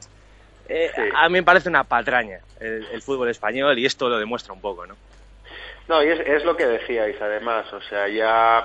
eh, 0.69 0.91
sí. 0.95 1.03
A 1.17 1.29
mí 1.29 1.35
me 1.35 1.43
parece 1.43 1.69
una 1.69 1.85
patraña 1.85 2.41
el, 2.61 2.87
el, 2.93 3.03
fútbol 3.03 3.29
español 3.29 3.79
y 3.79 3.87
esto 3.87 4.09
lo 4.09 4.19
demuestra 4.19 4.53
un 4.53 4.61
poco, 4.61 4.87
¿no? 4.87 4.97
No, 5.91 6.05
y 6.05 6.09
es, 6.09 6.21
es 6.21 6.45
lo 6.45 6.57
que 6.57 6.67
decíais 6.67 7.21
además, 7.21 7.67
o 7.73 7.81
sea, 7.81 8.07
ya 8.07 8.65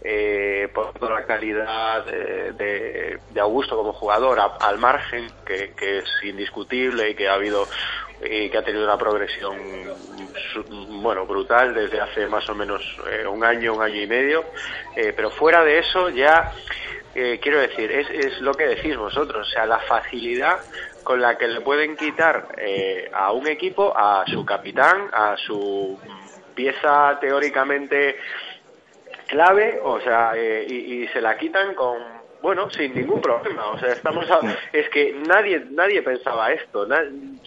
eh, 0.00 0.68
por 0.72 0.92
toda 0.92 1.14
la 1.14 1.26
calidad 1.26 2.06
de, 2.06 3.18
de, 3.32 3.40
Augusto 3.40 3.76
como 3.76 3.92
jugador, 3.92 4.38
al 4.60 4.78
margen, 4.78 5.26
que, 5.44 5.72
que, 5.72 5.98
es 5.98 6.04
indiscutible 6.22 7.10
y 7.10 7.14
que 7.16 7.28
ha 7.28 7.34
habido 7.34 7.66
y 8.24 8.48
que 8.48 8.58
ha 8.58 8.62
tenido 8.62 8.84
una 8.84 8.96
progresión 8.96 9.58
bueno 11.02 11.26
brutal 11.26 11.74
desde 11.74 12.00
hace 12.00 12.28
más 12.28 12.48
o 12.48 12.54
menos 12.54 12.80
eh, 13.10 13.26
un 13.26 13.42
año, 13.42 13.74
un 13.74 13.82
año 13.82 14.00
y 14.00 14.06
medio, 14.06 14.44
eh, 14.94 15.12
pero 15.16 15.32
fuera 15.32 15.64
de 15.64 15.80
eso 15.80 16.10
ya 16.10 16.52
eh, 17.12 17.40
quiero 17.42 17.58
decir, 17.58 17.90
es, 17.90 18.08
es 18.08 18.40
lo 18.40 18.54
que 18.54 18.68
decís 18.68 18.96
vosotros, 18.96 19.48
o 19.48 19.50
sea, 19.50 19.66
la 19.66 19.80
facilidad 19.80 20.60
con 21.02 21.20
la 21.20 21.36
que 21.36 21.48
le 21.48 21.60
pueden 21.62 21.96
quitar 21.96 22.54
a 23.12 23.32
un 23.32 23.48
equipo, 23.48 23.92
a 23.96 24.22
su 24.28 24.44
capitán, 24.46 25.10
a 25.12 25.36
su 25.36 25.98
pieza 26.54 27.18
teóricamente 27.20 28.16
clave, 29.26 29.80
o 29.82 30.00
sea, 30.00 30.32
eh, 30.36 30.66
y, 30.68 31.02
y, 31.02 31.08
se 31.08 31.20
la 31.20 31.36
quitan 31.36 31.74
con, 31.74 31.98
bueno, 32.42 32.68
sin 32.70 32.92
ningún 32.94 33.20
problema, 33.20 33.68
o 33.68 33.78
sea, 33.78 33.92
estamos, 33.92 34.28
a, 34.28 34.40
es 34.72 34.88
que 34.90 35.14
nadie, 35.26 35.64
nadie 35.70 36.02
pensaba 36.02 36.52
esto, 36.52 36.86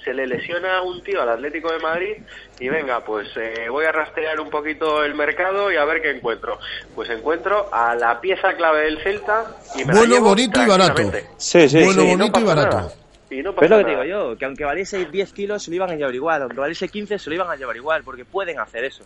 se 0.03 0.13
le 0.13 0.25
lesiona 0.25 0.81
un 0.81 1.03
tío 1.03 1.21
al 1.21 1.29
Atlético 1.29 1.71
de 1.71 1.79
Madrid 1.79 2.15
y 2.59 2.69
venga, 2.69 3.03
pues 3.03 3.27
eh, 3.35 3.67
voy 3.69 3.85
a 3.85 3.91
rastrear 3.91 4.39
un 4.39 4.49
poquito 4.49 5.03
el 5.03 5.13
mercado 5.13 5.71
y 5.71 5.75
a 5.75 5.83
ver 5.83 6.01
qué 6.01 6.11
encuentro. 6.11 6.59
Pues 6.95 7.09
encuentro 7.09 7.67
a 7.73 7.93
la 7.95 8.21
pieza 8.21 8.53
clave 8.55 8.85
del 8.85 9.03
Celta 9.03 9.57
y 9.75 9.79
me 9.79 9.93
bueno, 9.93 10.01
la 10.01 10.07
llevo 10.07 10.29
bonito 10.29 10.63
y 10.63 10.65
barato. 10.65 11.11
Sí, 11.37 11.67
sí, 11.67 11.83
bueno, 11.83 12.01
sí, 12.01 12.07
bonito 12.15 12.39
no 12.39 12.45
y 12.45 12.47
barato. 12.47 12.77
Nada. 12.77 13.04
Y 13.29 13.41
no 13.41 13.55
Pero 13.55 13.65
es 13.65 13.81
lo 13.81 13.85
que 13.85 13.91
digo 13.91 14.03
yo, 14.03 14.37
que 14.37 14.45
aunque 14.45 14.63
valiese 14.63 15.05
10 15.05 15.33
kilos 15.33 15.63
se 15.63 15.71
lo 15.71 15.75
iban 15.75 15.89
a 15.89 15.95
llevar 15.95 16.13
igual, 16.13 16.41
aunque 16.43 16.59
valiese 16.59 16.87
15 16.87 17.17
se 17.17 17.29
lo 17.29 17.35
iban 17.35 17.49
a 17.49 17.55
llevar 17.55 17.75
igual, 17.75 18.03
porque 18.03 18.25
pueden 18.25 18.59
hacer 18.59 18.83
eso. 18.83 19.03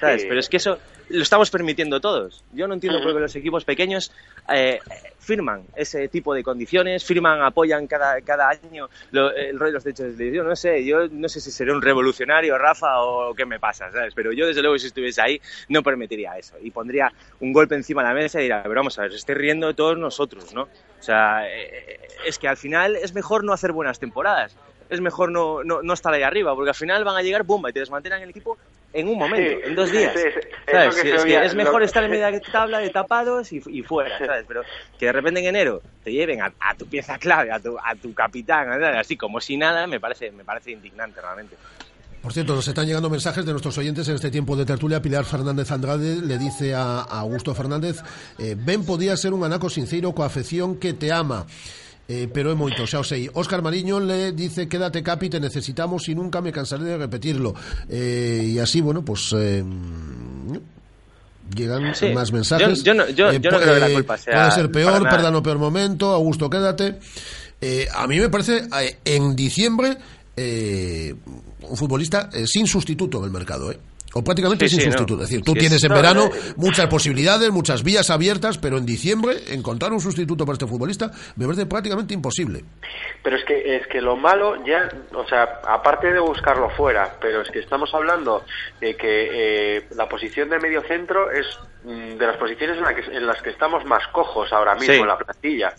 ¿Sabes? 0.00 0.22
Sí. 0.22 0.28
Pero 0.28 0.40
es 0.40 0.48
que 0.48 0.56
eso 0.56 0.78
lo 1.10 1.22
estamos 1.22 1.50
permitiendo 1.50 2.00
todos. 2.00 2.44
Yo 2.52 2.66
no 2.68 2.74
entiendo 2.74 3.02
por 3.02 3.12
qué 3.12 3.20
los 3.20 3.34
equipos 3.36 3.64
pequeños 3.64 4.12
eh, 4.52 4.78
firman 5.18 5.64
ese 5.76 6.08
tipo 6.08 6.34
de 6.34 6.42
condiciones, 6.42 7.04
firman, 7.04 7.42
apoyan 7.42 7.86
cada, 7.86 8.20
cada 8.22 8.48
año 8.48 8.88
lo, 9.10 9.30
el 9.34 9.58
rol 9.58 9.68
de 9.68 9.72
los 9.74 9.84
derechos 9.84 10.06
de 10.06 10.12
televisión. 10.12 10.46
No 10.46 10.56
sé, 10.56 10.84
yo 10.84 11.08
no 11.08 11.28
sé 11.28 11.40
si 11.40 11.50
seré 11.50 11.72
un 11.72 11.82
revolucionario, 11.82 12.56
Rafa, 12.56 13.02
o 13.02 13.34
qué 13.34 13.44
me 13.44 13.58
pasa, 13.58 13.90
¿sabes? 13.90 14.14
Pero 14.14 14.32
yo, 14.32 14.46
desde 14.46 14.62
luego, 14.62 14.78
si 14.78 14.86
estuviese 14.86 15.20
ahí, 15.20 15.40
no 15.68 15.82
permitiría 15.82 16.38
eso. 16.38 16.56
Y 16.62 16.70
pondría 16.70 17.12
un 17.40 17.52
golpe 17.52 17.74
encima 17.74 18.02
de 18.02 18.08
la 18.08 18.14
mesa 18.14 18.38
y 18.38 18.42
diría, 18.42 18.62
pero 18.62 18.76
vamos 18.76 18.98
a 18.98 19.02
ver, 19.02 19.10
se 19.10 19.18
esté 19.18 19.34
riendo 19.34 19.66
de 19.66 19.74
todos 19.74 19.98
nosotros, 19.98 20.54
¿no? 20.54 20.62
O 20.62 21.02
sea, 21.02 21.48
eh, 21.48 22.00
es 22.24 22.38
que 22.38 22.48
al 22.48 22.56
final 22.56 22.96
es 22.96 23.14
mejor 23.14 23.44
no 23.44 23.52
hacer 23.52 23.72
buenas 23.72 23.98
temporadas 23.98 24.56
es 24.90 25.00
mejor 25.00 25.30
no, 25.30 25.62
no, 25.62 25.82
no, 25.82 25.92
estar 25.94 26.12
ahí 26.12 26.22
arriba, 26.22 26.54
porque 26.54 26.70
al 26.70 26.74
final 26.74 27.04
van 27.04 27.16
a 27.16 27.22
llegar, 27.22 27.44
bomba, 27.44 27.70
y 27.70 27.72
te 27.72 27.78
desmantelan 27.78 28.22
el 28.22 28.30
equipo 28.30 28.58
en 28.92 29.08
un 29.08 29.18
momento, 29.18 29.50
sí, 29.50 29.68
en 29.68 29.74
dos 29.74 29.90
días. 29.90 30.12
Sí, 30.14 30.20
sí, 30.34 30.48
¿sabes? 30.70 30.96
Es, 30.96 31.02
que 31.02 31.14
es, 31.14 31.24
que 31.24 31.44
es, 31.44 31.54
mejor 31.54 31.82
estar 31.82 32.02
en 32.04 32.10
media 32.10 32.40
tabla 32.52 32.78
de 32.78 32.90
tapados 32.90 33.52
y, 33.52 33.62
y, 33.66 33.82
fuera, 33.82 34.18
¿sabes? 34.18 34.44
Pero 34.46 34.62
que 34.98 35.06
de 35.06 35.12
repente 35.12 35.40
en 35.40 35.46
enero 35.46 35.82
te 36.02 36.12
lleven 36.12 36.42
a, 36.42 36.52
a 36.60 36.74
tu 36.74 36.86
pieza 36.86 37.18
clave, 37.18 37.52
a 37.52 37.60
tu, 37.60 37.78
a 37.78 37.94
tu 37.94 38.12
capitán, 38.14 38.82
así 38.82 39.16
como 39.16 39.40
si 39.40 39.56
nada, 39.56 39.86
me 39.86 40.00
parece, 40.00 40.30
me 40.32 40.44
parece 40.44 40.72
indignante 40.72 41.20
realmente. 41.20 41.56
Por 42.22 42.34
cierto, 42.34 42.54
nos 42.54 42.68
están 42.68 42.86
llegando 42.86 43.08
mensajes 43.08 43.46
de 43.46 43.52
nuestros 43.52 43.78
oyentes 43.78 44.06
en 44.08 44.16
este 44.16 44.30
tiempo 44.30 44.54
de 44.54 44.66
tertulia. 44.66 45.00
Pilar 45.00 45.24
Fernández 45.24 45.70
Andrade 45.70 46.20
le 46.20 46.36
dice 46.36 46.74
a, 46.74 47.00
a 47.00 47.20
Augusto 47.20 47.54
Fernández, 47.54 48.02
eh, 48.38 48.54
Ben 48.58 48.84
podía 48.84 49.16
ser 49.16 49.32
un 49.32 49.42
anaco 49.42 49.70
sincero 49.70 50.12
coa 50.12 50.26
afección 50.26 50.76
que 50.76 50.92
te 50.92 51.12
ama. 51.12 51.46
Eh, 52.10 52.26
pero 52.26 52.50
é 52.50 52.58
moito, 52.58 52.82
xa 52.90 52.98
o 52.98 53.06
sei. 53.06 53.30
Óscar 53.30 53.62
Mariño 53.62 54.02
le 54.02 54.34
dice, 54.34 54.66
quédate 54.66 54.98
capi, 54.98 55.30
te 55.30 55.38
necesitamos 55.38 56.10
y 56.10 56.18
nunca 56.18 56.42
me 56.42 56.50
cansaré 56.50 56.82
de 56.82 56.98
repetirlo. 56.98 57.54
Eh, 57.86 58.50
y 58.50 58.58
así, 58.58 58.80
bueno, 58.80 59.04
pues... 59.04 59.30
Eh, 59.38 59.62
llegan 61.54 61.94
sí. 61.94 62.10
más 62.10 62.32
mensajes. 62.32 62.82
Yo, 62.82 62.92
yo, 62.92 62.94
no, 62.94 63.08
yo, 63.10 63.30
yo 63.30 63.50
no 63.52 63.58
creo 63.60 63.74
que 63.74 63.80
la 63.80 63.90
culpa 63.90 64.18
sea... 64.18 64.34
Puede 64.34 64.50
ser 64.50 64.72
peor, 64.72 65.08
perdan 65.08 65.36
o 65.36 65.42
peor 65.42 65.58
momento, 65.58 66.10
Augusto, 66.10 66.50
quédate. 66.50 66.98
a 67.94 68.06
mí 68.08 68.18
me 68.18 68.28
parece, 68.28 68.66
en 69.04 69.36
diciembre, 69.36 69.96
un 70.36 71.76
futbolista 71.76 72.28
sin 72.44 72.66
sustituto 72.66 73.18
en 73.18 73.24
el 73.26 73.30
mercado, 73.30 73.70
¿eh? 73.70 73.78
O 74.14 74.24
prácticamente 74.24 74.68
Sí, 74.68 74.74
sin 74.76 74.80
sí, 74.80 74.86
no. 74.86 74.92
sustituto. 74.92 75.22
Es 75.22 75.28
decir, 75.30 75.44
tú 75.44 75.52
Sí, 75.52 75.58
tienes 75.60 75.84
en 75.84 75.90
no, 75.90 75.94
verano 75.94 76.24
no. 76.28 76.54
muchas 76.56 76.86
posibilidades, 76.88 77.50
muchas 77.50 77.82
vías 77.84 78.10
abiertas, 78.10 78.58
pero 78.58 78.76
en 78.78 78.84
diciembre 78.86 79.34
encontrar 79.50 79.92
un 79.92 80.00
sustituto 80.00 80.44
para 80.44 80.54
este 80.54 80.66
futbolista 80.66 81.10
me 81.36 81.44
parece 81.46 81.66
prácticamente 81.66 82.12
imposible. 82.14 82.64
Pero 83.22 83.36
es 83.36 83.44
que 83.44 83.76
es 83.76 83.86
que 83.86 84.00
lo 84.00 84.16
malo 84.16 84.64
ya, 84.66 84.88
o 85.14 85.24
sea, 85.28 85.60
aparte 85.66 86.12
de 86.12 86.18
buscarlo 86.18 86.70
fuera, 86.70 87.16
pero 87.20 87.42
es 87.42 87.50
que 87.50 87.60
estamos 87.60 87.92
hablando 87.94 88.44
de 88.80 88.96
que 88.96 89.76
eh, 89.76 89.86
la 89.94 90.08
posición 90.08 90.48
de 90.50 90.58
medio 90.58 90.82
centro 90.88 91.30
es 91.30 91.46
mm, 91.84 92.16
de 92.18 92.26
las 92.26 92.36
posiciones 92.36 92.78
en, 92.78 92.82
la 92.84 92.94
que- 92.94 93.16
en 93.16 93.26
las 93.26 93.40
que 93.42 93.50
estamos 93.50 93.84
más 93.84 94.06
cojos 94.08 94.52
ahora 94.52 94.74
mismo 94.74 94.94
Sí. 94.94 95.00
en 95.00 95.06
la 95.06 95.18
plantilla, 95.18 95.74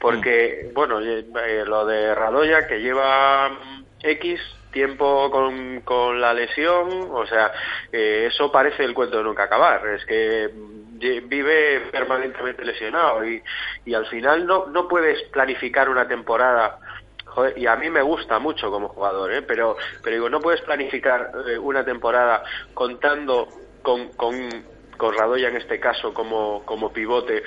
porque 0.00 0.70
bueno, 0.74 1.00
eh, 1.00 1.24
eh, 1.46 1.64
lo 1.66 1.84
de 1.86 2.14
Radoya 2.14 2.66
que 2.66 2.78
lleva 2.80 3.50
mm, 3.50 3.84
X 4.02 4.40
tiempo 4.74 5.30
con, 5.30 5.80
con 5.80 6.20
la 6.20 6.34
lesión, 6.34 7.08
o 7.10 7.24
sea, 7.26 7.50
eso 7.90 8.52
parece 8.52 8.84
el 8.84 8.92
cuento 8.92 9.16
de 9.16 9.24
nunca 9.24 9.44
acabar, 9.44 9.86
es 9.86 10.04
que 10.04 10.50
mm, 10.52 11.28
vive 11.28 11.80
permanentemente 11.90 12.64
lesionado 12.64 13.24
y, 13.24 13.42
y 13.86 13.94
al 13.94 14.06
final 14.06 14.46
no, 14.46 14.66
no 14.66 14.86
puedes 14.86 15.22
planificar 15.30 15.88
una 15.88 16.06
temporada 16.06 16.78
Joder, 17.26 17.58
y 17.58 17.66
a 17.66 17.74
mí 17.74 17.90
me 17.90 18.02
gusta 18.02 18.38
mucho 18.38 18.70
como 18.70 18.88
jugador, 18.88 19.32
¿eh? 19.32 19.42
pero, 19.42 19.76
pero 20.02 20.14
digo, 20.14 20.28
no 20.28 20.40
puedes 20.40 20.60
planificar 20.60 21.32
eh, 21.48 21.58
una 21.58 21.84
temporada 21.84 22.44
contando 22.74 23.48
con, 23.82 24.08
con, 24.10 24.34
con 24.96 25.14
Radoya 25.16 25.48
en 25.48 25.56
este 25.56 25.80
caso 25.80 26.14
como, 26.14 26.64
como 26.64 26.92
pivote, 26.92 27.42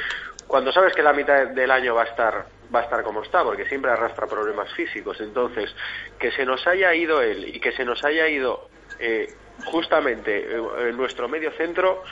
cuando 0.48 0.72
sabes 0.72 0.94
que 0.96 1.04
la 1.04 1.14
mitad 1.14 1.48
del 1.48 1.70
año 1.72 1.94
va 1.96 2.04
a 2.04 2.06
estar 2.06 2.48
va 2.74 2.80
a 2.80 2.84
estar 2.84 3.04
como 3.04 3.22
está, 3.24 3.44
porque 3.44 3.66
siempre 3.68 3.92
arrastra 3.92 4.28
problemas 4.28 4.72
físicos. 4.74 5.20
Entonces, 5.22 5.74
que 6.20 6.32
se 6.32 6.46
nos 6.46 6.66
haya 6.68 6.94
ido 6.96 7.22
él 7.22 7.48
y 7.56 7.60
que 7.62 7.72
se 7.72 7.86
nos 7.86 8.04
haya 8.04 8.28
ido 8.28 8.70
eh, 9.00 9.38
justamente 9.64 10.38
eh, 10.40 10.62
en 10.90 10.98
nuestro 10.98 11.30
medio 11.30 11.52
centro, 11.54 12.04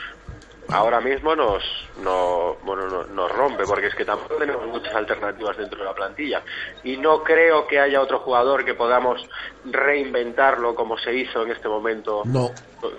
ahora 0.70 1.02
mismo 1.02 1.36
nos 1.36 1.62
no, 1.98 2.58
bueno, 2.64 2.88
no- 2.88 3.04
nos 3.06 3.32
rompe 3.32 3.66
porque 3.66 3.88
es 3.88 3.96
que 3.96 4.06
tampoco 4.06 4.36
tenemos 4.38 4.66
muchas 4.68 4.96
alternativas 4.96 5.58
dentro 5.58 5.80
de 5.80 5.86
la 5.86 5.94
plantilla 5.94 6.44
y 6.84 6.98
no 6.98 7.22
creo 7.24 7.68
que 7.68 7.80
haya 7.80 8.02
otro 8.02 8.20
jugador 8.20 8.64
que 8.66 8.74
podamos 8.76 9.28
reinventarlo 9.64 10.74
como 10.76 10.98
se 10.98 11.14
hizo 11.14 11.44
en 11.44 11.52
este 11.52 11.68
momento 11.68 12.24
No. 12.26 12.52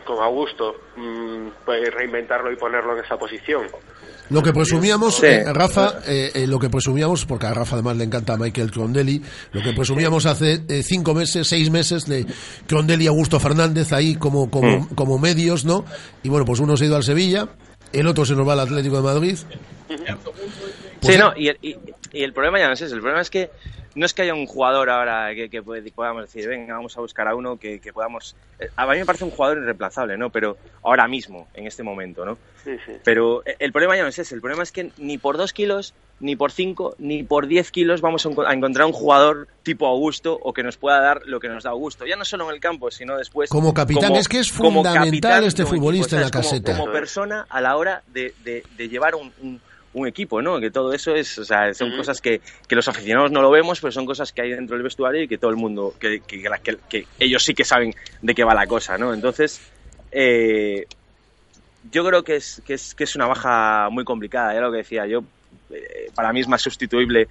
con- 0.04 0.22
Augusto 0.22 0.76
mm, 0.94 1.48
pues 1.64 1.92
reinventarlo 1.92 2.50
y 2.52 2.56
ponerlo 2.56 2.96
en 2.96 3.04
esa 3.04 3.18
posición 3.18 3.70
Lo 4.30 4.42
que 4.42 4.52
presumíamos, 4.52 5.16
Sí. 5.16 5.26
eh, 5.26 5.44
Rafa, 5.52 6.00
eh, 6.06 6.32
eh, 6.34 6.46
lo 6.46 6.58
que 6.58 6.68
presumíamos, 6.68 7.24
porque 7.26 7.46
a 7.46 7.54
Rafa 7.54 7.76
además 7.76 7.96
le 7.96 8.04
encanta 8.04 8.32
a 8.32 8.36
Michael 8.36 8.70
Crondelli, 8.72 9.22
lo 9.52 9.62
que 9.62 9.72
presumíamos 9.72 10.26
hace 10.26 10.62
eh, 10.68 10.82
cinco 10.82 11.14
meses, 11.14 11.46
seis 11.46 11.70
meses 11.70 12.06
de 12.06 12.26
Crondelli 12.66 13.04
y 13.04 13.06
Augusto 13.06 13.38
Fernández 13.38 13.92
ahí 13.92 14.16
como, 14.16 14.50
como, 14.50 14.80
Mm. 14.80 14.88
como 14.94 15.18
medios, 15.18 15.64
¿no? 15.64 15.84
Y 16.22 16.28
bueno, 16.28 16.44
pues 16.44 16.58
uno 16.60 16.76
se 16.76 16.84
ha 16.84 16.86
ido 16.88 16.96
al 16.96 17.04
Sevilla, 17.04 17.48
el 17.92 18.06
otro 18.08 18.24
se 18.24 18.34
nos 18.34 18.46
va 18.48 18.54
al 18.54 18.60
Atlético 18.60 18.96
de 18.96 19.02
Madrid. 19.02 19.38
Sí, 21.02 21.12
no, 21.18 21.32
y 21.36 21.48
el, 21.48 21.58
y, 21.62 21.76
y 22.12 22.22
el 22.22 22.32
problema 22.32 22.58
ya 22.58 22.66
no 22.68 22.72
es 22.74 22.80
ese. 22.80 22.94
El 22.94 23.00
problema 23.00 23.22
es 23.22 23.30
que 23.30 23.50
no 23.94 24.04
es 24.04 24.12
que 24.12 24.22
haya 24.22 24.34
un 24.34 24.46
jugador 24.46 24.90
ahora 24.90 25.34
que, 25.34 25.48
que 25.48 25.62
podamos 25.62 26.22
decir, 26.22 26.46
venga, 26.48 26.74
vamos 26.74 26.96
a 26.96 27.00
buscar 27.00 27.28
a 27.28 27.34
uno 27.34 27.56
que, 27.56 27.80
que 27.80 27.92
podamos. 27.92 28.36
eh, 28.58 28.68
A 28.76 28.86
mí 28.86 28.98
me 28.98 29.06
parece 29.06 29.24
un 29.24 29.30
jugador 29.30 29.58
irreemplazable, 29.58 30.16
¿no? 30.18 30.30
Pero 30.30 30.56
ahora 30.82 31.08
mismo, 31.08 31.48
en 31.54 31.66
este 31.66 31.82
momento, 31.82 32.24
¿no? 32.26 32.36
sí, 32.62 32.76
sí. 32.84 32.92
Pero 33.04 33.42
el 33.58 33.72
problema 33.72 33.96
ya 33.96 34.02
no 34.02 34.08
es 34.08 34.18
ese. 34.18 34.34
El 34.34 34.40
problema 34.40 34.62
es 34.62 34.72
que 34.72 34.90
ni 34.98 35.16
por 35.18 35.36
dos 35.38 35.52
kilos, 35.52 35.94
ni 36.20 36.34
por 36.36 36.50
cinco, 36.52 36.94
ni 36.98 37.22
por 37.22 37.46
diez 37.46 37.70
kilos 37.70 38.00
vamos 38.00 38.26
a, 38.26 38.28
enco- 38.30 38.46
a 38.46 38.52
encontrar 38.52 38.86
un 38.86 38.92
jugador 38.92 39.48
tipo 39.62 39.86
Augusto 39.86 40.38
o 40.42 40.52
que 40.52 40.62
nos 40.62 40.76
pueda 40.76 41.00
dar 41.00 41.22
lo 41.26 41.40
que 41.40 41.48
nos 41.48 41.64
da 41.64 41.70
Augusto. 41.70 42.04
Ya 42.06 42.16
no 42.16 42.24
solo 42.24 42.48
en 42.48 42.54
el 42.54 42.60
campo, 42.60 42.90
sino 42.90 43.16
después. 43.16 43.48
Como 43.50 43.72
capitán, 43.72 44.14
es 44.16 44.28
que 44.28 44.40
es 44.40 44.52
como 44.52 44.82
fundamental 44.82 45.04
capitán 45.10 45.44
este 45.44 45.64
futbolista 45.64 46.16
en 46.16 46.22
la. 46.22 46.30
Como, 46.30 46.42
como 46.82 46.92
persona 46.92 47.46
a 47.48 47.60
la 47.60 47.76
hora 47.76 48.02
de, 48.08 48.34
de- 48.44 48.62
de 48.76 48.88
llevar 48.88 49.14
un, 49.14 49.32
un- 49.40 49.60
un 49.96 50.06
equipo, 50.06 50.42
¿no? 50.42 50.60
Que 50.60 50.70
todo 50.70 50.92
eso 50.92 51.14
es, 51.14 51.38
o 51.38 51.44
sea, 51.44 51.72
son 51.74 51.96
cosas 51.96 52.20
que, 52.20 52.40
que 52.68 52.76
los 52.76 52.86
aficionados 52.86 53.30
no 53.32 53.40
lo 53.42 53.50
vemos, 53.50 53.80
pero 53.80 53.90
son 53.90 54.04
cosas 54.06 54.32
que 54.32 54.42
hay 54.42 54.50
dentro 54.50 54.76
del 54.76 54.82
vestuario 54.82 55.22
y 55.22 55.28
que 55.28 55.38
todo 55.38 55.50
el 55.50 55.56
mundo, 55.56 55.94
que- 55.98 56.20
que 56.22 57.08
ellos 57.18 57.42
sí 57.42 57.54
que 57.54 57.64
saben 57.64 57.94
de 58.20 58.34
qué 58.34 58.44
va 58.44 58.54
la 58.54 58.66
cosa, 58.66 58.98
¿no? 58.98 59.14
Entonces, 59.14 59.60
eh, 60.10 60.86
yo 61.90 62.04
creo 62.06 62.22
que 62.22 62.36
es, 62.36 62.62
que 62.64 62.74
es, 62.74 62.94
que 62.94 63.04
es 63.04 63.16
una 63.16 63.26
baja 63.26 63.88
muy 63.90 64.04
complicada, 64.04 64.52
ya 64.54 64.60
lo 64.60 64.70
que 64.70 64.78
decía 64.78 65.06
yo, 65.06 65.24
eh, 65.70 66.10
para 66.14 66.32
mí 66.32 66.40
es 66.40 66.48
más 66.48 66.60
sustituible 66.62 67.28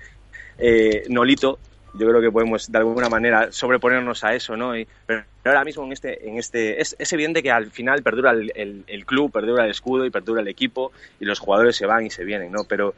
eh, 0.57 1.03
Nolito, 1.09 1.59
yo 1.97 2.07
creo 2.09 2.21
que 2.21 2.31
podemos 2.31 2.71
de 2.71 2.77
alguna 2.77 3.09
manera 3.09 3.51
sobreponernos 3.51 4.23
a 4.23 4.33
eso, 4.35 4.55
¿no? 4.57 4.77
Y- 4.77 4.87
pero 5.05 5.25
ahora 5.45 5.63
mismo 5.63 5.83
en 5.85 5.91
este, 5.91 6.27
en 6.27 6.37
este 6.37 6.81
es, 6.81 6.95
es 6.97 7.13
evidente 7.13 7.43
que 7.43 7.51
al 7.51 7.71
final 7.71 8.03
perdura 8.03 8.31
el, 8.31 8.51
el- 8.55 8.83
el 8.87 9.05
club, 9.05 9.31
perdura 9.31 9.65
el 9.65 9.71
escudo 9.71 10.05
y 10.05 10.09
perdura 10.11 10.41
el 10.41 10.47
equipo 10.47 10.91
y 11.19 11.25
los 11.25 11.39
jugadores 11.39 11.75
se 11.75 11.85
van 11.85 12.05
y 12.05 12.09
se 12.09 12.23
vienen, 12.25 12.51
¿no? 12.51 12.63
Pero 12.65 12.95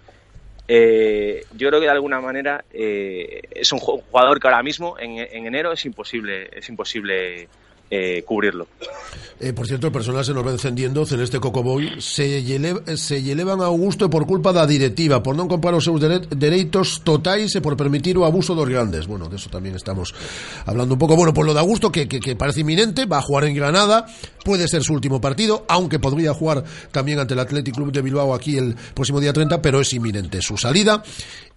eh, 0.68 1.46
yo 1.52 1.70
creo 1.70 1.80
que 1.80 1.86
de 1.86 1.92
alguna 1.92 2.20
manera 2.22 2.66
eh, 2.72 3.42
es 3.52 3.72
un 3.72 3.80
ju- 3.80 4.02
jugador 4.10 4.40
que 4.40 4.48
ahora 4.48 4.64
mismo 4.64 4.98
en, 5.00 5.18
en 5.20 5.46
enero 5.46 5.72
es 5.72 5.86
imposible, 5.86 6.50
es 6.52 6.68
imposible 6.70 7.50
eh, 7.90 8.24
cubrirlo. 8.26 8.68
Eh, 9.40 9.54
por 9.54 9.68
cierto, 9.68 9.88
el 9.88 9.94
personal 9.94 10.26
se 10.26 10.34
nos 10.34 10.46
va 10.46 10.50
encendiendo, 10.50 11.06
Celeste 11.06 11.40
Cocoboy, 11.40 12.02
se, 12.02 12.42
se 12.98 13.22
llelevan 13.22 13.62
a 13.62 13.66
Augusto 13.66 14.10
por 14.10 14.26
culpa 14.26 14.52
da 14.52 14.66
directiva, 14.66 15.22
por 15.22 15.38
non 15.38 15.46
comprar 15.46 15.78
os 15.78 15.86
seus 15.86 16.02
dere, 16.02 16.26
dereitos 16.34 17.06
totais 17.06 17.54
e 17.54 17.62
por 17.62 17.78
permitir 17.78 18.18
o 18.18 18.26
abuso 18.26 18.58
dos 18.58 18.66
grandes. 18.66 19.06
Bueno, 19.06 19.30
de 19.30 19.38
eso 19.38 19.54
también 19.54 19.78
estamos 19.78 20.18
hablando 20.66 20.98
un 20.98 21.00
poco. 21.00 21.14
Bueno, 21.14 21.38
pues 21.38 21.46
lo 21.46 21.54
de 21.54 21.62
Augusto, 21.62 21.94
que, 21.94 22.10
que, 22.10 22.18
que 22.18 22.34
parece 22.34 22.66
inminente, 22.66 23.06
va 23.06 23.22
a 23.22 23.22
jugar 23.22 23.46
en 23.46 23.54
Granada, 23.54 24.10
puede 24.42 24.66
ser 24.66 24.82
su 24.82 24.98
último 24.98 25.22
partido, 25.22 25.70
aunque 25.70 26.00
podría 26.02 26.34
jugar 26.34 26.66
también 26.90 27.20
ante 27.22 27.38
el 27.38 27.40
Athletic 27.40 27.76
Club 27.78 27.94
de 27.94 28.02
Bilbao 28.02 28.34
aquí 28.34 28.58
el 28.58 28.74
próximo 28.98 29.22
día 29.22 29.34
30, 29.34 29.62
pero 29.62 29.82
es 29.82 29.94
inminente 29.94 30.42
su 30.42 30.58
salida. 30.58 31.04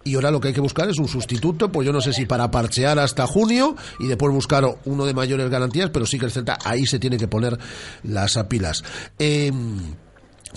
Y 0.03 0.15
ahora 0.15 0.31
lo 0.31 0.39
que 0.39 0.49
hay 0.49 0.53
que 0.53 0.61
buscar 0.61 0.89
es 0.89 0.97
un 0.97 1.07
sustituto, 1.07 1.71
pues 1.71 1.85
yo 1.85 1.93
no 1.93 2.01
sé 2.01 2.13
si 2.13 2.25
para 2.25 2.49
parchear 2.49 2.97
hasta 2.99 3.27
junio 3.27 3.75
y 3.99 4.07
después 4.07 4.33
buscar 4.33 4.65
uno 4.85 5.05
de 5.05 5.13
mayores 5.13 5.49
garantías, 5.49 5.89
pero 5.91 6.05
sí 6.05 6.17
que 6.17 6.25
el 6.25 6.31
Celta 6.31 6.57
ahí 6.65 6.85
se 6.85 6.99
tiene 6.99 7.17
que 7.17 7.27
poner 7.27 7.57
las 8.03 8.37
pilas. 8.49 8.83
Eh, 9.19 9.51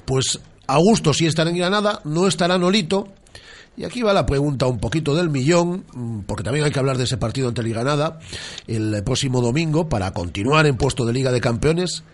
pues 0.04 0.40
Augusto 0.66 1.12
sí 1.12 1.26
estará 1.26 1.50
en 1.50 1.56
Granada, 1.56 2.00
no 2.04 2.26
estará 2.26 2.58
Nolito. 2.58 3.08
Y 3.76 3.84
aquí 3.84 4.02
va 4.02 4.12
la 4.12 4.24
pregunta 4.24 4.66
un 4.66 4.78
poquito 4.78 5.16
del 5.16 5.30
millón, 5.30 5.84
mm, 5.92 6.20
porque 6.20 6.44
también 6.44 6.64
hay 6.64 6.70
que 6.70 6.78
hablar 6.78 6.96
de 6.96 7.04
ese 7.04 7.16
partido 7.16 7.48
ante 7.48 7.60
el 7.60 7.68
Granada 7.68 8.20
el 8.68 9.02
próximo 9.02 9.40
domingo 9.40 9.88
para 9.88 10.12
continuar 10.12 10.66
en 10.66 10.76
puesto 10.76 11.04
de 11.04 11.12
Liga 11.12 11.32
de 11.32 11.40
Campeones. 11.40 12.04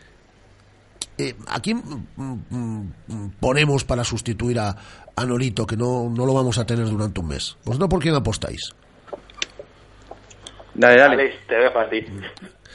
Eh, 1.21 1.35
¿A 1.49 1.61
quién 1.61 1.83
mm, 2.17 2.39
mm, 2.51 3.31
ponemos 3.41 3.85
para 3.85 4.05
sustituir 4.05 4.59
a, 4.59 4.75
a 5.15 5.25
Nolito, 5.27 5.67
que 5.67 5.77
no, 5.77 6.09
no 6.09 6.25
lo 6.25 6.33
vamos 6.33 6.57
a 6.59 6.65
tener 6.65 6.87
durante 6.89 7.21
un 7.21 7.29
mes? 7.29 7.57
¿Vosotros 7.65 7.91
por 7.91 8.01
quién 8.01 8.15
apostáis? 8.15 8.71
Dale, 10.75 10.99
dale. 10.99 11.15
Alex, 11.15 11.35
te 11.49 11.55
dejo 11.57 11.79
a 11.79 11.91
ti 11.91 12.05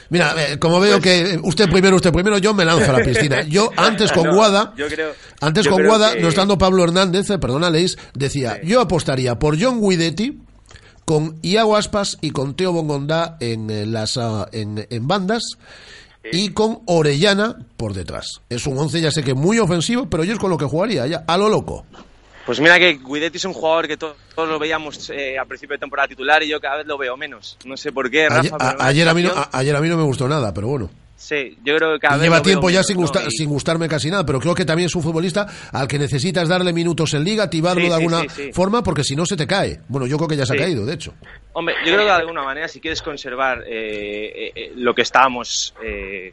Mira, 0.09 0.35
eh, 0.37 0.59
como 0.59 0.79
veo 0.79 0.99
que 1.01 1.39
usted 1.43 1.67
primero, 1.69 1.95
usted 1.95 2.11
primero, 2.11 2.37
yo 2.37 2.53
me 2.53 2.63
lanzo 2.65 2.91
a 2.91 2.99
la 2.99 3.03
piscina. 3.05 3.41
Yo 3.41 3.71
antes 3.77 4.11
con 4.11 4.25
No, 4.25 4.35
Guada, 4.35 4.73
yo 4.77 4.87
creo- 4.87 5.13
antes 5.41 5.65
yo 5.65 5.71
con 5.71 5.79
creo 5.79 5.89
Guada, 5.89 6.13
que- 6.13 6.21
no 6.21 6.27
estando 6.27 6.57
Pablo 6.57 6.83
Hernández, 6.83 7.29
eh, 7.31 7.39
perdona 7.39 7.69
Leis, 7.71 7.97
decía, 8.13 8.61
yo 8.63 8.81
apostaría 8.81 9.39
por 9.39 9.59
John 9.59 9.81
Guidetti, 9.81 10.39
con 11.05 11.39
Iago 11.41 11.75
Aspas 11.75 12.17
y 12.21 12.31
con 12.31 12.55
Teo 12.55 12.73
Bongondá 12.73 13.37
en 13.39 13.69
eh, 13.71 13.85
las 13.87 14.17
ah, 14.17 14.47
en, 14.51 14.85
en 14.89 15.07
bandas 15.07 15.41
y 16.31 16.49
con 16.49 16.79
Orellana 16.85 17.55
por 17.77 17.93
detrás. 17.93 18.41
Es 18.49 18.65
un 18.67 18.77
once 18.77 18.99
ya 19.01 19.11
sé 19.11 19.23
que 19.23 19.33
muy 19.33 19.59
ofensivo, 19.59 20.09
pero 20.09 20.23
yo 20.23 20.33
es 20.33 20.39
con 20.39 20.49
lo 20.49 20.57
que 20.57 20.65
jugaría, 20.65 21.05
ya, 21.07 21.23
a 21.27 21.37
lo 21.37 21.49
loco. 21.49 21.85
Pues 22.45 22.59
mira 22.59 22.77
que 22.77 22.99
Guidetti 23.03 23.37
es 23.37 23.45
un 23.45 23.53
jugador 23.53 23.87
que 23.87 23.97
to- 23.97 24.15
todos 24.35 24.47
lo 24.47 24.59
veíamos 24.59 25.09
eh, 25.09 25.37
a 25.39 25.45
principio 25.45 25.75
de 25.75 25.79
temporada 25.79 26.07
titular 26.07 26.43
y 26.43 26.47
yo 26.47 26.59
cada 26.59 26.77
vez 26.77 26.85
lo 26.85 26.95
veo 26.97 27.17
menos. 27.17 27.57
No 27.65 27.75
sé 27.75 27.91
por 27.91 28.09
qué, 28.11 28.29
Rafa. 28.29 28.39
Ayer, 28.41 28.51
pero 28.59 28.81
a- 28.81 28.85
ayer 28.87 29.09
a 29.09 29.13
mí 29.15 29.23
no, 29.23 29.29
sensación- 29.29 29.49
a- 29.51 29.57
ayer 29.59 29.75
a 29.75 29.81
mí 29.81 29.89
no 29.89 29.97
me 29.97 30.03
gustó 30.03 30.27
nada, 30.27 30.53
pero 30.53 30.67
bueno. 30.67 30.89
Sí, 31.27 31.57
yo 31.63 31.75
creo 31.75 31.93
que 31.93 31.99
cada 32.01 32.17
Y 32.17 32.19
vez 32.19 32.23
lleva 32.29 32.41
tiempo 32.43 32.69
ya 32.69 32.83
sin, 32.83 32.97
¿no? 32.97 33.01
gusta- 33.01 33.23
Y- 33.25 33.31
sin 33.31 33.49
gustarme 33.49 33.87
casi 33.87 34.11
nada, 34.11 34.23
pero 34.23 34.39
creo 34.39 34.53
que 34.53 34.63
también 34.63 34.85
es 34.85 34.95
un 34.95 35.01
futbolista 35.01 35.47
al 35.71 35.87
que 35.87 35.97
necesitas 35.97 36.47
darle 36.47 36.71
minutos 36.71 37.15
en 37.15 37.23
liga, 37.23 37.45
activarlo 37.45 37.81
Sí, 37.81 37.87
de 37.89 37.95
alguna 37.95 38.21
sí, 38.21 38.27
sí. 38.29 38.53
forma, 38.53 38.83
porque 38.83 39.03
si 39.03 39.15
no 39.15 39.25
se 39.25 39.35
te 39.35 39.47
cae. 39.47 39.79
Bueno, 39.87 40.05
yo 40.05 40.17
creo 40.17 40.27
que 40.27 40.37
ya 40.37 40.45
se 40.45 40.53
ha 40.53 40.57
caído, 40.57 40.85
de 40.85 40.93
hecho. 40.93 41.15
Hombre, 41.53 41.73
yo 41.83 41.93
creo 41.93 41.97
que 41.99 42.03
de 42.05 42.11
alguna 42.11 42.43
manera, 42.43 42.67
si 42.67 42.79
quieres 42.79 43.01
conservar 43.01 43.63
eh, 43.65 43.71
eh, 44.35 44.51
eh, 44.55 44.71
lo 44.75 44.93
que 44.93 45.01
estábamos, 45.01 45.73
eh, 45.83 46.31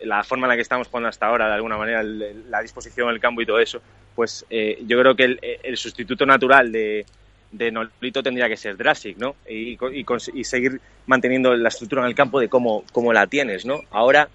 la 0.00 0.24
forma 0.24 0.46
en 0.46 0.50
la 0.50 0.56
que 0.56 0.62
estamos 0.62 0.88
jugando 0.88 1.08
hasta 1.08 1.26
ahora, 1.26 1.46
de 1.46 1.54
alguna 1.54 1.76
manera, 1.78 2.00
el- 2.00 2.20
el- 2.20 2.50
la 2.50 2.60
disposición 2.60 3.06
del 3.10 3.20
campo 3.20 3.40
y 3.40 3.46
todo 3.46 3.60
eso, 3.60 3.80
pues 4.16 4.44
eh, 4.50 4.82
yo 4.84 4.98
creo 4.98 5.14
que 5.14 5.24
el, 5.24 5.38
el 5.62 5.76
sustituto 5.76 6.26
natural 6.26 6.72
de, 6.72 7.06
de 7.56 7.70
Nolito 7.70 8.22
tendría 8.22 8.48
que 8.48 8.56
ser 8.56 8.76
Drasic, 8.76 9.16
¿no? 9.16 9.36
Y, 9.48 9.74
y, 9.74 10.06
y 10.34 10.44
seguir 10.44 10.80
manteniendo 11.06 11.54
la 11.54 11.68
estructura 11.68 12.02
en 12.02 12.08
el 12.08 12.14
campo 12.14 12.40
de 12.40 12.48
cómo, 12.48 12.84
cómo 12.92 13.12
la 13.12 13.26
tienes, 13.26 13.64
¿no? 13.64 13.80
Ahora, 13.90 14.28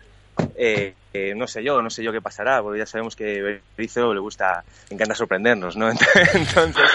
eh, 0.56 0.94
eh, 1.14 1.34
no 1.36 1.48
sé 1.48 1.64
yo, 1.64 1.82
no 1.82 1.90
sé 1.90 2.04
yo 2.04 2.12
qué 2.12 2.22
pasará, 2.22 2.62
porque 2.62 2.80
ya 2.80 2.86
sabemos 2.86 3.16
que 3.16 3.62
Berizzo 3.76 4.14
le 4.14 4.20
gusta, 4.20 4.64
le 4.90 4.96
encanta 4.96 5.16
sorprendernos, 5.16 5.76
¿no? 5.76 5.90
Entonces, 6.34 6.90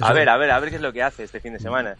a 0.00 0.12
ver, 0.12 0.28
a 0.28 0.36
ver, 0.36 0.50
a 0.50 0.60
ver 0.60 0.70
qué 0.70 0.76
es 0.76 0.82
lo 0.82 0.92
que 0.92 1.02
hace 1.02 1.24
este 1.24 1.40
fin 1.40 1.52
de 1.52 1.58
semana. 1.58 1.96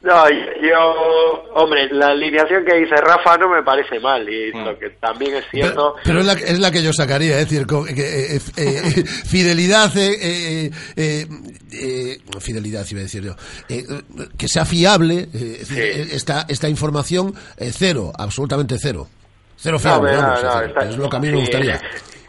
No, 0.00 0.30
yo, 0.30 1.44
hombre, 1.54 1.88
la 1.90 2.08
alineación 2.10 2.64
que 2.64 2.74
dice 2.76 2.94
Rafa 2.96 3.36
no 3.36 3.48
me 3.48 3.64
parece 3.64 3.98
mal 3.98 4.28
y 4.32 4.52
Mm. 4.52 4.64
lo 4.64 4.78
que 4.78 4.90
también 4.90 5.34
es 5.34 5.44
cierto. 5.50 5.96
Pero 6.04 6.20
es 6.20 6.26
la, 6.26 6.34
es 6.34 6.58
la 6.60 6.70
que 6.70 6.82
yo 6.84 6.92
sacaría, 6.92 7.38
es 7.40 7.48
decir, 7.50 7.66
co- 7.66 7.84
que, 7.84 8.36
eh, 8.36 8.36
eh, 8.36 8.40
eh, 8.56 9.04
fidelidad, 9.26 9.90
eh, 9.96 10.16
eh, 10.22 10.70
eh, 10.96 11.26
eh, 11.72 12.18
fidelidad, 12.40 12.86
iba 12.90 13.00
a 13.00 13.02
decir 13.02 13.24
yo, 13.24 13.32
eh, 13.68 13.84
eh, 13.90 14.02
que 14.38 14.46
sea 14.46 14.64
fiable, 14.64 15.28
eh, 15.34 15.58
es 15.62 15.68
decir, 15.68 15.78
eh, 15.82 16.08
esta, 16.12 16.46
esta 16.48 16.68
información, 16.68 17.34
eh, 17.56 17.72
cero, 17.76 18.12
absolutamente 18.16 18.76
cero. 18.80 19.08
Cero 19.56 19.80
fiable, 19.80 20.12
no, 20.12 20.22
no, 20.22 20.60
está- 20.62 20.88
es 20.88 20.96
lo 20.96 21.10
que 21.10 21.16
a 21.16 21.20
mí 21.20 21.28
me 21.30 21.38
gustaría. 21.38 21.80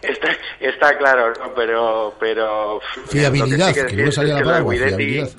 Está, 0.01 0.29
está 0.59 0.97
claro, 0.97 1.33
¿no? 1.39 1.53
pero, 1.53 2.15
pero 2.19 2.79
Fiabilidad, 3.09 3.75
lo 3.75 3.89
sí 3.89 3.95
que 3.95 4.03
no 4.05 4.11
salía 4.11 4.33
la 4.33 4.39
que 4.39 4.45
de 4.47 4.51
palabra, 4.53 4.75
fiabilidad. 4.87 5.29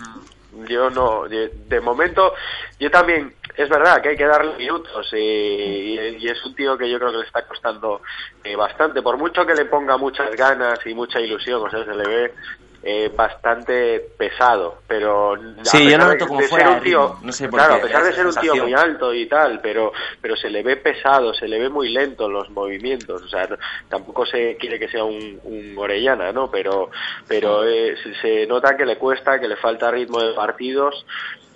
Yo 0.70 0.88
no, 0.90 1.26
de, 1.28 1.80
momento, 1.80 2.32
yo 2.78 2.90
también, 2.90 3.34
es 3.56 3.68
verdad 3.68 4.00
que 4.00 4.10
hay 4.10 4.16
que 4.16 4.26
darle 4.26 4.56
minutos 4.56 5.08
y, 5.12 5.16
y- 5.16 6.16
y 6.20 6.28
es 6.28 6.44
un 6.46 6.54
tío 6.54 6.78
que 6.78 6.88
yo 6.88 6.98
creo 6.98 7.10
que 7.10 7.18
le 7.18 7.24
está 7.26 7.42
costando 7.46 8.02
eh, 8.44 8.54
bastante, 8.54 9.02
por 9.02 9.16
mucho 9.16 9.44
que 9.44 9.54
le 9.54 9.64
ponga 9.64 9.96
muchas 9.96 10.30
ganas 10.36 10.78
y 10.86 10.94
mucha 10.94 11.20
ilusión, 11.20 11.60
o 11.66 11.68
sea, 11.70 11.84
se 11.84 11.94
le 11.94 12.06
ve 12.08 12.34
eh, 12.82 13.10
bastante 13.14 14.00
pesado, 14.16 14.78
pero 14.86 15.34
a 15.34 15.64
Sí, 15.64 15.90
yo 15.90 15.98
noto 15.98 16.26
como 16.26 16.40
fuera 16.40 16.70
de 16.70 16.76
un 16.76 16.82
tío, 16.82 17.00
ritmo, 17.08 17.20
no 17.26 17.32
sé 17.32 17.48
por 17.48 17.58
claro, 17.60 17.74
qué, 17.74 17.80
a 17.80 17.82
pesar 17.84 18.04
de 18.04 18.12
ser 18.14 18.26
un 18.26 18.34
tío 18.34 18.56
muy 18.56 18.72
alto 18.74 19.12
y 19.14 19.26
tal, 19.26 19.60
pero 19.60 19.92
pero 20.20 20.34
se 20.36 20.48
le 20.48 20.62
ve 20.62 20.76
pesado, 20.76 21.34
se 21.34 21.46
le 21.46 21.58
ve 21.58 21.68
muy 21.68 21.90
lento 21.90 22.26
en 22.26 22.32
los 22.32 22.48
movimientos, 22.50 23.22
o 23.22 23.28
sea, 23.28 23.46
no- 23.46 23.58
tampoco 23.88 24.24
se 24.24 24.56
quiere 24.56 24.78
que 24.78 24.88
sea 24.88 25.04
un, 25.04 25.40
un 25.44 25.74
Orellana, 25.76 26.32
¿no? 26.32 26.50
Pero 26.50 26.90
pero 27.28 27.64
eh, 27.68 27.96
se, 28.02 28.14
se 28.22 28.46
nota 28.46 28.76
que 28.76 28.86
le 28.86 28.96
cuesta, 28.96 29.38
que 29.38 29.48
le 29.48 29.56
falta 29.56 29.90
ritmo 29.90 30.20
de 30.22 30.32
partidos 30.34 31.04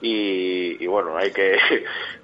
y, 0.06 0.84
y 0.84 0.86
bueno, 0.86 1.16
hay 1.16 1.32
que 1.32 1.56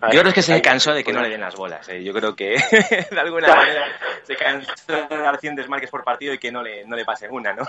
hay- 0.01 0.13
Yo 0.13 0.21
creo 0.21 0.33
que 0.33 0.43
se 0.43 0.61
cansó 0.61 0.93
de 0.93 1.03
que 1.03 1.13
no 1.13 1.23
le 1.23 1.31
den 1.31 1.41
las 1.41 1.57
bolas. 1.57 1.89
¿eh? 1.89 2.03
Yo 2.05 2.13
creo 2.13 2.35
que 2.37 2.57
de 3.11 3.21
alguna 3.21 3.49
manera 3.57 3.87
se 4.23 4.37
cansó 4.37 4.73
de 4.87 5.17
dar 5.17 5.39
100 5.39 5.57
desmarques 5.57 5.91
por 5.91 6.05
partido 6.05 6.35
y 6.35 6.39
que 6.39 6.53
no 6.53 6.63
le, 6.63 6.85
no 6.85 6.95
le 6.97 7.05
pasen 7.05 7.31
una, 7.33 7.53
¿no? 7.55 7.65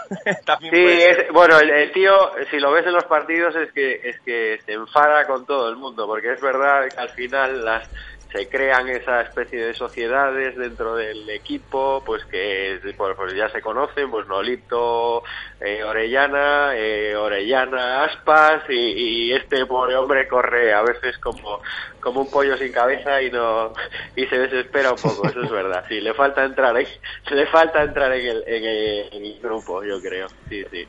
También 0.45 0.73
Sí, 0.73 0.83
es- 1.03 1.31
bueno, 1.31 1.57
el, 1.59 1.69
el 1.69 1.91
tío, 1.91 2.11
si 2.49 2.59
lo 2.59 2.71
ves 2.71 2.85
en 2.85 2.93
los 2.93 3.05
partidos, 3.05 3.55
es 3.55 3.71
que 3.71 4.01
es 4.03 4.19
que 4.21 4.59
se 4.65 4.73
enfada 4.73 5.25
con 5.25 5.45
todo 5.45 5.69
el 5.69 5.75
mundo, 5.77 6.05
porque 6.05 6.33
es 6.33 6.41
verdad 6.41 6.85
que 6.93 6.99
al 6.99 7.09
final 7.09 7.63
las 7.63 7.83
se 8.31 8.47
crean 8.47 8.87
esa 8.87 9.21
especie 9.21 9.65
de 9.65 9.73
sociedades 9.73 10.55
dentro 10.55 10.95
del 10.95 11.29
equipo, 11.29 12.01
pues 12.05 12.23
que 12.25 12.79
pues, 12.97 13.15
pues 13.17 13.33
ya 13.33 13.49
se 13.49 13.61
conocen, 13.61 14.09
pues 14.09 14.25
Nolito, 14.27 15.23
eh, 15.59 15.83
Orellana, 15.83 16.71
eh, 16.75 17.15
Orellana, 17.15 18.05
Aspas 18.05 18.63
y, 18.69 19.31
este 19.33 19.65
pobre 19.65 19.95
hombre 19.95 20.27
corre 20.27 20.73
a 20.73 20.81
veces 20.81 21.17
como 21.17 21.61
como 21.99 22.21
un 22.21 22.31
pollo 22.31 22.57
sin 22.57 22.71
cabeza 22.71 23.21
y 23.21 23.29
no 23.31 23.73
y 24.15 24.25
se 24.27 24.37
desespera 24.37 24.91
un 24.91 24.97
poco, 24.97 25.27
eso 25.27 25.41
es 25.41 25.51
verdad. 25.51 25.85
Sí, 25.87 25.99
le 25.99 26.13
falta 26.13 26.43
entrar 26.45 26.75
en, 26.77 26.87
le 27.31 27.45
falta 27.47 27.83
entrar 27.83 28.13
en 28.13 28.27
el, 28.27 28.43
en 28.47 29.25
el, 29.25 29.39
grupo, 29.41 29.83
yo 29.83 30.01
creo. 30.01 30.27
Sí, 30.49 30.63
sí. 30.71 30.87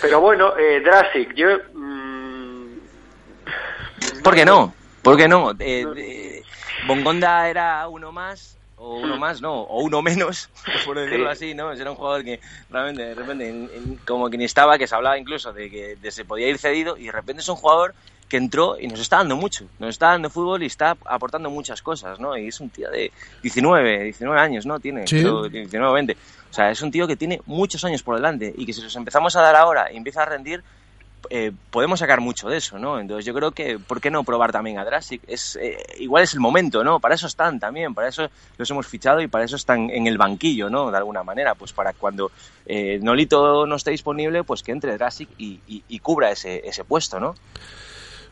Pero 0.00 0.20
bueno, 0.20 0.54
eh, 0.58 0.82
yo 1.34 1.48
mm, 1.72 2.62
¿Por 4.22 4.34
qué 4.34 4.44
no? 4.44 4.74
¿Por 5.02 5.16
qué 5.16 5.28
no? 5.28 5.50
Eh, 5.58 5.86
eh, 5.96 6.42
Bongonda 6.86 7.48
era 7.48 7.88
uno 7.88 8.12
más, 8.12 8.56
o 8.76 8.98
uno 9.00 9.16
más, 9.18 9.40
no, 9.40 9.62
o 9.62 9.82
uno 9.82 10.00
menos, 10.02 10.48
por 10.86 10.98
decirlo 10.98 11.26
Sí. 11.26 11.32
así, 11.32 11.54
¿no? 11.54 11.72
Era 11.72 11.90
un 11.90 11.96
jugador 11.96 12.24
que 12.24 12.40
realmente, 12.70 13.02
de 13.02 13.14
repente, 13.14 13.48
en- 13.48 13.70
en- 13.74 13.96
como 14.06 14.30
que 14.30 14.38
ni 14.38 14.44
estaba, 14.44 14.78
que 14.78 14.86
se 14.86 14.94
hablaba 14.94 15.18
incluso 15.18 15.52
de 15.52 15.70
que 15.70 15.96
de 15.96 16.10
se 16.10 16.24
podía 16.24 16.48
ir 16.48 16.58
cedido, 16.58 16.96
y 16.96 17.06
de 17.06 17.12
repente 17.12 17.42
es 17.42 17.48
un 17.48 17.56
jugador 17.56 17.94
que 18.28 18.36
entró 18.38 18.78
y 18.80 18.86
nos 18.86 18.98
está 19.00 19.18
dando 19.18 19.36
mucho, 19.36 19.66
nos 19.78 19.90
está 19.90 20.08
dando 20.08 20.30
fútbol 20.30 20.62
y 20.62 20.66
está 20.66 20.96
aportando 21.04 21.50
muchas 21.50 21.82
cosas, 21.82 22.18
¿no? 22.18 22.36
Y 22.36 22.48
es 22.48 22.60
un 22.60 22.70
tío 22.70 22.90
de 22.90 23.12
19, 23.42 24.04
19 24.04 24.40
años, 24.40 24.64
¿no? 24.64 24.80
Tiene, 24.80 25.06
Sí. 25.06 25.18
creo, 25.20 25.48
19 25.50 25.90
o 25.90 25.92
20. 25.92 26.16
O 26.50 26.54
sea, 26.54 26.70
es 26.70 26.80
un 26.80 26.90
tío 26.90 27.06
que 27.06 27.16
tiene 27.16 27.40
muchos 27.44 27.84
años 27.84 28.02
por 28.02 28.14
delante 28.16 28.52
y 28.56 28.64
que 28.64 28.72
si 28.72 28.80
los 28.80 28.94
empezamos 28.96 29.36
a 29.36 29.42
dar 29.42 29.54
ahora 29.56 29.92
y 29.92 29.96
empieza 29.98 30.22
a 30.22 30.26
rendir, 30.26 30.62
eh, 31.30 31.52
podemos 31.70 32.00
sacar 32.00 32.20
mucho 32.20 32.48
de 32.48 32.58
eso, 32.58 32.78
¿no? 32.78 32.98
Entonces 32.98 33.24
yo 33.24 33.32
creo 33.34 33.52
que, 33.52 33.78
¿por 33.78 34.00
qué 34.00 34.10
no 34.10 34.24
probar 34.24 34.52
también 34.52 34.78
a 34.78 34.84
Drasic? 34.84 35.22
Es, 35.26 35.56
eh, 35.56 35.76
igual 35.98 36.22
es 36.24 36.34
el 36.34 36.40
momento, 36.40 36.82
¿no? 36.84 37.00
Para 37.00 37.14
eso 37.14 37.26
están 37.26 37.58
también, 37.60 37.94
para 37.94 38.08
eso 38.08 38.28
los 38.58 38.70
hemos 38.70 38.86
fichado 38.86 39.20
y 39.20 39.28
para 39.28 39.44
eso 39.44 39.56
están 39.56 39.88
en 39.90 40.06
el 40.06 40.18
banquillo, 40.18 40.68
¿no? 40.70 40.90
De 40.90 40.96
alguna 40.96 41.22
manera, 41.22 41.54
pues 41.54 41.72
para 41.72 41.92
cuando 41.92 42.30
eh, 42.66 42.98
Nolito 43.02 43.66
no 43.66 43.76
esté 43.76 43.90
disponible, 43.92 44.44
pues 44.44 44.62
que 44.62 44.72
entre 44.72 44.96
Drasic 44.96 45.28
y, 45.38 45.60
y- 45.66 45.84
y 45.88 45.98
cubra 46.00 46.30
ese, 46.30 46.66
ese 46.68 46.84
puesto, 46.84 47.18
¿no? 47.20 47.34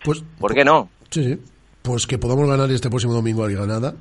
Pues, 0.05 0.22
¿Por 0.38 0.55
qué 0.55 0.64
no? 0.64 0.88
Sí, 1.11 1.24
sí. 1.24 1.38
Pues 1.82 2.07
que 2.07 2.18
podamos 2.18 2.49
ganar 2.49 2.70
este 2.70 2.91
próximo 2.91 3.14
domingo 3.14 3.45
al 3.45 3.53
Granada. 3.53 3.95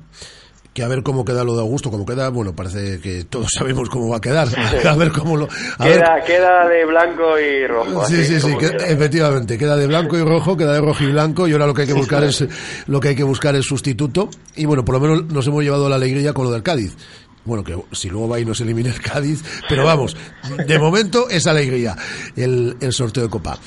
Que 0.80 0.84
a 0.84 0.88
ver 0.88 1.02
cómo 1.02 1.26
queda 1.26 1.44
lo 1.44 1.52
de 1.52 1.60
Augusto, 1.60 1.90
cómo 1.90 2.06
queda, 2.06 2.30
bueno, 2.30 2.54
parece 2.54 3.02
que 3.02 3.24
todos 3.24 3.48
sabemos 3.52 3.90
cómo 3.90 4.08
va 4.08 4.16
a 4.16 4.20
quedar. 4.22 4.48
A 4.88 4.96
ver 4.96 5.12
cómo 5.12 5.36
lo. 5.36 5.46
A 5.76 5.84
ver, 5.84 5.98
queda, 5.98 6.24
queda 6.26 6.68
de 6.70 6.86
blanco 6.86 7.38
y 7.38 7.66
rojo. 7.66 8.06
Sí, 8.06 8.24
sí, 8.24 8.40
sí, 8.40 8.56
queda. 8.56 8.86
efectivamente, 8.86 9.58
queda 9.58 9.76
de 9.76 9.86
blanco 9.86 10.16
y 10.16 10.22
rojo, 10.22 10.56
queda 10.56 10.72
de 10.72 10.80
rojo 10.80 11.04
y 11.04 11.12
blanco 11.12 11.46
y 11.46 11.52
ahora 11.52 11.66
lo 11.66 11.74
que 11.74 11.82
hay 11.82 11.86
que 11.86 11.92
buscar 11.92 12.24
es 12.24 12.46
lo 12.86 12.98
que 12.98 13.08
hay 13.08 13.14
que 13.14 13.24
buscar 13.24 13.54
es 13.56 13.66
sustituto 13.66 14.30
y 14.56 14.64
bueno, 14.64 14.82
por 14.82 14.94
lo 14.94 15.00
menos 15.02 15.26
nos 15.26 15.46
hemos 15.46 15.62
llevado 15.62 15.86
la 15.90 15.96
alegría 15.96 16.32
con 16.32 16.46
lo 16.46 16.50
del 16.50 16.62
Cádiz. 16.62 16.96
Bueno, 17.50 17.64
que 17.64 17.76
si 17.90 18.08
luego 18.08 18.28
va 18.28 18.38
y 18.38 18.44
nos 18.44 18.60
elimina 18.60 18.90
el 18.90 19.00
Cádiz, 19.00 19.42
pero 19.68 19.84
vamos, 19.84 20.16
de 20.68 20.78
momento 20.78 21.28
es 21.28 21.48
alegría 21.48 21.96
el, 22.36 22.76
sorteo 22.92 23.24
de 23.24 23.28
Copa. 23.28 23.58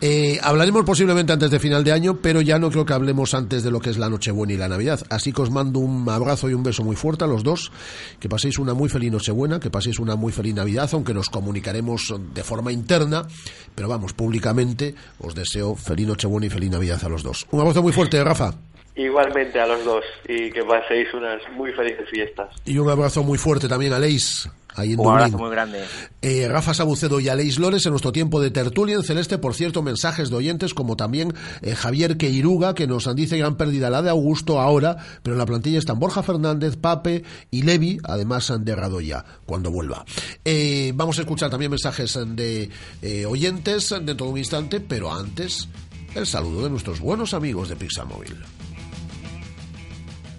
Eh, 0.00 0.40
hablaremos 0.42 0.86
posiblemente 0.86 1.34
antes 1.34 1.50
de 1.50 1.58
final 1.58 1.84
de 1.84 1.92
año, 1.92 2.16
pero 2.16 2.40
ya 2.40 2.58
no 2.58 2.70
creo 2.70 2.86
que 2.86 2.94
hablemos 2.94 3.34
antes 3.34 3.62
de 3.62 3.70
lo 3.70 3.78
que 3.78 3.90
es 3.90 3.98
la 3.98 4.08
Nochebuena 4.08 4.54
y 4.54 4.56
la 4.56 4.70
Navidad. 4.70 5.02
Así 5.10 5.34
que 5.34 5.42
os 5.42 5.50
mando 5.50 5.80
un 5.80 6.08
abrazo 6.08 6.48
y 6.48 6.54
un 6.54 6.62
beso 6.62 6.82
muy 6.82 6.96
fuerte 6.96 7.24
a 7.24 7.26
los 7.26 7.44
dos. 7.44 7.72
Que 8.18 8.30
paséis 8.30 8.58
una 8.58 8.72
muy 8.72 8.88
feliz 8.88 9.12
Nochebuena, 9.12 9.60
que 9.60 9.68
paséis 9.68 9.98
una 9.98 10.16
muy 10.16 10.32
feliz 10.32 10.54
Navidad, 10.54 10.88
aunque 10.94 11.12
nos 11.12 11.28
comunicaremos 11.28 12.14
de 12.32 12.42
forma 12.42 12.72
interna, 12.72 13.26
pero 13.74 13.86
vamos, 13.86 14.14
públicamente 14.14 14.94
os 15.18 15.34
deseo 15.34 15.76
feliz 15.76 16.06
Nochebuena 16.06 16.46
y 16.46 16.48
feliz 16.48 16.70
Navidad 16.70 17.04
a 17.04 17.10
los 17.10 17.22
dos. 17.22 17.46
Un 17.50 17.60
abrazo 17.60 17.82
muy 17.82 17.92
fuerte, 17.92 18.24
Rafa. 18.24 18.54
Igualmente 18.96 19.60
a 19.60 19.66
los 19.66 19.84
dos 19.84 20.04
y 20.26 20.50
que 20.50 20.64
paséis 20.64 21.12
unas 21.12 21.40
muy 21.54 21.70
felices 21.72 22.08
fiestas. 22.10 22.48
Y 22.64 22.78
un 22.78 22.88
abrazo 22.88 23.22
muy 23.22 23.36
fuerte 23.36 23.68
también 23.68 23.92
a 23.92 23.98
Leis, 23.98 24.48
ahí 24.74 24.94
en 24.94 25.00
Un 25.00 25.04
Dublín. 25.04 25.18
abrazo 25.24 25.38
muy 25.38 25.50
grande. 25.50 25.84
Eh, 26.22 26.48
Rafa 26.48 26.72
Sabucedo 26.72 27.20
y 27.20 27.28
Aleix 27.28 27.58
Lores 27.58 27.84
en 27.84 27.90
nuestro 27.92 28.10
tiempo 28.10 28.40
de 28.40 28.50
tertulia 28.50 28.94
en 28.96 29.02
celeste, 29.02 29.36
por 29.36 29.52
cierto, 29.52 29.82
mensajes 29.82 30.30
de 30.30 30.36
oyentes 30.36 30.72
como 30.72 30.96
también 30.96 31.34
eh, 31.60 31.74
Javier 31.74 32.16
Queiruga 32.16 32.74
que 32.74 32.86
nos 32.86 33.14
dice 33.14 33.36
gran 33.36 33.56
pérdida 33.58 33.90
la 33.90 34.00
de 34.00 34.08
Augusto 34.08 34.60
ahora, 34.60 34.96
pero 35.22 35.34
en 35.34 35.38
la 35.40 35.46
plantilla 35.46 35.78
están 35.78 35.98
Borja 35.98 36.22
Fernández, 36.22 36.76
Pape 36.76 37.22
y 37.50 37.62
Levi, 37.64 37.98
además 38.02 38.50
de 38.58 38.74
Radoya, 38.74 39.26
cuando 39.44 39.70
vuelva. 39.70 40.06
Eh, 40.42 40.92
vamos 40.94 41.18
a 41.18 41.20
escuchar 41.20 41.50
también 41.50 41.70
mensajes 41.70 42.18
de 42.34 42.70
eh, 43.02 43.26
oyentes 43.26 43.90
dentro 44.02 44.24
de 44.26 44.32
un 44.32 44.38
instante, 44.38 44.80
pero 44.80 45.12
antes 45.12 45.68
el 46.14 46.26
saludo 46.26 46.62
de 46.64 46.70
nuestros 46.70 46.98
buenos 46.98 47.34
amigos 47.34 47.68
de 47.68 47.76
Pizza 47.76 48.06
Móvil. 48.06 48.34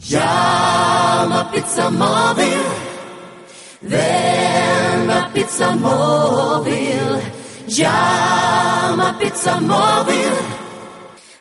Llama 0.08 1.52
Pizza 1.52 1.90
Móvil. 1.90 2.64
Ven 3.82 5.12
a 5.12 5.30
Pizza 5.34 5.76
Móvil. 5.76 7.20
Llama 7.68 9.18
Pizza 9.20 9.60
Móvil. 9.60 10.34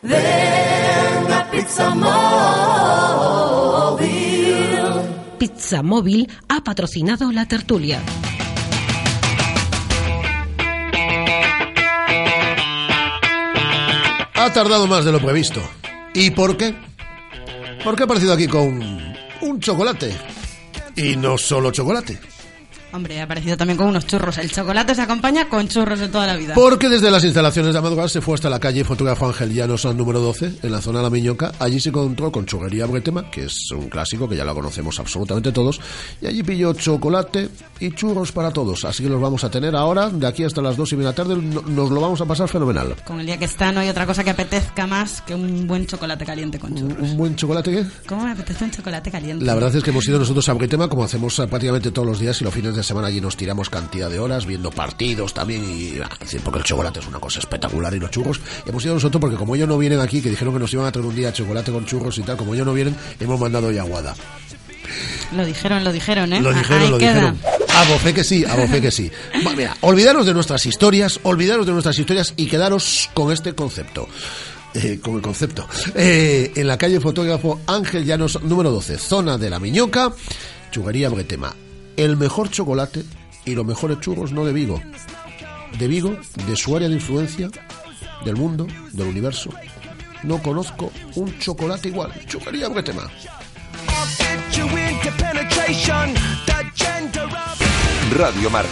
Ven 0.02 1.32
a 1.32 1.48
Pizza 1.48 1.94
Móvil. 1.94 2.16
Pizza 5.38 5.82
Móvil 5.84 6.28
ha 6.48 6.64
patrocinado 6.64 7.30
la 7.30 7.46
tertulia. 7.46 8.02
Ha 14.34 14.52
tardado 14.52 14.88
más 14.88 15.04
de 15.04 15.12
lo 15.12 15.20
previsto. 15.20 15.60
¿Y 16.14 16.30
por 16.30 16.56
qué? 16.56 16.74
Porque 17.86 18.02
ha 18.02 18.06
aparecido 18.06 18.32
aquí 18.32 18.48
con 18.48 18.82
un 19.42 19.60
chocolate. 19.60 20.12
Y 20.96 21.14
no 21.14 21.38
solo 21.38 21.70
chocolate. 21.70 22.18
Hombre, 22.92 23.20
ha 23.20 23.24
aparecido 23.24 23.56
también 23.56 23.76
con 23.76 23.88
unos 23.88 24.06
churros. 24.06 24.38
El 24.38 24.50
chocolate 24.50 24.94
se 24.94 25.02
acompaña 25.02 25.48
con 25.48 25.68
churros 25.68 25.98
de 25.98 26.08
toda 26.08 26.26
la 26.26 26.36
vida. 26.36 26.54
Porque 26.54 26.88
desde 26.88 27.10
las 27.10 27.24
instalaciones 27.24 27.72
de 27.74 27.78
Amador 27.78 28.08
se 28.08 28.20
fue 28.20 28.34
hasta 28.36 28.48
la 28.48 28.58
calle 28.58 28.84
Fotógrafo 28.84 29.26
Ángel 29.26 29.52
Llanos 29.52 29.84
al 29.84 29.96
número 29.96 30.20
12, 30.20 30.52
en 30.62 30.72
la 30.72 30.80
zona 30.80 31.00
de 31.00 31.04
La 31.04 31.10
Miñoca. 31.10 31.52
Allí 31.58 31.78
se 31.80 31.90
encontró 31.90 32.32
con 32.32 32.46
Churrería 32.46 32.86
Bretema, 32.86 33.30
que 33.30 33.44
es 33.46 33.70
un 33.72 33.88
clásico 33.88 34.28
que 34.28 34.36
ya 34.36 34.44
lo 34.44 34.54
conocemos 34.54 34.98
absolutamente 34.98 35.52
todos. 35.52 35.78
Y 36.22 36.26
allí 36.26 36.42
pilló 36.42 36.72
chocolate 36.72 37.50
y 37.80 37.90
churros 37.92 38.32
para 38.32 38.50
todos. 38.50 38.84
Así 38.84 39.02
que 39.02 39.08
los 39.10 39.20
vamos 39.20 39.44
a 39.44 39.50
tener 39.50 39.76
ahora, 39.76 40.08
de 40.08 40.26
aquí 40.26 40.44
hasta 40.44 40.62
las 40.62 40.76
dos 40.76 40.90
y 40.92 40.96
media 40.96 41.12
de 41.12 41.18
la 41.18 41.24
tarde. 41.24 41.36
no- 41.36 41.62
Nos 41.62 41.90
lo 41.90 42.00
vamos 42.00 42.20
a 42.20 42.24
pasar 42.24 42.48
fenomenal. 42.48 42.94
Con 43.04 43.20
el 43.20 43.26
día 43.26 43.36
que 43.36 43.44
está 43.46 43.72
no 43.72 43.80
hay 43.80 43.88
otra 43.90 44.06
cosa 44.06 44.24
que 44.24 44.30
apetezca 44.30 44.86
más 44.86 45.20
que 45.22 45.34
un 45.34 45.66
buen 45.66 45.86
chocolate 45.86 46.24
caliente 46.24 46.58
con 46.58 46.74
churros. 46.74 46.98
¿Un 47.10 47.16
buen 47.16 47.36
chocolate 47.36 47.70
qué? 47.72 47.84
¿Cómo 48.08 48.24
me 48.24 48.30
apetece 48.30 48.64
un 48.64 48.70
chocolate 48.70 49.10
caliente? 49.10 49.44
La 49.44 49.54
verdad 49.54 49.74
es 49.74 49.82
que 49.82 49.90
hemos 49.90 50.06
ido 50.08 50.18
nosotros 50.18 50.48
a 50.48 50.54
Bretema, 50.54 50.88
como 50.88 51.04
hacemos 51.04 51.36
eh, 51.40 51.46
prácticamente 51.46 51.90
todos 51.90 52.06
los 52.08 52.18
días 52.20 52.40
y 52.40 52.44
los 52.44 52.54
fines 52.54 52.75
de 52.76 52.82
de 52.82 52.86
semana 52.86 53.08
allí 53.08 53.20
nos 53.20 53.36
tiramos 53.36 53.68
cantidad 53.70 54.08
de 54.08 54.18
horas 54.18 54.46
viendo 54.46 54.70
partidos 54.70 55.34
también 55.34 55.64
y 55.64 55.98
ah, 56.00 56.08
porque 56.44 56.58
el 56.58 56.64
chocolate 56.64 57.00
es 57.00 57.06
una 57.08 57.18
cosa 57.18 57.40
espectacular 57.40 57.92
y 57.94 57.98
los 57.98 58.10
churros 58.10 58.40
hemos 58.66 58.84
ido 58.84 58.94
nosotros 58.94 59.20
porque 59.20 59.36
como 59.36 59.56
ellos 59.56 59.66
no 59.68 59.76
vienen 59.78 59.98
aquí 60.00 60.22
que 60.22 60.30
dijeron 60.30 60.54
que 60.54 60.60
nos 60.60 60.72
iban 60.72 60.86
a 60.86 60.92
traer 60.92 61.06
un 61.06 61.16
día 61.16 61.32
chocolate 61.32 61.72
con 61.72 61.84
churros 61.86 62.16
y 62.18 62.22
tal 62.22 62.36
como 62.36 62.54
ellos 62.54 62.66
no 62.66 62.72
vienen 62.74 62.94
hemos 63.18 63.40
mandado 63.40 63.70
ya 63.72 63.82
aguada 63.82 64.14
Lo 65.34 65.44
dijeron, 65.44 65.82
lo 65.82 65.92
dijeron, 65.92 66.32
¿eh? 66.32 66.40
lo 66.40 66.50
Ah, 66.50 66.54
dijeron, 66.54 66.82
ahí 66.82 66.90
lo 66.90 66.98
queda. 66.98 67.12
dijeron. 67.14 67.38
A 67.74 67.84
bofe 67.90 68.14
que 68.14 68.22
sí, 68.24 68.44
a 68.44 68.54
bofe 68.54 68.80
que 68.80 68.90
sí. 68.90 69.10
Bueno, 69.42 69.56
mira, 69.56 69.76
olvidaros 69.80 70.24
de 70.26 70.32
nuestras 70.34 70.64
historias, 70.66 71.18
olvidaros 71.24 71.66
de 71.66 71.72
nuestras 71.72 71.98
historias 71.98 72.32
y 72.36 72.46
quedaros 72.46 73.10
con 73.12 73.32
este 73.32 73.54
concepto. 73.54 74.08
Eh, 74.74 75.00
con 75.02 75.16
el 75.16 75.22
concepto. 75.22 75.66
Eh, 75.94 76.52
en 76.54 76.66
la 76.68 76.78
calle 76.78 77.00
Fotógrafo 77.00 77.60
Ángel 77.66 78.04
Llanos, 78.04 78.40
número 78.42 78.70
12, 78.70 78.98
zona 78.98 79.36
de 79.38 79.50
la 79.50 79.58
Miñoca, 79.58 80.12
Chuguería 80.70 81.08
Bretema. 81.08 81.54
El 81.96 82.16
mejor 82.18 82.50
chocolate 82.50 83.04
y 83.46 83.54
los 83.54 83.64
mejores 83.64 84.00
churros 84.00 84.30
no 84.30 84.44
de 84.44 84.52
Vigo. 84.52 84.80
De 85.78 85.88
Vigo, 85.88 86.16
de 86.46 86.56
su 86.56 86.76
área 86.76 86.88
de 86.88 86.94
influencia, 86.94 87.48
del 88.24 88.36
mundo, 88.36 88.66
del 88.92 89.06
universo. 89.06 89.50
No 90.22 90.42
conozco 90.42 90.92
un 91.14 91.38
chocolate 91.38 91.88
igual. 91.88 92.12
Chuguería 92.26 92.68
Bretema. 92.68 93.10
Radio 98.12 98.50
Marca, 98.50 98.70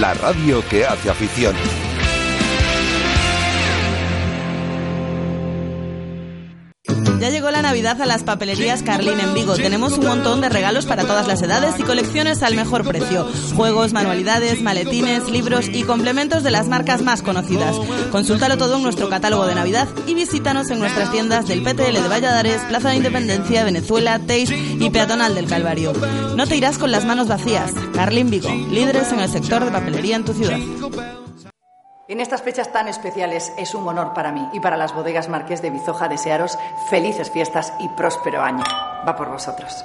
la 0.00 0.14
radio 0.14 0.68
que 0.68 0.84
hace 0.84 1.10
afición. 1.10 1.87
Ya 7.20 7.30
llegó 7.30 7.50
la 7.50 7.62
Navidad 7.62 8.00
a 8.00 8.06
las 8.06 8.22
papelerías 8.22 8.82
Carlín 8.84 9.18
en 9.18 9.34
Vigo. 9.34 9.56
Tenemos 9.56 9.98
un 9.98 10.06
montón 10.06 10.40
de 10.40 10.48
regalos 10.48 10.86
para 10.86 11.02
todas 11.02 11.26
las 11.26 11.42
edades 11.42 11.74
y 11.78 11.82
colecciones 11.82 12.44
al 12.44 12.54
mejor 12.54 12.86
precio. 12.86 13.28
Juegos, 13.56 13.92
manualidades, 13.92 14.62
maletines, 14.62 15.28
libros 15.28 15.66
y 15.68 15.82
complementos 15.82 16.44
de 16.44 16.52
las 16.52 16.68
marcas 16.68 17.02
más 17.02 17.22
conocidas. 17.22 17.74
Consúltalo 18.12 18.56
todo 18.56 18.76
en 18.76 18.84
nuestro 18.84 19.08
catálogo 19.08 19.46
de 19.46 19.56
Navidad 19.56 19.88
y 20.06 20.14
visítanos 20.14 20.70
en 20.70 20.78
nuestras 20.78 21.10
tiendas 21.10 21.48
del 21.48 21.62
PTL 21.62 22.00
de 22.02 22.08
Valladares, 22.08 22.62
Plaza 22.68 22.90
de 22.90 22.96
Independencia, 22.96 23.64
Venezuela, 23.64 24.20
Teix 24.20 24.50
y 24.50 24.90
Peatonal 24.90 25.34
del 25.34 25.46
Calvario. 25.46 25.92
No 26.36 26.46
te 26.46 26.56
irás 26.56 26.78
con 26.78 26.92
las 26.92 27.04
manos 27.04 27.26
vacías. 27.26 27.72
Carlín 27.94 28.30
Vigo, 28.30 28.50
líderes 28.70 29.10
en 29.10 29.20
el 29.20 29.28
sector 29.28 29.64
de 29.64 29.72
papelería 29.72 30.16
en 30.16 30.24
tu 30.24 30.34
ciudad. 30.34 30.58
En 32.08 32.20
estas 32.20 32.40
fechas 32.40 32.72
tan 32.72 32.88
especiales 32.88 33.52
es 33.58 33.74
un 33.74 33.86
honor 33.86 34.14
para 34.14 34.32
mí 34.32 34.48
y 34.54 34.60
para 34.60 34.78
las 34.78 34.94
bodegas 34.94 35.28
Marqués 35.28 35.60
de 35.60 35.68
Bizoja 35.68 36.08
desearos 36.08 36.58
felices 36.88 37.30
fiestas 37.30 37.74
y 37.80 37.88
próspero 37.90 38.40
año. 38.40 38.64
Va 39.06 39.14
por 39.14 39.28
vosotros. 39.28 39.84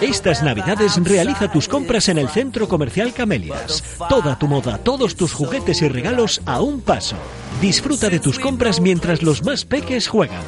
Estas 0.00 0.44
navidades 0.44 1.02
realiza 1.02 1.50
tus 1.50 1.66
compras 1.66 2.08
en 2.08 2.18
el 2.18 2.28
Centro 2.28 2.68
Comercial 2.68 3.12
Camelias. 3.12 3.82
Toda 4.08 4.38
tu 4.38 4.46
moda, 4.46 4.78
todos 4.78 5.16
tus 5.16 5.32
juguetes 5.32 5.82
y 5.82 5.88
regalos 5.88 6.42
a 6.46 6.60
un 6.60 6.80
paso. 6.80 7.16
Disfruta 7.60 8.08
de 8.08 8.20
tus 8.20 8.38
compras 8.38 8.80
mientras 8.80 9.24
los 9.24 9.42
más 9.42 9.64
peques 9.64 10.06
juegan. 10.06 10.44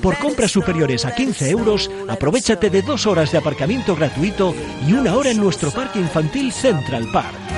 Por 0.00 0.16
compras 0.16 0.50
superiores 0.50 1.04
a 1.04 1.14
15 1.14 1.50
euros, 1.50 1.90
aprovechate 2.08 2.70
de 2.70 2.80
dos 2.80 3.06
horas 3.06 3.32
de 3.32 3.36
aparcamiento 3.36 3.94
gratuito 3.94 4.54
y 4.86 4.94
una 4.94 5.14
hora 5.14 5.28
en 5.28 5.36
nuestro 5.36 5.70
parque 5.72 5.98
infantil 5.98 6.52
Central 6.52 7.06
Park. 7.12 7.57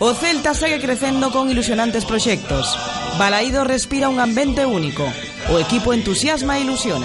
O 0.00 0.14
Celta 0.14 0.56
segue 0.56 0.80
crecendo 0.80 1.28
con 1.30 1.50
ilusionantes 1.52 2.06
proxectos. 2.08 2.72
Balaído 3.18 3.64
respira 3.64 4.08
un 4.08 4.18
ambiente 4.18 4.64
único. 4.64 5.04
O 5.52 5.60
equipo 5.60 5.92
entusiasma 5.92 6.56
e 6.56 6.64
ilusiona. 6.64 7.04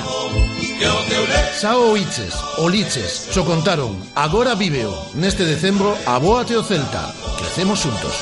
Sao 1.60 1.91
Oiches, 1.91 2.32
Oliches, 2.64 3.28
xo 3.36 3.43
contaron, 3.43 4.00
agora 4.16 4.56
viveo. 4.56 4.96
Neste 5.12 5.43
decembro, 5.43 5.91
abóate 6.08 6.56
o 6.56 6.64
Celta. 6.64 7.12
Crecemos 7.36 7.84
xuntos. 7.84 8.16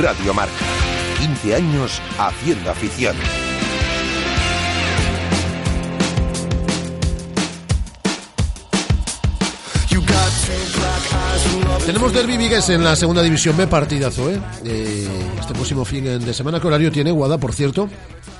Radio 0.00 0.32
Marca, 0.32 0.64
15 1.20 1.54
años 1.54 2.00
haciendo 2.16 2.72
afición. 2.72 3.43
Tenemos 11.86 12.12
Derby 12.14 12.36
Vigues 12.38 12.70
en 12.70 12.82
la 12.82 12.96
segunda 12.96 13.22
división 13.22 13.56
B, 13.56 13.66
partidazo, 13.66 14.30
¿eh? 14.30 14.40
Eh, 14.64 15.06
Este 15.38 15.52
próximo 15.52 15.84
fin 15.84 16.04
de 16.04 16.32
semana, 16.34 16.58
¿qué 16.58 16.66
horario 16.66 16.90
tiene 16.90 17.10
Guada, 17.10 17.36
por 17.38 17.52
cierto? 17.52 17.88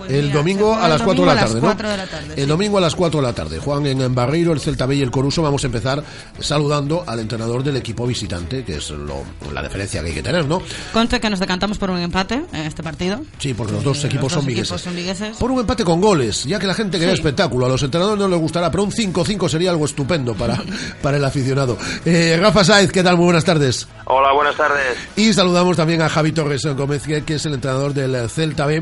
el 0.09 0.33
domingo 0.33 0.75
a 0.75 0.87
las 0.89 1.01
4 1.01 1.25
de 1.25 1.35
la 1.35 1.41
tarde, 1.41 1.61
¿no? 1.63 1.69
de 1.75 1.97
la 1.97 2.07
tarde. 2.07 2.35
El 2.37 2.49
domingo 2.49 2.77
a 2.77 2.81
las 2.81 2.95
4 2.95 3.21
de 3.21 3.27
la 3.27 3.33
tarde. 3.33 3.59
Juan 3.59 3.87
en 3.87 4.15
Barreiro, 4.15 4.53
el 4.53 4.61
Celta 4.61 4.85
B 4.87 4.97
y 4.97 5.03
el 5.03 5.11
Coruso. 5.11 5.41
Vamos 5.41 5.63
a 5.63 5.67
empezar 5.69 6.03
saludando 6.41 7.05
al 7.07 7.21
entrenador 7.21 7.63
del 7.63 7.77
equipo 7.77 8.07
visitante, 8.07 8.65
que 8.65 8.77
es 8.79 8.91
lo- 8.91 9.23
la 9.53 9.63
diferencia 9.63 10.03
que 10.03 10.09
hay 10.09 10.15
que 10.15 10.23
tener, 10.23 10.45
¿no? 10.47 10.61
Conste 10.93 11.21
que 11.21 11.31
nos 11.31 11.39
decantamos 11.41 11.79
por 11.79 11.91
un 11.91 11.99
empate 12.01 12.35
en 12.53 12.61
este 12.67 12.83
partido. 12.83 13.23
Sí, 13.39 13.55
porque 13.55 13.73
los 13.73 13.85
dos 13.85 13.99
Sí, 14.01 14.07
equipos 14.09 14.25
los 14.25 14.33
son 14.33 14.41
dos 14.43 14.47
vigueses. 14.47 14.69
equipos 14.73 14.83
son 14.83 14.97
vigueses. 14.97 15.37
Por 15.39 15.51
un 15.53 15.61
empate 15.61 15.85
con 15.85 16.01
goles, 16.03 16.45
ya 16.45 16.59
que 16.59 16.67
la 16.67 16.75
gente 16.75 16.99
quería 16.99 17.15
Sí. 17.15 17.21
espectáculo. 17.21 17.65
A 17.65 17.69
los 17.71 17.83
entrenadores 17.83 18.19
no 18.19 18.29
les 18.29 18.39
gustará, 18.41 18.71
pero 18.71 18.83
un 18.83 18.93
5-5 18.93 19.49
sería 19.49 19.71
algo 19.71 19.85
estupendo 19.87 20.35
para, 20.35 20.61
para 21.03 21.17
el 21.17 21.25
aficionado. 21.25 21.79
Eh, 22.05 22.37
Rafa 22.39 22.65
Saez, 22.65 22.91
¿qué 22.91 23.03
tal? 23.03 23.17
Muy 23.17 23.27
buenas 23.35 23.45
tardes. 23.45 23.89
Hola, 24.05 24.33
buenas 24.33 24.57
tardes. 24.57 25.09
Y 25.17 25.33
saludamos 25.33 25.77
también 25.77 26.01
a 26.03 26.09
Javi 26.09 26.31
Torres 26.31 26.65
Gómez, 26.77 27.03
que 27.27 27.35
es 27.35 27.47
el 27.47 27.55
entrenador 27.55 27.93
del 27.93 28.15
eh, 28.15 28.29
Celta 28.29 28.65
B. 28.65 28.81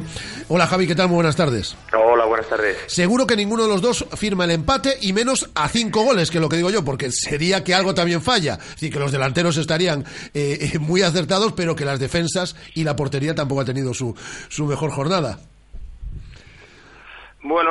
Hola 0.48 0.66
Javi, 0.66 0.86
¿qué 0.86 0.94
tal? 0.94 1.08
Muy 1.08 1.14
buenas 1.14 1.36
tardes. 1.36 1.74
Hola, 1.96 2.26
buenas 2.26 2.46
tardes. 2.50 2.76
Seguro 2.86 3.26
que 3.26 3.34
ninguno 3.34 3.62
de 3.62 3.70
los 3.70 3.80
dos 3.80 4.04
firma 4.14 4.44
el 4.44 4.50
empate 4.50 4.98
y 5.00 5.14
menos 5.14 5.50
a 5.54 5.70
cinco 5.70 6.02
goles, 6.02 6.30
que 6.30 6.36
es 6.36 6.42
lo 6.42 6.50
que 6.50 6.56
digo 6.56 6.68
yo, 6.68 6.84
porque 6.84 7.10
sería 7.10 7.64
que 7.64 7.74
algo 7.74 7.94
también 7.94 8.20
falla. 8.20 8.58
Es 8.60 8.72
decir, 8.72 8.92
que 8.92 8.98
los 8.98 9.10
delanteros 9.10 9.56
estarían 9.56 10.04
eh, 10.34 10.72
muy 10.80 11.00
acertados, 11.00 11.54
pero 11.54 11.74
que 11.74 11.86
las 11.86 11.98
defensas 11.98 12.54
y 12.74 12.84
la 12.84 12.94
portería 12.94 13.34
tampoco 13.34 13.62
ha 13.62 13.64
tenido 13.64 13.94
su, 13.94 14.14
su 14.50 14.66
mejor 14.66 14.90
jornada. 14.90 15.38
Bueno, 17.42 17.70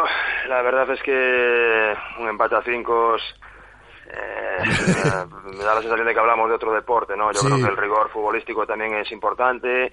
la 0.50 0.64
verdad 0.64 0.90
es 0.92 1.02
que 1.04 1.94
un 2.20 2.28
empate 2.28 2.56
a 2.56 2.64
cinco 2.64 3.18
es, 3.18 3.22
eh, 4.14 4.58
me 5.46 5.64
da 5.64 5.76
la 5.76 5.82
sensación 5.82 6.06
de 6.08 6.14
que 6.14 6.20
hablamos 6.20 6.50
de 6.50 6.56
otro 6.56 6.74
deporte, 6.74 7.16
¿no? 7.16 7.32
Yo 7.32 7.40
Sí. 7.40 7.48
creo 7.48 7.58
que 7.60 7.70
el 7.72 7.78
rigor 7.78 8.10
futbolístico 8.10 8.66
también 8.68 8.94
es 8.96 9.12
importante, 9.12 9.92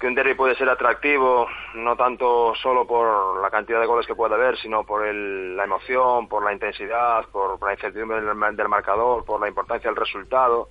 que 0.00 0.06
un 0.06 0.14
derby 0.14 0.34
puede 0.34 0.54
ser 0.56 0.68
atractivo, 0.68 1.46
no 1.74 1.96
tanto 1.96 2.54
solo 2.56 2.86
por 2.86 3.40
la 3.40 3.50
cantidad 3.50 3.80
de 3.80 3.86
goles 3.86 4.06
que 4.06 4.14
puede 4.14 4.34
haber, 4.34 4.56
sino 4.58 4.84
por 4.84 5.06
el- 5.06 5.56
la 5.56 5.64
emoción, 5.64 6.28
por 6.28 6.44
la 6.44 6.52
intensidad, 6.52 7.24
por, 7.32 7.58
por 7.58 7.68
la 7.68 7.74
incertidumbre 7.74 8.20
del, 8.20 8.56
del 8.56 8.68
marcador, 8.68 9.24
por 9.24 9.40
la 9.40 9.48
importancia 9.48 9.88
del 9.88 9.96
resultado, 9.96 10.68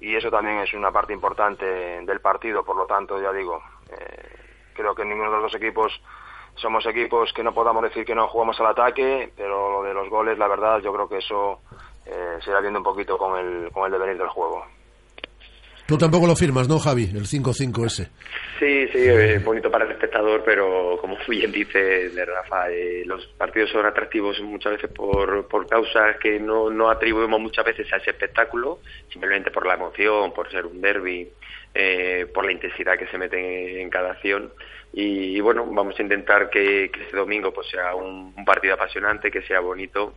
y 0.00 0.14
eso 0.14 0.30
también 0.30 0.58
es 0.58 0.72
una 0.74 0.92
parte 0.92 1.12
importante 1.12 1.64
del 1.64 2.20
partido, 2.20 2.62
por 2.64 2.76
lo 2.76 2.86
tanto, 2.86 3.20
ya 3.20 3.32
digo, 3.32 3.60
eh, 3.90 4.36
creo 4.74 4.94
que 4.94 5.04
ninguno 5.04 5.30
de 5.30 5.36
los 5.40 5.50
dos 5.50 5.60
equipos 5.60 5.92
somos 6.54 6.86
equipos 6.86 7.32
que 7.32 7.42
no 7.42 7.52
podamos 7.52 7.82
decir 7.82 8.04
que 8.04 8.14
no 8.14 8.28
jugamos 8.28 8.58
al 8.60 8.66
ataque, 8.66 9.32
pero 9.36 9.72
lo 9.72 9.82
de 9.82 9.94
los 9.94 10.08
goles, 10.08 10.38
la 10.38 10.46
verdad, 10.48 10.78
yo 10.80 10.92
creo 10.92 11.08
que 11.08 11.18
eso 11.18 11.60
eh, 12.08 12.38
se 12.42 12.50
irá 12.50 12.60
viendo 12.60 12.80
un 12.80 12.84
poquito 12.84 13.16
con 13.18 13.38
el, 13.38 13.70
con 13.70 13.84
el 13.86 13.92
devenir 13.92 14.18
del 14.18 14.28
juego. 14.28 14.64
Tú 15.88 15.96
tampoco 15.96 16.26
lo 16.26 16.36
firmas, 16.36 16.68
¿no, 16.68 16.78
Javi? 16.78 17.04
El 17.04 17.24
5-5 17.24 17.86
ese. 17.86 18.10
Sí, 18.58 18.88
sí, 18.92 19.08
es 19.08 19.42
bonito 19.42 19.70
para 19.70 19.86
el 19.86 19.92
espectador, 19.92 20.42
pero 20.44 20.98
como 21.00 21.16
bien 21.28 21.50
dice 21.50 22.10
de 22.10 22.24
Rafa, 22.26 22.70
eh, 22.70 23.04
los 23.06 23.26
partidos 23.38 23.70
son 23.70 23.86
atractivos 23.86 24.38
muchas 24.42 24.72
veces 24.72 24.90
por, 24.90 25.48
por 25.48 25.66
causas 25.66 26.18
que 26.18 26.38
no, 26.38 26.68
no 26.68 26.90
atribuimos 26.90 27.40
muchas 27.40 27.64
veces 27.64 27.90
a 27.90 27.96
ese 27.96 28.10
espectáculo, 28.10 28.80
simplemente 29.10 29.50
por 29.50 29.66
la 29.66 29.76
emoción, 29.76 30.34
por 30.34 30.50
ser 30.50 30.66
un 30.66 30.78
derby, 30.82 31.26
eh, 31.74 32.26
por 32.34 32.44
la 32.44 32.52
intensidad 32.52 32.98
que 32.98 33.06
se 33.06 33.16
mete 33.16 33.80
en 33.80 33.88
cada 33.88 34.10
acción. 34.10 34.52
Y, 34.92 35.40
bueno, 35.40 35.64
vamos 35.66 35.98
a 35.98 36.02
intentar 36.02 36.50
que, 36.50 36.90
que 36.90 37.02
este 37.02 37.16
domingo 37.16 37.52
pues 37.52 37.68
sea 37.68 37.94
un, 37.94 38.34
un 38.36 38.44
partido 38.44 38.74
apasionante, 38.74 39.30
que 39.30 39.40
sea 39.42 39.60
bonito 39.60 40.12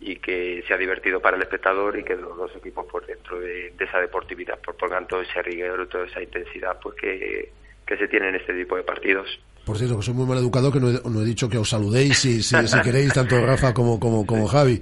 y 0.00 0.16
que 0.16 0.62
sea 0.68 0.76
divertido 0.76 1.20
para 1.20 1.36
el 1.36 1.42
espectador 1.42 1.98
y 1.98 2.04
que 2.04 2.16
los 2.16 2.36
dos 2.36 2.50
equipos 2.56 2.84
por 2.86 3.06
dentro 3.06 3.40
de, 3.40 3.70
de 3.76 3.84
esa 3.84 3.98
deportividad 3.98 4.58
por 4.60 4.76
pongan 4.76 5.06
todo 5.06 5.22
ese 5.22 5.42
rigor, 5.42 5.88
toda 5.88 6.06
esa 6.06 6.22
intensidad 6.22 6.78
pues 6.82 6.94
que, 6.96 7.50
que 7.86 7.96
se 7.96 8.06
tiene 8.08 8.28
en 8.28 8.34
este 8.36 8.52
tipo 8.54 8.76
de 8.76 8.82
partidos. 8.82 9.26
Por 9.64 9.76
cierto, 9.78 9.96
que 9.96 10.02
soy 10.04 10.14
muy 10.14 10.26
mal 10.26 10.38
educado, 10.38 10.70
que 10.70 10.78
no 10.78 10.90
he, 10.90 11.00
no 11.10 11.22
he 11.22 11.24
dicho 11.24 11.48
que 11.48 11.58
os 11.58 11.68
saludéis 11.68 12.18
si, 12.18 12.42
si, 12.42 12.68
si 12.68 12.80
queréis, 12.82 13.12
tanto 13.12 13.40
Rafa 13.44 13.74
como, 13.74 13.98
como, 13.98 14.24
como 14.24 14.46
Javi. 14.46 14.80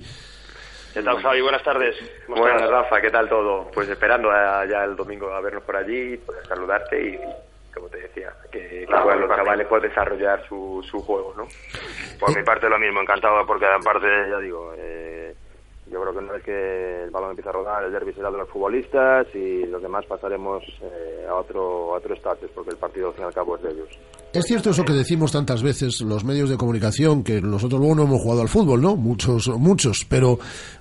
¿Qué 0.93 1.03
tal, 1.03 1.21
Javi? 1.23 1.41
Buenas 1.41 1.63
tardes. 1.65 1.97
¿Cómo 2.27 2.43
Buenas? 2.43 2.69
Rafa, 2.69 3.01
¿qué 3.01 3.11
tal 3.11 3.29
todo? 3.29 3.71
Pues 3.73 3.89
esperando 3.89 4.31
a- 4.31 4.65
ya 4.67 4.85
el 4.85 4.95
domingo 4.95 5.33
a 5.33 5.41
vernos 5.41 5.63
por 5.65 5.75
allí, 5.77 6.17
poder 6.19 6.47
saludarte 6.47 7.01
y, 7.03 7.19
como 7.75 7.89
te 7.89 7.99
decía, 7.99 8.33
que, 8.51 8.61
que 8.61 8.87
puedan 8.87 9.21
los 9.21 9.29
vale. 9.29 9.43
chavales 9.43 9.67
pues 9.69 9.83
desarrollar 9.83 10.47
su, 10.49 10.85
su 10.91 10.99
juego, 11.01 11.35
¿no? 11.37 11.47
Por 12.19 12.37
mi 12.37 12.43
parte 12.43 12.69
lo 12.69 12.79
mismo, 12.79 13.01
encantado 13.01 13.45
porque 13.47 13.67
aparte, 13.67 14.07
ya 14.31 14.39
digo, 14.39 14.73
eh, 14.77 15.35
yo 15.91 16.01
creo 16.01 16.13
que 16.13 16.19
una 16.19 16.33
vez 16.33 16.43
que 16.43 17.03
el 17.05 17.11
balón 17.11 17.31
empieza 17.31 17.51
a 17.51 17.53
rodar, 17.53 17.85
el 17.85 17.93
derby 17.93 18.13
será 18.15 18.31
de 18.31 18.39
los 18.39 18.49
futbolistas 18.49 19.27
y 19.35 19.67
los 19.67 19.83
demás 19.83 20.05
pasaremos 20.07 20.63
eh, 20.83 21.27
a 21.29 21.35
otro 21.35 21.95
a 21.95 21.99
otro 21.99 22.15
estatus 22.15 22.51
porque 22.55 22.71
el 22.71 22.77
partido 22.77 23.09
al 23.09 23.15
fin 23.15 23.25
y 23.25 23.27
al 23.27 23.35
cabo 23.35 23.57
es 23.57 23.63
de 23.63 23.71
ellos. 23.71 23.89
Es 24.33 24.47
cierto 24.47 24.71
eso 24.71 24.85
que 24.85 24.93
decimos 24.93 25.31
tantas 25.31 25.63
veces 25.63 26.01
los 26.01 26.25
medios 26.25 26.51
de 26.51 26.57
comunicación, 26.57 27.23
que 27.23 27.41
nosotros 27.41 27.79
luego 27.79 27.95
no 27.95 28.03
hemos 28.05 28.21
jugado 28.23 28.43
al 28.43 28.49
fútbol, 28.49 28.81
¿no? 28.81 28.97
Muchos, 28.97 29.47
muchos, 29.49 30.05
pero 30.09 30.39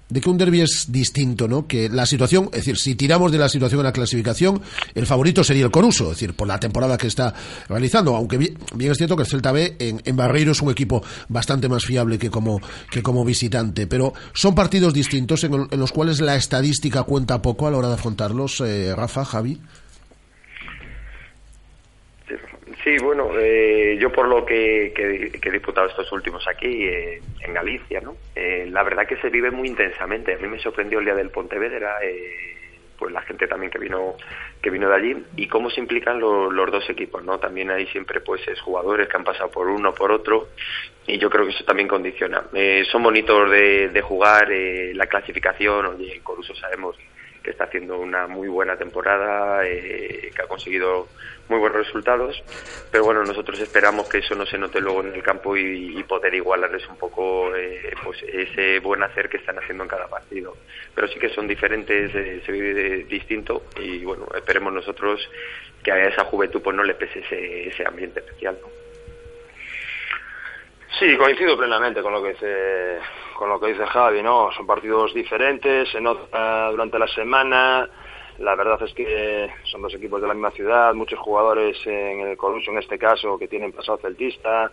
de 0.10 0.22
que 0.22 0.30
un 0.30 0.38
derby 0.38 0.62
es 0.62 0.92
distinto, 0.92 1.48
¿no? 1.48 1.68
Que 1.68 1.90
la 1.90 2.06
situación, 2.06 2.46
es 2.52 2.60
decir, 2.60 2.78
si 2.78 2.96
tiramos 2.96 3.32
de 3.32 3.38
la 3.38 3.50
situación 3.50 3.80
en 3.82 3.86
la 3.86 3.94
clasificación, 3.94 4.62
el 4.94 5.06
favorito 5.06 5.44
sería 5.44 5.66
el 5.66 5.72
Coruso, 5.72 6.06
es 6.06 6.10
decir, 6.12 6.34
por 6.36 6.48
la 6.48 6.60
temporada 6.60 6.98
que 6.98 7.08
está 7.08 7.34
realizando, 7.68 8.16
aunque 8.16 8.38
bien, 8.38 8.58
es 8.80 8.98
cierto 8.98 9.16
que 9.16 9.24
el 9.24 9.30
Celta 9.30 9.52
B 9.52 9.76
en, 9.80 10.02
en 10.06 10.16
Barreiro 10.16 10.52
es 10.52 10.62
un 10.62 10.72
equipo 10.72 11.04
bastante 11.30 11.68
más 11.70 11.86
fiable 11.86 12.20
que 12.20 12.30
como, 12.30 12.62
que 12.92 13.02
como 13.02 13.26
visitante, 13.26 13.88
pero 13.88 14.14
son 14.34 14.56
partidos 14.56 14.94
distintos 14.94 15.44
en, 15.44 15.68
en 15.70 15.80
los 15.80 15.92
cuales 15.92 16.22
la 16.22 16.36
estadística 16.36 17.04
cuenta 17.04 17.42
poco 17.42 17.68
a 17.68 17.72
la 17.72 17.78
hora 17.78 17.88
de 17.88 17.96
afrontarlos, 17.96 18.62
eh, 18.62 18.94
Rafa, 18.96 19.26
Javi. 19.26 19.60
Sí, 22.84 22.98
bueno, 23.00 23.30
eh, 23.38 23.98
yo 24.00 24.12
por 24.12 24.28
lo 24.28 24.46
que, 24.46 24.92
que- 24.96 25.40
que 25.40 25.50
he 25.50 25.52
disputado 25.52 25.88
estos 25.88 26.12
últimos 26.12 26.46
aquí 26.48 26.86
eh, 26.86 27.22
en 27.42 27.54
Galicia, 27.54 28.02
¿no? 28.02 28.18
Eh, 28.36 28.68
la 28.70 28.84
verdad 28.84 29.08
que 29.08 29.18
se 29.18 29.30
vive 29.30 29.52
muy 29.52 29.70
intensamente. 29.70 30.34
A 30.34 30.38
mí 30.38 30.48
me 30.48 30.60
sorprendió 30.60 31.00
el 31.00 31.06
día 31.06 31.16
del 31.16 31.30
Pontevedra, 31.30 32.00
eh, 32.04 32.58
pues 32.98 33.12
la 33.14 33.22
gente 33.22 33.48
también 33.48 33.72
que 33.72 33.80
vino 33.80 34.16
que 34.62 34.70
vino 34.70 34.88
de 34.90 34.96
allí 34.96 35.16
y 35.36 35.48
cómo 35.48 35.70
se 35.70 35.80
implican 35.82 36.20
lo- 36.20 36.50
los 36.52 36.72
dos 36.72 36.90
equipos, 36.90 37.24
¿no? 37.24 37.38
También 37.40 37.70
hay 37.72 37.86
siempre 37.88 38.22
pues 38.22 38.46
es 38.48 38.60
jugadores 38.62 39.08
que 39.10 39.18
han 39.18 39.24
pasado 39.26 39.50
por 39.52 39.68
uno 39.68 39.94
por 39.94 40.12
otro 40.12 40.50
y 41.08 41.18
yo 41.18 41.30
creo 41.30 41.46
que 41.46 41.52
eso 41.52 41.66
también 41.66 41.88
condiciona. 41.90 42.44
Eh, 42.54 42.84
son 42.92 43.04
bonitos 43.04 43.50
de, 43.52 43.90
de 43.90 44.02
jugar 44.02 44.48
la 44.50 45.08
clasificación, 45.08 45.86
oye, 45.88 46.20
Coruso 46.24 46.54
sabemos 46.56 46.98
que 47.44 47.52
está 47.52 47.66
haciendo 47.66 48.00
una 48.00 48.26
muy 48.28 48.48
buena 48.48 48.78
temporada, 48.78 49.68
eh, 49.68 50.32
que 50.34 50.42
ha 50.42 50.48
conseguido 50.48 51.10
muy 51.50 51.60
buenos 51.60 51.86
resultados, 51.86 52.42
pero 52.90 53.04
bueno, 53.04 53.24
nosotros 53.24 53.60
esperamos 53.60 54.08
que 54.08 54.20
eso 54.20 54.34
no 54.34 54.46
se 54.46 54.58
note 54.58 54.80
luego 54.80 55.02
en 55.02 55.14
el 55.14 55.22
campo 55.22 55.58
y, 55.58 56.02
poder 56.04 56.34
igualarles 56.36 56.88
un 56.90 56.98
poco 56.98 57.56
eh, 57.56 57.94
pues 58.04 58.22
ese 58.24 58.80
buen 58.80 59.02
hacer 59.04 59.30
que 59.30 59.38
están 59.38 59.58
haciendo 59.58 59.84
en 59.84 59.90
cada 59.90 60.08
partido. 60.08 60.56
Pero 60.94 61.08
sí 61.08 61.18
que 61.18 61.30
son 61.30 61.48
diferentes, 61.48 62.14
eh, 62.14 62.42
se 62.46 62.52
vive 62.52 63.06
distinto 63.06 63.64
y 63.80 64.04
bueno, 64.04 64.28
esperemos 64.36 64.74
nosotros 64.74 65.28
que 65.82 65.92
a 65.92 66.08
esa 66.08 66.26
juventud 66.26 66.62
pues 66.62 66.76
no 66.76 66.84
le 66.84 66.94
pese 66.94 67.20
ese, 67.20 67.70
ese 67.70 67.86
ambiente 67.88 68.20
especial. 68.20 68.58
Sí, 71.00 71.18
coincido 71.18 71.58
plenamente 71.58 72.02
con 72.02 72.14
lo 72.14 72.22
que 72.22 72.30
dice 72.30 73.00
con 73.36 73.50
lo 73.50 73.60
que 73.60 73.68
dice 73.68 73.86
Javi, 73.86 74.22
¿no? 74.22 74.52
Son 74.52 74.66
partidos 74.68 75.14
diferentes, 75.14 75.90
se 75.90 76.00
nota 76.00 76.70
durante 76.70 77.00
la 77.00 77.08
semana. 77.08 77.90
La 78.40 78.56
verdad 78.56 78.82
es 78.84 78.94
que 78.94 79.50
son 79.64 79.82
dos 79.82 79.94
equipos 79.96 80.22
de 80.22 80.28
la 80.28 80.34
misma 80.34 80.52
ciudad, 80.52 80.94
muchos 80.94 81.20
jugadores 81.20 81.78
en 81.86 82.22
el 82.22 82.38
Coruso 82.38 82.72
en 82.72 82.78
este 82.78 82.98
caso 82.98 83.38
que 83.38 83.48
tienen 83.48 83.72
pasado 83.72 83.98
celtista 83.98 84.72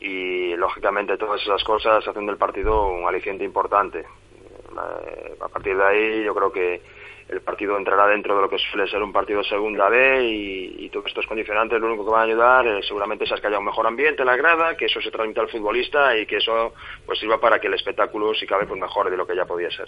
y 0.00 0.54
lógicamente 0.56 1.16
todas 1.16 1.40
esas 1.42 1.62
cosas 1.64 2.06
hacen 2.06 2.26
del 2.26 2.36
partido 2.36 2.88
un 2.88 3.06
aliciente 3.06 3.44
importante. 3.44 4.00
Eh, 4.00 5.36
A 5.40 5.48
partir 5.48 5.76
de 5.76 5.84
ahí 5.84 6.24
yo 6.24 6.34
creo 6.34 6.52
que 6.52 6.82
el 7.32 7.40
partido 7.40 7.76
entrará 7.78 8.06
dentro 8.08 8.36
de 8.36 8.42
lo 8.42 8.48
que 8.50 8.58
suele 8.58 8.88
ser 8.90 9.02
un 9.02 9.12
partido 9.12 9.42
segunda 9.42 9.88
B 9.88 10.22
y, 10.24 10.84
y 10.84 10.90
todos 10.90 11.06
estos 11.06 11.26
condicionantes 11.26 11.80
lo 11.80 11.88
único 11.88 12.04
que 12.04 12.10
van 12.12 12.20
a 12.20 12.24
ayudar 12.24 12.66
eh, 12.66 12.80
seguramente 12.86 13.24
es 13.24 13.40
que 13.40 13.46
haya 13.46 13.58
un 13.58 13.64
mejor 13.64 13.86
ambiente 13.86 14.22
en 14.22 14.26
la 14.26 14.36
grada, 14.36 14.76
que 14.76 14.84
eso 14.86 15.00
se 15.00 15.10
transmita 15.10 15.40
al 15.40 15.48
futbolista 15.48 16.16
y 16.16 16.26
que 16.26 16.36
eso 16.36 16.74
pues 17.06 17.18
sirva 17.18 17.40
para 17.40 17.58
que 17.58 17.68
el 17.68 17.74
espectáculo 17.74 18.34
si 18.34 18.46
cabe 18.46 18.66
pues 18.66 18.80
mejore 18.80 19.10
de 19.10 19.16
lo 19.16 19.26
que 19.26 19.34
ya 19.34 19.44
podía 19.46 19.70
ser. 19.70 19.86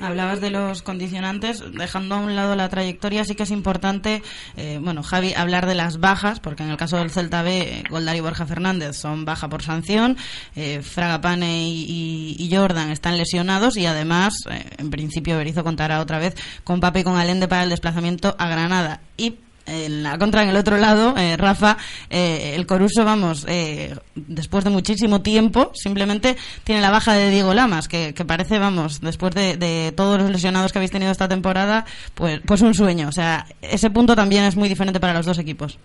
Hablabas 0.00 0.40
de 0.40 0.50
los 0.50 0.82
condicionantes, 0.82 1.72
dejando 1.72 2.14
a 2.14 2.18
un 2.18 2.36
lado 2.36 2.54
la 2.54 2.68
trayectoria, 2.68 3.24
sí 3.24 3.34
que 3.34 3.42
es 3.42 3.50
importante, 3.50 4.22
eh, 4.56 4.78
bueno, 4.80 5.02
Javi, 5.02 5.34
hablar 5.34 5.66
de 5.66 5.74
las 5.74 5.98
bajas, 5.98 6.38
porque 6.40 6.62
en 6.62 6.70
el 6.70 6.76
caso 6.76 6.96
del 6.98 7.10
Celta 7.10 7.42
B, 7.42 7.58
eh, 7.60 7.82
Goldar 7.90 8.14
y 8.14 8.20
Borja 8.20 8.46
Fernández 8.46 8.96
son 8.96 9.24
baja 9.24 9.48
por 9.48 9.62
sanción, 9.62 10.16
eh, 10.54 10.80
Fraga 10.82 11.20
Pane 11.20 11.64
y, 11.68 12.36
y- 12.38 12.48
Jordan 12.54 12.90
están 12.90 13.18
lesionados 13.18 13.76
y 13.76 13.84
además, 13.86 14.32
en 14.78 14.90
principio, 14.90 15.36
Berizzo 15.36 15.62
contará 15.64 16.00
otra 16.00 16.18
vez 16.18 16.34
con 16.68 16.80
Pape 16.80 17.00
y 17.00 17.02
con 17.02 17.16
Alende 17.16 17.48
para 17.48 17.62
el 17.62 17.70
desplazamiento 17.70 18.36
a 18.38 18.46
Granada. 18.46 19.00
Y 19.16 19.36
en 19.64 20.02
la 20.02 20.18
contra, 20.18 20.42
en 20.42 20.50
el 20.50 20.56
otro 20.56 20.76
lado, 20.76 21.16
eh, 21.16 21.34
Rafa, 21.38 21.78
eh, 22.10 22.52
el 22.56 22.66
Coruso, 22.66 23.06
vamos, 23.06 23.46
eh, 23.48 23.96
después 24.14 24.64
de 24.64 24.70
muchísimo 24.70 25.22
tiempo, 25.22 25.72
simplemente 25.74 26.36
tiene 26.64 26.82
la 26.82 26.90
baja 26.90 27.14
de 27.14 27.30
Diego 27.30 27.54
Lamas, 27.54 27.88
que, 27.88 28.12
que 28.12 28.26
parece, 28.26 28.58
vamos, 28.58 29.00
después 29.00 29.34
de, 29.34 29.56
de 29.56 29.94
todos 29.96 30.20
los 30.20 30.30
lesionados 30.30 30.70
que 30.70 30.78
habéis 30.78 30.90
tenido 30.90 31.10
esta 31.10 31.26
temporada, 31.26 31.86
pues, 32.14 32.42
pues 32.44 32.60
un 32.60 32.74
sueño. 32.74 33.08
O 33.08 33.12
sea, 33.12 33.46
ese 33.62 33.88
punto 33.88 34.14
también 34.14 34.44
es 34.44 34.54
muy 34.54 34.68
diferente 34.68 35.00
para 35.00 35.14
los 35.14 35.24
dos 35.24 35.38
equipos. 35.38 35.78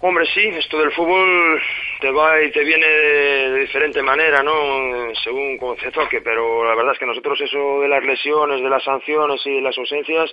Hombre, 0.00 0.26
sí, 0.26 0.46
esto 0.46 0.78
del 0.78 0.92
fútbol 0.92 1.60
te 2.00 2.12
va 2.12 2.40
y 2.40 2.52
te 2.52 2.62
viene 2.62 2.86
de, 2.86 3.58
diferente 3.58 4.00
manera, 4.00 4.44
¿no? 4.44 5.12
Según 5.24 5.58
cómo 5.58 5.74
te 5.74 5.90
toque, 5.90 6.20
pero 6.20 6.64
la 6.64 6.76
verdad 6.76 6.92
es 6.92 7.00
que 7.00 7.06
nosotros 7.06 7.40
eso 7.40 7.80
de 7.80 7.88
las 7.88 8.04
lesiones, 8.04 8.62
de 8.62 8.68
las 8.68 8.84
sanciones 8.84 9.44
y 9.44 9.56
de 9.56 9.60
las 9.60 9.76
ausencias 9.76 10.32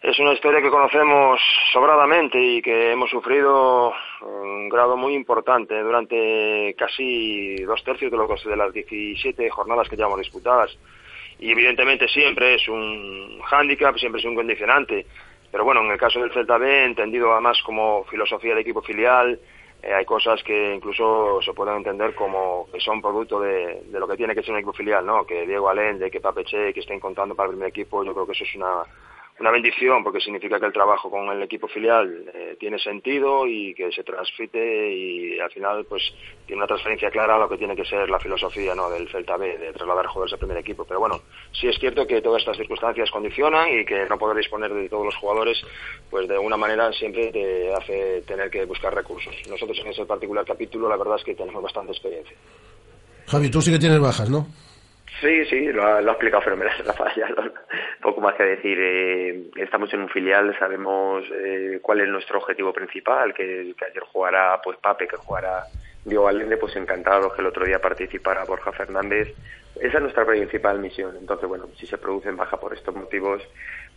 es 0.00 0.18
una 0.18 0.32
historia 0.32 0.62
que 0.62 0.70
conocemos 0.70 1.38
sobradamente 1.72 2.40
y 2.40 2.62
que 2.62 2.92
hemos 2.92 3.10
sufrido 3.10 3.92
un 4.22 4.70
grado 4.70 4.96
muy 4.96 5.14
importante 5.14 5.78
durante 5.78 6.74
casi 6.78 7.56
dos 7.64 7.84
tercios 7.84 8.10
de, 8.10 8.16
lo 8.16 8.26
que, 8.26 8.48
de 8.48 8.56
las 8.56 8.72
17 8.72 9.50
jornadas 9.50 9.86
que 9.88 9.96
llevamos 9.96 10.18
disputadas. 10.18 10.76
Y 11.38 11.52
evidentemente 11.52 12.08
siempre 12.08 12.54
es 12.54 12.66
un 12.68 13.38
hándicap, 13.42 13.96
siempre 13.98 14.20
es 14.20 14.24
un 14.24 14.34
condicionante. 14.34 15.06
Pero 15.52 15.64
bueno, 15.64 15.82
en 15.82 15.90
el 15.92 15.98
caso 15.98 16.18
del 16.18 16.32
Celta 16.32 16.56
B, 16.56 16.84
entendido 16.84 17.30
además 17.30 17.62
como 17.62 18.04
filosofía 18.04 18.54
de 18.54 18.62
equipo 18.62 18.80
filial, 18.80 19.38
eh, 19.82 19.92
hay 19.92 20.04
cosas 20.06 20.42
que 20.42 20.74
incluso 20.74 21.42
se 21.42 21.52
pueden 21.52 21.76
entender 21.76 22.14
como 22.14 22.66
que 22.72 22.80
son 22.80 23.02
producto 23.02 23.38
de, 23.38 23.82
de 23.84 24.00
lo 24.00 24.08
que 24.08 24.16
tiene 24.16 24.34
que 24.34 24.42
ser 24.42 24.52
un 24.52 24.58
equipo 24.58 24.72
filial, 24.72 25.04
¿no? 25.04 25.26
Que 25.26 25.46
Diego 25.46 25.68
Allende, 25.68 26.10
que 26.10 26.20
Papeche, 26.20 26.72
que 26.72 26.80
estén 26.80 26.98
contando 26.98 27.34
para 27.34 27.48
el 27.48 27.54
primer 27.54 27.68
equipo, 27.68 28.02
yo 28.02 28.14
creo 28.14 28.26
que 28.26 28.32
eso 28.32 28.44
es 28.44 28.54
una, 28.54 28.82
una 29.42 29.50
bendición 29.50 30.04
porque 30.04 30.20
significa 30.20 30.60
que 30.60 30.66
el 30.66 30.72
trabajo 30.72 31.10
con 31.10 31.28
el 31.28 31.42
equipo 31.42 31.66
filial 31.66 32.30
eh, 32.32 32.56
tiene 32.60 32.78
sentido 32.78 33.44
y 33.44 33.74
que 33.74 33.90
se 33.90 34.04
transmite 34.04 34.94
y 34.94 35.40
al 35.40 35.50
final 35.50 35.84
pues 35.84 36.00
tiene 36.46 36.60
una 36.60 36.68
transferencia 36.68 37.10
clara 37.10 37.34
a 37.34 37.38
lo 37.38 37.48
que 37.48 37.58
tiene 37.58 37.74
que 37.74 37.84
ser 37.84 38.08
la 38.08 38.20
filosofía 38.20 38.72
¿no? 38.76 38.88
del 38.88 39.08
Celta 39.08 39.36
B, 39.36 39.58
de 39.58 39.72
trasladar 39.72 40.06
jugadores 40.06 40.34
al 40.34 40.38
primer 40.38 40.58
equipo. 40.58 40.84
Pero 40.84 41.00
bueno, 41.00 41.22
sí 41.50 41.66
es 41.66 41.76
cierto 41.80 42.06
que 42.06 42.22
todas 42.22 42.40
estas 42.40 42.56
circunstancias 42.56 43.10
condicionan 43.10 43.68
y 43.68 43.84
que 43.84 44.06
no 44.08 44.16
poder 44.16 44.36
disponer 44.36 44.72
de 44.72 44.88
todos 44.88 45.06
los 45.06 45.16
jugadores 45.16 45.60
pues 46.08 46.28
de 46.28 46.34
alguna 46.34 46.56
manera 46.56 46.92
siempre 46.92 47.32
te 47.32 47.74
hace 47.74 48.22
tener 48.22 48.48
que 48.48 48.64
buscar 48.64 48.94
recursos. 48.94 49.34
Nosotros 49.50 49.76
en 49.80 49.88
ese 49.88 50.06
particular 50.06 50.44
capítulo 50.44 50.88
la 50.88 50.96
verdad 50.96 51.16
es 51.16 51.24
que 51.24 51.34
tenemos 51.34 51.60
bastante 51.60 51.90
experiencia. 51.90 52.36
Javi, 53.26 53.50
tú 53.50 53.60
sí 53.60 53.72
que 53.72 53.80
tienes 53.80 53.98
bajas, 53.98 54.30
¿no? 54.30 54.46
Sí, 55.22 55.46
sí, 55.46 55.72
lo 55.72 55.86
ha, 55.86 56.02
lo 56.02 56.10
ha 56.10 56.14
explicado 56.14 56.42
fenomenal 56.42 56.74
Rafa, 56.86 57.14
ya 57.16 57.30
lo- 57.30 57.54
poco 58.02 58.20
más 58.22 58.34
que 58.36 58.44
decir. 58.44 58.78
eh, 58.80 59.50
estamos 59.56 59.92
en 59.94 60.02
un 60.02 60.10
filial, 60.10 60.56
sabemos 60.58 61.24
eh, 61.32 61.80
cuál 61.82 62.02
es 62.02 62.08
nuestro 62.08 62.40
objetivo 62.40 62.74
principal, 62.74 63.34
que, 63.34 63.74
que 63.78 63.86
ayer 63.86 64.02
jugará 64.12 64.60
pues 64.62 64.78
Pape, 64.78 65.08
que 65.08 65.16
jugará 65.18 65.68
Diego 66.04 66.26
Allende, 66.28 66.56
pues 66.56 66.74
encantado 66.76 67.32
que 67.32 67.40
el 67.40 67.46
otro 67.46 67.64
día 67.64 67.80
participara 67.80 68.44
Borja 68.44 68.72
Fernández. 68.72 69.28
Esa 69.80 69.96
es 69.98 70.02
nuestra 70.02 70.26
principal 70.26 70.78
misión. 70.80 71.16
Entonces, 71.16 71.48
bueno, 71.48 71.68
si 71.78 71.86
se 71.86 71.96
producen 71.98 72.36
baja 72.36 72.58
por 72.58 72.74
estos 72.74 72.94
motivos, 72.94 73.42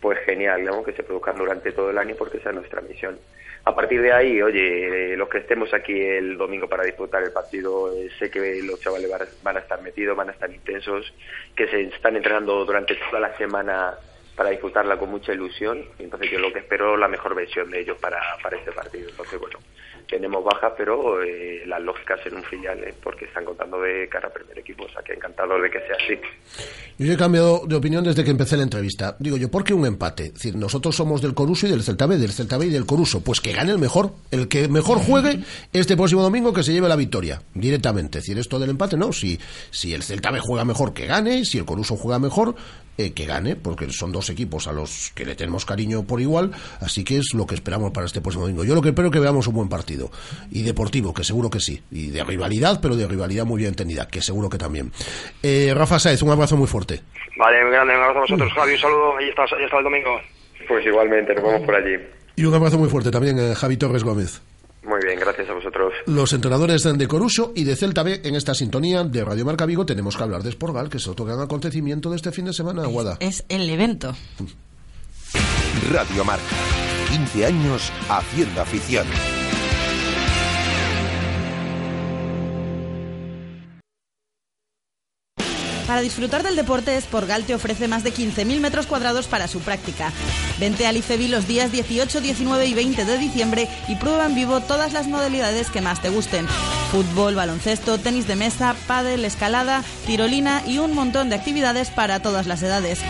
pues 0.00 0.18
genial, 0.20 0.64
¿no? 0.64 0.82
Que 0.84 0.92
se 0.92 1.02
produzcan 1.02 1.36
durante 1.36 1.72
todo 1.72 1.90
el 1.90 1.98
año 1.98 2.14
porque 2.16 2.38
esa 2.38 2.50
es 2.50 2.54
nuestra 2.56 2.80
misión. 2.80 3.18
A 3.64 3.74
partir 3.74 4.00
de 4.00 4.12
ahí, 4.12 4.40
oye, 4.40 5.12
eh, 5.12 5.16
los 5.16 5.28
que 5.28 5.38
estemos 5.38 5.74
aquí 5.74 6.00
el 6.00 6.38
domingo 6.38 6.68
para 6.68 6.84
disputar 6.84 7.22
el 7.24 7.32
partido, 7.32 7.92
eh, 7.92 8.08
sé 8.18 8.30
que 8.30 8.62
los 8.62 8.80
chavales 8.80 9.10
van 9.42 9.56
a- 9.56 9.60
estar 9.60 9.82
metidos, 9.82 10.16
van 10.16 10.28
a 10.28 10.32
estar 10.32 10.50
intensos, 10.50 11.12
que 11.56 11.66
se 11.66 11.82
están 11.82 12.14
entrenando 12.16 12.64
durante 12.64 12.94
toda 12.94 13.18
la 13.20 13.36
semana 13.36 13.94
para 14.36 14.50
disfrutarla 14.50 14.96
con 14.98 15.10
mucha 15.10 15.32
ilusión. 15.32 15.84
Entonces 15.98 16.30
yo 16.30 16.38
lo 16.38 16.52
que 16.52 16.60
espero 16.60 16.94
es 16.94 17.00
la 17.00 17.08
mejor 17.08 17.34
versión 17.34 17.68
de 17.70 17.80
ellos 17.80 17.98
para, 17.98 18.20
para 18.42 18.56
este 18.56 18.70
partido. 18.70 19.08
Entonces, 19.10 19.38
bueno, 19.40 19.58
tenemos 20.08 20.44
bajas, 20.44 20.72
pero 20.76 21.22
eh, 21.22 21.62
las 21.66 21.80
lógicas 21.82 22.20
en 22.26 22.36
un 22.36 22.42
filial, 22.42 22.82
eh, 22.84 22.94
porque 23.02 23.26
están 23.26 23.44
contando 23.44 23.80
de 23.80 24.08
cara 24.08 24.28
a 24.28 24.32
primer 24.32 24.58
equipo. 24.58 24.84
O 24.84 24.88
sea, 24.88 25.02
que 25.02 25.12
encantado 25.12 25.60
de 25.60 25.70
que 25.70 25.78
sea 25.80 25.96
así. 25.96 26.18
Yo 26.98 27.12
he 27.12 27.16
cambiado 27.16 27.62
de 27.66 27.74
opinión 27.76 28.04
desde 28.04 28.24
que 28.24 28.30
empecé 28.30 28.56
la 28.56 28.62
entrevista. 28.62 29.16
Digo 29.18 29.36
yo, 29.36 29.50
¿por 29.50 29.64
qué 29.64 29.74
un 29.74 29.86
empate? 29.86 30.26
Es 30.26 30.34
decir, 30.34 30.56
nosotros 30.56 30.94
somos 30.94 31.20
del 31.20 31.34
Coruso 31.34 31.66
y 31.66 31.70
del 31.70 31.82
Celta 31.82 32.06
B, 32.06 32.16
del 32.16 32.32
Celta 32.32 32.56
B 32.56 32.66
y 32.66 32.70
del 32.70 32.86
Coruso. 32.86 33.22
Pues 33.22 33.40
que 33.40 33.52
gane 33.52 33.72
el 33.72 33.78
mejor. 33.78 34.12
El 34.30 34.48
que 34.48 34.68
mejor 34.68 34.98
juegue 34.98 35.40
este 35.72 35.96
próximo 35.96 36.22
domingo 36.22 36.52
que 36.52 36.62
se 36.62 36.72
lleve 36.72 36.88
la 36.88 36.96
victoria, 36.96 37.42
directamente. 37.54 38.18
Es 38.18 38.24
decir, 38.24 38.38
esto 38.38 38.58
del 38.58 38.70
empate, 38.70 38.96
no. 38.96 39.12
Si, 39.12 39.38
si 39.70 39.94
el 39.94 40.02
Celta 40.02 40.30
B 40.30 40.40
juega 40.40 40.64
mejor, 40.64 40.94
que 40.94 41.06
gane. 41.06 41.44
Si 41.44 41.58
el 41.58 41.64
Coruso 41.64 41.96
juega 41.96 42.18
mejor, 42.18 42.54
eh, 42.98 43.12
que 43.12 43.26
gane, 43.26 43.56
porque 43.56 43.90
son 43.90 44.12
dos 44.12 44.30
equipos 44.30 44.66
a 44.66 44.72
los 44.72 45.12
que 45.14 45.24
le 45.24 45.34
tenemos 45.34 45.64
cariño 45.64 46.04
por 46.04 46.20
igual. 46.20 46.52
Así 46.80 47.04
que 47.04 47.18
es 47.18 47.34
lo 47.34 47.46
que 47.46 47.54
esperamos 47.54 47.92
para 47.92 48.06
este 48.06 48.20
próximo 48.20 48.44
domingo. 48.44 48.64
Yo 48.64 48.74
lo 48.74 48.82
que 48.82 48.88
espero 48.88 49.08
es 49.08 49.12
que 49.12 49.20
veamos 49.20 49.46
un 49.46 49.54
buen 49.54 49.68
partido. 49.68 50.10
Y 50.50 50.62
deportivo, 50.62 51.12
que 51.12 51.24
seguro 51.24 51.50
que 51.50 51.60
sí. 51.60 51.82
Y 51.90 52.10
de 52.10 52.24
rivalidad, 52.24 52.80
pero 52.80 52.96
de 52.96 53.06
rivalidad 53.06 53.44
muy 53.44 53.58
bien 53.58 53.70
entendida, 53.70 54.08
que 54.08 54.22
seguro 54.22 54.48
que 54.48 54.58
también. 54.58 54.92
Eh, 55.42 55.72
Rafa 55.74 55.98
Saez, 55.98 56.22
un 56.22 56.30
abrazo 56.30 56.56
muy 56.56 56.66
fuerte. 56.66 57.00
Vale, 57.36 57.62
muy 57.62 57.72
grande, 57.72 57.94
un 57.94 58.02
abrazo 58.02 58.18
a 58.18 58.22
vosotros, 58.22 58.52
Javi, 58.54 58.72
un 58.72 58.78
saludo, 58.78 59.16
ahí 59.18 59.28
está, 59.28 59.42
ahí 59.42 59.64
está 59.64 59.78
el 59.78 59.84
domingo. 59.84 60.20
Pues 60.66 60.86
igualmente, 60.86 61.34
nos 61.34 61.44
vemos 61.44 61.62
por 61.62 61.74
allí. 61.74 61.96
Y 62.36 62.44
un 62.44 62.54
abrazo 62.54 62.78
muy 62.78 62.88
fuerte 62.88 63.10
también 63.10 63.38
a 63.38 63.54
Javi 63.54 63.76
Torres 63.76 64.04
Gómez. 64.04 64.42
Muy 64.86 65.00
bien, 65.04 65.18
gracias 65.18 65.48
a 65.48 65.52
vosotros. 65.52 65.92
Los 66.06 66.32
entrenadores 66.32 66.84
de 66.84 67.08
Coruso 67.08 67.52
y 67.56 67.64
de 67.64 67.74
Celta 67.74 68.04
B 68.04 68.20
en 68.22 68.36
esta 68.36 68.54
sintonía 68.54 69.02
de 69.02 69.24
Radio 69.24 69.44
Marca 69.44 69.66
Vigo 69.66 69.84
tenemos 69.84 70.16
que 70.16 70.22
hablar 70.22 70.42
de 70.42 70.52
Sporgal, 70.52 70.88
que 70.88 70.98
es 70.98 71.08
otro 71.08 71.24
gran 71.24 71.40
acontecimiento 71.40 72.10
de 72.10 72.16
este 72.16 72.30
fin 72.30 72.44
de 72.44 72.52
semana, 72.52 72.86
Guada. 72.86 73.16
Es 73.18 73.44
el 73.48 73.68
evento. 73.68 74.14
Radio 75.92 76.24
Marca. 76.24 76.44
15 77.10 77.46
años 77.46 77.92
haciendo 78.08 78.60
afición. 78.60 79.06
Para 85.96 86.04
disfrutar 86.04 86.42
del 86.42 86.56
deporte, 86.56 87.00
Sporgal 87.00 87.44
te 87.44 87.54
ofrece 87.54 87.88
más 87.88 88.04
de 88.04 88.12
15.000 88.12 88.60
metros 88.60 88.84
cuadrados 88.84 89.28
para 89.28 89.48
su 89.48 89.60
práctica. 89.60 90.12
Vente 90.60 90.86
al 90.86 90.98
IFEBI 90.98 91.28
los 91.28 91.48
días 91.48 91.72
18, 91.72 92.20
19 92.20 92.66
y 92.66 92.74
20 92.74 93.06
de 93.06 93.16
diciembre 93.16 93.66
y 93.88 93.94
prueba 93.94 94.26
en 94.26 94.34
vivo 94.34 94.60
todas 94.60 94.92
las 94.92 95.06
modalidades 95.08 95.70
que 95.70 95.80
más 95.80 96.02
te 96.02 96.10
gusten. 96.10 96.46
Fútbol, 96.92 97.34
baloncesto, 97.34 97.96
tenis 97.96 98.26
de 98.26 98.36
mesa, 98.36 98.76
pádel, 98.86 99.24
escalada, 99.24 99.82
tirolina 100.06 100.62
y 100.66 100.76
un 100.80 100.94
montón 100.94 101.30
de 101.30 101.36
actividades 101.36 101.88
para 101.88 102.20
todas 102.20 102.46
las 102.46 102.62
edades. 102.62 103.00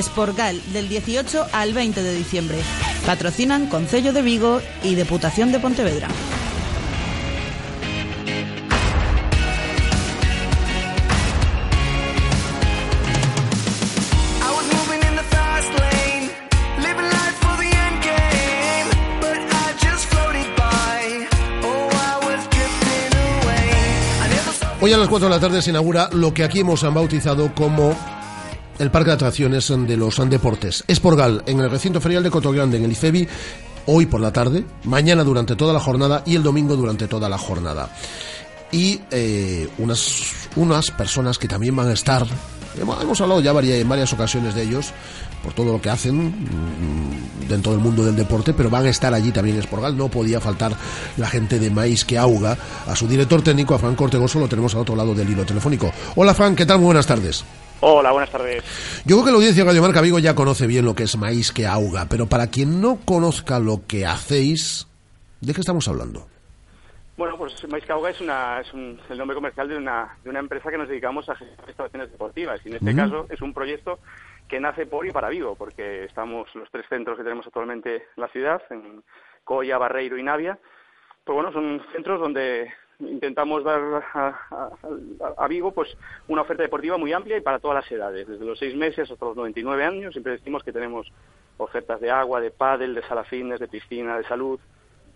Sporgal, 0.00 0.62
del 0.72 0.88
18 0.88 1.48
al 1.50 1.74
20 1.74 2.00
de 2.00 2.14
diciembre. 2.14 2.58
Patrocinan 3.06 3.66
Concello 3.66 4.12
de 4.12 4.22
Vigo 4.22 4.62
y 4.84 4.94
Deputación 4.94 5.50
de 5.50 5.58
Pontevedra. 5.58 6.06
Hoy 24.82 24.94
a 24.94 24.96
las 24.96 25.08
4 25.08 25.28
de 25.28 25.34
la 25.34 25.40
tarde 25.40 25.60
se 25.60 25.68
inaugura 25.68 26.08
lo 26.14 26.32
que 26.32 26.42
aquí 26.42 26.60
hemos 26.60 26.82
bautizado 26.94 27.54
como 27.54 27.94
el 28.78 28.90
Parque 28.90 29.10
de 29.10 29.14
Atracciones 29.16 29.68
de 29.68 29.94
los 29.94 30.16
Deportes. 30.30 30.84
Esporgal, 30.86 31.42
en 31.44 31.60
el 31.60 31.70
recinto 31.70 32.00
ferial 32.00 32.22
de 32.22 32.30
Cotogrande, 32.30 32.78
en 32.78 32.84
el 32.84 32.92
IFEBI, 32.92 33.28
hoy 33.84 34.06
por 34.06 34.22
la 34.22 34.32
tarde, 34.32 34.64
mañana 34.84 35.22
durante 35.22 35.54
toda 35.54 35.74
la 35.74 35.80
jornada 35.80 36.22
y 36.24 36.34
el 36.34 36.42
domingo 36.42 36.76
durante 36.76 37.08
toda 37.08 37.28
la 37.28 37.36
jornada. 37.36 37.94
Y 38.72 39.02
eh, 39.10 39.68
unas, 39.76 40.48
unas 40.56 40.90
personas 40.92 41.36
que 41.36 41.46
también 41.46 41.76
van 41.76 41.88
a 41.88 41.92
estar, 41.92 42.26
hemos, 42.80 43.02
hemos 43.02 43.20
hablado 43.20 43.42
ya 43.42 43.50
en 43.50 43.88
varias 43.88 44.10
ocasiones 44.14 44.54
de 44.54 44.62
ellos, 44.62 44.94
por 45.42 45.52
todo 45.54 45.72
lo 45.72 45.80
que 45.80 45.90
hacen 45.90 46.16
mm, 46.28 47.48
dentro 47.48 47.72
del 47.72 47.80
mundo 47.80 48.04
del 48.04 48.16
deporte, 48.16 48.52
pero 48.52 48.70
van 48.70 48.86
a 48.86 48.90
estar 48.90 49.12
allí 49.14 49.32
también 49.32 49.56
en 49.56 49.62
Esporgal. 49.62 49.96
No 49.96 50.08
podía 50.08 50.40
faltar 50.40 50.72
la 51.16 51.28
gente 51.28 51.58
de 51.58 51.70
Maíz 51.70 52.04
que 52.04 52.18
Auga. 52.18 52.56
A 52.86 52.94
su 52.96 53.06
director 53.08 53.42
técnico, 53.42 53.74
a 53.74 53.78
Frank 53.78 54.00
Ortegoso, 54.00 54.38
lo 54.38 54.48
tenemos 54.48 54.74
al 54.74 54.82
otro 54.82 54.96
lado 54.96 55.14
del 55.14 55.28
hilo 55.30 55.44
telefónico. 55.44 55.92
Hola, 56.16 56.34
Frank, 56.34 56.56
¿qué 56.56 56.66
tal? 56.66 56.78
Muy 56.78 56.86
buenas 56.86 57.06
tardes. 57.06 57.44
Hola, 57.80 58.12
buenas 58.12 58.30
tardes. 58.30 58.62
Yo 59.06 59.16
creo 59.16 59.24
que 59.24 59.30
la 59.30 59.36
audiencia 59.38 59.64
de 59.64 59.68
Radio 59.70 59.82
Marca 59.82 60.02
Vigo 60.02 60.18
ya 60.18 60.34
conoce 60.34 60.66
bien 60.66 60.84
lo 60.84 60.94
que 60.94 61.04
es 61.04 61.16
Maíz 61.16 61.50
que 61.50 61.66
Auga, 61.66 62.06
pero 62.10 62.26
para 62.26 62.48
quien 62.48 62.80
no 62.82 62.98
conozca 63.06 63.58
lo 63.58 63.86
que 63.86 64.04
hacéis, 64.04 64.86
¿de 65.40 65.54
qué 65.54 65.60
estamos 65.60 65.88
hablando? 65.88 66.26
Bueno, 67.16 67.36
pues 67.36 67.52
Maiscauga 67.70 68.10
es, 68.10 68.20
una, 68.20 68.60
es 68.60 68.72
un- 68.72 68.98
el 69.10 69.18
nombre 69.18 69.34
comercial 69.34 69.68
de 69.68 69.76
una, 69.76 70.08
de 70.24 70.30
una 70.30 70.38
empresa 70.40 70.70
que 70.70 70.78
nos 70.78 70.88
dedicamos 70.88 71.28
a 71.28 71.34
gestionar 71.34 71.68
instalaciones 71.68 72.10
deportivas. 72.12 72.60
Y 72.64 72.68
en 72.68 72.74
este 72.76 72.94
caso 72.94 73.26
es 73.30 73.40
un 73.42 73.52
proyecto 73.52 73.98
que 74.50 74.60
nace 74.60 74.84
por 74.84 75.06
y 75.06 75.12
para 75.12 75.28
Vigo, 75.28 75.54
porque 75.54 76.04
estamos 76.04 76.52
los 76.56 76.68
tres 76.70 76.84
centros 76.88 77.16
que 77.16 77.22
tenemos 77.22 77.46
actualmente 77.46 77.94
en 77.96 78.02
la 78.16 78.28
ciudad, 78.28 78.60
en 78.70 79.02
Coya, 79.44 79.78
Barreiro 79.78 80.18
y 80.18 80.24
Navia. 80.24 80.58
Pues 81.24 81.34
bueno, 81.34 81.52
son 81.52 81.80
centros 81.92 82.20
donde 82.20 82.68
intentamos 82.98 83.64
dar 83.64 83.80
a, 84.12 85.48
Vigo 85.48 85.72
pues 85.72 85.88
una 86.28 86.42
oferta 86.42 86.64
deportiva 86.64 86.98
muy 86.98 87.12
amplia 87.12 87.38
y 87.38 87.40
para 87.40 87.60
todas 87.60 87.76
las 87.76 87.92
edades, 87.92 88.26
desde 88.26 88.44
los 88.44 88.58
seis 88.58 88.74
meses 88.74 89.10
hasta 89.10 89.24
los 89.24 89.36
99 89.36 89.84
años. 89.84 90.12
Siempre 90.12 90.32
decimos 90.32 90.64
que 90.64 90.72
tenemos 90.72 91.06
ofertas 91.56 92.00
de 92.00 92.10
agua, 92.10 92.40
de 92.40 92.50
pádel, 92.50 92.94
de 92.94 93.06
sala 93.06 93.24
fitness, 93.24 93.60
de 93.60 93.68
piscina, 93.68 94.18
de 94.18 94.24
salud. 94.24 94.58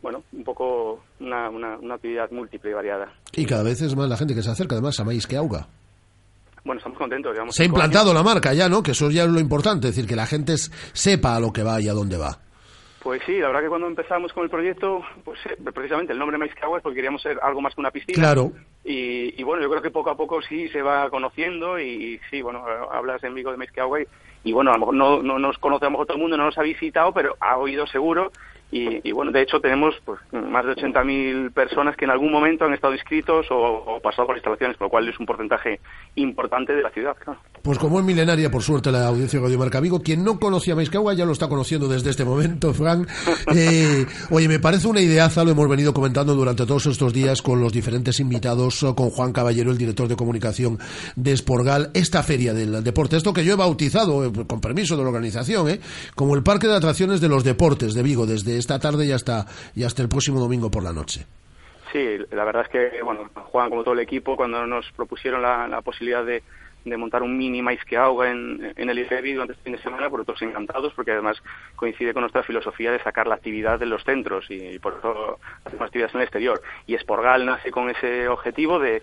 Bueno, 0.01 0.23
un 0.32 0.44
poco 0.44 1.02
una 1.19 1.48
actividad 1.94 2.31
múltiple 2.31 2.70
y 2.70 2.74
variada. 2.74 3.12
Y 3.32 3.47
cada 3.47 3.65
vez 3.65 3.82
es 3.82 3.97
más 3.97 4.09
la 4.09 4.16
gente 4.16 4.35
que 4.35 4.43
se 4.43 4.51
acerca 4.51 4.77
además 4.77 5.01
a 5.01 5.05
Maíz 5.05 5.27
que 5.27 5.36
Auga. 5.36 5.66
Bueno, 6.65 6.78
estamos 6.78 6.99
contentos. 6.99 7.36
Se 7.51 7.62
ha 7.62 7.66
implantado 7.66 8.11
años. 8.11 8.15
la 8.15 8.23
marca 8.23 8.55
ya, 8.55 8.69
¿no? 8.69 8.82
Que 8.82 8.93
eso 8.93 9.11
ya 9.11 9.24
es 9.24 9.28
lo 9.28 9.39
importante, 9.39 9.89
es 9.89 9.95
decir, 9.95 10.09
que 10.09 10.16
la 10.16 10.27
gente 10.27 10.57
sepa 10.57 11.36
a 11.36 11.41
lo 11.41 11.53
que 11.53 11.62
va 11.62 11.81
y 11.81 11.89
a 11.89 11.93
dónde 11.93 12.16
va. 12.16 12.39
Pues 13.05 13.20
sí, 13.27 13.39
la 13.39 13.49
verdad 13.49 13.61
que 13.61 13.69
cuando 13.69 13.86
empezamos 13.86 14.32
con 14.32 14.45
el 14.45 14.51
proyecto, 14.51 15.03
pues 15.24 15.39
eh, 15.45 15.59
precisamente 15.74 16.15
el 16.15 16.19
nombre 16.19 16.39
Maizcagua 16.39 16.78
es 16.78 16.82
porque 16.82 16.97
queríamos 16.97 17.20
ser 17.20 17.39
algo 17.43 17.61
más 17.61 17.74
que 17.74 17.82
una 17.82 17.91
piscina. 17.91 18.15
Claro. 18.15 18.53
Y, 18.82 19.39
y 19.39 19.43
bueno, 19.43 19.62
yo 19.62 19.69
creo 19.69 19.82
que 19.82 19.91
poco 19.91 20.09
a 20.09 20.16
poco 20.16 20.41
sí 20.41 20.69
se 20.70 20.81
va 20.81 21.11
conociendo 21.11 21.78
y, 21.78 22.19
sí, 22.31 22.41
bueno, 22.41 22.65
hablas 22.91 23.23
en 23.23 23.35
Vigo 23.35 23.51
de 23.51 23.59
Maizcagua 23.59 24.01
y, 24.01 24.07
y 24.45 24.53
bueno, 24.53 24.70
a 24.70 24.74
lo 24.74 24.81
mejor 24.81 24.95
no, 24.95 25.23
no 25.23 25.39
nos 25.39 25.59
conoce 25.59 25.85
a 25.85 25.89
lo 25.89 25.93
mejor 25.93 26.07
todo 26.07 26.16
el 26.16 26.23
mundo, 26.23 26.39
no 26.39 26.47
nos 26.47 26.57
ha 26.57 26.62
visitado, 26.62 27.12
pero 27.12 27.36
ha 27.41 27.59
oído 27.59 27.86
seguro. 27.86 28.32
Y, 28.74 29.09
y 29.09 29.12
bueno, 29.12 29.30
de 29.30 29.40
hecho 29.40 29.60
tenemos 29.60 29.94
pues, 30.05 30.18
más 30.32 30.66
de 30.66 30.72
80.000 30.72 31.52
personas 31.52 31.96
que 31.96 32.06
en 32.06 32.10
algún 32.10 32.32
momento 32.32 32.64
han 32.64 32.74
estado 32.74 32.92
inscritos 32.92 33.46
o, 33.52 33.56
o 33.56 34.01
pasado 34.01 34.26
por 34.26 34.36
instalaciones, 34.36 34.76
por 34.76 34.86
lo 34.86 34.90
cual 34.90 35.09
es 35.09 35.20
un 35.20 35.26
porcentaje 35.26 35.78
importante 36.16 36.72
de 36.72 36.82
la 36.82 36.90
ciudad, 36.90 37.16
claro. 37.22 37.38
Pues 37.62 37.78
como 37.78 38.01
es 38.01 38.05
milenaria, 38.05 38.51
por 38.51 38.62
suerte, 38.62 38.90
la 38.90 39.06
audiencia 39.06 39.38
de 39.38 39.46
Radio 39.46 39.59
Marca 39.60 39.78
Vigo, 39.78 40.02
quien 40.02 40.24
no 40.24 40.40
conocía 40.40 40.72
a 40.72 40.76
Maizcagua 40.76 41.14
ya 41.14 41.24
lo 41.24 41.30
está 41.30 41.48
conociendo 41.48 41.86
desde 41.86 42.10
este 42.10 42.24
momento, 42.24 42.74
Frank. 42.74 43.09
Eh, 43.55 44.06
oye, 44.30 44.48
me 44.48 44.59
parece 44.59 44.88
una 44.88 45.01
ideaza, 45.01 45.44
lo 45.44 45.52
hemos 45.52 45.68
venido 45.68 45.92
comentando 45.94 46.34
durante 46.34 46.66
todos 46.66 46.86
estos 46.86 47.12
días 47.12 47.40
con 47.40 47.60
los 47.60 47.72
diferentes 47.72 48.18
invitados, 48.18 48.82
eh, 48.82 48.92
con 48.96 49.10
Juan 49.10 49.32
Caballero, 49.32 49.70
el 49.70 49.78
director 49.78 50.09
de 50.09 50.16
comunicación 50.16 50.78
de 51.14 51.32
Esporgal, 51.32 51.90
esta 51.94 52.22
feria 52.22 52.52
del 52.52 52.82
deporte, 52.82 53.16
esto 53.16 53.32
que 53.32 53.44
yo 53.44 53.52
he 53.52 53.56
bautizado, 53.56 54.24
eh, 54.24 54.32
con 54.46 54.60
permiso 54.60 54.96
de 54.96 55.02
la 55.02 55.09
organización, 55.10 55.68
eh, 55.68 55.80
como 56.14 56.34
el 56.34 56.42
Parque 56.42 56.66
de 56.66 56.74
Atracciones 56.74 57.20
de 57.20 57.28
los 57.28 57.44
Deportes 57.44 57.94
de 57.94 58.02
Vigo, 58.02 58.26
desde 58.26 58.59
esta 58.65 58.78
tarde 58.78 59.05
y 59.05 59.12
hasta, 59.12 59.47
y 59.74 59.85
hasta 59.85 60.03
el 60.03 60.09
próximo 60.09 60.41
domingo 60.41 60.70
por 60.70 60.82
la 60.82 60.93
noche. 60.93 61.27
Sí, 61.93 62.19
la 62.32 62.45
verdad 62.45 62.62
es 62.62 62.69
que, 62.70 63.03
bueno, 63.03 63.31
Juan, 63.35 63.69
como 63.70 63.85
todo 63.85 63.95
el 63.95 64.01
equipo, 64.01 64.36
cuando 64.36 64.66
nos 64.66 64.91
propusieron 64.97 65.43
la, 65.43 65.69
la 65.69 65.81
posibilidad 65.82 66.24
de, 66.24 66.43
de 66.85 66.97
montar 66.97 67.23
un 67.23 67.36
mini 67.36 67.62
maíz 67.62 67.81
que 67.85 67.97
ahoga 67.97 68.31
en, 68.31 68.73
en 68.77 68.91
el 68.91 68.99
IFEBI 68.99 69.35
durante 69.35 69.53
este 69.53 69.65
fin 69.65 69.73
de 69.74 69.82
semana, 69.82 70.11
por 70.11 70.20
otros 70.20 70.41
encantados, 70.43 70.93
porque 70.95 71.12
además 71.12 71.36
coincide 71.77 72.12
con 72.12 72.23
nuestra 72.23 72.43
filosofía 72.43 72.93
de 72.93 73.03
sacar 73.03 73.27
la 73.27 73.36
actividad 73.36 73.78
de 73.78 73.86
los 73.86 74.03
centros 74.05 74.47
y, 74.51 74.78
por 74.78 74.95
eso 74.99 75.39
hacemos 75.65 75.86
actividades 75.86 76.15
en 76.15 76.20
el 76.20 76.24
exterior. 76.24 76.62
Y 76.86 76.95
Esporgal 76.95 77.47
nace 77.47 77.70
con 77.70 77.91
ese 77.91 78.28
objetivo 78.28 78.78
de 78.78 79.03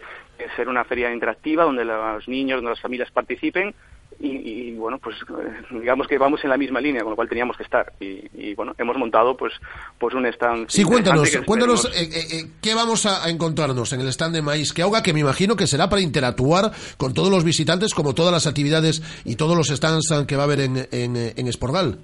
ser 0.55 0.69
una 0.69 0.83
feria 0.83 1.13
interactiva 1.13 1.63
donde 1.63 1.85
los 1.85 2.27
niños, 2.27 2.57
donde 2.57 2.71
las 2.71 2.81
familias 2.81 3.11
participen 3.11 3.73
y, 4.21 4.71
y, 4.71 4.75
bueno, 4.75 4.99
pues 4.99 5.15
eh, 5.17 5.77
digamos 5.79 6.07
que 6.07 6.17
vamos 6.17 6.43
en 6.43 6.49
la 6.49 6.57
misma 6.57 6.79
línea, 6.79 7.01
con 7.01 7.11
lo 7.11 7.15
cual 7.15 7.29
teníamos 7.29 7.57
que 7.57 7.63
estar. 7.63 7.93
Y, 7.99 8.23
y 8.33 8.55
bueno, 8.55 8.73
hemos 8.77 8.97
montado 8.97 9.35
pues 9.35 9.53
pues 9.99 10.13
un 10.13 10.25
stand. 10.27 10.69
Sí, 10.69 10.83
cuéntanos, 10.83 11.29
cuéntanos 11.45 11.85
eh, 11.85 12.09
eh, 12.11 12.27
eh, 12.31 12.47
qué 12.61 12.73
vamos 12.73 13.05
a, 13.05 13.29
encontrarnos 13.29 13.91
en 13.93 14.01
el 14.01 14.07
stand 14.07 14.35
de 14.35 14.41
Maíz 14.41 14.73
que 14.73 14.81
Auga, 14.81 15.03
que 15.03 15.13
me 15.13 15.19
imagino 15.21 15.55
que 15.55 15.67
será 15.67 15.89
para 15.89 16.01
interactuar 16.01 16.71
con 16.97 17.13
todos 17.13 17.31
los 17.31 17.43
visitantes, 17.43 17.93
como 17.93 18.13
todas 18.13 18.31
las 18.31 18.47
actividades 18.47 19.01
y 19.25 19.35
todos 19.35 19.57
los 19.57 19.67
stands 19.67 20.25
que 20.27 20.35
va 20.35 20.43
a 20.43 20.45
haber 20.45 20.61
en, 20.61 20.87
en, 20.91 21.15
en 21.15 21.47
Esporgal. 21.47 21.97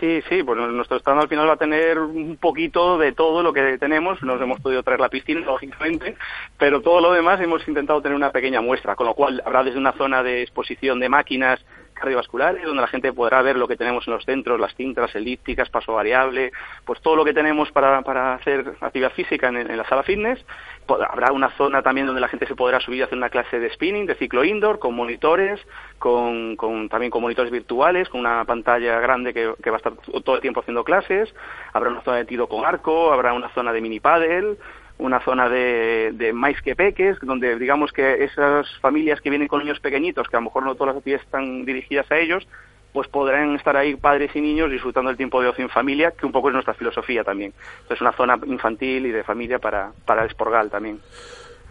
Sí, 0.00 0.22
sí, 0.28 0.42
pues 0.42 0.58
nuestro 0.58 0.98
stand 0.98 1.20
al 1.20 1.28
final 1.28 1.48
va 1.48 1.54
a 1.54 1.58
tener 1.58 1.98
un 1.98 2.36
poquito 2.36 2.98
de 2.98 3.12
todo 3.12 3.42
lo 3.42 3.52
que 3.52 3.78
tenemos. 3.78 4.22
Nos 4.22 4.40
hemos 4.40 4.60
podido 4.60 4.82
traer 4.82 5.00
la 5.00 5.08
piscina, 5.08 5.40
lógicamente, 5.46 6.16
pero 6.58 6.80
todo 6.80 7.00
lo 7.00 7.12
demás 7.12 7.40
hemos 7.40 7.66
intentado 7.68 8.02
tener 8.02 8.16
una 8.16 8.30
pequeña 8.30 8.60
muestra, 8.60 8.96
con 8.96 9.06
lo 9.06 9.14
cual 9.14 9.42
habrá 9.44 9.62
desde 9.62 9.78
una 9.78 9.92
zona 9.92 10.22
de 10.22 10.42
exposición 10.42 11.00
de 11.00 11.08
máquinas 11.08 11.64
cardiovasculares, 11.94 12.64
donde 12.64 12.82
la 12.82 12.88
gente 12.88 13.12
podrá 13.12 13.40
ver 13.42 13.56
lo 13.56 13.66
que 13.66 13.76
tenemos 13.76 14.06
en 14.06 14.14
los 14.14 14.24
centros, 14.24 14.60
las 14.60 14.74
cintas 14.74 15.14
elípticas, 15.14 15.70
paso 15.70 15.94
variable, 15.94 16.52
pues 16.84 17.00
todo 17.00 17.16
lo 17.16 17.24
que 17.24 17.32
tenemos 17.32 17.70
para, 17.72 18.02
para 18.02 18.34
hacer 18.34 18.74
actividad 18.80 19.12
física 19.12 19.48
en, 19.48 19.56
en 19.56 19.76
la 19.76 19.84
sala 19.88 20.02
fitness. 20.02 20.44
Habrá 20.86 21.32
una 21.32 21.50
zona 21.56 21.82
también 21.82 22.06
donde 22.06 22.20
la 22.20 22.28
gente 22.28 22.46
se 22.46 22.54
podrá 22.54 22.78
subir 22.80 23.02
a 23.02 23.06
hacer 23.06 23.16
una 23.16 23.30
clase 23.30 23.58
de 23.58 23.70
spinning, 23.70 24.06
de 24.06 24.16
ciclo 24.16 24.44
indoor, 24.44 24.78
con 24.78 24.94
monitores, 24.94 25.60
con, 25.98 26.56
con- 26.56 26.88
también 26.88 27.10
con 27.10 27.22
monitores 27.22 27.50
virtuales, 27.50 28.08
con 28.10 28.20
una 28.20 28.44
pantalla 28.44 29.00
grande 29.00 29.32
que, 29.32 29.54
que 29.62 29.70
va 29.70 29.76
a 29.76 29.78
estar 29.78 29.94
todo 30.24 30.34
el 30.36 30.42
tiempo 30.42 30.60
haciendo 30.60 30.84
clases. 30.84 31.34
Habrá 31.72 31.90
una 31.90 32.02
zona 32.02 32.18
de 32.18 32.24
tiro 32.26 32.48
con 32.48 32.66
arco, 32.66 33.12
habrá 33.12 33.32
una 33.32 33.48
zona 33.50 33.72
de 33.72 33.80
mini 33.80 34.00
paddle, 34.00 34.56
una 35.04 35.20
zona 35.20 35.48
de, 35.48 36.12
de 36.14 36.32
más 36.32 36.60
que 36.62 36.74
peques, 36.74 37.18
donde 37.20 37.58
digamos 37.58 37.92
que 37.92 38.24
esas 38.24 38.66
familias 38.80 39.20
que 39.20 39.30
vienen 39.30 39.48
con 39.48 39.60
niños 39.60 39.80
pequeñitos, 39.80 40.28
que 40.28 40.36
a 40.36 40.40
lo 40.40 40.46
mejor 40.46 40.64
no 40.64 40.74
todas 40.74 40.94
las 40.94 40.98
actividades 40.98 41.26
están 41.26 41.64
dirigidas 41.64 42.10
a 42.10 42.18
ellos, 42.18 42.46
pues 42.94 43.08
podrán 43.08 43.56
estar 43.56 43.76
ahí 43.76 43.96
padres 43.96 44.30
y 44.36 44.40
niños 44.40 44.70
disfrutando 44.70 45.08
del 45.08 45.16
tiempo 45.16 45.42
de 45.42 45.48
ocio 45.48 45.64
en 45.64 45.68
familia, 45.68 46.12
que 46.12 46.26
un 46.26 46.32
poco 46.32 46.48
es 46.48 46.54
nuestra 46.54 46.74
filosofía 46.74 47.24
también. 47.24 47.52
Entonces 47.82 48.00
una 48.00 48.12
zona 48.12 48.38
infantil 48.46 49.06
y 49.06 49.10
de 49.10 49.24
familia 49.24 49.58
para, 49.58 49.90
para 50.06 50.22
el 50.22 50.28
Esporgal 50.28 50.70
también. 50.70 51.00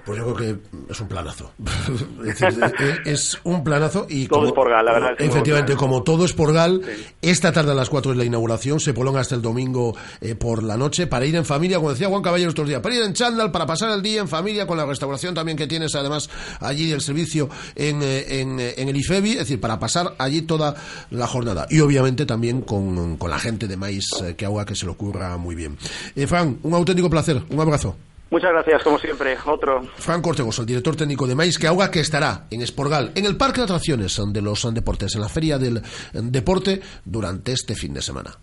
Pues 0.06 0.18
yo 0.20 0.34
creo 0.34 0.58
que 0.88 0.92
es 0.92 1.00
un 1.00 1.08
planazo. 1.08 1.52
es, 2.26 2.40
decir, 2.40 2.60
es- 3.06 3.08
es 3.34 3.40
un 3.44 3.64
planazo 3.64 4.06
y 4.10 4.28
Todo 4.28 4.40
como, 4.40 4.48
Esporgal, 4.50 4.86
la 4.86 4.92
verdad 4.94 5.12
es 5.18 5.28
efectivamente, 5.30 5.76
como 5.76 6.04
todo 6.04 6.26
Esporgal, 6.26 6.82
esta 7.22 7.52
tarde 7.54 7.72
a 7.72 7.76
las 7.76 7.90
4 7.90 8.12
es 8.12 8.18
la 8.18 8.26
inauguración, 8.26 8.80
se 8.80 8.94
prolonga 8.94 9.22
hasta 9.22 9.36
el 9.36 9.42
domingo 9.42 9.96
eh, 10.20 10.36
por 10.36 10.62
la 10.64 10.76
noche 10.76 11.08
para 11.08 11.26
ir 11.26 11.36
en 11.36 11.46
familia, 11.46 11.78
como 11.78 11.92
decía 11.92 12.10
Juan 12.10 12.22
Caballero 12.22 12.50
estos 12.50 12.68
días, 12.68 12.82
para 12.82 12.96
ir 12.96 13.02
en 13.04 13.14
chándal, 13.14 13.52
para 13.52 13.66
pasar 13.66 13.92
el 13.92 14.02
día 14.02 14.20
en 14.22 14.28
familia 14.28 14.68
con 14.68 14.78
la 14.78 14.86
restauración 14.86 15.34
también 15.34 15.58
que 15.58 15.68
tienes 15.68 15.96
además 15.96 16.30
allí 16.60 16.92
el 16.92 17.00
servicio 17.02 17.50
en, 17.76 18.02
eh, 18.04 18.42
en, 18.42 18.60
eh, 18.60 18.74
en 18.78 18.90
el 18.90 18.98
IFEBI, 18.98 19.32
es 19.32 19.38
decir, 19.40 19.62
para 19.62 19.80
pasar 19.80 20.16
allí 20.18 20.42
toda 20.42 20.76
la 21.12 21.28
jornada. 21.28 21.66
Y 21.70 21.80
obviamente 21.80 22.26
también 22.26 22.62
con, 22.62 23.16
con 23.18 23.30
la 23.30 23.40
gente 23.40 23.68
de 23.68 23.78
Maíz 23.78 24.06
eh, 24.24 24.36
que 24.36 24.46
haga 24.46 24.66
que 24.66 24.76
se 24.76 24.86
lo 24.86 24.92
ocurra 24.94 25.38
muy 25.38 25.56
bien. 25.56 25.78
Eh, 26.16 26.28
Fran, 26.28 26.58
un 26.64 26.74
auténtico 26.74 27.10
placer, 27.10 27.42
un 27.50 27.60
abrazo. 27.60 27.96
Muchas 28.34 28.52
gracias, 28.52 28.82
como 28.82 28.98
siempre. 28.98 29.38
Otro. 29.46 29.84
Franco 29.96 30.32
Ortegoso, 30.32 30.64
el 30.64 30.68
director 30.68 30.96
técnico 30.96 31.28
de 31.28 31.36
Maíz 31.36 31.60
que 31.60 31.68
Auga, 31.68 31.92
que 31.92 32.00
estará 32.00 32.48
en 32.50 32.64
Esporgal, 32.64 33.12
en 33.14 33.28
el 33.28 33.38
Parque 33.38 33.60
de 33.60 33.66
Atracciones 33.66 34.20
de 34.26 34.42
los 34.42 34.74
Deportes, 34.74 35.14
en 35.14 35.22
la 35.22 35.30
Feria 35.30 35.60
del 35.60 35.84
Deporte, 36.14 36.82
durante 37.06 37.52
este 37.52 37.76
fin 37.76 37.94
de 37.94 38.02
semana. 38.02 38.36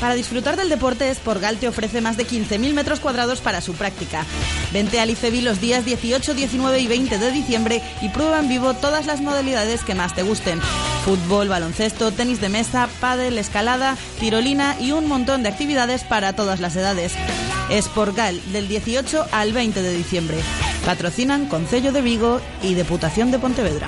Para 0.00 0.14
disfrutar 0.14 0.56
del 0.56 0.70
deporte, 0.70 1.14
Sporgal 1.14 1.58
te 1.58 1.68
ofrece 1.68 2.00
más 2.00 2.16
de 2.16 2.26
15.000 2.26 2.72
metros 2.72 3.00
cuadrados 3.00 3.42
para 3.42 3.60
su 3.60 3.74
práctica. 3.74 4.24
Vente 4.72 4.98
al 4.98 5.10
IFEBI 5.10 5.42
los 5.42 5.60
días 5.60 5.84
18, 5.84 6.32
19 6.32 6.80
y 6.80 6.86
20 6.86 7.18
de 7.18 7.30
diciembre 7.30 7.82
y 8.00 8.08
prueba 8.08 8.38
en 8.38 8.48
vivo 8.48 8.72
todas 8.72 9.04
las 9.04 9.20
modalidades 9.20 9.84
que 9.84 9.94
más 9.94 10.14
te 10.14 10.22
gusten. 10.22 10.58
Fútbol, 11.04 11.48
baloncesto, 11.48 12.12
tenis 12.12 12.40
de 12.40 12.48
mesa, 12.48 12.88
pádel, 13.00 13.36
escalada, 13.36 13.98
tirolina 14.18 14.74
y 14.80 14.92
un 14.92 15.06
montón 15.06 15.42
de 15.42 15.50
actividades 15.50 16.02
para 16.02 16.32
todas 16.32 16.60
las 16.60 16.76
edades. 16.76 17.12
Sporgal, 17.70 18.40
del 18.52 18.68
18 18.68 19.26
al 19.32 19.52
20 19.52 19.82
de 19.82 19.92
diciembre. 19.94 20.38
Patrocinan 20.86 21.46
Concello 21.46 21.92
de 21.92 22.00
Vigo 22.00 22.40
y 22.62 22.72
Deputación 22.72 23.30
de 23.30 23.38
Pontevedra. 23.38 23.86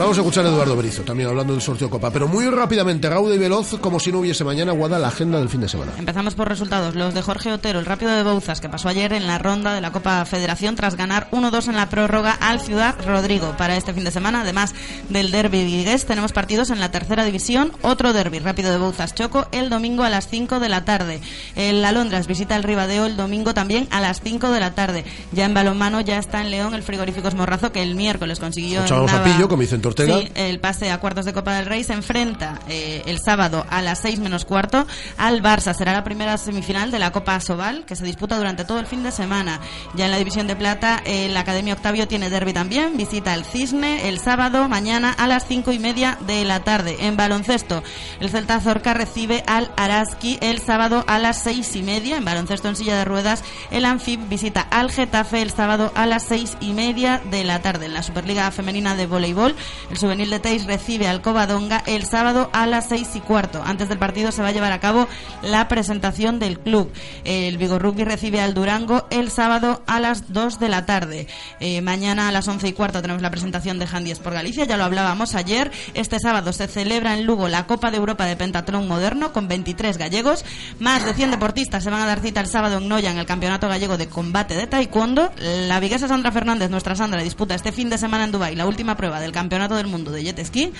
Ahora 0.00 0.12
vamos 0.12 0.18
a 0.18 0.20
escuchar 0.22 0.46
a 0.46 0.48
Eduardo 0.48 0.76
Berizo, 0.76 1.02
también 1.02 1.28
hablando 1.28 1.52
del 1.52 1.60
sorteo 1.60 1.90
Copa, 1.90 2.10
pero 2.10 2.26
muy 2.26 2.46
rápidamente, 2.48 3.06
Rauda 3.10 3.34
y 3.34 3.38
Veloz, 3.38 3.76
como 3.80 4.00
si 4.00 4.10
no 4.10 4.20
hubiese 4.20 4.44
mañana, 4.44 4.72
guarda 4.72 4.98
la 4.98 5.08
agenda 5.08 5.38
del 5.38 5.50
fin 5.50 5.60
de 5.60 5.68
semana. 5.68 5.92
Empezamos 5.98 6.34
por 6.34 6.48
resultados. 6.48 6.94
Los 6.94 7.12
de 7.12 7.20
Jorge 7.20 7.52
Otero, 7.52 7.78
el 7.80 7.84
rápido 7.84 8.10
de 8.12 8.22
Bouzas, 8.22 8.62
que 8.62 8.70
pasó 8.70 8.88
ayer 8.88 9.12
en 9.12 9.26
la 9.26 9.36
ronda 9.38 9.74
de 9.74 9.82
la 9.82 9.92
Copa 9.92 10.24
Federación 10.24 10.74
tras 10.74 10.96
ganar 10.96 11.28
1-2 11.32 11.68
en 11.68 11.76
la 11.76 11.90
prórroga 11.90 12.32
al 12.32 12.60
Ciudad 12.60 12.94
Rodrigo. 13.06 13.54
Para 13.58 13.76
este 13.76 13.92
fin 13.92 14.04
de 14.04 14.10
semana, 14.10 14.40
además 14.40 14.74
del 15.10 15.30
derby 15.30 15.64
vigués, 15.64 16.06
tenemos 16.06 16.32
partidos 16.32 16.70
en 16.70 16.80
la 16.80 16.90
tercera 16.90 17.26
división. 17.26 17.72
Otro 17.82 18.14
derby, 18.14 18.38
rápido 18.38 18.70
de 18.72 18.78
Bouzas 18.78 19.14
Choco, 19.14 19.48
el 19.52 19.68
domingo 19.68 20.02
a 20.02 20.08
las 20.08 20.28
5 20.28 20.60
de 20.60 20.68
la 20.70 20.86
tarde. 20.86 21.20
El 21.56 21.84
Alondras 21.84 22.26
visita 22.26 22.56
el 22.56 22.62
Ribadeo 22.62 23.04
el 23.04 23.18
domingo 23.18 23.52
también 23.52 23.86
a 23.90 24.00
las 24.00 24.22
5 24.22 24.50
de 24.50 24.60
la 24.60 24.74
tarde. 24.74 25.04
Ya 25.32 25.44
en 25.44 25.52
balonmano 25.52 26.00
ya 26.00 26.16
está 26.18 26.40
en 26.40 26.50
León 26.50 26.74
el 26.74 26.82
frigoríficos 26.82 27.34
Morrazo, 27.34 27.70
que 27.70 27.82
el 27.82 27.96
miércoles 27.96 28.40
consiguió 28.40 28.78
en 28.78 28.84
Escuchábamos 28.84 29.12
a 29.12 29.18
Nava- 29.18 29.24
Pillo 29.24 29.46
con 29.46 29.58
Vicente 29.58 29.89
Sí, 29.96 30.32
el 30.34 30.60
pase 30.60 30.90
a 30.90 30.98
cuartos 30.98 31.24
de 31.24 31.32
Copa 31.32 31.54
del 31.54 31.66
Rey 31.66 31.84
se 31.84 31.92
enfrenta 31.92 32.58
eh, 32.68 33.02
el 33.06 33.18
sábado 33.20 33.66
a 33.70 33.82
las 33.82 34.00
6 34.00 34.20
menos 34.20 34.44
cuarto 34.44 34.86
al 35.16 35.42
Barça. 35.42 35.74
Será 35.74 35.92
la 35.92 36.04
primera 36.04 36.36
semifinal 36.38 36.90
de 36.90 36.98
la 36.98 37.12
Copa 37.12 37.40
Sobal 37.40 37.84
que 37.84 37.96
se 37.96 38.04
disputa 38.04 38.36
durante 38.36 38.64
todo 38.64 38.78
el 38.78 38.86
fin 38.86 39.02
de 39.02 39.12
semana. 39.12 39.60
Ya 39.94 40.06
en 40.06 40.10
la 40.10 40.18
división 40.18 40.46
de 40.46 40.56
plata, 40.56 41.02
eh, 41.04 41.28
la 41.28 41.40
Academia 41.40 41.74
Octavio 41.74 42.08
tiene 42.08 42.30
derby 42.30 42.52
también. 42.52 42.96
Visita 42.96 43.34
el 43.34 43.44
Cisne 43.44 44.08
el 44.08 44.18
sábado, 44.18 44.68
mañana 44.68 45.12
a 45.12 45.26
las 45.26 45.46
5 45.46 45.72
y 45.72 45.78
media 45.78 46.18
de 46.26 46.44
la 46.44 46.60
tarde. 46.60 46.96
En 47.00 47.16
baloncesto, 47.16 47.82
el 48.20 48.30
Celta 48.30 48.60
Zorca 48.60 48.94
recibe 48.94 49.42
al 49.46 49.70
Araski 49.76 50.38
el 50.40 50.60
sábado 50.60 51.04
a 51.06 51.18
las 51.18 51.42
6 51.42 51.76
y 51.76 51.82
media. 51.82 52.16
En 52.16 52.24
baloncesto 52.24 52.68
en 52.68 52.76
silla 52.76 52.96
de 52.96 53.04
ruedas, 53.04 53.42
el 53.70 53.84
Anfib 53.84 54.20
visita 54.28 54.60
al 54.60 54.90
Getafe 54.90 55.42
el 55.42 55.50
sábado 55.50 55.92
a 55.94 56.06
las 56.06 56.24
6 56.24 56.58
y 56.60 56.72
media 56.72 57.20
de 57.30 57.44
la 57.44 57.60
tarde. 57.60 57.86
En 57.86 57.94
la 57.94 58.02
Superliga 58.02 58.50
Femenina 58.50 58.94
de 58.96 59.06
Voleibol, 59.06 59.54
el 59.88 59.98
juvenil 59.98 60.30
de 60.30 60.40
Teis 60.40 60.66
recibe 60.66 61.08
al 61.08 61.22
Covadonga 61.22 61.82
el 61.86 62.04
sábado 62.04 62.50
a 62.52 62.66
las 62.66 62.88
seis 62.88 63.08
y 63.14 63.20
cuarto. 63.20 63.62
Antes 63.64 63.88
del 63.88 63.98
partido 63.98 64.32
se 64.32 64.42
va 64.42 64.48
a 64.48 64.52
llevar 64.52 64.72
a 64.72 64.80
cabo 64.80 65.08
la 65.42 65.68
presentación 65.68 66.38
del 66.38 66.58
club. 66.58 66.92
El 67.24 67.56
Vigo 67.58 67.78
Rugby 67.78 68.04
recibe 68.04 68.40
al 68.40 68.54
Durango 68.54 69.06
el 69.10 69.30
sábado 69.30 69.82
a 69.86 70.00
las 70.00 70.32
2 70.32 70.60
de 70.60 70.68
la 70.68 70.86
tarde. 70.86 71.26
Eh, 71.60 71.80
mañana 71.80 72.28
a 72.28 72.32
las 72.32 72.48
once 72.48 72.68
y 72.68 72.72
cuarto 72.72 73.02
tenemos 73.02 73.22
la 73.22 73.30
presentación 73.30 73.78
de 73.78 73.86
Handies 73.90 74.18
por 74.18 74.32
Galicia, 74.32 74.64
ya 74.64 74.76
lo 74.76 74.84
hablábamos 74.84 75.34
ayer. 75.34 75.70
Este 75.94 76.18
sábado 76.18 76.52
se 76.52 76.66
celebra 76.66 77.14
en 77.14 77.24
Lugo 77.24 77.48
la 77.48 77.66
Copa 77.66 77.90
de 77.90 77.98
Europa 77.98 78.24
de 78.26 78.36
Pentatlón 78.36 78.88
Moderno 78.88 79.32
con 79.32 79.48
23 79.48 79.96
gallegos. 79.98 80.44
Más 80.78 81.04
de 81.04 81.14
100 81.14 81.30
deportistas 81.30 81.84
se 81.84 81.90
van 81.90 82.02
a 82.02 82.06
dar 82.06 82.20
cita 82.20 82.40
el 82.40 82.46
sábado 82.46 82.78
en 82.78 82.88
Noya 82.88 83.10
en 83.10 83.18
el 83.18 83.26
Campeonato 83.26 83.68
Gallego 83.68 83.96
de 83.96 84.08
Combate 84.08 84.54
de 84.54 84.66
Taekwondo. 84.66 85.30
La 85.38 85.80
viguesa 85.80 86.08
Sandra 86.08 86.32
Fernández, 86.32 86.70
nuestra 86.70 86.96
Sandra, 86.96 87.22
disputa 87.22 87.54
este 87.54 87.72
fin 87.72 87.90
de 87.90 87.98
semana 87.98 88.24
en 88.24 88.32
Dubái 88.32 88.56
la 88.56 88.66
última 88.66 88.96
prueba 88.96 89.20
del 89.20 89.32
Campeonato 89.32 89.59
del 89.68 89.86
Mundo 89.86 90.10
de 90.10 90.22
Jet 90.22 90.42
Ski. 90.44 90.72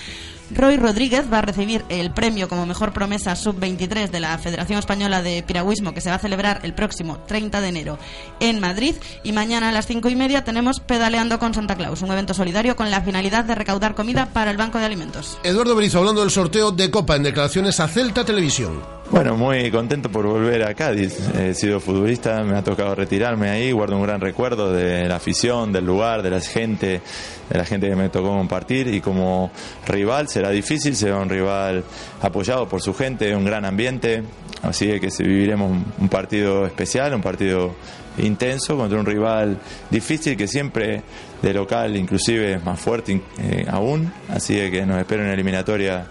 Roy 0.53 0.77
Rodríguez 0.77 1.31
va 1.31 1.39
a 1.39 1.41
recibir 1.41 1.83
el 1.89 2.11
premio 2.11 2.49
como 2.49 2.65
mejor 2.65 2.93
promesa 2.93 3.35
sub-23 3.35 4.09
de 4.09 4.19
la 4.19 4.37
Federación 4.37 4.79
Española 4.79 5.21
de 5.21 5.43
Piragüismo 5.43 5.93
que 5.93 6.01
se 6.01 6.09
va 6.09 6.17
a 6.17 6.19
celebrar 6.19 6.59
el 6.63 6.73
próximo 6.73 7.19
30 7.27 7.61
de 7.61 7.67
enero 7.67 7.99
en 8.39 8.59
Madrid. 8.59 8.95
Y 9.23 9.31
mañana 9.31 9.69
a 9.69 9.71
las 9.71 9.87
5 9.87 10.09
y 10.09 10.15
media 10.15 10.43
tenemos 10.43 10.79
Pedaleando 10.79 11.39
con 11.39 11.53
Santa 11.53 11.75
Claus, 11.75 12.01
un 12.01 12.11
evento 12.11 12.33
solidario 12.33 12.75
con 12.75 12.91
la 12.91 13.01
finalidad 13.01 13.45
de 13.45 13.55
recaudar 13.55 13.95
comida 13.95 14.27
para 14.33 14.51
el 14.51 14.57
Banco 14.57 14.77
de 14.77 14.85
Alimentos. 14.85 15.39
Eduardo 15.43 15.75
Berizo, 15.75 15.99
hablando 15.99 16.21
del 16.21 16.31
sorteo 16.31 16.71
de 16.71 16.91
Copa 16.91 17.15
en 17.15 17.23
declaraciones 17.23 17.79
a 17.79 17.87
Celta 17.87 18.25
Televisión. 18.25 19.01
Bueno, 19.11 19.35
muy 19.35 19.69
contento 19.71 20.09
por 20.09 20.25
volver 20.25 20.63
a 20.63 20.73
Cádiz. 20.73 21.19
He 21.37 21.53
sido 21.53 21.81
futbolista, 21.81 22.43
me 22.43 22.57
ha 22.57 22.63
tocado 22.63 22.95
retirarme 22.95 23.49
ahí, 23.49 23.73
guardo 23.73 23.97
un 23.97 24.03
gran 24.03 24.21
recuerdo 24.21 24.71
de 24.71 25.05
la 25.05 25.17
afición, 25.17 25.73
del 25.73 25.85
lugar, 25.85 26.21
de 26.21 26.29
la 26.29 26.39
gente, 26.39 27.01
de 27.49 27.57
la 27.57 27.65
gente 27.65 27.89
que 27.89 27.95
me 27.97 28.07
tocó 28.07 28.29
compartir 28.29 28.87
y 28.87 29.01
como 29.01 29.51
rival 29.85 30.29
será 30.41 30.49
difícil, 30.49 30.95
será 30.95 31.17
un 31.17 31.29
rival 31.29 31.83
apoyado 32.19 32.67
por 32.67 32.81
su 32.81 32.95
gente, 32.95 33.35
un 33.35 33.45
gran 33.45 33.63
ambiente, 33.63 34.23
así 34.63 34.87
que 34.99 35.09
viviremos 35.19 35.71
un 35.99 36.09
partido 36.09 36.65
especial, 36.65 37.13
un 37.13 37.21
partido 37.21 37.75
intenso 38.17 38.75
contra 38.75 38.99
un 38.99 39.05
rival 39.05 39.59
difícil 39.91 40.35
que 40.35 40.47
siempre 40.47 41.03
de 41.43 41.53
local 41.53 41.95
inclusive 41.95 42.53
es 42.53 42.63
más 42.65 42.79
fuerte 42.79 43.21
eh, 43.39 43.67
aún, 43.69 44.11
así 44.29 44.55
que 44.71 44.83
nos 44.83 44.99
espera 44.99 45.21
una 45.21 45.33
eliminatoria 45.33 46.07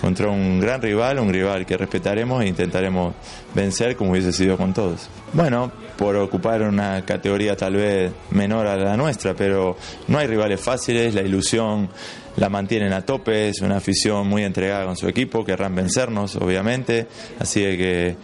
contra 0.00 0.28
un 0.28 0.60
gran 0.60 0.80
rival, 0.80 1.18
un 1.18 1.30
rival 1.30 1.66
que 1.66 1.76
respetaremos 1.76 2.42
e 2.42 2.46
intentaremos 2.46 3.14
vencer 3.54 3.96
como 3.96 4.12
hubiese 4.12 4.32
sido 4.32 4.56
con 4.56 4.72
todos. 4.72 5.10
Bueno, 5.34 5.70
por 5.98 6.16
ocupar 6.16 6.62
una 6.62 7.04
categoría 7.04 7.54
tal 7.54 7.74
vez 7.74 8.12
menor 8.30 8.66
a 8.66 8.76
la 8.76 8.96
nuestra, 8.96 9.34
pero 9.34 9.76
no 10.08 10.18
hay 10.18 10.26
rivales 10.26 10.60
fáciles, 10.60 11.14
la 11.14 11.20
ilusión 11.20 11.88
la 12.36 12.48
mantienen 12.48 12.92
a 12.92 13.02
tope, 13.02 13.48
es 13.48 13.60
una 13.60 13.76
afición 13.76 14.26
muy 14.26 14.44
entregada 14.44 14.84
con 14.86 14.96
su 14.96 15.08
equipo, 15.08 15.44
querrán 15.44 15.74
vencernos, 15.74 16.36
obviamente, 16.36 17.06
así 17.38 17.60
que 17.60 18.16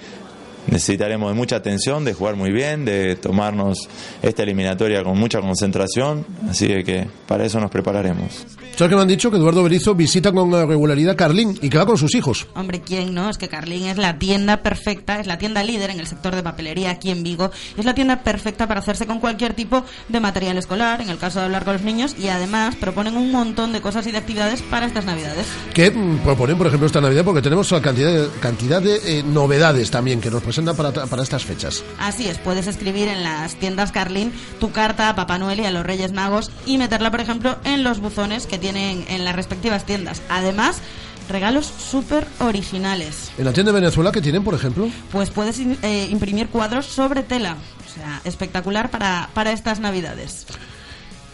necesitaremos 0.71 1.31
de 1.31 1.35
mucha 1.35 1.57
atención, 1.57 2.05
de 2.05 2.15
jugar 2.15 2.37
muy 2.37 2.53
bien, 2.53 2.85
de 2.85 3.17
tomarnos 3.17 3.89
esta 4.23 4.43
eliminatoria 4.43 5.03
con 5.03 5.19
mucha 5.19 5.41
concentración, 5.41 6.27
así 6.49 6.67
que 6.85 7.07
para 7.27 7.45
eso 7.45 7.61
nos 7.61 7.71
prepararemos. 7.71 8.47
¿Sabes 8.77 8.93
que 8.93 8.97
me 8.97 9.03
han 9.03 9.09
dicho 9.09 9.31
que 9.31 9.37
Eduardo 9.37 9.63
Berizo 9.63 9.95
visita 9.95 10.33
con 10.33 10.55
eh, 10.55 10.65
regularidad 10.65 11.15
Carlín 11.15 11.59
y 11.61 11.69
que 11.69 11.77
va 11.77 11.85
con 11.85 11.99
sus 11.99 12.15
hijos? 12.15 12.47
Hombre, 12.55 12.81
¿quién 12.81 13.13
no? 13.13 13.29
Es 13.29 13.37
que 13.37 13.49
Carlín 13.49 13.87
es 13.87 13.99
la 13.99 14.19
tienda 14.19 14.63
perfecta, 14.63 15.21
es 15.21 15.27
la 15.27 15.37
tienda 15.37 15.63
líder 15.63 15.91
en 15.91 16.01
el 16.01 16.07
sector 16.07 16.35
de 16.35 16.43
papelería 16.43 16.91
aquí 16.91 17.11
en 17.11 17.23
Vigo. 17.23 17.51
Es 17.77 17.85
la 17.85 17.95
tienda 17.95 18.23
perfecta 18.23 18.67
para 18.67 18.81
hacerse 18.81 19.07
con 19.07 19.21
cualquier 19.21 19.53
tipo 19.53 19.85
de 20.09 20.21
material 20.21 20.57
escolar, 20.57 21.03
en 21.03 21.11
el 21.11 21.19
caso 21.19 21.41
de 21.41 21.45
hablar 21.45 21.65
con 21.65 21.75
los 21.75 21.83
niños, 21.83 22.17
y 22.19 22.29
además 22.29 22.75
proponen 22.77 23.19
un 23.19 23.31
montón 23.31 23.75
de 23.75 23.83
cosas 23.83 24.07
y 24.07 24.13
de 24.13 24.19
actividades 24.19 24.63
para 24.63 24.87
estas 24.87 25.05
navidades. 25.05 25.47
Que 25.75 25.91
mm, 25.91 26.21
proponen, 26.21 26.57
por 26.57 26.69
ejemplo, 26.69 26.87
esta 26.87 27.03
Navidad 27.03 27.25
porque 27.25 27.43
tenemos 27.43 27.71
la 27.73 27.83
cantidad 27.83 28.11
de, 28.11 28.29
cantidad 28.41 28.81
de 28.81 29.19
eh, 29.19 29.23
novedades 29.23 29.91
también 29.91 30.23
que 30.23 30.31
nos 30.31 30.43
presentan 30.43 30.60
para, 30.65 30.93
para 30.93 31.23
estas 31.23 31.45
fechas. 31.45 31.83
Así 31.99 32.29
es, 32.29 32.39
puedes 32.39 32.67
escribir 32.67 33.09
en 33.09 33.23
las 33.23 33.55
tiendas 33.57 33.93
Carlín 33.93 34.33
tu 34.59 34.73
carta 34.73 35.09
a 35.09 35.15
Papá 35.15 35.39
Noel 35.39 35.61
y 35.61 35.65
a 35.65 35.71
los 35.71 35.85
Reyes 35.85 36.13
Magos 36.13 36.51
y 36.67 36.79
meterla, 36.79 37.11
por 37.11 37.21
ejemplo, 37.21 37.59
en 37.65 37.85
los 37.85 38.01
buzones 38.01 38.47
que 38.47 38.59
tienen 38.59 39.05
en 39.09 39.25
las 39.25 39.35
respectivas 39.35 39.85
tiendas. 39.85 40.23
Además, 40.29 40.81
regalos 41.29 41.67
súper 41.67 42.27
originales. 42.41 43.31
En 43.39 43.45
la 43.45 43.53
tienda 43.53 43.73
de 43.73 43.81
Venezuela, 43.81 44.13
que 44.13 44.21
tienen, 44.21 44.45
por 44.45 44.55
ejemplo? 44.55 44.89
Pues 45.13 45.31
puedes 45.31 45.59
eh, 45.59 46.09
imprimir 46.11 46.49
cuadros 46.49 46.87
sobre 46.87 47.23
tela. 47.23 47.57
O 47.87 47.93
sea, 47.93 48.21
espectacular 48.25 48.91
para, 48.91 49.31
para 49.35 49.53
estas 49.53 49.81
navidades. 49.81 50.47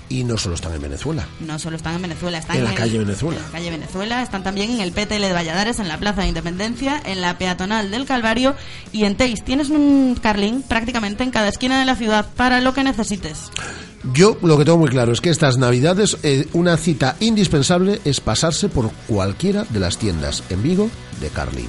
Y 0.08 0.22
no 0.22 0.38
solo 0.38 0.54
están 0.54 0.72
en 0.74 0.82
Venezuela. 0.82 1.26
No 1.40 1.58
solo 1.58 1.76
están 1.76 1.96
en 1.96 2.02
Venezuela, 2.02 2.38
están 2.38 2.56
En 2.56 2.60
en, 2.60 2.64
la 2.66 2.70
el- 2.70 2.76
calle 2.78 2.98
Venezuela. 2.98 3.36
En 3.38 3.42
la 3.44 3.50
calle 3.50 3.70
Venezuela, 3.70 4.22
están 4.22 4.44
también 4.44 4.70
en 4.70 4.80
el 4.80 4.92
PTL 4.92 5.20
de 5.20 5.32
Valladares, 5.32 5.80
en 5.80 5.88
la 5.88 5.98
Plaza 5.98 6.22
de 6.22 6.28
Independencia, 6.28 7.02
en 7.04 7.20
la 7.20 7.38
peatonal 7.38 7.90
del 7.90 8.04
Calvario 8.06 8.54
y 8.92 9.04
en 9.04 9.16
Teis. 9.16 9.42
Tienes 9.44 9.68
un 9.68 10.16
Carlín 10.22 10.62
prácticamente 10.62 11.24
en 11.24 11.30
cada 11.32 11.48
esquina 11.48 11.80
de 11.80 11.86
la 11.86 11.96
ciudad 11.96 12.26
para 12.36 12.60
lo 12.60 12.72
que 12.72 12.84
necesites. 12.84 13.50
Yo 14.12 14.38
lo 14.42 14.56
que 14.56 14.64
tengo 14.64 14.78
muy 14.78 14.90
claro 14.90 15.10
es 15.12 15.20
que 15.20 15.30
estas 15.30 15.58
Navidades 15.58 16.18
eh, 16.22 16.46
una 16.52 16.76
cita 16.76 17.16
indispensable 17.18 18.00
es 18.04 18.20
pasarse 18.20 18.68
por 18.68 18.92
cualquiera 19.08 19.64
de 19.70 19.80
las 19.80 19.98
tiendas 19.98 20.44
en 20.50 20.62
Vigo 20.62 20.88
de 21.20 21.28
Carlín. 21.30 21.68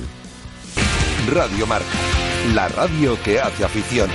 Radio 1.33 1.65
Marca, 1.65 1.85
la 2.53 2.67
radio 2.69 3.17
que 3.23 3.39
hace 3.41 3.63
afición. 3.65 4.09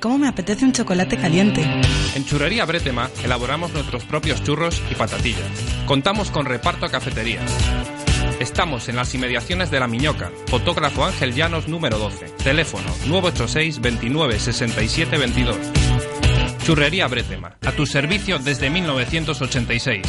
¿Cómo 0.00 0.18
me 0.18 0.28
apetece 0.28 0.64
un 0.64 0.72
chocolate 0.72 1.16
caliente? 1.16 1.62
En 2.14 2.24
Churrería 2.24 2.64
Bretema 2.64 3.10
elaboramos 3.24 3.72
nuestros 3.72 4.04
propios 4.04 4.42
churros 4.44 4.80
y 4.90 4.94
patatillas. 4.94 5.42
Contamos 5.86 6.30
con 6.30 6.46
reparto 6.46 6.86
a 6.86 6.90
cafeterías. 6.90 7.50
Estamos 8.38 8.88
en 8.88 8.94
las 8.94 9.12
inmediaciones 9.14 9.72
de 9.72 9.80
La 9.80 9.88
Miñoca, 9.88 10.30
fotógrafo 10.46 11.04
Ángel 11.04 11.34
Llanos 11.34 11.66
número 11.66 11.98
12, 11.98 12.26
teléfono 12.44 12.86
986 13.06 13.80
29 13.80 14.38
67 14.38 15.18
22. 15.18 15.56
Churrería 16.64 17.08
Bretema, 17.08 17.56
a 17.66 17.72
tu 17.72 17.84
servicio 17.84 18.38
desde 18.38 18.70
1986. 18.70 20.06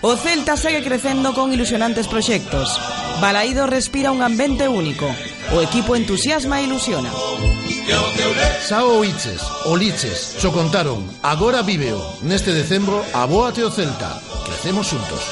O 0.00 0.16
Celta 0.16 0.56
segue 0.56 0.82
crecendo 0.82 1.34
con 1.34 1.52
ilusionantes 1.52 2.08
proxectos. 2.08 2.80
Balaído 3.20 3.66
respira 3.66 4.10
un 4.10 4.22
ambiente 4.22 4.66
único. 4.66 5.08
O 5.50 5.62
equipo 5.62 5.96
entusiasma 5.96 6.60
e 6.60 6.64
ilusiona. 6.64 7.10
Sao 8.68 8.98
Oiches, 8.98 9.40
Oliches, 9.64 10.36
xo 10.38 10.52
contaron, 10.52 11.00
agora 11.22 11.62
viveo. 11.62 12.00
Neste 12.20 12.52
decembro, 12.52 13.02
abóate 13.14 13.64
o 13.64 13.70
Celta. 13.70 14.20
Crecemos 14.44 14.86
xuntos. 14.86 15.24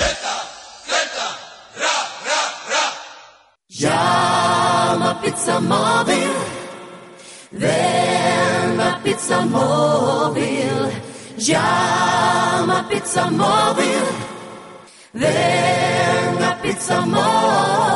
Llama 3.69 5.21
pizza 5.21 5.61
móvil, 5.61 6.33
ven 7.53 8.81
a 8.81 9.01
pizza 9.05 9.45
móvil. 9.45 10.77
Llama 11.37 12.89
pizza 12.89 13.31
móvil, 13.31 14.05
ven 15.13 16.43
a 16.43 16.53
pizza 16.63 17.05
móvil. 17.05 17.96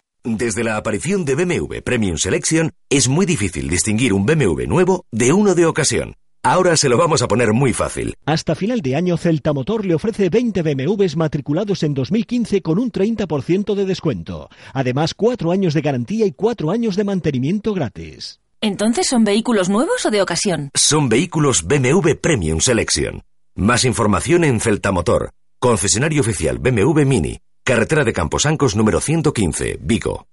Desde 0.23 0.63
la 0.63 0.77
aparición 0.77 1.25
de 1.25 1.33
BMW 1.33 1.81
Premium 1.83 2.17
Selection, 2.17 2.71
es 2.91 3.09
muy 3.09 3.25
difícil 3.25 3.67
distinguir 3.67 4.13
un 4.13 4.23
BMW 4.23 4.67
nuevo 4.67 5.05
de 5.11 5.33
uno 5.33 5.55
de 5.55 5.65
ocasión. 5.65 6.13
Ahora 6.43 6.77
se 6.77 6.89
lo 6.89 6.97
vamos 6.97 7.23
a 7.23 7.27
poner 7.27 7.53
muy 7.53 7.73
fácil. 7.73 8.13
Hasta 8.25 8.53
final 8.53 8.81
de 8.81 8.95
año, 8.95 9.17
Celta 9.17 9.51
Motor 9.51 9.83
le 9.83 9.95
ofrece 9.95 10.29
20 10.29 10.61
BMWs 10.61 11.15
matriculados 11.15 11.81
en 11.81 11.95
2015 11.95 12.61
con 12.61 12.77
un 12.77 12.91
30% 12.91 13.73
de 13.73 13.85
descuento. 13.85 14.49
Además, 14.73 15.15
4 15.15 15.51
años 15.51 15.73
de 15.73 15.81
garantía 15.81 16.27
y 16.27 16.33
4 16.33 16.69
años 16.69 16.95
de 16.95 17.03
mantenimiento 17.03 17.73
gratis. 17.73 18.39
¿Entonces 18.61 19.07
son 19.07 19.23
vehículos 19.23 19.69
nuevos 19.69 20.05
o 20.05 20.11
de 20.11 20.21
ocasión? 20.21 20.69
Son 20.75 21.09
vehículos 21.09 21.65
BMW 21.65 22.11
Premium 22.21 22.59
Selection. 22.59 23.23
Más 23.55 23.85
información 23.85 24.43
en 24.43 24.59
Celta 24.59 24.91
Motor, 24.91 25.31
concesionario 25.59 26.21
oficial 26.21 26.59
BMW 26.59 27.05
Mini, 27.05 27.39
carretera 27.71 28.03
de 28.03 28.11
Camposancos 28.11 28.75
número 28.75 28.99
115, 28.99 29.79
Vigo. 29.79 30.27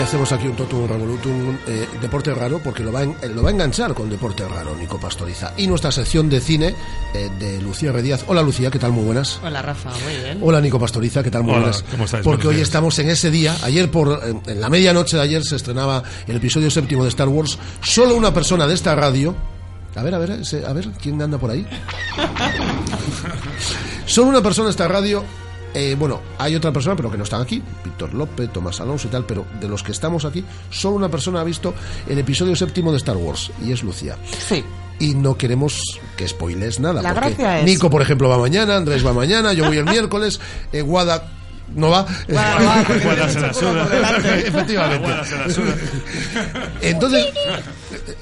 hacemos 0.08 0.32
aquí 0.32 0.48
un 0.48 0.56
totum 0.56 0.88
revolutum 0.88 1.58
eh, 1.68 1.86
deporte 2.00 2.34
raro 2.34 2.60
porque 2.64 2.82
lo 2.82 2.94
va, 2.94 3.02
a 3.02 3.04
en- 3.04 3.16
eh, 3.22 3.28
lo 3.28 3.44
va 3.44 3.50
a 3.50 3.52
enganchar 3.52 3.94
con 3.94 4.10
deporte 4.10 4.48
raro 4.48 4.74
Nico 4.76 4.98
Pastoriza 5.00 5.54
y 5.58 5.68
nuestra 5.68 5.92
sección 5.92 6.30
de 6.30 6.40
cine 6.40 6.74
eh, 7.14 7.30
de 7.38 7.62
Lucía 7.62 7.92
Redíaz. 7.92 8.24
Hola 8.28 8.42
Lucía, 8.42 8.72
¿qué 8.72 8.80
tal? 8.80 8.94
Muy 8.94 9.04
buenas. 9.04 9.40
Hola 9.44 9.62
Rafa, 9.62 9.90
muy 9.90 10.24
bien. 10.24 10.40
Hola 10.42 10.62
Nico 10.62 10.80
Pastoriza, 10.80 11.22
¿qué 11.24 11.30
tal? 11.32 11.44
Muy 11.44 11.52
Hola, 11.52 11.60
buenas. 11.62 11.84
¿cómo 11.92 12.06
estáis? 12.06 12.24
Porque 12.24 12.48
hoy 12.48 12.62
estamos 12.62 12.98
en 13.00 13.10
ese 13.10 13.30
día. 13.30 13.56
Ayer, 13.64 13.92
por 13.92 14.22
en, 14.26 14.42
en 14.50 14.62
la 14.62 14.70
medianoche 14.70 15.18
de 15.18 15.24
ayer, 15.24 15.44
se 15.44 15.58
estrenaba 15.58 16.02
el 16.26 16.38
episodio 16.38 16.72
séptimo 16.72 17.04
de 17.04 17.10
Star 17.10 17.28
Wars. 17.28 17.58
Solo 17.82 18.16
una 18.16 18.34
persona 18.34 18.66
de 18.66 18.76
esta 18.76 18.96
radio. 18.96 19.36
A 19.96 20.04
ver, 20.04 20.16
a 20.16 20.20
ver, 20.20 20.40
a 20.68 20.74
ver, 20.74 20.88
¿quién 21.02 21.22
anda 21.22 21.38
por 21.38 21.52
ahí? 21.52 21.68
Solo 24.06 24.30
una 24.30 24.42
persona 24.42 24.68
de 24.68 24.72
esta 24.72 24.88
radio. 24.88 25.24
Eh, 25.74 25.96
bueno, 25.98 26.22
hay 26.38 26.56
otra 26.56 26.72
persona, 26.72 26.96
pero 26.96 27.12
que 27.12 27.18
no 27.18 27.24
están 27.24 27.42
aquí. 27.42 27.62
Víctor 27.84 28.14
López, 28.14 28.52
Tomás 28.52 28.80
Alonso 28.82 29.08
y 29.08 29.12
tal. 29.12 29.26
Pero 29.26 29.46
de 29.60 29.68
los 29.68 29.84
que 29.84 29.92
estamos 29.92 30.26
aquí, 30.26 30.44
solo 30.70 30.96
una 30.96 31.10
persona 31.10 31.42
ha 31.42 31.44
visto 31.44 31.74
el 32.08 32.18
episodio 32.20 32.56
séptimo 32.56 32.92
de 32.92 32.98
Star 32.98 33.18
Wars. 33.18 33.52
Y 33.64 33.72
es 33.72 33.84
Lucía. 33.84 34.18
Sí. 34.48 34.64
Y 35.00 35.14
no 35.14 35.38
queremos 35.38 35.80
que 36.16 36.28
spoiles 36.28 36.80
nada. 36.80 37.02
La 37.02 37.14
porque 37.14 37.30
gracia 37.30 37.60
es- 37.60 37.66
Nico, 37.66 37.90
por 37.90 38.02
ejemplo, 38.02 38.28
va 38.30 38.38
mañana, 38.40 38.78
Andrés 38.78 39.06
va 39.06 39.14
mañana, 39.14 39.54
yo 39.54 39.66
voy 39.68 39.78
el 39.78 39.86
miércoles, 39.86 40.40
eh, 40.72 40.82
Guada 40.82 41.32
no 41.76 41.90
va. 41.90 42.06
Guada 42.28 43.30
se 43.30 43.40
la 43.42 43.54
suda. 43.54 43.88
Efectivamente. 44.46 45.06
Guada 45.06 45.24
se 45.26 45.38
la 45.38 45.50
suda. 45.50 45.76
Entonces, 46.82 47.26
eh, 47.26 48.16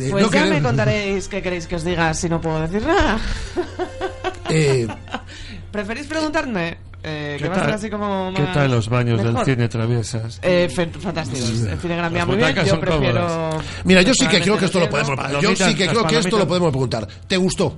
eh, 0.00 0.08
Pues 0.10 0.24
no 0.26 0.30
ya 0.32 0.46
me 0.46 0.60
contaréis 0.60 1.28
qué 1.28 1.40
queréis 1.40 1.66
que 1.66 1.76
os 1.76 1.84
diga 1.84 2.12
si 2.12 2.28
no 2.28 2.40
puedo 2.40 2.60
decir 2.60 2.82
nada. 2.86 3.18
eh, 4.50 4.86
¿Preferís 5.72 6.06
preguntarme? 6.06 6.76
Eh, 7.04 7.34
¿Qué 7.36 7.42
que 7.44 7.48
va 7.48 7.54
a 7.56 7.58
ser 7.58 7.66
tal- 7.66 7.74
así 7.74 7.90
como 7.90 8.32
¿Qué 8.36 8.42
más- 8.42 8.54
tal 8.54 8.70
los 8.70 8.88
baños 8.88 9.20
mejor? 9.20 9.44
del 9.44 9.54
cine 9.56 9.68
traviesas? 9.68 10.38
Eh, 10.42 10.68
fantásticos. 11.00 11.50
El 11.50 11.78
cine 11.80 11.96
Gran 11.96 12.12
Vía 12.12 12.24
muy 12.26 12.36
bien. 12.36 12.54
Yo 12.64 12.78
prefiero. 12.78 13.26
cómodas. 13.26 13.64
Mira, 13.84 14.02
yo 14.02 14.14
sí 14.14 14.26
que 14.28 14.40
creo 14.40 14.56
que 14.56 14.66
esto 14.66 14.78
lo 14.78 14.88
podemos 14.88 15.18
Yo 15.42 15.56
sí 15.56 15.74
que 15.74 15.88
creo 15.88 16.06
que 16.06 16.18
esto 16.18 16.38
lo 16.38 16.46
podemos 16.46 16.70
preguntar. 16.70 17.08
¿Te 17.26 17.36
gustó? 17.36 17.76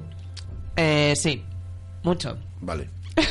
Eh, 0.76 1.14
sí, 1.16 1.42
mucho. 2.02 2.36
Vale. 2.60 2.90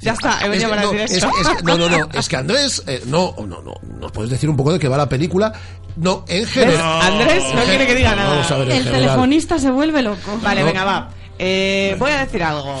Ya 0.00 0.12
está, 0.12 0.38
he 0.40 0.44
Es 0.44 0.50
venido 0.50 0.68
que 0.70 0.76
para 0.76 0.82
no, 0.82 0.92
decir 0.92 1.04
es- 1.06 1.12
eso. 1.24 1.30
es 1.40 1.64
no, 1.64 1.76
no, 1.76 1.88
no, 1.88 2.08
es 2.14 2.28
que 2.28 2.36
Andrés, 2.36 2.84
eh, 2.86 3.02
no, 3.06 3.34
no, 3.40 3.60
no, 3.62 3.74
nos 4.00 4.12
puedes 4.12 4.30
decir 4.30 4.48
un 4.48 4.56
poco 4.56 4.72
de 4.72 4.78
qué 4.78 4.86
va 4.86 4.96
la 4.96 5.08
película. 5.08 5.52
No, 5.96 6.24
en 6.28 6.46
general. 6.46 7.02
Andrés 7.02 7.42
no 7.52 7.62
quiere 7.64 7.84
que 7.84 7.94
diga 7.96 8.14
nada. 8.14 8.30
Vamos 8.30 8.50
a 8.52 8.58
ver, 8.58 8.70
El 8.70 8.78
general. 8.84 9.00
telefonista 9.00 9.58
se 9.58 9.72
vuelve 9.72 10.00
loco. 10.02 10.38
Vale, 10.40 10.60
No. 10.60 10.66
venga, 10.68 10.84
va. 10.84 11.10
Eh, 11.36 11.96
voy 11.98 12.12
a 12.12 12.20
decir 12.20 12.44
algo. 12.44 12.80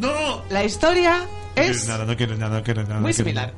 No. 0.00 0.42
La 0.50 0.64
historia 0.64 1.26
No 1.56 1.62
es 1.62 1.86
nada, 1.86 2.04
no 2.04 2.16
quiero 2.16 2.36
nada, 2.36 2.58
no 2.58 2.62
quiero 2.64 2.82
nada. 2.82 3.00
muy 3.00 3.10
no 3.12 3.14
quiero 3.14 3.28
similar. 3.30 3.52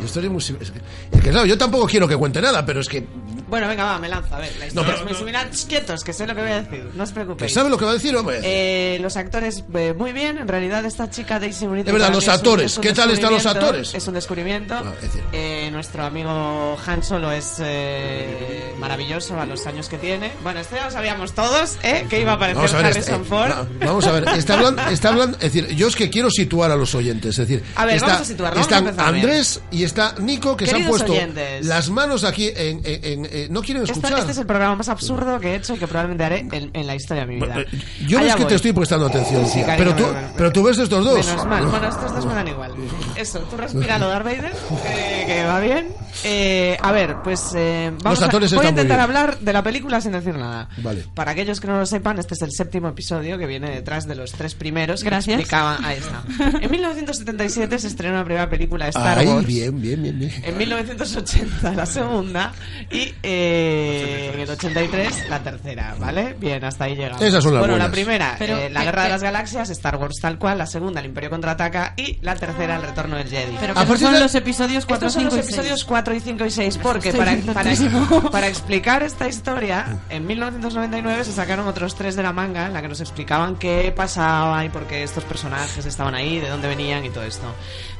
La 0.00 0.06
historia 0.06 0.26
es 0.28 0.32
muy 0.32 0.40
sim- 0.42 0.56
es 0.60 0.70
que, 0.70 0.78
es 1.12 1.20
que, 1.22 1.30
claro, 1.30 1.46
yo 1.46 1.56
tampoco 1.58 1.86
quiero 1.86 2.06
que 2.08 2.16
cuente 2.16 2.40
nada, 2.40 2.64
pero 2.66 2.80
es 2.80 2.88
que, 2.88 3.06
Bueno, 3.52 3.68
venga, 3.68 3.84
va, 3.84 3.98
me 3.98 4.08
lanzo. 4.08 4.34
A 4.34 4.38
ver, 4.38 4.50
la 4.58 4.66
historia 4.66 4.92
No, 4.92 4.98
es 4.98 5.04
muy 5.04 5.14
similar. 5.14 5.50
Quietos, 5.68 6.02
que 6.04 6.14
sé 6.14 6.26
lo 6.26 6.34
que 6.34 6.40
voy 6.40 6.52
a 6.52 6.62
decir. 6.62 6.88
No 6.94 7.04
os 7.04 7.12
preocupéis. 7.12 7.52
sabe 7.52 7.68
lo 7.68 7.76
que 7.76 7.84
va 7.84 7.90
a 7.90 7.94
decir, 7.94 8.16
hombre. 8.16 8.40
Eh, 8.42 8.98
los 9.02 9.18
actores 9.18 9.62
eh, 9.74 9.92
muy 9.94 10.12
bien. 10.12 10.38
En 10.38 10.48
realidad, 10.48 10.82
esta 10.86 11.10
chica 11.10 11.38
Daisy 11.38 11.66
Ridley. 11.66 11.82
De 11.82 11.92
verdad, 11.92 12.10
los 12.10 12.24
es 12.24 12.30
actores, 12.30 12.72
es 12.72 12.78
¿qué 12.78 12.94
tal 12.94 13.10
están 13.10 13.30
los 13.34 13.44
actores? 13.44 13.94
Es 13.94 14.08
un 14.08 14.14
descubrimiento. 14.14 14.72
Ah, 14.74 14.94
es 15.02 15.10
Eh, 15.32 15.68
nuestro 15.70 16.02
amigo 16.02 16.78
Han 16.86 17.02
Solo 17.02 17.30
es 17.30 17.56
eh, 17.60 18.74
maravilloso 18.78 19.38
a 19.38 19.44
los 19.44 19.66
años 19.66 19.88
que 19.90 19.98
tiene. 19.98 20.32
Bueno, 20.42 20.60
esto 20.60 20.76
ya 20.76 20.86
lo 20.86 20.90
sabíamos 20.90 21.32
todos, 21.34 21.76
¿eh? 21.82 22.06
Que 22.08 22.20
iba 22.22 22.32
a 22.32 22.34
aparecer 22.36 22.56
Vamos 22.56 22.72
a 22.72 22.76
ver, 22.78 22.86
Harrison 22.86 23.14
este- 23.16 23.28
Ford. 23.28 23.50
no, 23.80 23.86
vamos 23.86 24.06
a 24.06 24.12
ver, 24.12 24.28
está 24.28 24.54
hablando, 24.54 24.82
está 24.86 25.08
hablando, 25.10 25.36
es 25.36 25.52
decir, 25.52 25.68
yo 25.76 25.88
es 25.88 25.96
que 25.96 26.08
quiero 26.08 26.30
situar 26.30 26.70
a 26.70 26.76
los 26.76 26.94
oyentes, 26.94 27.38
es 27.38 27.48
decir, 27.48 27.62
A 27.74 27.84
ver, 27.84 27.96
está, 27.96 28.06
vamos 28.06 28.30
a 28.40 28.48
a 28.48 28.60
están. 28.60 29.00
Andrés 29.00 29.60
y 29.70 29.84
está 29.84 30.14
Nico 30.20 30.56
que 30.56 30.66
se 30.66 30.76
han 30.76 30.86
puesto 30.86 31.12
oyentes. 31.12 31.66
las 31.66 31.90
manos 31.90 32.24
aquí 32.24 32.48
en, 32.54 32.80
en- 32.84 33.04
en- 33.04 33.26
eh, 33.44 33.48
no 33.50 33.62
quieren 33.62 33.82
escuchar. 33.84 34.18
este 34.18 34.32
es 34.32 34.38
el 34.38 34.46
programa 34.46 34.76
más 34.76 34.88
absurdo 34.88 35.38
que 35.40 35.52
he 35.52 35.56
hecho 35.56 35.74
y 35.74 35.78
que 35.78 35.86
probablemente 35.86 36.24
haré 36.24 36.46
en, 36.52 36.70
en 36.72 36.86
la 36.86 36.94
historia 36.94 37.26
de 37.26 37.28
mi 37.34 37.36
vida. 37.36 37.64
Yo 38.06 38.18
Allá 38.18 38.26
ves 38.26 38.34
que 38.36 38.42
voy. 38.42 38.48
te 38.50 38.54
estoy 38.56 38.72
prestando 38.72 39.06
atención, 39.06 39.46
Sí, 39.46 39.54
tía, 39.54 39.66
cariño, 39.66 39.84
pero 39.84 39.96
tú, 39.96 40.02
bueno, 40.04 40.18
bueno. 40.20 40.34
pero 40.36 40.52
tú 40.52 40.62
ves 40.64 40.78
estos 40.78 41.04
dos. 41.04 41.26
Menos 41.26 41.46
mal. 41.46 41.66
Bueno, 41.66 41.88
estos 41.88 42.14
dos 42.14 42.26
me 42.26 42.34
dan 42.34 42.48
igual. 42.48 42.72
Eso, 43.16 43.38
tú 43.40 43.56
respíralo, 43.56 44.08
Darth 44.08 44.24
Vader, 44.24 44.52
que, 44.82 45.26
que 45.26 45.44
va 45.44 45.60
bien. 45.60 45.88
Eh, 46.24 46.76
a 46.80 46.92
ver, 46.92 47.16
pues 47.24 47.52
eh, 47.56 47.90
vamos 48.02 48.20
Los 48.20 48.22
actores 48.28 48.52
a, 48.52 48.56
voy 48.56 48.66
a 48.66 48.68
intentar 48.68 49.00
hablar 49.00 49.38
de 49.38 49.52
la 49.52 49.62
película 49.62 50.00
sin 50.00 50.12
decir 50.12 50.34
nada. 50.34 50.68
Vale. 50.78 51.04
Para 51.14 51.32
aquellos 51.32 51.60
que 51.60 51.66
no 51.68 51.78
lo 51.78 51.86
sepan, 51.86 52.18
este 52.18 52.34
es 52.34 52.42
el 52.42 52.52
séptimo 52.52 52.88
episodio 52.88 53.38
que 53.38 53.46
viene 53.46 53.70
detrás 53.70 54.06
de 54.06 54.14
los 54.14 54.32
tres 54.32 54.54
primeros 54.54 55.02
que 55.02 55.08
Gracias. 55.10 55.38
explicaban. 55.40 55.82
Ahí 55.84 55.98
está. 55.98 56.22
En 56.60 56.70
1977 56.70 57.78
se 57.78 57.86
estrenó 57.86 58.16
la 58.16 58.24
primera 58.24 58.50
película 58.50 58.84
de 58.84 58.90
Star 58.90 59.18
Ahí, 59.18 59.26
Wars. 59.26 59.46
bien, 59.46 59.80
bien, 59.80 60.02
bien, 60.02 60.18
bien. 60.18 60.32
En 60.44 60.56
1980 60.58 61.72
la 61.72 61.86
segunda 61.86 62.52
y 62.90 63.14
eh, 63.32 64.30
en 64.34 64.40
el 64.40 64.50
83 64.50 65.28
la 65.28 65.42
tercera, 65.42 65.94
¿vale? 65.98 66.34
Bien, 66.38 66.62
hasta 66.64 66.84
ahí 66.84 66.96
llegamos. 66.96 67.22
Esas 67.22 67.42
son 67.42 67.54
las 67.54 67.60
bueno, 67.60 67.76
la 67.76 67.90
primera, 67.90 68.36
Pero, 68.38 68.56
eh, 68.58 68.70
la 68.70 68.80
¿qué- 68.80 68.86
Guerra 68.86 69.02
de 69.04 69.08
las 69.10 69.22
Galaxias, 69.22 69.70
Star 69.70 69.96
Wars 69.96 70.16
tal 70.20 70.38
cual, 70.38 70.58
la 70.58 70.66
segunda, 70.66 71.00
el 71.00 71.06
Imperio 71.06 71.30
contraataca 71.30 71.94
y 71.96 72.18
la 72.22 72.34
tercera, 72.36 72.76
el 72.76 72.82
Retorno 72.82 73.16
del 73.16 73.28
Jedi. 73.28 73.56
Pero 73.60 73.72
A 73.72 73.76
esos 73.82 73.86
partir 73.88 74.06
son 74.06 74.14
de- 74.14 74.20
los 74.20 74.34
episodios 74.34 74.86
4, 74.86 75.08
Estos 75.08 75.12
son 75.22 75.30
5 75.30 75.36
los 75.36 75.44
y 75.44 75.48
6. 75.48 75.58
episodios 75.58 75.84
4 75.84 76.14
y 76.14 76.20
5 76.20 76.44
y 76.46 76.50
6 76.50 76.78
porque 76.78 77.08
Estoy 77.10 77.24
para, 77.24 77.36
para, 77.54 78.30
para 78.30 78.48
explicar 78.48 79.02
esta 79.02 79.28
historia 79.28 80.00
en 80.10 80.26
1999 80.26 81.24
se 81.24 81.32
sacaron 81.32 81.66
otros 81.66 81.94
tres 81.94 82.16
de 82.16 82.22
la 82.22 82.32
manga 82.32 82.66
en 82.66 82.72
la 82.72 82.82
que 82.82 82.88
nos 82.88 83.00
explicaban 83.00 83.56
qué 83.56 83.92
pasaba 83.94 84.64
y 84.64 84.68
por 84.68 84.86
qué 84.86 85.02
estos 85.02 85.24
personajes 85.24 85.84
estaban 85.86 86.14
ahí, 86.14 86.38
de 86.38 86.48
dónde 86.48 86.68
venían 86.68 87.04
y 87.04 87.10
todo 87.10 87.24
esto. 87.24 87.46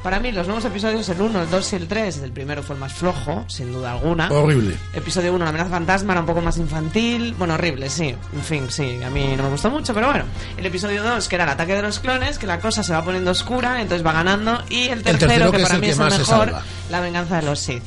Para 0.03 0.19
mí 0.19 0.33
los 0.33 0.47
nuevos 0.47 0.65
episodios, 0.65 1.07
el 1.07 1.21
1, 1.21 1.43
el 1.43 1.49
2 1.49 1.73
y 1.73 1.75
el 1.77 1.87
3, 1.87 2.17
el 2.23 2.31
primero 2.33 2.61
fue 2.61 2.75
el 2.75 2.81
más 2.81 2.91
flojo, 2.91 3.45
sin 3.47 3.71
duda 3.71 3.93
alguna. 3.93 4.29
Horrible. 4.29 4.75
Episodio 4.93 5.33
1, 5.33 5.41
la 5.45 5.49
amenaza 5.49 5.69
fantasma, 5.69 6.11
era 6.11 6.19
un 6.19 6.25
poco 6.25 6.41
más 6.41 6.57
infantil. 6.57 7.33
Bueno, 7.37 7.53
horrible, 7.53 7.89
sí. 7.89 8.13
En 8.33 8.43
fin, 8.43 8.65
sí, 8.69 9.01
a 9.01 9.09
mí 9.09 9.33
no 9.37 9.43
me 9.43 9.49
gustó 9.49 9.69
mucho, 9.71 9.93
pero 9.93 10.07
bueno. 10.07 10.25
El 10.57 10.65
episodio 10.65 11.03
2, 11.03 11.29
que 11.29 11.35
era 11.35 11.45
el 11.45 11.51
ataque 11.51 11.73
de 11.75 11.81
los 11.81 11.99
clones, 11.99 12.37
que 12.37 12.45
la 12.45 12.59
cosa 12.59 12.83
se 12.83 12.91
va 12.91 13.01
poniendo 13.01 13.31
oscura, 13.31 13.79
entonces 13.81 14.05
va 14.05 14.11
ganando. 14.11 14.61
Y 14.69 14.89
el 14.89 15.03
tercero, 15.03 15.29
tercero, 15.29 15.51
que, 15.51 15.59
para 15.59 15.77
mí 15.77 15.87
es 15.87 15.97
el 15.97 16.09
mejor, 16.09 16.53
la 16.89 16.99
venganza 16.99 17.37
de 17.37 17.43
los 17.43 17.61
Sith. 17.61 17.83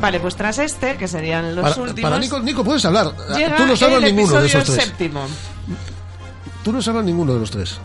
Vale, 0.00 0.20
pues 0.20 0.36
tras 0.36 0.58
este, 0.58 0.96
que 0.96 1.06
serían 1.06 1.54
los 1.54 1.68
Para, 1.68 1.82
últimos. 1.82 2.10
para 2.10 2.18
Nico, 2.18 2.40
Nico, 2.40 2.64
puedes 2.64 2.84
hablar. 2.86 3.12
Tú 3.14 3.66
no 3.66 3.76
sabes 3.76 4.02
el 4.02 4.16
ninguno 4.16 4.40
de 4.40 4.46
esos 4.46 4.64
tres. 4.64 4.84
séptimo. 4.84 5.26
Tú 6.64 6.72
no 6.72 6.80
sabes 6.80 7.04
ninguno 7.04 7.34
de 7.34 7.40
los 7.40 7.50
tres. 7.50 7.78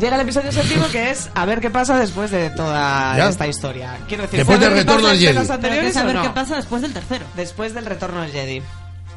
Llega 0.00 0.14
el 0.14 0.22
episodio 0.22 0.52
séptimo 0.52 0.86
que 0.88 1.10
es 1.10 1.28
a 1.34 1.44
ver 1.44 1.60
qué 1.60 1.70
pasa 1.70 1.98
después 1.98 2.30
de 2.30 2.50
toda 2.50 3.16
Ya. 3.16 3.28
esta 3.28 3.46
historia. 3.48 3.96
Quiero 4.06 4.22
decir, 4.24 4.38
Después 4.38 4.60
del 4.60 4.68
¿saber 4.68 4.84
qué 4.84 4.90
retorno 4.90 5.02
pasa 5.08 5.12
del 5.14 5.20
Jedi. 5.34 5.46
que 5.46 5.52
anteriores 5.52 5.94
saber 5.94 6.14
no? 6.14 6.22
qué 6.22 6.30
pasa 6.30 6.56
después 6.56 6.82
del 6.82 6.92
tercero. 6.92 7.24
Después 7.34 7.74
del 7.74 7.84
retorno 7.86 8.20
del 8.22 8.30
Jedi. 8.30 8.62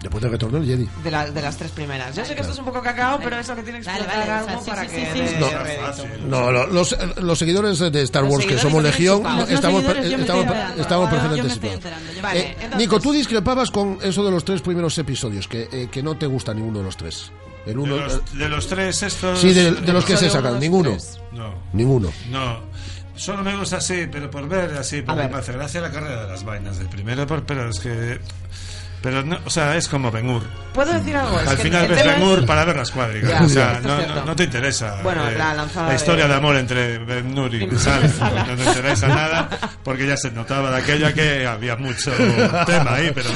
Después 0.02 0.24
del 0.24 0.32
retorno 0.32 0.60
del 0.60 0.68
Jedi. 0.68 0.90
De, 1.04 1.12
la- 1.12 1.30
de 1.30 1.42
las 1.44 1.58
tres 1.58 1.70
primeras. 1.70 2.16
Yo 2.16 2.26
sé 2.26 2.34
que 2.34 2.42
esto 2.42 2.54
es 2.54 2.58
un 2.58 2.66
poco 2.66 2.82
cacao, 2.82 3.20
pero 3.24 3.38
eso 3.38 3.56
que 3.56 3.62
tiene 3.62 3.82
que 3.82 3.86
Vale, 3.86 4.02
o 4.02 4.06
sea, 4.12 4.40
algo 4.40 4.64
sí, 4.64 4.70
para 4.72 4.82
sí, 4.90 4.96
que 4.96 5.06
sí, 5.14 5.28
sí. 5.28 5.36
No. 6.28 6.42
No, 6.46 6.52
lo- 6.52 6.66
los, 6.66 6.98
los 7.18 7.38
seguidores 7.38 7.78
de 7.78 8.02
Star 8.02 8.24
Los 8.24 8.34
Wars, 8.34 8.46
que 8.48 8.58
somos 8.58 8.82
legión, 8.82 9.22
Los 9.22 9.48
estamos, 9.52 9.84
me 9.84 9.92
estamos, 9.94 10.80
estamos 10.80 11.10
perfectamente 11.12 11.68
Eh, 12.34 12.56
entonces- 12.56 12.78
Nico, 12.80 13.00
tú 13.00 13.12
discrepabas 13.12 13.70
con 13.70 14.00
eso 14.02 14.26
de 14.26 14.32
los 14.32 14.44
tres 14.44 14.64
primeros 14.64 14.98
episodios, 14.98 15.48
que, 15.48 15.70
eh, 15.72 15.88
que 15.92 16.02
no 16.02 16.18
te 16.18 16.26
gusta 16.26 16.52
ninguno 16.56 16.80
de 16.80 16.86
los 16.86 16.98
tres. 16.98 17.32
El 17.66 17.78
uno, 17.78 17.96
De 17.96 18.02
los, 18.02 18.38
de 18.38 18.50
los 18.50 18.68
tres 18.68 19.04
estos... 19.04 19.40
sí, 19.40 19.54
de, 19.54 19.72
de 19.72 19.94
los 19.94 20.04
que 20.06 20.18
se 20.18 20.30
sacan, 20.30 20.60
ninguno. 20.60 20.90
tres. 20.92 21.20
No, 21.32 21.54
Ninguno. 21.74 22.12
no. 22.30 22.60
Solo 23.16 23.44
me 23.44 23.56
gusta 23.56 23.78
así, 23.78 24.08
pero 24.12 24.32
por 24.32 24.48
ver 24.48 24.72
así, 24.78 25.02
porque 25.04 25.22
ver. 25.22 25.32
me 25.32 25.38
hace 25.38 25.52
gracia 25.52 25.80
la 25.82 25.92
carrera 25.92 26.24
de 26.24 26.28
las 26.32 26.44
vainas 26.44 26.80
del 26.80 26.88
primero, 26.90 27.28
por- 27.28 27.44
pero 27.46 27.70
es 27.70 27.80
que... 27.80 28.20
Pero 29.02 29.24
no, 29.24 29.40
o 29.46 29.50
sea, 29.50 29.76
es 29.78 29.88
como 29.88 30.12
Ben 30.12 30.30
Hur. 30.30 30.44
¿Puedo 30.74 30.94
decir 30.94 31.16
algo? 31.18 31.40
Es 31.40 31.48
Al 31.48 31.58
que 31.58 31.64
final 31.64 31.88
ves 31.88 32.06
Ben 32.06 32.22
es- 32.22 32.28
Hur 32.28 32.46
para 32.46 32.64
ver 32.66 32.76
las 32.76 32.92
cuadrigas. 32.92 33.32
Ya, 33.32 33.42
o 33.46 33.50
sea, 33.50 33.80
no, 33.82 34.00
es 34.00 34.08
no, 34.08 34.26
no 34.26 34.36
te 34.36 34.44
interesa 34.44 35.00
eh, 35.00 35.04
Bueno, 35.04 35.30
la 35.32 35.54
lanzada 35.56 35.88
la 35.90 35.96
historia 35.96 36.24
de- 36.26 36.30
de... 36.30 36.36
amor 36.36 36.56
entre 36.56 36.98
Ben 37.00 37.38
Hur 37.38 37.54
y 37.56 37.68
Sal. 37.80 38.14
No 38.48 38.56
te 38.56 38.64
interesa 38.64 39.08
nada, 39.08 39.50
porque 39.84 40.06
ya 40.06 40.16
se 40.18 40.30
notaba 40.32 40.70
de 40.72 40.78
aquella 40.78 41.12
que 41.14 41.48
había 41.48 41.76
mucho 41.76 42.12
tema 42.68 42.94
ahí, 42.96 43.12
pero 43.14 43.30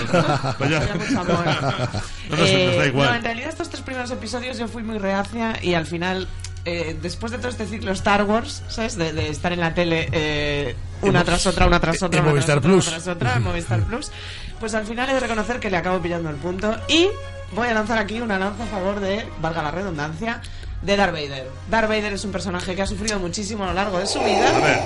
pues 0.58 0.70
ya- 0.70 0.78
Había 0.78 0.96
mucho 0.96 1.20
amor. 1.20 1.46
no 2.30 2.38
nos, 2.38 2.50
Eh, 2.50 2.66
nos 2.68 2.78
da 2.78 2.86
igual. 2.86 3.10
No, 3.10 3.16
en 3.16 3.24
realidad 3.24 3.50
estos 3.50 3.70
tres 3.70 3.82
primeros 3.82 4.12
episodios 4.12 4.58
yo 4.60 4.68
fui 4.68 4.84
muy 4.84 5.00
reacia 5.00 5.58
y 5.64 5.74
al 5.74 5.88
final, 5.88 6.28
eh, 6.66 6.98
después 7.02 7.32
de 7.32 7.38
todo 7.38 7.50
este 7.50 7.66
ciclo 7.68 7.92
Star 7.92 8.24
Wars, 8.24 8.64
¿sabes? 8.68 8.98
De, 8.98 9.14
de 9.14 9.30
estar 9.30 9.54
en 9.54 9.60
la 9.60 9.74
tele 9.74 10.10
eh, 10.12 10.76
una 11.02 11.24
tras 11.24 11.46
otra, 11.46 11.68
una 11.68 11.80
tras 11.80 12.02
en 12.02 12.06
otra, 12.08 12.22
una 12.22 12.30
Movistar 12.32 12.60
tras 12.60 12.66
otra, 12.66 12.70
Plus. 12.70 12.88
una 12.88 12.98
tras 12.98 13.08
otra, 13.16 13.36
en 13.36 13.44
Movistar 13.44 13.84
Plus, 13.88 14.12
pues 14.60 14.74
al 14.74 14.86
final 14.86 15.10
he 15.10 15.14
de 15.14 15.20
reconocer 15.20 15.60
que 15.60 15.70
le 15.70 15.78
acabo 15.78 16.02
pillando 16.02 16.30
el 16.30 16.38
punto 16.38 16.76
y 16.88 17.08
voy 17.54 17.68
a 17.68 17.74
lanzar 17.74 17.98
aquí 17.98 18.20
una 18.20 18.40
lanza 18.40 18.64
a 18.64 18.68
favor 18.68 19.00
de, 19.00 19.26
valga 19.40 19.62
la 19.62 19.72
redundancia, 19.72 20.42
de 20.82 20.96
Darth 20.96 21.14
Vader. 21.14 21.48
Darth 21.70 21.88
Vader 21.90 22.14
es 22.14 22.26
un 22.26 22.32
personaje 22.32 22.76
que 22.76 22.82
ha 22.82 22.88
sufrido 22.88 23.20
muchísimo 23.20 23.64
a 23.64 23.68
lo 23.68 23.74
largo 23.74 24.00
de 24.00 24.08
su 24.08 24.20
vida. 24.20 24.56
A 24.56 24.60
ver, 24.60 24.80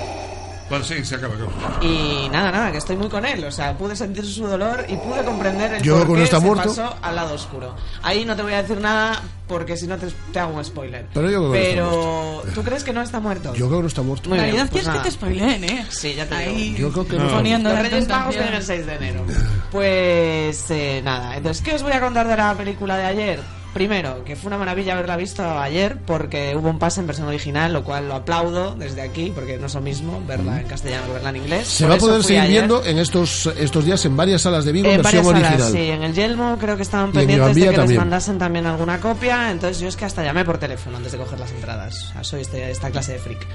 bueno, 0.70 0.84
sí, 0.84 1.04
se 1.04 1.16
acaba. 1.16 1.34
acaba. 1.34 1.50
Y 1.84 2.28
nada, 2.30 2.50
nada, 2.50 2.72
que 2.72 2.78
estoy 2.78 2.96
muy 2.96 3.08
con 3.08 3.26
él. 3.26 3.44
O 3.44 3.50
sea, 3.52 3.76
pude 3.76 3.94
sentir 3.94 4.24
su 4.24 4.46
dolor 4.46 4.86
y 4.88 4.96
pude 4.96 5.22
comprender 5.24 5.74
el 5.74 5.82
Yo 5.82 6.06
por 6.06 6.16
qué 6.16 6.22
está 6.24 6.40
se 6.40 6.46
muerto. 6.46 6.68
pasó 6.68 6.96
al 7.02 7.14
lado 7.16 7.34
oscuro. 7.34 7.74
Ahí 8.02 8.24
no 8.24 8.34
te 8.36 8.42
voy 8.42 8.54
a 8.54 8.62
decir 8.62 8.80
nada 8.80 9.20
porque 9.48 9.76
si 9.76 9.86
no 9.88 9.98
te, 9.98 10.06
te 10.32 10.38
hago 10.38 10.54
un 10.56 10.64
spoiler. 10.64 11.06
Pero 11.12 11.28
yo 11.30 11.50
creo 11.50 11.52
que 11.52 11.74
no 11.76 11.82
está 11.90 12.42
Pero, 12.44 12.52
¿tú 12.54 12.62
crees 12.62 12.84
que 12.84 12.92
no 12.92 13.02
está 13.02 13.20
muerto? 13.20 13.52
Yo 13.54 13.66
creo 13.66 13.78
que 13.78 13.82
no 13.82 13.88
está 13.88 14.02
muerto. 14.02 14.28
Muy 14.30 14.38
bien, 14.38 14.44
realidad 14.46 14.70
pues 14.70 14.84
quieres 14.84 14.86
nada. 14.88 15.02
que 15.02 15.08
te 15.08 15.14
spoileen, 15.14 15.64
¿eh? 15.64 15.86
Sí, 15.90 16.14
ya 16.14 16.26
te 16.26 16.34
Ahí 16.36 16.54
digo. 16.74 16.78
Yo 16.78 16.92
creo 16.92 17.06
que 17.08 17.16
No. 17.18 17.28
poniendo 17.36 17.68
Los 17.70 17.78
Reyes 17.80 18.08
Magos 18.08 18.34
vienen 18.36 18.54
el 18.54 18.62
6 18.62 18.86
de 18.86 18.94
enero. 18.94 19.24
Pues 19.72 20.70
eh, 20.70 21.00
nada, 21.04 21.36
entonces, 21.36 21.62
¿qué 21.64 21.74
os 21.74 21.82
voy 21.82 21.92
a 21.92 22.00
contar 22.00 22.28
de 22.28 22.36
la 22.36 22.54
película 22.54 22.96
de 22.96 23.04
ayer? 23.04 23.40
Primero, 23.72 24.24
que 24.24 24.34
fue 24.34 24.48
una 24.48 24.58
maravilla 24.58 24.94
haberla 24.94 25.16
visto 25.16 25.42
ayer 25.58 25.96
porque 26.04 26.56
hubo 26.56 26.68
un 26.70 26.78
pase 26.80 27.00
en 27.00 27.06
versión 27.06 27.28
original, 27.28 27.72
lo 27.72 27.84
cual 27.84 28.08
lo 28.08 28.14
aplaudo 28.16 28.74
desde 28.74 29.00
aquí 29.00 29.30
porque 29.34 29.58
no 29.58 29.66
es 29.66 29.74
lo 29.74 29.80
mismo 29.80 30.20
verla 30.26 30.60
en 30.60 30.66
castellano 30.66 31.06
que 31.06 31.12
verla 31.12 31.30
en 31.30 31.36
inglés. 31.36 31.68
Se 31.68 31.84
Por 31.84 31.92
va 31.92 31.94
a 31.96 31.98
poder 31.98 32.22
seguir 32.24 32.40
ayer. 32.42 32.52
viendo 32.52 32.84
en 32.84 32.98
estos, 32.98 33.46
estos 33.58 33.84
días 33.84 34.04
en 34.06 34.16
varias 34.16 34.42
salas 34.42 34.64
de 34.64 34.72
Vigo 34.72 34.88
en 34.88 34.94
En 34.96 35.02
versión 35.02 35.24
varias 35.24 35.44
original. 35.52 35.68
salas, 35.70 35.72
sí. 35.84 35.90
En 35.90 36.02
el 36.02 36.14
Yelmo 36.14 36.56
creo 36.58 36.76
que 36.76 36.82
estaban 36.82 37.12
pendientes 37.12 37.46
de 37.48 37.52
que 37.54 37.60
Vía 37.60 37.70
les 37.70 37.78
también. 37.78 38.00
mandasen 38.00 38.38
también 38.38 38.66
alguna 38.66 38.98
copia. 39.00 39.50
Entonces 39.50 39.78
yo 39.80 39.88
es 39.88 39.96
que 39.96 40.04
hasta 40.04 40.24
llamé 40.24 40.44
por 40.44 40.58
teléfono 40.58 40.96
antes 40.96 41.12
de 41.12 41.18
coger 41.18 41.38
las 41.38 41.52
entradas. 41.52 42.12
Soy 42.22 42.40
este- 42.40 42.70
esta 42.70 42.90
clase 42.90 43.12
de 43.12 43.18
freak. 43.20 43.46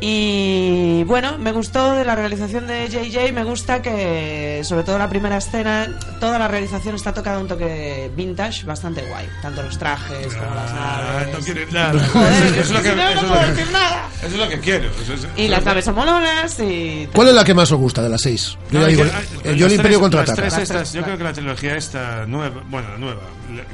Y 0.00 1.04
bueno, 1.04 1.38
me 1.38 1.52
gustó 1.52 1.92
de 1.94 2.04
la 2.04 2.14
realización 2.16 2.66
de 2.66 2.88
JJ. 2.88 3.32
Me 3.32 3.44
gusta 3.44 3.80
que, 3.82 4.62
sobre 4.64 4.82
todo 4.82 4.98
la 4.98 5.08
primera 5.08 5.36
escena, 5.36 5.86
toda 6.20 6.38
la 6.38 6.48
realización 6.48 6.94
está 6.94 7.12
tocada 7.14 7.38
un 7.38 7.46
toque 7.48 8.10
vintage 8.16 8.64
bastante 8.64 9.02
guay. 9.02 9.26
Tanto 9.40 9.51
los 9.62 9.76
trajes 9.78 10.26
como 10.34 10.54
las 10.54 10.70
Ah, 10.72 11.02
naves. 11.20 11.34
no 11.38 11.44
quiere 11.44 11.66
nada. 11.72 12.08
Joder, 12.12 12.58
Eso 12.58 12.74
es 12.76 12.80
que 12.82 12.94
no, 12.96 13.14
no 13.14 13.28
puedo 13.28 13.46
decir 13.48 13.72
nada. 13.72 14.08
Eso 14.18 14.26
es 14.26 14.36
lo 14.36 14.48
que 14.48 14.60
quiero. 14.60 14.90
eso 15.02 15.14
es- 15.14 15.26
Y 15.36 15.48
las 15.48 15.64
naves 15.64 15.84
son 15.84 15.94
molonas 15.96 16.58
y... 16.60 17.08
¿Cuál 17.12 17.28
es 17.28 17.34
la 17.34 17.44
que 17.44 17.54
más 17.54 17.70
os 17.72 17.78
gusta 17.78 18.02
de 18.02 18.08
las 18.08 18.20
seis? 18.22 18.56
Yo 18.70 18.78
No, 18.78 18.80
ya 18.82 18.86
digo, 18.88 19.02
que, 19.02 19.08
eh, 19.08 19.12
ah, 19.14 19.52
yo 19.52 19.66
el 19.66 19.72
Imperio 19.72 19.98
tres- 19.98 19.98
contraataca. 19.98 20.82
yo 20.84 21.02
creo 21.02 21.18
que 21.18 21.24
la 21.24 21.32
trilogía 21.32 21.76
esta 21.76 22.24
nueva, 22.26 22.62
bueno, 22.68 22.88
la 22.90 22.98
nueva, 22.98 23.20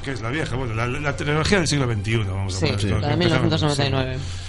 que 0.02 0.12
es 0.12 0.20
la 0.20 0.30
vieja, 0.30 0.56
bueno, 0.56 0.74
la, 0.74 0.86
la 0.86 1.14
trilogía 1.16 1.58
del 1.58 1.68
siglo 1.68 1.86
XXI, 1.86 2.16
vamos 2.18 2.56
a 2.56 2.58
Sí, 2.58 2.66
poner. 2.66 2.84
la 3.00 3.08
de 3.08 3.12
Empezamos, 3.14 3.42
1999. 3.42 4.16
sí. 4.16 4.47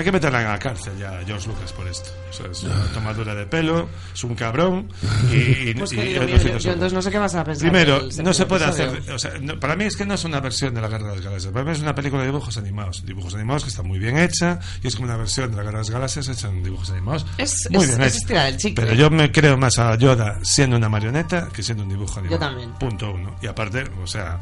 Hay 0.00 0.04
que 0.04 0.12
meterla 0.12 0.42
en 0.42 0.48
la 0.48 0.58
cárcel 0.58 0.92
ya 0.98 1.18
a 1.18 1.24
George 1.24 1.48
Lucas 1.48 1.72
por 1.72 1.86
esto. 1.88 2.10
O 2.28 2.32
sea, 2.32 2.46
es 2.50 2.62
una 2.62 2.84
tomadura 2.92 3.34
de 3.34 3.46
pelo, 3.46 3.88
es 4.14 4.24
un 4.24 4.34
cabrón 4.34 4.88
y, 5.32 5.70
y- 5.70 5.74
Pues 5.78 5.92
y- 5.92 5.96
y- 5.96 5.98
mío, 5.98 6.24
y- 6.24 6.38
yo- 6.38 6.58
yo 6.58 6.72
entonces 6.72 6.92
no 6.92 7.02
sé 7.02 7.10
qué 7.10 7.18
vas 7.18 7.34
a 7.34 7.44
pensar 7.44 7.70
Primero, 7.70 8.00
del 8.08 8.24
no 8.24 8.32
se 8.32 8.46
puede 8.46 8.64
episodio. 8.64 8.90
hacer. 8.98 9.12
O 9.12 9.18
sea, 9.18 9.32
no- 9.40 9.58
para 9.60 9.76
mí 9.76 9.84
es 9.84 9.96
que 9.96 10.04
no 10.06 10.14
es 10.14 10.24
una 10.24 10.40
versión 10.40 10.74
de 10.74 10.80
la 10.80 10.88
Guerra 10.88 11.08
de 11.08 11.16
las 11.16 11.24
Galaxias. 11.24 11.52
Para 11.52 11.64
mí 11.64 11.72
es 11.72 11.80
una 11.80 11.94
película 11.94 12.22
de 12.22 12.28
dibujos 12.28 12.56
animados. 12.58 13.04
Dibujos 13.04 13.34
animados 13.34 13.64
que 13.64 13.70
está 13.70 13.82
muy 13.82 13.98
bien 13.98 14.18
hecha 14.18 14.58
y 14.82 14.86
es 14.88 14.94
como 14.96 15.06
una 15.06 15.16
versión 15.16 15.50
de 15.50 15.56
la 15.56 15.62
Guerra 15.62 15.78
de 15.78 15.82
las 15.84 15.90
Galaxias 15.90 16.28
hecha 16.28 16.48
en 16.48 16.62
dibujos 16.62 16.90
animados. 16.90 17.26
Es- 17.38 17.68
muy 17.70 17.82
es- 17.84 17.88
bien 17.88 18.00
es 18.02 18.08
hecha. 18.14 18.18
estirar 18.18 18.46
el 18.48 18.56
chicle. 18.56 18.84
Pero 18.84 18.94
yo 18.96 19.10
me 19.10 19.30
creo 19.32 19.56
más 19.56 19.78
a 19.78 19.94
Yoda 19.96 20.38
siendo 20.42 20.76
una 20.76 20.88
marioneta 20.88 21.48
que 21.52 21.62
siendo 21.62 21.82
un 21.84 21.88
dibujo 21.90 22.18
animado. 22.20 22.38
también. 22.40 22.72
Punto 22.74 23.12
uno. 23.12 23.36
Y 23.42 23.46
aparte, 23.46 23.84
o 24.02 24.06
sea. 24.06 24.40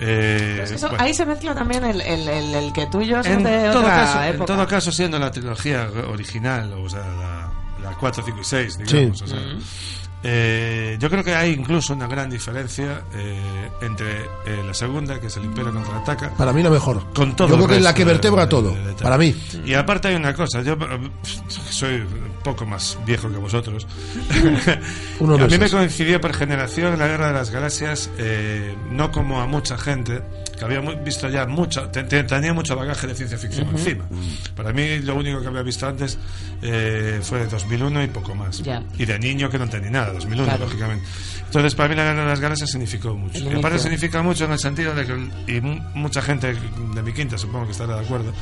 Eh, 0.00 0.36
Pero 0.52 0.62
es 0.64 0.70
que 0.70 0.76
eso- 0.76 0.88
bueno. 0.88 1.04
ahí 1.04 1.14
se 1.14 1.26
mezcla 1.26 1.54
también 1.54 1.84
el, 1.84 2.00
el, 2.00 2.28
el, 2.28 2.54
el 2.54 2.72
que 2.72 2.86
tú 2.86 3.00
y 3.00 3.06
yo 3.08 3.22
somos 3.22 3.38
en, 3.38 3.44
de 3.44 3.68
todo 3.70 3.80
otra 3.80 3.96
caso, 3.96 4.22
en 4.22 4.28
época. 4.34 4.44
todo 4.54 4.66
caso, 4.66 4.92
siendo 4.92 5.18
la 5.18 5.30
trilogía 5.30 5.88
original, 6.10 6.72
o 6.74 6.88
sea, 6.88 7.00
la, 7.00 7.90
la 7.90 7.96
4, 7.98 8.22
5 8.24 8.38
y 8.40 8.44
6, 8.44 8.78
digamos. 8.78 9.18
Sí. 9.18 9.24
o 9.24 9.26
sea, 9.26 9.38
Mm. 9.38 9.58
eh, 10.24 10.96
yo 10.98 11.08
creo 11.10 11.22
que 11.22 11.34
hay 11.34 11.52
incluso 11.52 11.92
una 11.94 12.06
gran 12.08 12.28
diferencia 12.28 13.02
eh, 13.14 13.70
entre 13.82 14.22
eh, 14.46 14.62
la 14.66 14.74
segunda, 14.74 15.20
que 15.20 15.28
es 15.28 15.36
el 15.36 15.44
Imperio 15.44 15.72
contraataca. 15.72 16.30
Para 16.30 16.52
mí 16.52 16.62
la 16.62 16.70
mejor. 16.70 17.12
Con 17.14 17.36
todo 17.36 17.48
Yo 17.48 17.54
creo 17.54 17.68
que 17.68 17.76
es 17.76 17.82
la 17.82 17.94
que 17.94 18.04
vertebra 18.04 18.42
de- 18.42 18.48
todo. 18.48 18.76
Para 19.00 19.16
mí. 19.16 19.34
Y 19.64 19.74
aparte 19.74 20.08
hay 20.08 20.16
una 20.16 20.34
cosa, 20.34 20.60
yo 20.62 20.72
eh, 20.74 21.10
soy 21.70 22.04
poco 22.44 22.64
más 22.66 22.98
viejo 23.06 23.30
que 23.30 23.36
vosotros. 23.38 23.86
Unos 25.20 25.40
a 25.40 25.46
mí 25.46 25.58
me 25.58 25.68
coincidió 25.70 26.20
por 26.20 26.32
generación 26.34 26.98
la 26.98 27.06
Guerra 27.08 27.28
de 27.28 27.32
las 27.34 27.50
Galaxias, 27.50 28.10
eh, 28.18 28.74
no 28.90 29.10
como 29.10 29.40
a 29.40 29.46
mucha 29.46 29.76
gente, 29.76 30.22
que 30.58 30.64
había 30.64 30.80
visto 30.80 31.28
ya 31.28 31.46
mucho, 31.46 31.88
te- 31.88 32.04
te- 32.04 32.24
tenía 32.24 32.52
mucho 32.54 32.76
bagaje 32.76 33.06
de 33.06 33.14
ciencia 33.14 33.38
ficción 33.38 33.68
Ujú. 33.68 33.78
encima. 33.78 34.04
Para 34.56 34.72
mí 34.72 34.98
lo 35.00 35.14
único 35.16 35.40
que 35.40 35.46
había 35.48 35.62
visto 35.62 35.86
antes 35.86 36.18
eh, 36.62 37.20
fue 37.22 37.46
2001 37.46 38.02
y 38.04 38.06
poco 38.08 38.34
más. 38.34 38.58
Ya. 38.62 38.82
Y 38.98 39.04
de 39.04 39.18
niño 39.18 39.48
que 39.50 39.58
no 39.58 39.64
entendí 39.64 39.90
nada, 39.90 40.12
2001, 40.12 40.44
Claro. 40.48 40.64
lógicamente. 40.64 41.04
Entonces, 41.46 41.74
para 41.74 41.88
mí 41.88 41.94
la 41.94 42.04
Guerra 42.04 42.22
de 42.24 42.28
las 42.28 42.40
Galaxias 42.40 42.70
significó 42.70 43.14
mucho. 43.14 43.38
Y 43.38 43.54
aparte 43.54 43.78
significa 43.78 44.22
mucho 44.22 44.44
en 44.44 44.52
el 44.52 44.58
sentido 44.58 44.94
de 44.94 45.06
que, 45.06 45.52
y 45.56 45.60
mu- 45.60 45.80
mucha 45.94 46.20
gente 46.22 46.54
de 46.94 47.02
mi 47.02 47.12
quinta 47.12 47.38
supongo 47.38 47.66
que 47.66 47.72
estará 47.72 47.94
de 47.96 48.04
acuerdo, 48.04 48.32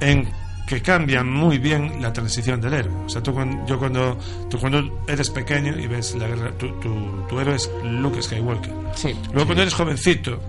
en 0.00 0.28
que 0.66 0.80
cambia 0.80 1.22
muy 1.22 1.58
bien 1.58 2.00
la 2.00 2.12
transición 2.12 2.60
del 2.60 2.74
héroe. 2.74 2.94
O 3.04 3.08
sea, 3.08 3.22
tú 3.22 3.32
cuando, 3.34 3.66
yo 3.66 3.78
cuando, 3.78 4.18
tú 4.48 4.58
cuando 4.58 5.02
eres 5.06 5.28
pequeño 5.30 5.78
y 5.78 5.86
ves 5.86 6.14
la 6.14 6.26
guerra, 6.28 6.52
tu, 6.52 6.68
tu, 6.80 7.26
tu 7.28 7.40
héroe 7.40 7.56
es 7.56 7.70
Luke 7.84 8.20
Skywalker. 8.22 8.72
Sí. 8.94 9.14
Luego 9.32 9.46
cuando 9.46 9.62
eres 9.62 9.74
jovencito, 9.74 10.40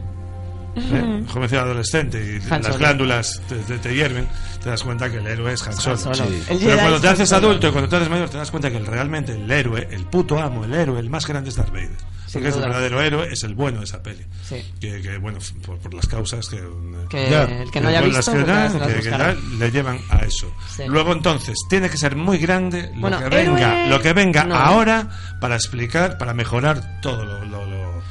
¿eh? 0.78 1.24
Jovencito 1.28 1.62
adolescente 1.62 2.18
y 2.20 2.36
Han 2.52 2.62
las 2.62 2.66
Solo. 2.68 2.78
glándulas 2.80 3.42
te, 3.48 3.56
te- 3.58 3.78
te 3.78 3.94
hierven, 3.94 4.28
te 4.64 4.70
das 4.70 4.84
cuenta 4.84 5.10
que 5.10 5.18
el 5.18 5.28
héroe 5.28 5.54
es 5.54 5.66
Han 5.68 5.74
Solo. 5.76 5.98
Solo. 5.98 6.16
Sí. 6.16 6.44
Pero 6.48 6.78
cuando 6.78 7.00
te 7.02 7.08
Han 7.08 7.14
haces 7.14 7.32
adulto 7.34 7.68
y 7.68 7.72
cuando 7.72 7.90
te 7.90 7.96
haces 7.98 8.10
mayor, 8.10 8.30
te 8.30 8.38
das 8.38 8.52
cuenta 8.52 8.70
que 8.72 8.78
el- 8.78 8.86
realmente 8.86 9.34
el 9.34 9.50
héroe, 9.52 9.88
el 9.92 10.06
puto 10.06 10.38
amo, 10.40 10.64
el 10.66 10.74
héroe, 10.74 11.00
el 11.00 11.10
más 11.10 11.26
grande 11.28 11.50
es 11.50 11.56
Darth 11.56 11.72
Vader. 11.72 11.92
Sin 12.36 12.42
Porque 12.44 12.50
es 12.50 12.56
el 12.56 12.62
duda. 12.62 12.68
verdadero 12.68 13.02
héroe, 13.02 13.28
es 13.32 13.44
el 13.44 13.56
bueno 13.56 13.78
de 13.80 13.86
esa 13.86 14.04
peli. 14.04 14.26
Sí. 14.48 14.58
Que, 14.82 15.02
que, 15.02 15.18
bueno, 15.18 15.40
por, 15.66 15.78
por 15.80 15.94
las 15.94 16.06
causas 16.08 16.48
que... 16.50 16.62
Que 17.10 17.28
el 17.62 17.72
que 17.72 17.80
no 17.82 17.88
haya 17.90 18.02
visto, 18.02 18.32
que, 18.34 18.40
pues 18.40 18.48
ya 18.48 18.70
da, 18.78 18.88
que- 19.02 19.10
da, 19.10 19.36
le 19.58 19.72
llevan 19.72 20.00
a 20.10 20.18
eso. 20.26 20.52
Sí. 20.76 20.84
Luego 20.88 21.14
entonces, 21.14 21.56
tiene 21.70 21.90
que 21.90 21.98
ser 21.98 22.16
muy 22.18 22.38
grande 22.38 22.92
lo 22.96 23.00
Bueno, 23.02 23.20
que 23.20 23.30
venga, 23.30 23.86
héroe- 23.86 23.90
lo 23.90 24.02
que 24.02 24.12
venga 24.14 24.44
no. 24.44 24.56
ahora 24.56 25.08
para 25.40 25.56
explicar, 25.56 26.18
para 26.18 26.34
mejorar 26.34 27.00
todo 27.02 27.24
lo... 27.24 27.46
lo- 27.46 27.66
lo- 27.66 28.02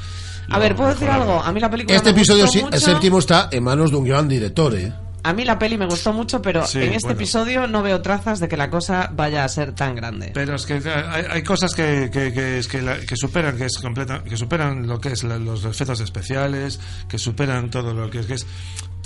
A 0.51 0.59
ver, 0.59 0.75
¿puedo 0.75 0.91
decir 0.91 1.09
algo? 1.11 1.43
A 1.43 1.53
mí 1.53 1.61
la 1.61 1.71
película 1.71 1.97
Este 1.97 2.13
me 2.13 2.19
episodio 2.19 2.45
gustó 2.45 2.59
sí- 2.59 2.65
mucho. 2.65 2.77
el 2.77 2.83
séptimo 2.83 3.19
está 3.19 3.49
en 3.53 3.63
manos 3.65 3.91
de 3.91 3.97
un 3.97 4.05
gran 4.07 4.27
director, 4.29 4.75
¿eh? 4.75 4.93
A 5.25 5.33
mí 5.33 5.45
la 5.45 5.59
peli 5.59 5.77
me 5.79 5.87
gustó 5.87 6.13
mucho, 6.13 6.41
pero 6.43 6.67
Sí, 6.67 6.79
en 6.79 6.93
este 6.93 7.07
bueno. 7.09 7.17
episodio 7.19 7.67
no 7.67 7.83
veo 7.83 8.03
trazas 8.03 8.41
de 8.41 8.47
que 8.49 8.57
la 8.59 8.69
cosa 8.71 9.11
vaya 9.13 9.43
a 9.45 9.49
ser 9.49 9.75
tan 9.75 9.95
grande. 9.97 10.31
Pero 10.35 10.55
es 10.55 10.67
que 10.67 10.75
hay, 10.75 11.25
hay 11.31 11.43
cosas 11.43 11.75
que, 11.75 12.11
que, 12.13 12.33
que, 12.33 12.59
es 12.59 12.69
que, 12.69 12.83
la- 12.83 13.01
que 13.01 13.17
superan 13.17 13.57
que 13.57 13.65
es 13.65 13.79
completa, 13.79 14.23
que 14.23 14.37
superan 14.37 14.87
lo 14.87 15.01
que 15.01 15.13
es 15.13 15.25
la- 15.25 15.39
los 15.39 15.65
efectos 15.65 16.01
especiales, 16.01 16.79
que 17.09 17.19
superan 17.19 17.71
todo 17.71 17.95
lo 17.95 18.11
que 18.11 18.21
es 18.21 18.27
que 18.27 18.35
es 18.35 18.47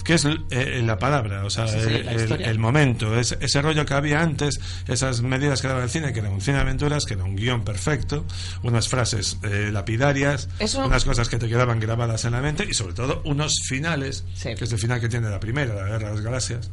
que 0.09 0.15
es 0.15 0.25
eh, 0.25 0.81
la 0.83 0.99
palabra, 0.99 1.45
o 1.45 1.51
sea, 1.51 1.69
Sí, 1.69 1.81
sí, 1.83 1.91
el, 2.43 2.59
momento, 2.59 3.15
es- 3.21 3.37
ese 3.41 3.61
rollo 3.61 3.85
que 3.85 3.93
había 3.93 4.23
antes, 4.23 4.59
esas 4.87 5.21
medidas 5.21 5.61
que 5.61 5.69
daba 5.69 5.85
el 5.85 5.91
cine, 5.91 6.15
que 6.15 6.21
era 6.21 6.31
un 6.31 6.41
cine 6.41 6.57
de 6.57 6.63
aventuras, 6.63 7.05
que 7.05 7.13
era 7.13 7.25
un 7.25 7.37
guion 7.37 7.63
perfecto, 7.63 8.25
unas 8.63 8.89
frases 8.89 9.37
eh, 9.43 9.69
lapidarias, 9.71 10.49
Eso- 10.61 10.87
unas 10.87 11.05
cosas 11.05 11.29
que 11.29 11.37
te 11.37 11.47
quedaban 11.47 11.79
grabadas 11.79 12.25
en 12.25 12.33
la 12.33 12.41
mente 12.41 12.67
y 12.67 12.73
sobre 12.73 12.95
todo 12.95 13.21
unos 13.27 13.53
finales, 13.69 14.25
que 14.57 14.65
es 14.65 14.73
el 14.73 14.79
final 14.79 14.99
que 14.99 15.11
tiene 15.11 15.29
la 15.29 15.41
primera, 15.41 15.75
la 15.75 15.83
Guerra 15.85 16.09
de 16.09 16.15
las 16.15 16.21
Galaxias, 16.23 16.71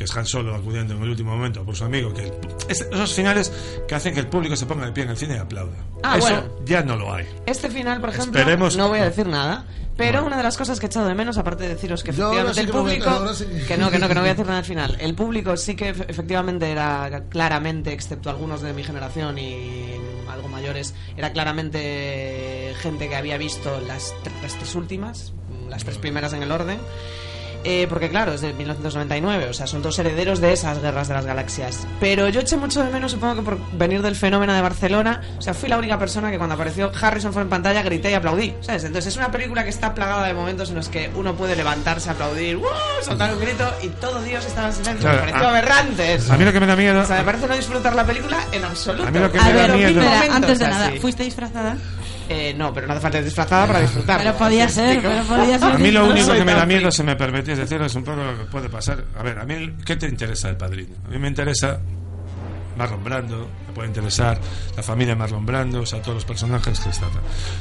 que 0.00 0.04
es 0.04 0.16
Han 0.16 0.24
Solo 0.24 0.54
acudiendo 0.54 0.94
en 0.94 1.02
el 1.02 1.10
último 1.10 1.36
momento 1.36 1.62
por 1.62 1.76
su 1.76 1.84
amigo, 1.84 2.10
que 2.14 2.32
es- 2.70 2.80
esos 2.90 3.12
finales 3.12 3.52
que 3.86 3.94
hacen 3.94 4.14
que 4.14 4.20
el 4.20 4.28
público 4.28 4.56
se 4.56 4.64
ponga 4.64 4.86
de 4.86 4.92
pie 4.92 5.04
en 5.04 5.10
el 5.10 5.16
cine 5.18 5.34
y 5.34 5.38
aplauda. 5.38 5.76
Ah, 6.02 6.16
Eso 6.16 6.26
bueno. 6.28 6.42
ya 6.64 6.82
no 6.82 6.96
lo 6.96 7.12
hay. 7.12 7.26
Este 7.44 7.68
final, 7.68 8.00
por 8.00 8.08
ejemplo, 8.08 8.40
Esperemos- 8.40 8.78
no 8.78 8.88
voy 8.88 9.00
a 9.00 9.04
decir 9.04 9.26
nada, 9.26 9.66
pero 9.98 10.24
una 10.24 10.38
de 10.38 10.42
las 10.42 10.56
cosas 10.56 10.80
que 10.80 10.86
he 10.86 10.88
echado 10.88 11.06
de 11.06 11.14
menos, 11.14 11.36
aparte 11.36 11.64
de 11.64 11.74
deciros 11.74 12.02
que 12.02 12.12
Yo 12.12 12.32
efectivamente 12.32 12.54
sí 12.54 12.60
el 12.60 12.66
que 12.66 12.72
público, 12.72 13.34
sí. 13.34 13.44
que 13.68 13.76
no, 13.76 13.90
que 13.90 13.98
no, 13.98 14.08
que 14.08 14.14
no 14.14 14.20
voy 14.22 14.30
a 14.30 14.32
decir 14.32 14.46
nada 14.46 14.58
al 14.60 14.64
final, 14.64 14.96
el 15.00 15.14
público 15.14 15.54
sí 15.58 15.76
que 15.76 15.94
efe- 15.94 16.06
efectivamente 16.08 16.70
era 16.70 17.24
claramente, 17.28 17.92
excepto 17.92 18.30
algunos 18.30 18.62
de 18.62 18.72
mi 18.72 18.82
generación 18.82 19.36
y 19.38 19.90
algo 20.30 20.48
mayores, 20.48 20.94
era 21.14 21.30
claramente 21.34 22.72
gente 22.80 23.06
que 23.10 23.16
había 23.16 23.36
visto 23.36 23.78
las, 23.86 24.14
las 24.42 24.54
tres 24.56 24.74
últimas, 24.74 25.34
las 25.68 25.84
tres 25.84 25.98
primeras 25.98 26.32
en 26.32 26.42
el 26.42 26.50
orden. 26.52 26.78
Eh, 27.64 27.86
porque 27.90 28.08
claro, 28.08 28.32
es 28.32 28.40
de 28.40 28.52
1999, 28.54 29.48
o 29.50 29.52
sea, 29.52 29.66
son 29.66 29.82
dos 29.82 29.98
herederos 29.98 30.40
de 30.40 30.52
esas 30.52 30.80
guerras 30.80 31.08
de 31.08 31.14
las 31.14 31.26
galaxias. 31.26 31.86
Pero 32.00 32.28
yo 32.30 32.40
eché 32.40 32.56
mucho 32.56 32.82
de 32.82 32.90
menos, 32.90 33.12
supongo 33.12 33.36
que 33.36 33.42
por 33.42 33.58
venir 33.72 34.00
del 34.02 34.16
fenómeno 34.16 34.54
de 34.54 34.62
Barcelona, 34.62 35.20
o 35.38 35.42
sea, 35.42 35.52
fui 35.52 35.68
la 35.68 35.76
única 35.76 35.98
persona 35.98 36.30
que 36.30 36.38
cuando 36.38 36.54
apareció 36.54 36.90
Harrison 37.00 37.32
fue 37.34 37.42
en 37.42 37.48
pantalla 37.50 37.82
grité 37.82 38.10
y 38.10 38.14
aplaudí, 38.14 38.54
¿sabes? 38.62 38.84
Entonces 38.84 39.12
es 39.12 39.16
una 39.18 39.30
película 39.30 39.62
que 39.64 39.70
está 39.70 39.94
plagada 39.94 40.26
de 40.26 40.32
momentos 40.34 40.70
en 40.70 40.76
los 40.76 40.88
que 40.88 41.10
uno 41.14 41.34
puede 41.34 41.54
levantarse, 41.54 42.08
aplaudir, 42.10 42.56
¡uh! 42.56 42.64
soltar 43.02 43.32
un 43.34 43.40
grito 43.40 43.70
y 43.82 43.88
todo 43.88 44.22
Dios 44.22 44.44
estaba 44.46 44.68
en 44.68 44.74
silencio. 44.74 45.00
Claro, 45.00 45.16
me 45.26 45.30
pareció 45.32 45.46
a- 45.46 45.50
aberrante. 45.50 46.14
eso. 46.14 46.32
a 46.32 46.36
mí 46.38 46.44
lo 46.44 46.52
que 46.52 46.60
me 46.60 46.66
da 46.66 46.76
miedo- 46.76 47.00
O 47.00 47.04
sea, 47.06 47.18
me 47.18 47.24
parece 47.24 47.46
no 47.46 47.56
disfrutar 47.56 47.94
la 47.94 48.04
película 48.06 48.38
en 48.52 48.64
absoluto. 48.64 49.06
A 49.06 49.10
mí 49.10 49.18
lo 49.18 49.30
que 49.30 49.38
A 49.38 49.44
me 49.44 49.52
da 49.54 49.68
miedo- 49.68 50.02
antes 50.32 50.58
de 50.58 50.66
nada, 50.68 50.86
así. 50.86 50.98
¿fuiste 50.98 51.24
disfrazada? 51.24 51.76
Eh, 52.32 52.54
no, 52.56 52.72
pero 52.72 52.86
no 52.86 52.92
hace 52.92 53.02
falta 53.02 53.18
ir 53.18 53.24
disfrazada 53.24 53.66
para 53.66 53.80
disfrutar. 53.80 54.18
Pero 54.18 54.36
podía 54.36 54.68
ser, 54.68 55.02
pero 55.02 55.24
podía 55.24 55.58
ser. 55.58 55.72
A 55.72 55.78
mí 55.78 55.90
lo 55.90 56.06
único 56.06 56.32
que 56.32 56.44
me 56.44 56.54
da 56.54 56.64
miedo, 56.64 56.88
si 56.92 57.02
me 57.02 57.16
permitís 57.16 57.58
decirlo, 57.58 57.86
es 57.86 57.94
un 57.96 58.04
poco 58.04 58.22
lo 58.22 58.38
que 58.38 58.44
puede 58.44 58.68
pasar. 58.68 59.04
A 59.18 59.22
ver, 59.24 59.36
a 59.40 59.44
mí, 59.44 59.74
¿qué 59.84 59.96
te 59.96 60.06
interesa 60.06 60.48
el 60.48 60.56
padrino? 60.56 60.94
A 61.06 61.10
mí 61.10 61.18
me 61.18 61.26
interesa 61.26 61.80
Marlon 62.78 63.02
Brando, 63.02 63.48
puede 63.70 63.88
interesar 63.88 64.40
la 64.76 64.82
familia 64.82 65.14
Marlon 65.16 65.44
Brando, 65.46 65.80
o 65.82 65.86
sea, 65.86 66.00
todos 66.02 66.14
los 66.14 66.24
personajes 66.24 66.78
que 66.80 66.90
están. 66.90 67.10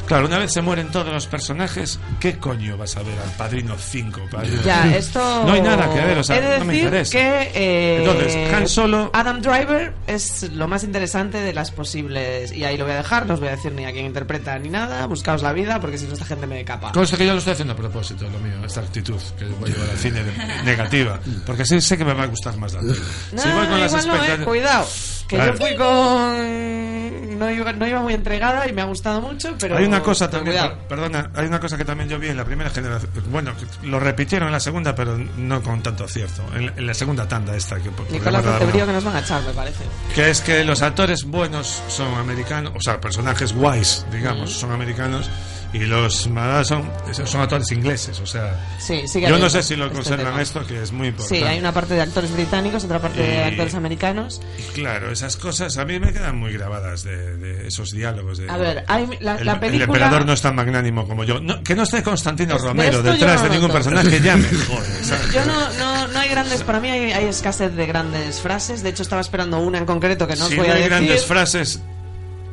Claro, 0.05 0.25
una 0.27 0.37
vez 0.37 0.51
se 0.53 0.61
mueren 0.61 0.89
todos 0.89 1.11
los 1.13 1.27
personajes, 1.27 1.99
¿qué 2.19 2.37
coño 2.37 2.77
vas 2.77 2.95
a 2.97 3.03
ver 3.03 3.17
al 3.19 3.31
padrino 3.37 3.75
5? 3.77 4.21
Ya, 4.65 4.95
esto. 4.95 5.19
No 5.45 5.53
hay 5.53 5.61
nada 5.61 5.89
que 5.93 5.99
ver, 6.01 6.17
o 6.17 6.23
sea, 6.23 6.37
He 6.37 6.41
de 6.41 6.59
no 6.59 6.65
me 6.65 6.73
decir 6.73 6.83
interesa. 6.85 7.11
que. 7.11 7.51
eh, 7.55 7.97
Entonces, 7.99 8.53
Han 8.53 8.67
Solo- 8.67 9.09
Adam 9.13 9.41
Driver 9.41 9.93
es 10.07 10.51
lo 10.51 10.67
más 10.67 10.83
interesante 10.83 11.39
de 11.39 11.53
las 11.53 11.71
posibles. 11.71 12.51
Y 12.51 12.63
ahí 12.63 12.77
lo 12.77 12.85
voy 12.85 12.93
a 12.93 12.97
dejar, 12.97 13.25
no 13.25 13.33
os 13.35 13.39
voy 13.39 13.49
a 13.49 13.51
decir 13.51 13.71
ni 13.73 13.85
a 13.85 13.91
quién 13.91 14.05
interpreta 14.05 14.57
ni 14.59 14.69
nada. 14.69 15.05
Buscaos 15.05 15.41
la 15.41 15.53
vida, 15.53 15.79
porque 15.79 15.97
si 15.97 16.05
no, 16.07 16.13
esta 16.13 16.25
gente 16.25 16.45
me 16.47 16.63
capa. 16.65 16.91
Consta 16.91 17.17
que 17.17 17.25
yo 17.25 17.33
lo 17.33 17.39
estoy 17.39 17.53
haciendo 17.53 17.73
a 17.73 17.77
propósito, 17.77 18.29
lo 18.29 18.39
mío, 18.39 18.63
esta 18.65 18.81
actitud 18.81 19.19
que 19.37 19.45
voy 19.45 19.69
a 19.71 19.73
llevar 19.73 19.89
al 19.89 19.97
cine 19.97 20.21
negativa, 20.63 21.19
porque 21.45 21.65
sí 21.65 21.79
sé 21.81 21.97
que 21.97 22.05
me 22.05 22.13
va 22.13 22.23
a 22.23 22.27
gustar 22.27 22.57
más 22.57 22.73
la. 22.73 22.81
No, 22.81 22.93
Si 23.41 23.49
voy 23.49 23.67
con 23.67 23.79
las 23.79 23.91
igual 23.91 24.07
no, 24.07 24.15
eh, 24.15 24.17
expectativas- 24.19 24.45
cuidado. 24.45 24.87
Que 25.29 25.35
Claro. 25.35 25.53
yo 25.53 25.57
fui 25.59 25.75
con. 25.75 27.39
No 27.39 27.49
iba, 27.49 27.71
no 27.71 27.87
iba 27.87 28.01
muy 28.01 28.13
entregada 28.13 28.67
y 28.67 28.73
me 28.73 28.81
ha 28.81 28.85
gustado 28.85 29.21
mucho, 29.21 29.55
pero. 29.57 29.77
hay 29.77 29.85
una 29.85 30.01
cosa 30.01 30.29
también, 30.29 30.57
perdona, 30.89 31.29
hay 31.35 31.45
una 31.47 31.59
cosa 31.61 31.77
que 31.77 31.85
también 31.85 32.09
yo 32.09 32.19
vi 32.19 32.27
en 32.27 32.35
la 32.35 32.43
primera 32.43 32.69
generación. 32.69 33.09
Bueno, 33.31 33.53
lo 33.83 33.97
repitieron 33.99 34.47
en 34.47 34.51
la 34.53 34.59
segunda, 34.59 34.93
pero 34.93 35.17
no 35.37 35.61
con 35.63 35.81
tanto 35.81 36.03
acierto. 36.03 36.43
En, 36.53 36.65
la- 36.65 36.73
en 36.75 36.85
la 36.87 36.93
segunda 36.93 37.27
tanda 37.29 37.55
esta 37.55 37.77
que 37.77 37.89
Nicolás 38.11 38.43
una- 38.43 38.59
que 38.85 38.91
nos 38.91 39.03
van 39.05 39.15
a 39.15 39.19
echar, 39.19 39.41
me 39.43 39.53
parece. 39.53 39.83
que 40.13 40.29
es 40.31 40.41
que 40.41 40.65
los 40.65 40.81
actores 40.81 41.23
buenos 41.23 41.81
son 41.87 42.13
americanos, 42.15 42.73
o 42.75 42.81
sea, 42.81 42.99
personajes 42.99 43.53
guays, 43.53 44.05
digamos, 44.11 44.51
son 44.51 44.71
americanos 44.73 45.29
y 45.71 45.79
los 45.79 46.27
malas 46.29 46.67
son 46.67 46.89
son 47.25 47.41
actores 47.41 47.71
ingleses, 47.71 48.19
o 48.19 48.25
sea, 48.25 48.59
Sí, 48.79 49.07
sigue 49.07 49.29
yo 49.29 49.37
no 49.37 49.49
sé 49.49 49.61
si 49.61 49.75
lo 49.75 49.85
este 49.85 49.95
conservan 49.97 50.25
tema. 50.27 50.41
esto, 50.41 50.65
que 50.65 50.81
es 50.81 50.91
muy 50.91 51.09
importante. 51.09 51.39
Sí, 51.39 51.43
hay 51.45 51.59
una 51.59 51.71
parte 51.71 51.93
de 51.93 52.01
actores 52.01 52.31
británicos, 52.33 52.83
otra 52.85 52.99
parte 52.99 53.21
de 53.21 53.35
Y- 53.35 53.37
actores 53.51 53.75
americanos. 53.75 54.41
Y 54.57 54.63
claro, 54.73 55.11
esas 55.11 55.37
cosas 55.37 55.77
a 55.77 55.85
mí 55.85 55.99
me 55.99 56.11
quedan 56.11 56.37
muy 56.37 56.53
grabadas 56.53 57.03
de, 57.03 57.37
de 57.37 57.67
esos 57.67 57.91
diálogos. 57.91 58.39
De, 58.39 58.49
A 58.49 58.57
ver, 58.57 58.83
hay 58.87 59.07
la, 59.19 59.35
el, 59.35 59.45
la 59.45 59.53
el 59.53 59.59
película. 59.59 59.83
emperador 59.85 60.25
no 60.25 60.33
es 60.33 60.41
tan 60.41 60.55
magnánimo 60.55 61.07
como 61.07 61.23
yo. 61.23 61.39
No, 61.39 61.61
que 61.63 61.75
no 61.75 61.83
esté 61.83 62.01
Constantino 62.01 62.55
Es- 62.55 62.61
de 62.63 62.67
Romero 62.67 62.91
yo 62.91 63.03
detrás 63.03 63.43
no 63.43 63.49
de 63.49 63.55
ningún 63.55 63.71
personaje 63.71 64.19
ya 64.21 64.37
me 64.37 64.43
jode. 64.67 65.03
¿sabes? 65.03 65.31
Yo 65.33 65.45
no, 65.45 65.73
no, 65.73 66.07
no 66.07 66.19
hay 66.19 66.29
grandes, 66.29 66.63
para 66.63 66.79
mí 66.79 66.89
hay, 66.89 67.11
hay 67.11 67.25
escasez 67.25 67.75
de 67.75 67.85
grandes 67.85 68.39
frases. 68.41 68.81
De 68.81 68.89
hecho, 68.89 69.03
estaba 69.03 69.21
esperando 69.21 69.59
una 69.59 69.77
en 69.77 69.85
concreto 69.85 70.25
que 70.27 70.35
no 70.35 70.45
os 70.45 70.49
si 70.49 70.55
voy 70.57 70.65
no 70.67 70.73
a 70.73 70.75
hay 70.77 70.81
decir. 70.83 70.97
grandes 70.97 71.25
frases, 71.25 71.79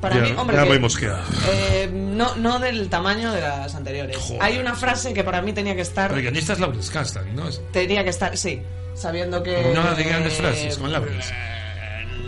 Para 0.08 0.16
ya, 0.26 0.32
mí, 0.32 0.38
hombre, 0.38 0.56
ya 0.56 0.62
que- 0.62 0.68
voy 0.68 0.78
mosqueado. 0.78 1.22
Eh, 1.50 1.90
no, 1.92 2.34
no 2.36 2.58
del 2.58 2.88
tamaño 2.88 3.32
de 3.32 3.40
las 3.40 3.74
anteriores. 3.74 4.16
Hay 4.40 4.58
una 4.58 4.74
frase 4.74 5.12
que 5.14 5.24
para 5.24 5.42
mí 5.42 5.52
tenía 5.52 5.74
que 5.74 5.82
estar. 5.82 6.08
Pero 6.08 6.18
el 6.18 6.22
guionista 6.26 6.52
es 6.52 6.60
Lawrence 6.60 6.92
Kasdan, 6.92 7.34
¿no? 7.34 7.48
Tenía 7.72 8.04
que 8.04 8.10
estar, 8.10 8.36
sí. 8.36 8.62
sabiendo 8.94 9.42
que... 9.42 9.72
No 9.74 9.94
de 9.94 10.04
grandes 10.04 10.34
frases, 10.34 10.78
con 10.78 10.90
labres. 10.92 11.32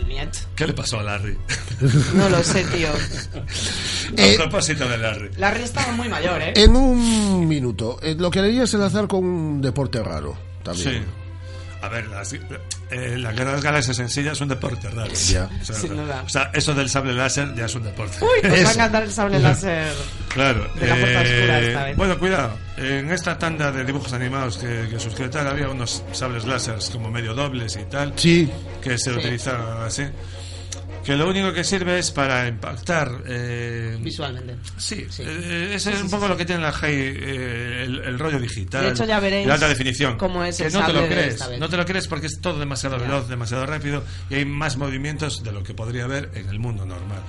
Niet. 0.07 0.35
¿Qué 0.55 0.67
le 0.67 0.73
pasó 0.73 0.99
a 0.99 1.03
Larry? 1.03 1.37
No 2.13 2.27
lo 2.29 2.43
sé, 2.43 2.63
tío. 2.65 2.89
Eh, 4.17 4.33
a 4.35 4.37
propósito 4.37 4.87
de 4.89 4.97
Larry. 4.97 5.29
Larry 5.37 5.63
estaba 5.63 5.91
muy 5.93 6.09
mayor, 6.09 6.41
¿eh? 6.41 6.53
En 6.55 6.75
un 6.75 7.47
minuto, 7.47 7.99
eh, 8.01 8.15
lo 8.17 8.29
que 8.31 8.39
haría 8.39 8.63
es 8.63 8.73
enlazar 8.73 9.07
con 9.07 9.23
un 9.23 9.61
deporte 9.61 10.01
raro 10.03 10.35
también. 10.63 11.03
Sí. 11.03 11.09
A 11.81 11.87
ver, 11.89 12.07
las, 12.07 12.33
eh, 12.91 13.17
la 13.17 13.31
guerra 13.31 13.51
de 13.51 13.55
las 13.57 13.63
galaxias 13.63 13.99
en 13.99 14.09
sí 14.09 14.23
ya 14.23 14.31
es 14.33 14.41
un 14.41 14.47
deporte 14.49 14.89
raro. 14.89 15.11
Ya. 15.13 15.49
O 15.61 15.65
sea, 15.65 15.75
Sin 15.75 15.95
duda. 15.95 16.23
O 16.25 16.29
sea, 16.29 16.51
eso 16.53 16.73
del 16.73 16.89
sable 16.89 17.13
láser 17.13 17.53
ya 17.55 17.65
es 17.65 17.75
un 17.75 17.83
deporte. 17.83 18.17
Uy, 18.21 18.49
nos 18.49 18.65
va 18.65 18.69
a 18.69 18.73
encantar 18.73 19.03
el 19.03 19.11
sable 19.11 19.39
láser. 19.39 19.93
Claro. 20.29 20.67
de 20.79 20.87
la 20.87 20.95
eh, 20.95 21.03
oscura 21.03 21.59
esta 21.59 21.83
vez. 21.85 21.97
Bueno, 21.97 22.19
cuidado. 22.19 22.51
En 22.77 23.11
esta 23.11 23.37
tanda 23.39 23.71
de 23.71 23.83
dibujos 23.83 24.13
animados 24.13 24.57
que, 24.59 24.87
que 24.89 24.99
surgió 24.99 25.27
tal, 25.29 25.47
había 25.47 25.67
unos 25.69 26.03
sables 26.11 26.45
láser 26.45 26.75
como 26.91 27.09
medio 27.09 27.33
dobles 27.33 27.75
y 27.81 27.85
tal. 27.89 28.13
Sí. 28.15 28.47
Que 28.81 28.97
se 28.97 29.11
Sí. 29.11 29.17
utilizaban 29.17 29.81
así. 29.87 30.03
Que 31.03 31.15
lo 31.15 31.27
único 31.29 31.51
que 31.53 31.63
sirve 31.63 31.97
es 31.99 32.11
para 32.11 32.47
impactar. 32.47 33.09
eh, 33.25 33.97
Visualmente. 34.01 34.55
Sí, 34.77 35.07
Sí. 35.09 35.23
eh, 35.25 35.71
ese 35.75 35.89
Sí, 35.91 35.95
es 35.95 36.01
un 36.03 36.09
sí, 36.09 36.15
poco 36.15 36.25
sí. 36.25 36.29
lo 36.29 36.37
que 36.37 36.45
tiene 36.45 36.61
la 36.61 36.71
high, 36.71 36.93
eh, 36.93 37.83
el, 37.85 37.99
el 37.99 38.19
rollo 38.19 38.39
digital. 38.39 38.83
De 38.83 38.89
hecho, 38.91 39.05
ya 39.05 39.19
veréis 39.19 39.47
La 39.47 39.55
alta 39.55 39.67
definición. 39.67 40.17
cómo 40.17 40.43
es 40.43 40.57
que 40.57 40.67
el 40.67 40.73
no 40.73 40.85
te 40.85 40.93
lo 40.93 41.07
crees. 41.07 41.43
No 41.59 41.69
te 41.69 41.77
lo 41.77 41.85
crees 41.85 42.07
porque 42.07 42.27
es 42.27 42.39
todo 42.41 42.59
demasiado 42.59 42.99
veloz, 42.99 43.27
demasiado 43.27 43.65
rápido 43.65 44.03
y 44.29 44.35
hay 44.35 44.45
más 44.45 44.77
movimientos 44.77 45.43
de 45.43 45.51
lo 45.51 45.63
que 45.63 45.73
podría 45.73 46.03
haber 46.03 46.29
en 46.35 46.49
el 46.49 46.59
mundo 46.59 46.85
normal. 46.85 47.21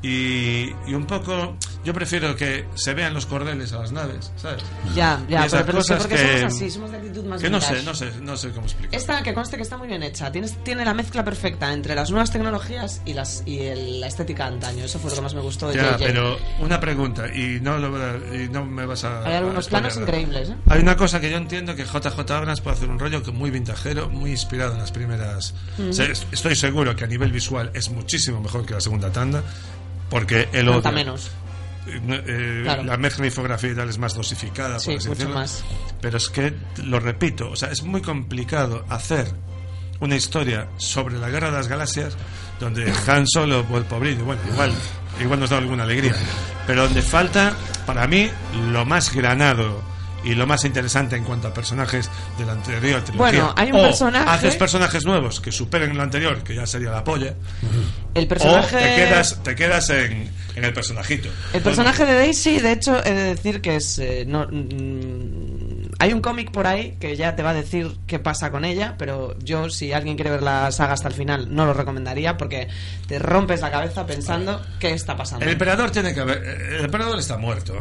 Y, 0.00 0.72
y 0.86 0.94
un 0.94 1.06
poco, 1.06 1.56
yo 1.84 1.92
prefiero 1.92 2.36
que 2.36 2.66
se 2.76 2.94
vean 2.94 3.14
los 3.14 3.26
cordeles 3.26 3.72
a 3.72 3.80
las 3.80 3.90
naves, 3.90 4.30
¿sabes? 4.36 4.62
Ya, 4.94 5.20
ya, 5.28 5.40
esas 5.40 5.62
pero, 5.62 5.66
pero 5.66 5.78
cosas 5.78 5.98
porque 5.98 6.14
que- 6.14 6.38
somos 6.38 6.54
así, 6.54 6.70
somos 6.70 6.90
de 6.92 6.96
actitud 6.98 7.24
más 7.24 7.42
Que 7.42 7.50
no 7.50 7.60
sé, 7.60 7.82
no 7.82 7.92
sé, 7.94 8.12
no 8.22 8.36
sé 8.36 8.50
cómo 8.50 8.66
explicar. 8.66 8.94
Esta, 8.94 9.22
que 9.24 9.34
conste 9.34 9.56
que 9.56 9.64
está 9.64 9.76
muy 9.76 9.88
bien 9.88 10.04
hecha, 10.04 10.30
tiene, 10.30 10.48
tiene 10.62 10.84
la 10.84 10.94
mezcla 10.94 11.24
perfecta 11.24 11.72
entre 11.72 11.96
las 11.96 12.10
nuevas 12.12 12.30
tecnologías 12.30 13.02
y, 13.06 13.14
las, 13.14 13.42
y 13.44 13.58
el- 13.58 14.00
la 14.00 14.06
estética 14.06 14.44
de 14.48 14.54
antaño. 14.54 14.84
Eso 14.84 15.00
fue 15.00 15.10
lo 15.10 15.16
que 15.16 15.22
más 15.22 15.34
me 15.34 15.40
gustó 15.40 15.66
de 15.68 15.74
Ya, 15.74 15.96
JJ. 15.96 16.06
pero 16.06 16.38
una 16.60 16.78
pregunta, 16.78 17.26
y 17.34 17.58
no, 17.60 17.78
lo- 17.78 17.88
y 18.36 18.48
no 18.50 18.64
me 18.64 18.86
vas 18.86 19.02
a. 19.02 19.24
Hay 19.26 19.34
algunos 19.34 19.66
a 19.66 19.70
planos 19.70 19.96
increíbles, 19.96 20.50
¿eh? 20.50 20.54
Hay 20.68 20.80
una 20.80 20.96
cosa 20.96 21.20
que 21.20 21.28
yo 21.28 21.36
entiendo 21.38 21.74
que 21.74 21.82
JJ 21.84 22.30
Abrams 22.36 22.60
puede 22.60 22.76
hacer 22.76 22.88
un 22.88 23.00
rollo 23.00 23.24
que 23.24 23.32
muy 23.32 23.50
vintajero, 23.50 24.08
muy 24.08 24.30
inspirado 24.30 24.74
en 24.74 24.78
las 24.78 24.92
primeras. 24.92 25.54
O 25.90 25.92
sea, 25.92 26.06
es- 26.06 26.24
estoy 26.30 26.54
seguro 26.54 26.94
que 26.94 27.02
a 27.02 27.08
nivel 27.08 27.32
visual 27.32 27.72
es 27.74 27.90
muchísimo 27.90 28.40
mejor 28.40 28.64
que 28.64 28.74
la 28.74 28.80
segunda 28.80 29.10
tanda, 29.10 29.42
porque 30.10 30.48
el 30.52 30.68
otro. 30.68 30.92
menos. 30.92 31.30
eh, 31.86 32.60
Claro. 32.64 32.84
La 32.84 32.96
mezcla 32.96 33.22
de 33.22 33.28
infografía 33.28 33.70
y 33.70 33.74
tal 33.74 33.88
es 33.88 33.98
más 33.98 34.14
dosificada, 34.14 34.78
Sí, 34.78 34.90
por 34.90 34.96
así 34.98 35.08
mucho 35.08 35.18
decirlo. 35.20 35.34
más. 35.40 35.64
Pero 36.00 36.16
es 36.18 36.28
que, 36.28 36.54
lo 36.84 37.00
repito, 37.00 37.50
o 37.50 37.56
sea, 37.56 37.70
es 37.70 37.82
muy 37.82 38.00
complicado 38.02 38.84
hacer 38.88 39.26
una 40.00 40.14
historia 40.16 40.68
sobre 40.76 41.18
la 41.18 41.28
guerra 41.28 41.50
de 41.50 41.56
las 41.56 41.68
galaxias 41.68 42.16
donde 42.60 42.92
Han 43.06 43.26
Solo, 43.26 43.64
pues, 43.64 43.84
pobrillo, 43.84 44.24
bueno, 44.24 44.40
igual, 44.52 44.72
igual 45.20 45.40
nos 45.40 45.50
da 45.50 45.58
alguna 45.58 45.82
alegría, 45.84 46.14
pero 46.66 46.82
donde 46.84 47.02
falta, 47.02 47.54
para 47.86 48.06
mí, 48.06 48.30
lo 48.70 48.84
más 48.84 49.12
granado 49.14 49.82
y 50.24 50.34
lo 50.34 50.46
más 50.46 50.64
interesante 50.64 51.16
en 51.16 51.24
cuanto 51.24 51.48
a 51.48 51.54
personajes 51.54 52.10
de 52.38 52.44
la 52.46 52.52
anterior 52.52 53.02
trilogía. 53.02 53.16
Bueno, 53.16 53.54
hay 53.56 53.70
un 53.70 53.78
O 53.78 53.82
personaje- 53.82 54.28
haces 54.28 54.56
personajes 54.56 55.04
nuevos 55.04 55.40
que 55.40 55.52
superen 55.52 55.96
lo 55.96 56.02
anterior, 56.02 56.42
que 56.42 56.54
ya 56.54 56.66
sería 56.66 56.90
la 56.90 57.04
polla. 57.04 57.34
El 58.14 58.26
personaje- 58.26 58.76
O 58.76 58.78
te 58.80 58.94
quedas, 58.96 59.42
te 59.42 59.54
quedas 59.54 59.90
en, 59.90 60.30
en 60.56 60.64
el 60.64 60.72
personajito. 60.72 61.28
El 61.52 61.62
personaje 61.62 62.04
de 62.04 62.14
Daisy, 62.14 62.58
de 62.58 62.72
hecho, 62.72 62.98
he 63.04 63.12
de 63.12 63.22
decir 63.34 63.60
que 63.60 63.76
es. 63.76 63.98
eh, 64.00 64.24
no, 64.26 64.46
mm, 64.50 65.67
hay 66.00 66.12
un 66.12 66.20
cómic 66.20 66.52
por 66.52 66.66
ahí 66.66 66.96
que 67.00 67.16
ya 67.16 67.34
te 67.34 67.42
va 67.42 67.50
a 67.50 67.54
decir 67.54 67.96
qué 68.06 68.20
pasa 68.20 68.50
con 68.52 68.64
ella, 68.64 68.94
pero 68.98 69.36
yo, 69.40 69.68
si 69.68 69.92
alguien 69.92 70.14
quiere 70.16 70.30
ver 70.30 70.42
la 70.42 70.70
saga 70.70 70.92
hasta 70.92 71.08
el 71.08 71.14
final, 71.14 71.52
no 71.52 71.66
lo 71.66 71.74
recomendaría 71.74 72.36
porque 72.36 72.68
te 73.08 73.18
rompes 73.18 73.60
la 73.60 73.70
cabeza 73.70 74.06
pensando 74.06 74.64
qué 74.78 74.92
está 74.92 75.16
pasando. 75.16 75.44
El 75.44 75.52
emperador 75.52 75.90
tiene 75.90 76.14
que 76.14 76.20
haber. 76.20 76.38
El 76.44 76.84
emperador 76.84 77.18
está 77.18 77.36
muerto. 77.36 77.74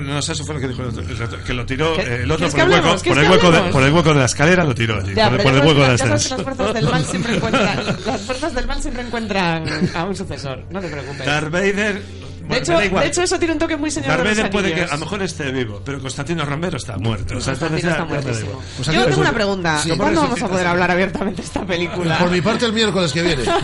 No 0.00 0.22
sé, 0.22 0.32
eso 0.32 0.44
fue 0.44 0.54
lo 0.54 0.60
que 0.60 0.68
dijo 0.68 0.82
el 0.82 0.88
otro, 0.88 1.44
que 1.44 1.54
lo 1.54 1.66
tiró 1.66 1.96
¿Qué- 1.96 2.02
eh, 2.02 2.22
el 2.22 2.30
otro 2.30 2.48
por 2.48 2.60
el, 2.60 2.70
hueco, 2.70 2.88
por, 2.88 3.02
¿Quieres 3.02 3.24
el 3.24 3.30
hueco 3.30 3.50
de, 3.50 3.60
por 3.72 3.82
el 3.82 3.92
hueco 3.92 4.14
de 4.14 4.20
la 4.20 4.26
escalera 4.26 4.64
lo 4.64 4.74
tiró 4.74 5.00
allí. 5.00 5.14
Ya, 5.14 5.30
por, 5.30 5.40
el 5.40 5.60
hueco 5.66 5.74
de 5.74 5.88
las 5.88 6.28
fuerzas 6.28 6.74
del 6.74 6.84
mal 6.84 7.04
siempre 7.04 7.34
encuentran 7.36 7.86
las 8.06 8.20
fuerzas 8.20 8.54
del 8.54 8.66
mal 8.66 8.80
siempre 8.82 9.02
encuentran 9.02 9.90
a 9.94 10.04
un 10.04 10.14
sucesor 10.14 10.62
no 10.70 10.80
te 10.80 10.88
preocupes 10.88 11.26
Darth 11.26 11.50
Vader. 11.50 12.25
De 12.48 12.60
bueno, 12.60 12.80
hecho, 12.80 12.98
de 13.00 13.06
hecho 13.06 13.22
eso 13.22 13.38
tiene 13.38 13.54
un 13.54 13.58
toque 13.58 13.76
muy 13.76 13.90
señor 13.90 14.08
Darth 14.08 14.22
de 14.22 14.28
los 14.28 14.36
Vader 14.38 14.50
puede 14.52 14.68
que 14.68 14.74
Anillos. 14.74 14.92
a 14.92 14.94
lo 14.96 15.00
mejor 15.00 15.22
esté 15.22 15.50
vivo, 15.52 15.82
pero 15.84 16.00
Constantino 16.00 16.44
Romero 16.44 16.76
está 16.76 16.96
muerto. 16.96 17.36
O 17.36 17.40
sea, 17.40 17.54
está 17.54 17.68
muertísimo. 18.04 18.62
Pues 18.76 18.88
yo 18.88 19.04
tengo 19.06 19.20
una 19.20 19.32
pregunta 19.32 19.78
Sí. 19.82 19.90
¿cuándo 19.96 20.22
vamos 20.22 20.42
a 20.42 20.48
poder 20.48 20.66
hablar 20.66 20.90
abiertamente 20.90 21.42
de 21.42 21.46
esta 21.46 21.64
película? 21.66 22.18
Por 22.18 22.30
mi 22.30 22.40
parte, 22.40 22.66
el 22.66 22.72
miércoles 22.72 23.12
que 23.12 23.22
viene. 23.22 23.42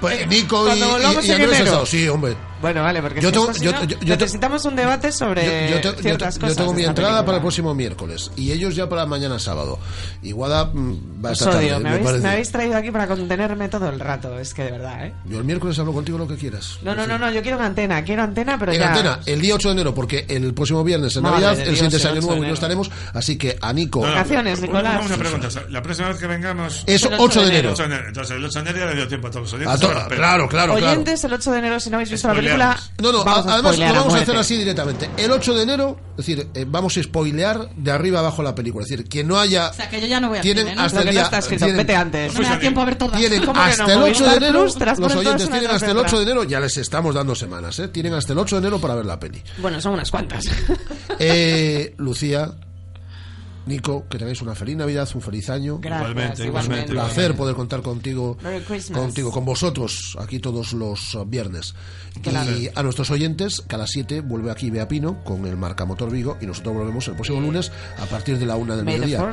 Pues, 0.00 0.26
Nico 0.28 0.62
y, 0.64 0.66
Cuando 0.68 0.88
volvamos 0.90 1.24
y- 1.24 1.28
y 1.28 1.32
Andrés 1.32 1.68
sí, 1.86 2.08
hombre. 2.08 2.36
bueno 2.62 2.82
vale 2.82 3.02
porque 3.02 3.20
Yo 3.20 3.30
tengo- 3.30 3.52
si 3.52 3.64
yo- 3.64 3.72
no, 3.72 3.84
yo- 3.84 3.98
yo 4.00 4.16
necesitamos 4.16 4.64
un 4.64 4.76
debate 4.76 5.12
sobre 5.12 5.42
Yo, 5.70 5.76
te- 5.76 5.82
yo 5.88 5.94
te- 5.94 6.02
ciertas 6.02 6.34
yo 6.36 6.40
cosas 6.40 6.56
tengo 6.56 6.70
de 6.72 6.76
mi 6.78 6.84
entrada 6.84 7.08
para 7.10 7.18
el 7.18 7.24
película. 7.24 7.40
próximo 7.42 7.74
miércoles 7.74 8.30
y 8.36 8.52
ellos 8.52 8.74
ya 8.74 8.88
para 8.88 9.04
mañana 9.06 9.38
sábado. 9.38 9.78
Iguada 10.22 10.66
mm, 10.72 11.24
va 11.24 11.30
Os 11.30 11.38
esta 11.40 11.50
tarde, 11.52 11.66
odio, 11.66 11.76
me, 11.78 11.82
me 11.84 11.88
habéis, 11.90 12.04
parece. 12.06 12.22
me 12.22 12.28
habéis 12.30 12.52
traído 12.52 12.76
aquí 12.76 12.90
para 12.90 13.06
contenerme 13.06 13.68
todo 13.68 13.88
el 13.88 14.00
rato, 14.00 14.38
es 14.38 14.54
que 14.54 14.64
de 14.64 14.70
verdad, 14.72 15.06
¿eh? 15.06 15.12
Yo 15.26 15.38
el 15.38 15.44
miércoles 15.44 15.78
hablo 15.78 15.92
contigo 15.92 16.18
lo 16.18 16.26
que 16.28 16.36
quieras. 16.36 16.78
No, 16.82 16.94
no, 16.94 17.06
no, 17.06 17.18
no, 17.18 17.30
yo 17.30 17.42
quiero 17.42 17.56
una 17.58 17.66
antena, 17.66 18.02
quiero 18.04 18.22
antena, 18.22 18.58
pero 18.58 18.72
en 18.72 18.78
ya... 18.80 18.88
antena, 18.90 19.20
el 19.26 19.40
día 19.40 19.54
8 19.54 19.68
de 19.68 19.72
enero, 19.74 19.94
porque 19.94 20.24
el 20.28 20.52
próximo 20.54 20.82
viernes 20.84 21.14
es 21.16 21.22
Navidad, 21.22 21.58
el 21.58 21.74
siguiente 21.74 21.96
es 21.98 22.04
Año 22.06 22.18
8 22.18 22.20
de 22.22 22.26
Nuevo 22.26 22.44
y 22.44 22.48
no 22.48 22.54
estaremos, 22.54 22.90
así 23.14 23.36
que 23.36 23.58
a 23.60 23.72
Nico. 23.72 24.00
No, 24.00 24.06
no, 24.06 24.12
Vacaciones, 24.14 24.58
una- 24.58 24.66
Nicolás. 24.66 25.06
Una 25.06 25.16
pregunta. 25.16 25.48
La 25.70 25.82
próxima 25.82 26.08
vez 26.08 26.18
que 26.18 26.26
vengamos. 26.26 26.84
Es 26.86 27.02
El 27.04 27.14
8 27.18 27.42
de 27.42 27.48
enero. 27.48 27.70
8 27.72 27.82
de 27.82 27.88
enero. 27.88 28.08
Entonces, 28.08 28.36
el 28.36 28.44
8 28.44 28.62
de 28.62 28.70
enero 28.70 28.78
ya 28.84 28.90
le 28.90 28.96
dio 28.96 29.08
tiempo 29.08 29.26
a 29.26 29.30
todos 29.30 29.42
los 29.44 29.52
oyentes. 29.54 29.80
Pero- 29.94 30.16
claro, 30.20 30.48
claro, 30.48 30.74
claro. 30.74 30.86
Oyentes, 30.92 31.24
el 31.24 31.32
8 31.32 31.52
de 31.52 31.58
enero, 31.58 31.80
si 31.80 31.90
no 31.90 31.96
habéis 31.96 32.10
visto 32.10 32.28
la 32.28 32.34
película... 32.34 32.78
No, 33.02 33.12
no, 33.12 33.24
vamos 33.24 33.46
a- 33.46 33.54
además 33.54 33.78
lo 33.78 33.84
vamos 33.94 34.14
a 34.14 34.18
hacer 34.18 34.36
así 34.36 34.56
directamente. 34.56 35.10
El 35.16 35.30
8 35.32 35.54
de 35.54 35.62
enero, 35.62 36.00
es 36.12 36.26
decir, 36.26 36.48
eh, 36.54 36.64
vamos 36.68 36.96
a 36.96 37.02
spoilear 37.02 37.68
de 37.76 37.90
arriba 37.90 38.20
abajo 38.20 38.42
la 38.42 38.54
película. 38.54 38.84
Es 38.84 38.90
decir, 38.90 39.06
que 39.08 39.24
no 39.24 39.38
haya. 39.38 39.68
O 39.70 39.72
sea, 39.74 39.88
que 39.88 40.00
yo 40.00 40.06
ya 40.06 40.20
no 40.20 40.28
voy 40.28 40.38
a 40.38 40.40
tienen 40.40 40.64
cine, 40.64 40.76
¿no? 40.76 40.82
hasta 40.82 40.96
Lo 40.98 41.02
el 41.02 41.08
que 41.08 41.12
no 41.14 41.18
día. 41.18 41.24
está 41.24 41.38
escrito, 41.38 41.64
tienen- 41.64 41.76
vete 41.86 41.96
antes. 41.96 42.34
No 42.34 42.40
me 42.40 42.48
da 42.48 42.58
tiempo 42.58 42.80
a 42.80 42.84
ver 42.84 42.96
todas. 42.96 43.18
Tienen 43.18 43.48
hasta 43.56 43.92
el 43.92 44.02
8 44.02 44.24
de 44.30 44.36
enero, 44.36 44.64
los 44.64 45.14
oyentes 45.16 45.50
tienen 45.50 45.70
hasta 45.70 45.90
el 45.90 45.96
otra. 45.96 46.08
8 46.08 46.16
de 46.18 46.22
enero, 46.24 46.44
ya 46.44 46.60
les 46.60 46.76
estamos 46.76 47.14
dando 47.14 47.34
semanas, 47.34 47.78
¿eh? 47.78 47.88
Tienen 47.88 48.14
hasta 48.14 48.32
el 48.32 48.38
8 48.38 48.56
de 48.56 48.60
enero 48.68 48.80
para 48.80 48.94
ver 48.94 49.06
la 49.06 49.18
peli. 49.18 49.42
Bueno, 49.58 49.80
son 49.80 49.94
unas 49.94 50.10
cuantas. 50.10 50.44
Eh, 51.18 51.94
Lucía, 51.98 52.50
Nico, 53.66 54.06
que 54.08 54.18
tengáis 54.18 54.40
una 54.42 54.54
feliz 54.54 54.76
Navidad, 54.76 55.08
un 55.14 55.20
feliz 55.20 55.50
año. 55.50 55.78
Gracias, 55.80 56.10
Igualmente, 56.10 56.42
Un 56.42 56.48
igualmente. 56.48 56.92
placer 56.92 57.36
poder 57.36 57.54
contar 57.54 57.82
contigo, 57.82 58.36
contigo, 58.92 59.30
con 59.30 59.44
vosotros, 59.44 60.16
aquí 60.18 60.38
todos 60.38 60.72
los 60.72 61.16
viernes. 61.26 61.74
Claro. 62.22 62.50
Y 62.50 62.70
a 62.74 62.82
nuestros 62.82 63.10
oyentes, 63.10 63.60
que 63.60 63.74
a 63.76 63.78
las 63.78 63.90
7 63.90 64.22
vuelve 64.22 64.50
aquí 64.50 64.70
Bea 64.70 64.88
Pino 64.88 65.22
con 65.24 65.46
el 65.46 65.56
Marcamotor 65.56 66.10
Vigo 66.10 66.38
y 66.40 66.46
nosotros 66.46 66.74
volvemos 66.74 67.06
el 67.08 67.14
próximo 67.14 67.40
lunes 67.40 67.70
a 67.98 68.06
partir 68.06 68.38
de 68.38 68.46
la 68.46 68.56
una 68.56 68.76
del 68.76 68.84
May 68.84 68.98
mediodía. 68.98 69.30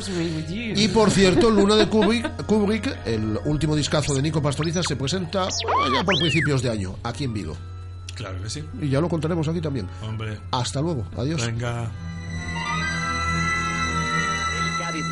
Y 0.75 0.87
por 0.89 1.09
cierto, 1.09 1.49
Luna 1.49 1.75
de 1.75 1.87
Kubrick, 1.87 2.45
Kubrick, 2.45 2.97
el 3.05 3.39
último 3.45 3.75
discazo 3.75 4.13
de 4.13 4.21
Nico 4.21 4.41
Pastoriza, 4.41 4.83
se 4.83 4.95
presenta 4.95 5.43
allá 5.45 6.03
por 6.05 6.17
principios 6.19 6.61
de 6.61 6.69
año, 6.69 6.95
aquí 7.03 7.23
en 7.23 7.33
Vigo. 7.33 7.57
Claro 8.15 8.41
que 8.41 8.49
sí. 8.49 8.63
Y 8.81 8.89
ya 8.89 8.99
lo 8.99 9.09
contaremos 9.09 9.47
aquí 9.47 9.61
también. 9.61 9.87
Hombre. 10.01 10.39
Hasta 10.51 10.81
luego, 10.81 11.05
adiós. 11.15 11.45
Venga. 11.45 11.89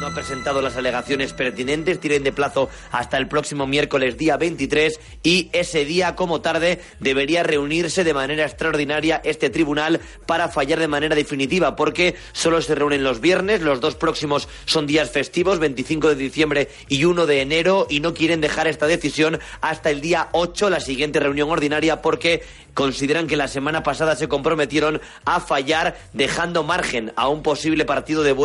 No 0.05 0.11
ha 0.11 0.13
presentado 0.13 0.61
las 0.61 0.77
alegaciones 0.77 1.33
pertinentes, 1.33 1.99
tienen 1.99 2.23
de 2.23 2.31
plazo 2.31 2.69
hasta 2.91 3.17
el 3.17 3.27
próximo 3.27 3.65
miércoles 3.65 4.19
día 4.19 4.37
23 4.37 4.99
y 5.23 5.49
ese 5.51 5.83
día 5.83 6.15
como 6.15 6.41
tarde 6.41 6.79
debería 6.99 7.41
reunirse 7.41 8.03
de 8.03 8.13
manera 8.13 8.45
extraordinaria 8.45 9.19
este 9.23 9.49
tribunal 9.49 9.99
para 10.27 10.49
fallar 10.49 10.79
de 10.79 10.87
manera 10.87 11.15
definitiva 11.15 11.75
porque 11.75 12.13
solo 12.33 12.61
se 12.61 12.75
reúnen 12.75 13.03
los 13.03 13.19
viernes, 13.19 13.63
los 13.63 13.81
dos 13.81 13.95
próximos 13.95 14.47
son 14.65 14.85
días 14.85 15.09
festivos, 15.09 15.57
25 15.57 16.09
de 16.09 16.15
diciembre 16.15 16.69
y 16.87 17.05
1 17.05 17.25
de 17.25 17.41
enero 17.41 17.87
y 17.89 17.99
no 17.99 18.13
quieren 18.13 18.41
dejar 18.41 18.67
esta 18.67 18.85
decisión 18.85 19.39
hasta 19.61 19.89
el 19.89 20.01
día 20.01 20.29
8, 20.33 20.69
la 20.69 20.81
siguiente 20.81 21.19
reunión 21.19 21.49
ordinaria 21.49 22.03
porque 22.03 22.43
consideran 22.75 23.25
que 23.25 23.37
la 23.37 23.47
semana 23.47 23.81
pasada 23.81 24.15
se 24.15 24.27
comprometieron 24.27 25.01
a 25.23 25.39
fallar 25.39 25.97
dejando 26.13 26.61
margen 26.61 27.11
a 27.15 27.27
un 27.27 27.41
posible 27.41 27.85
partido 27.85 28.21
de 28.21 28.33
vuelta 28.33 28.35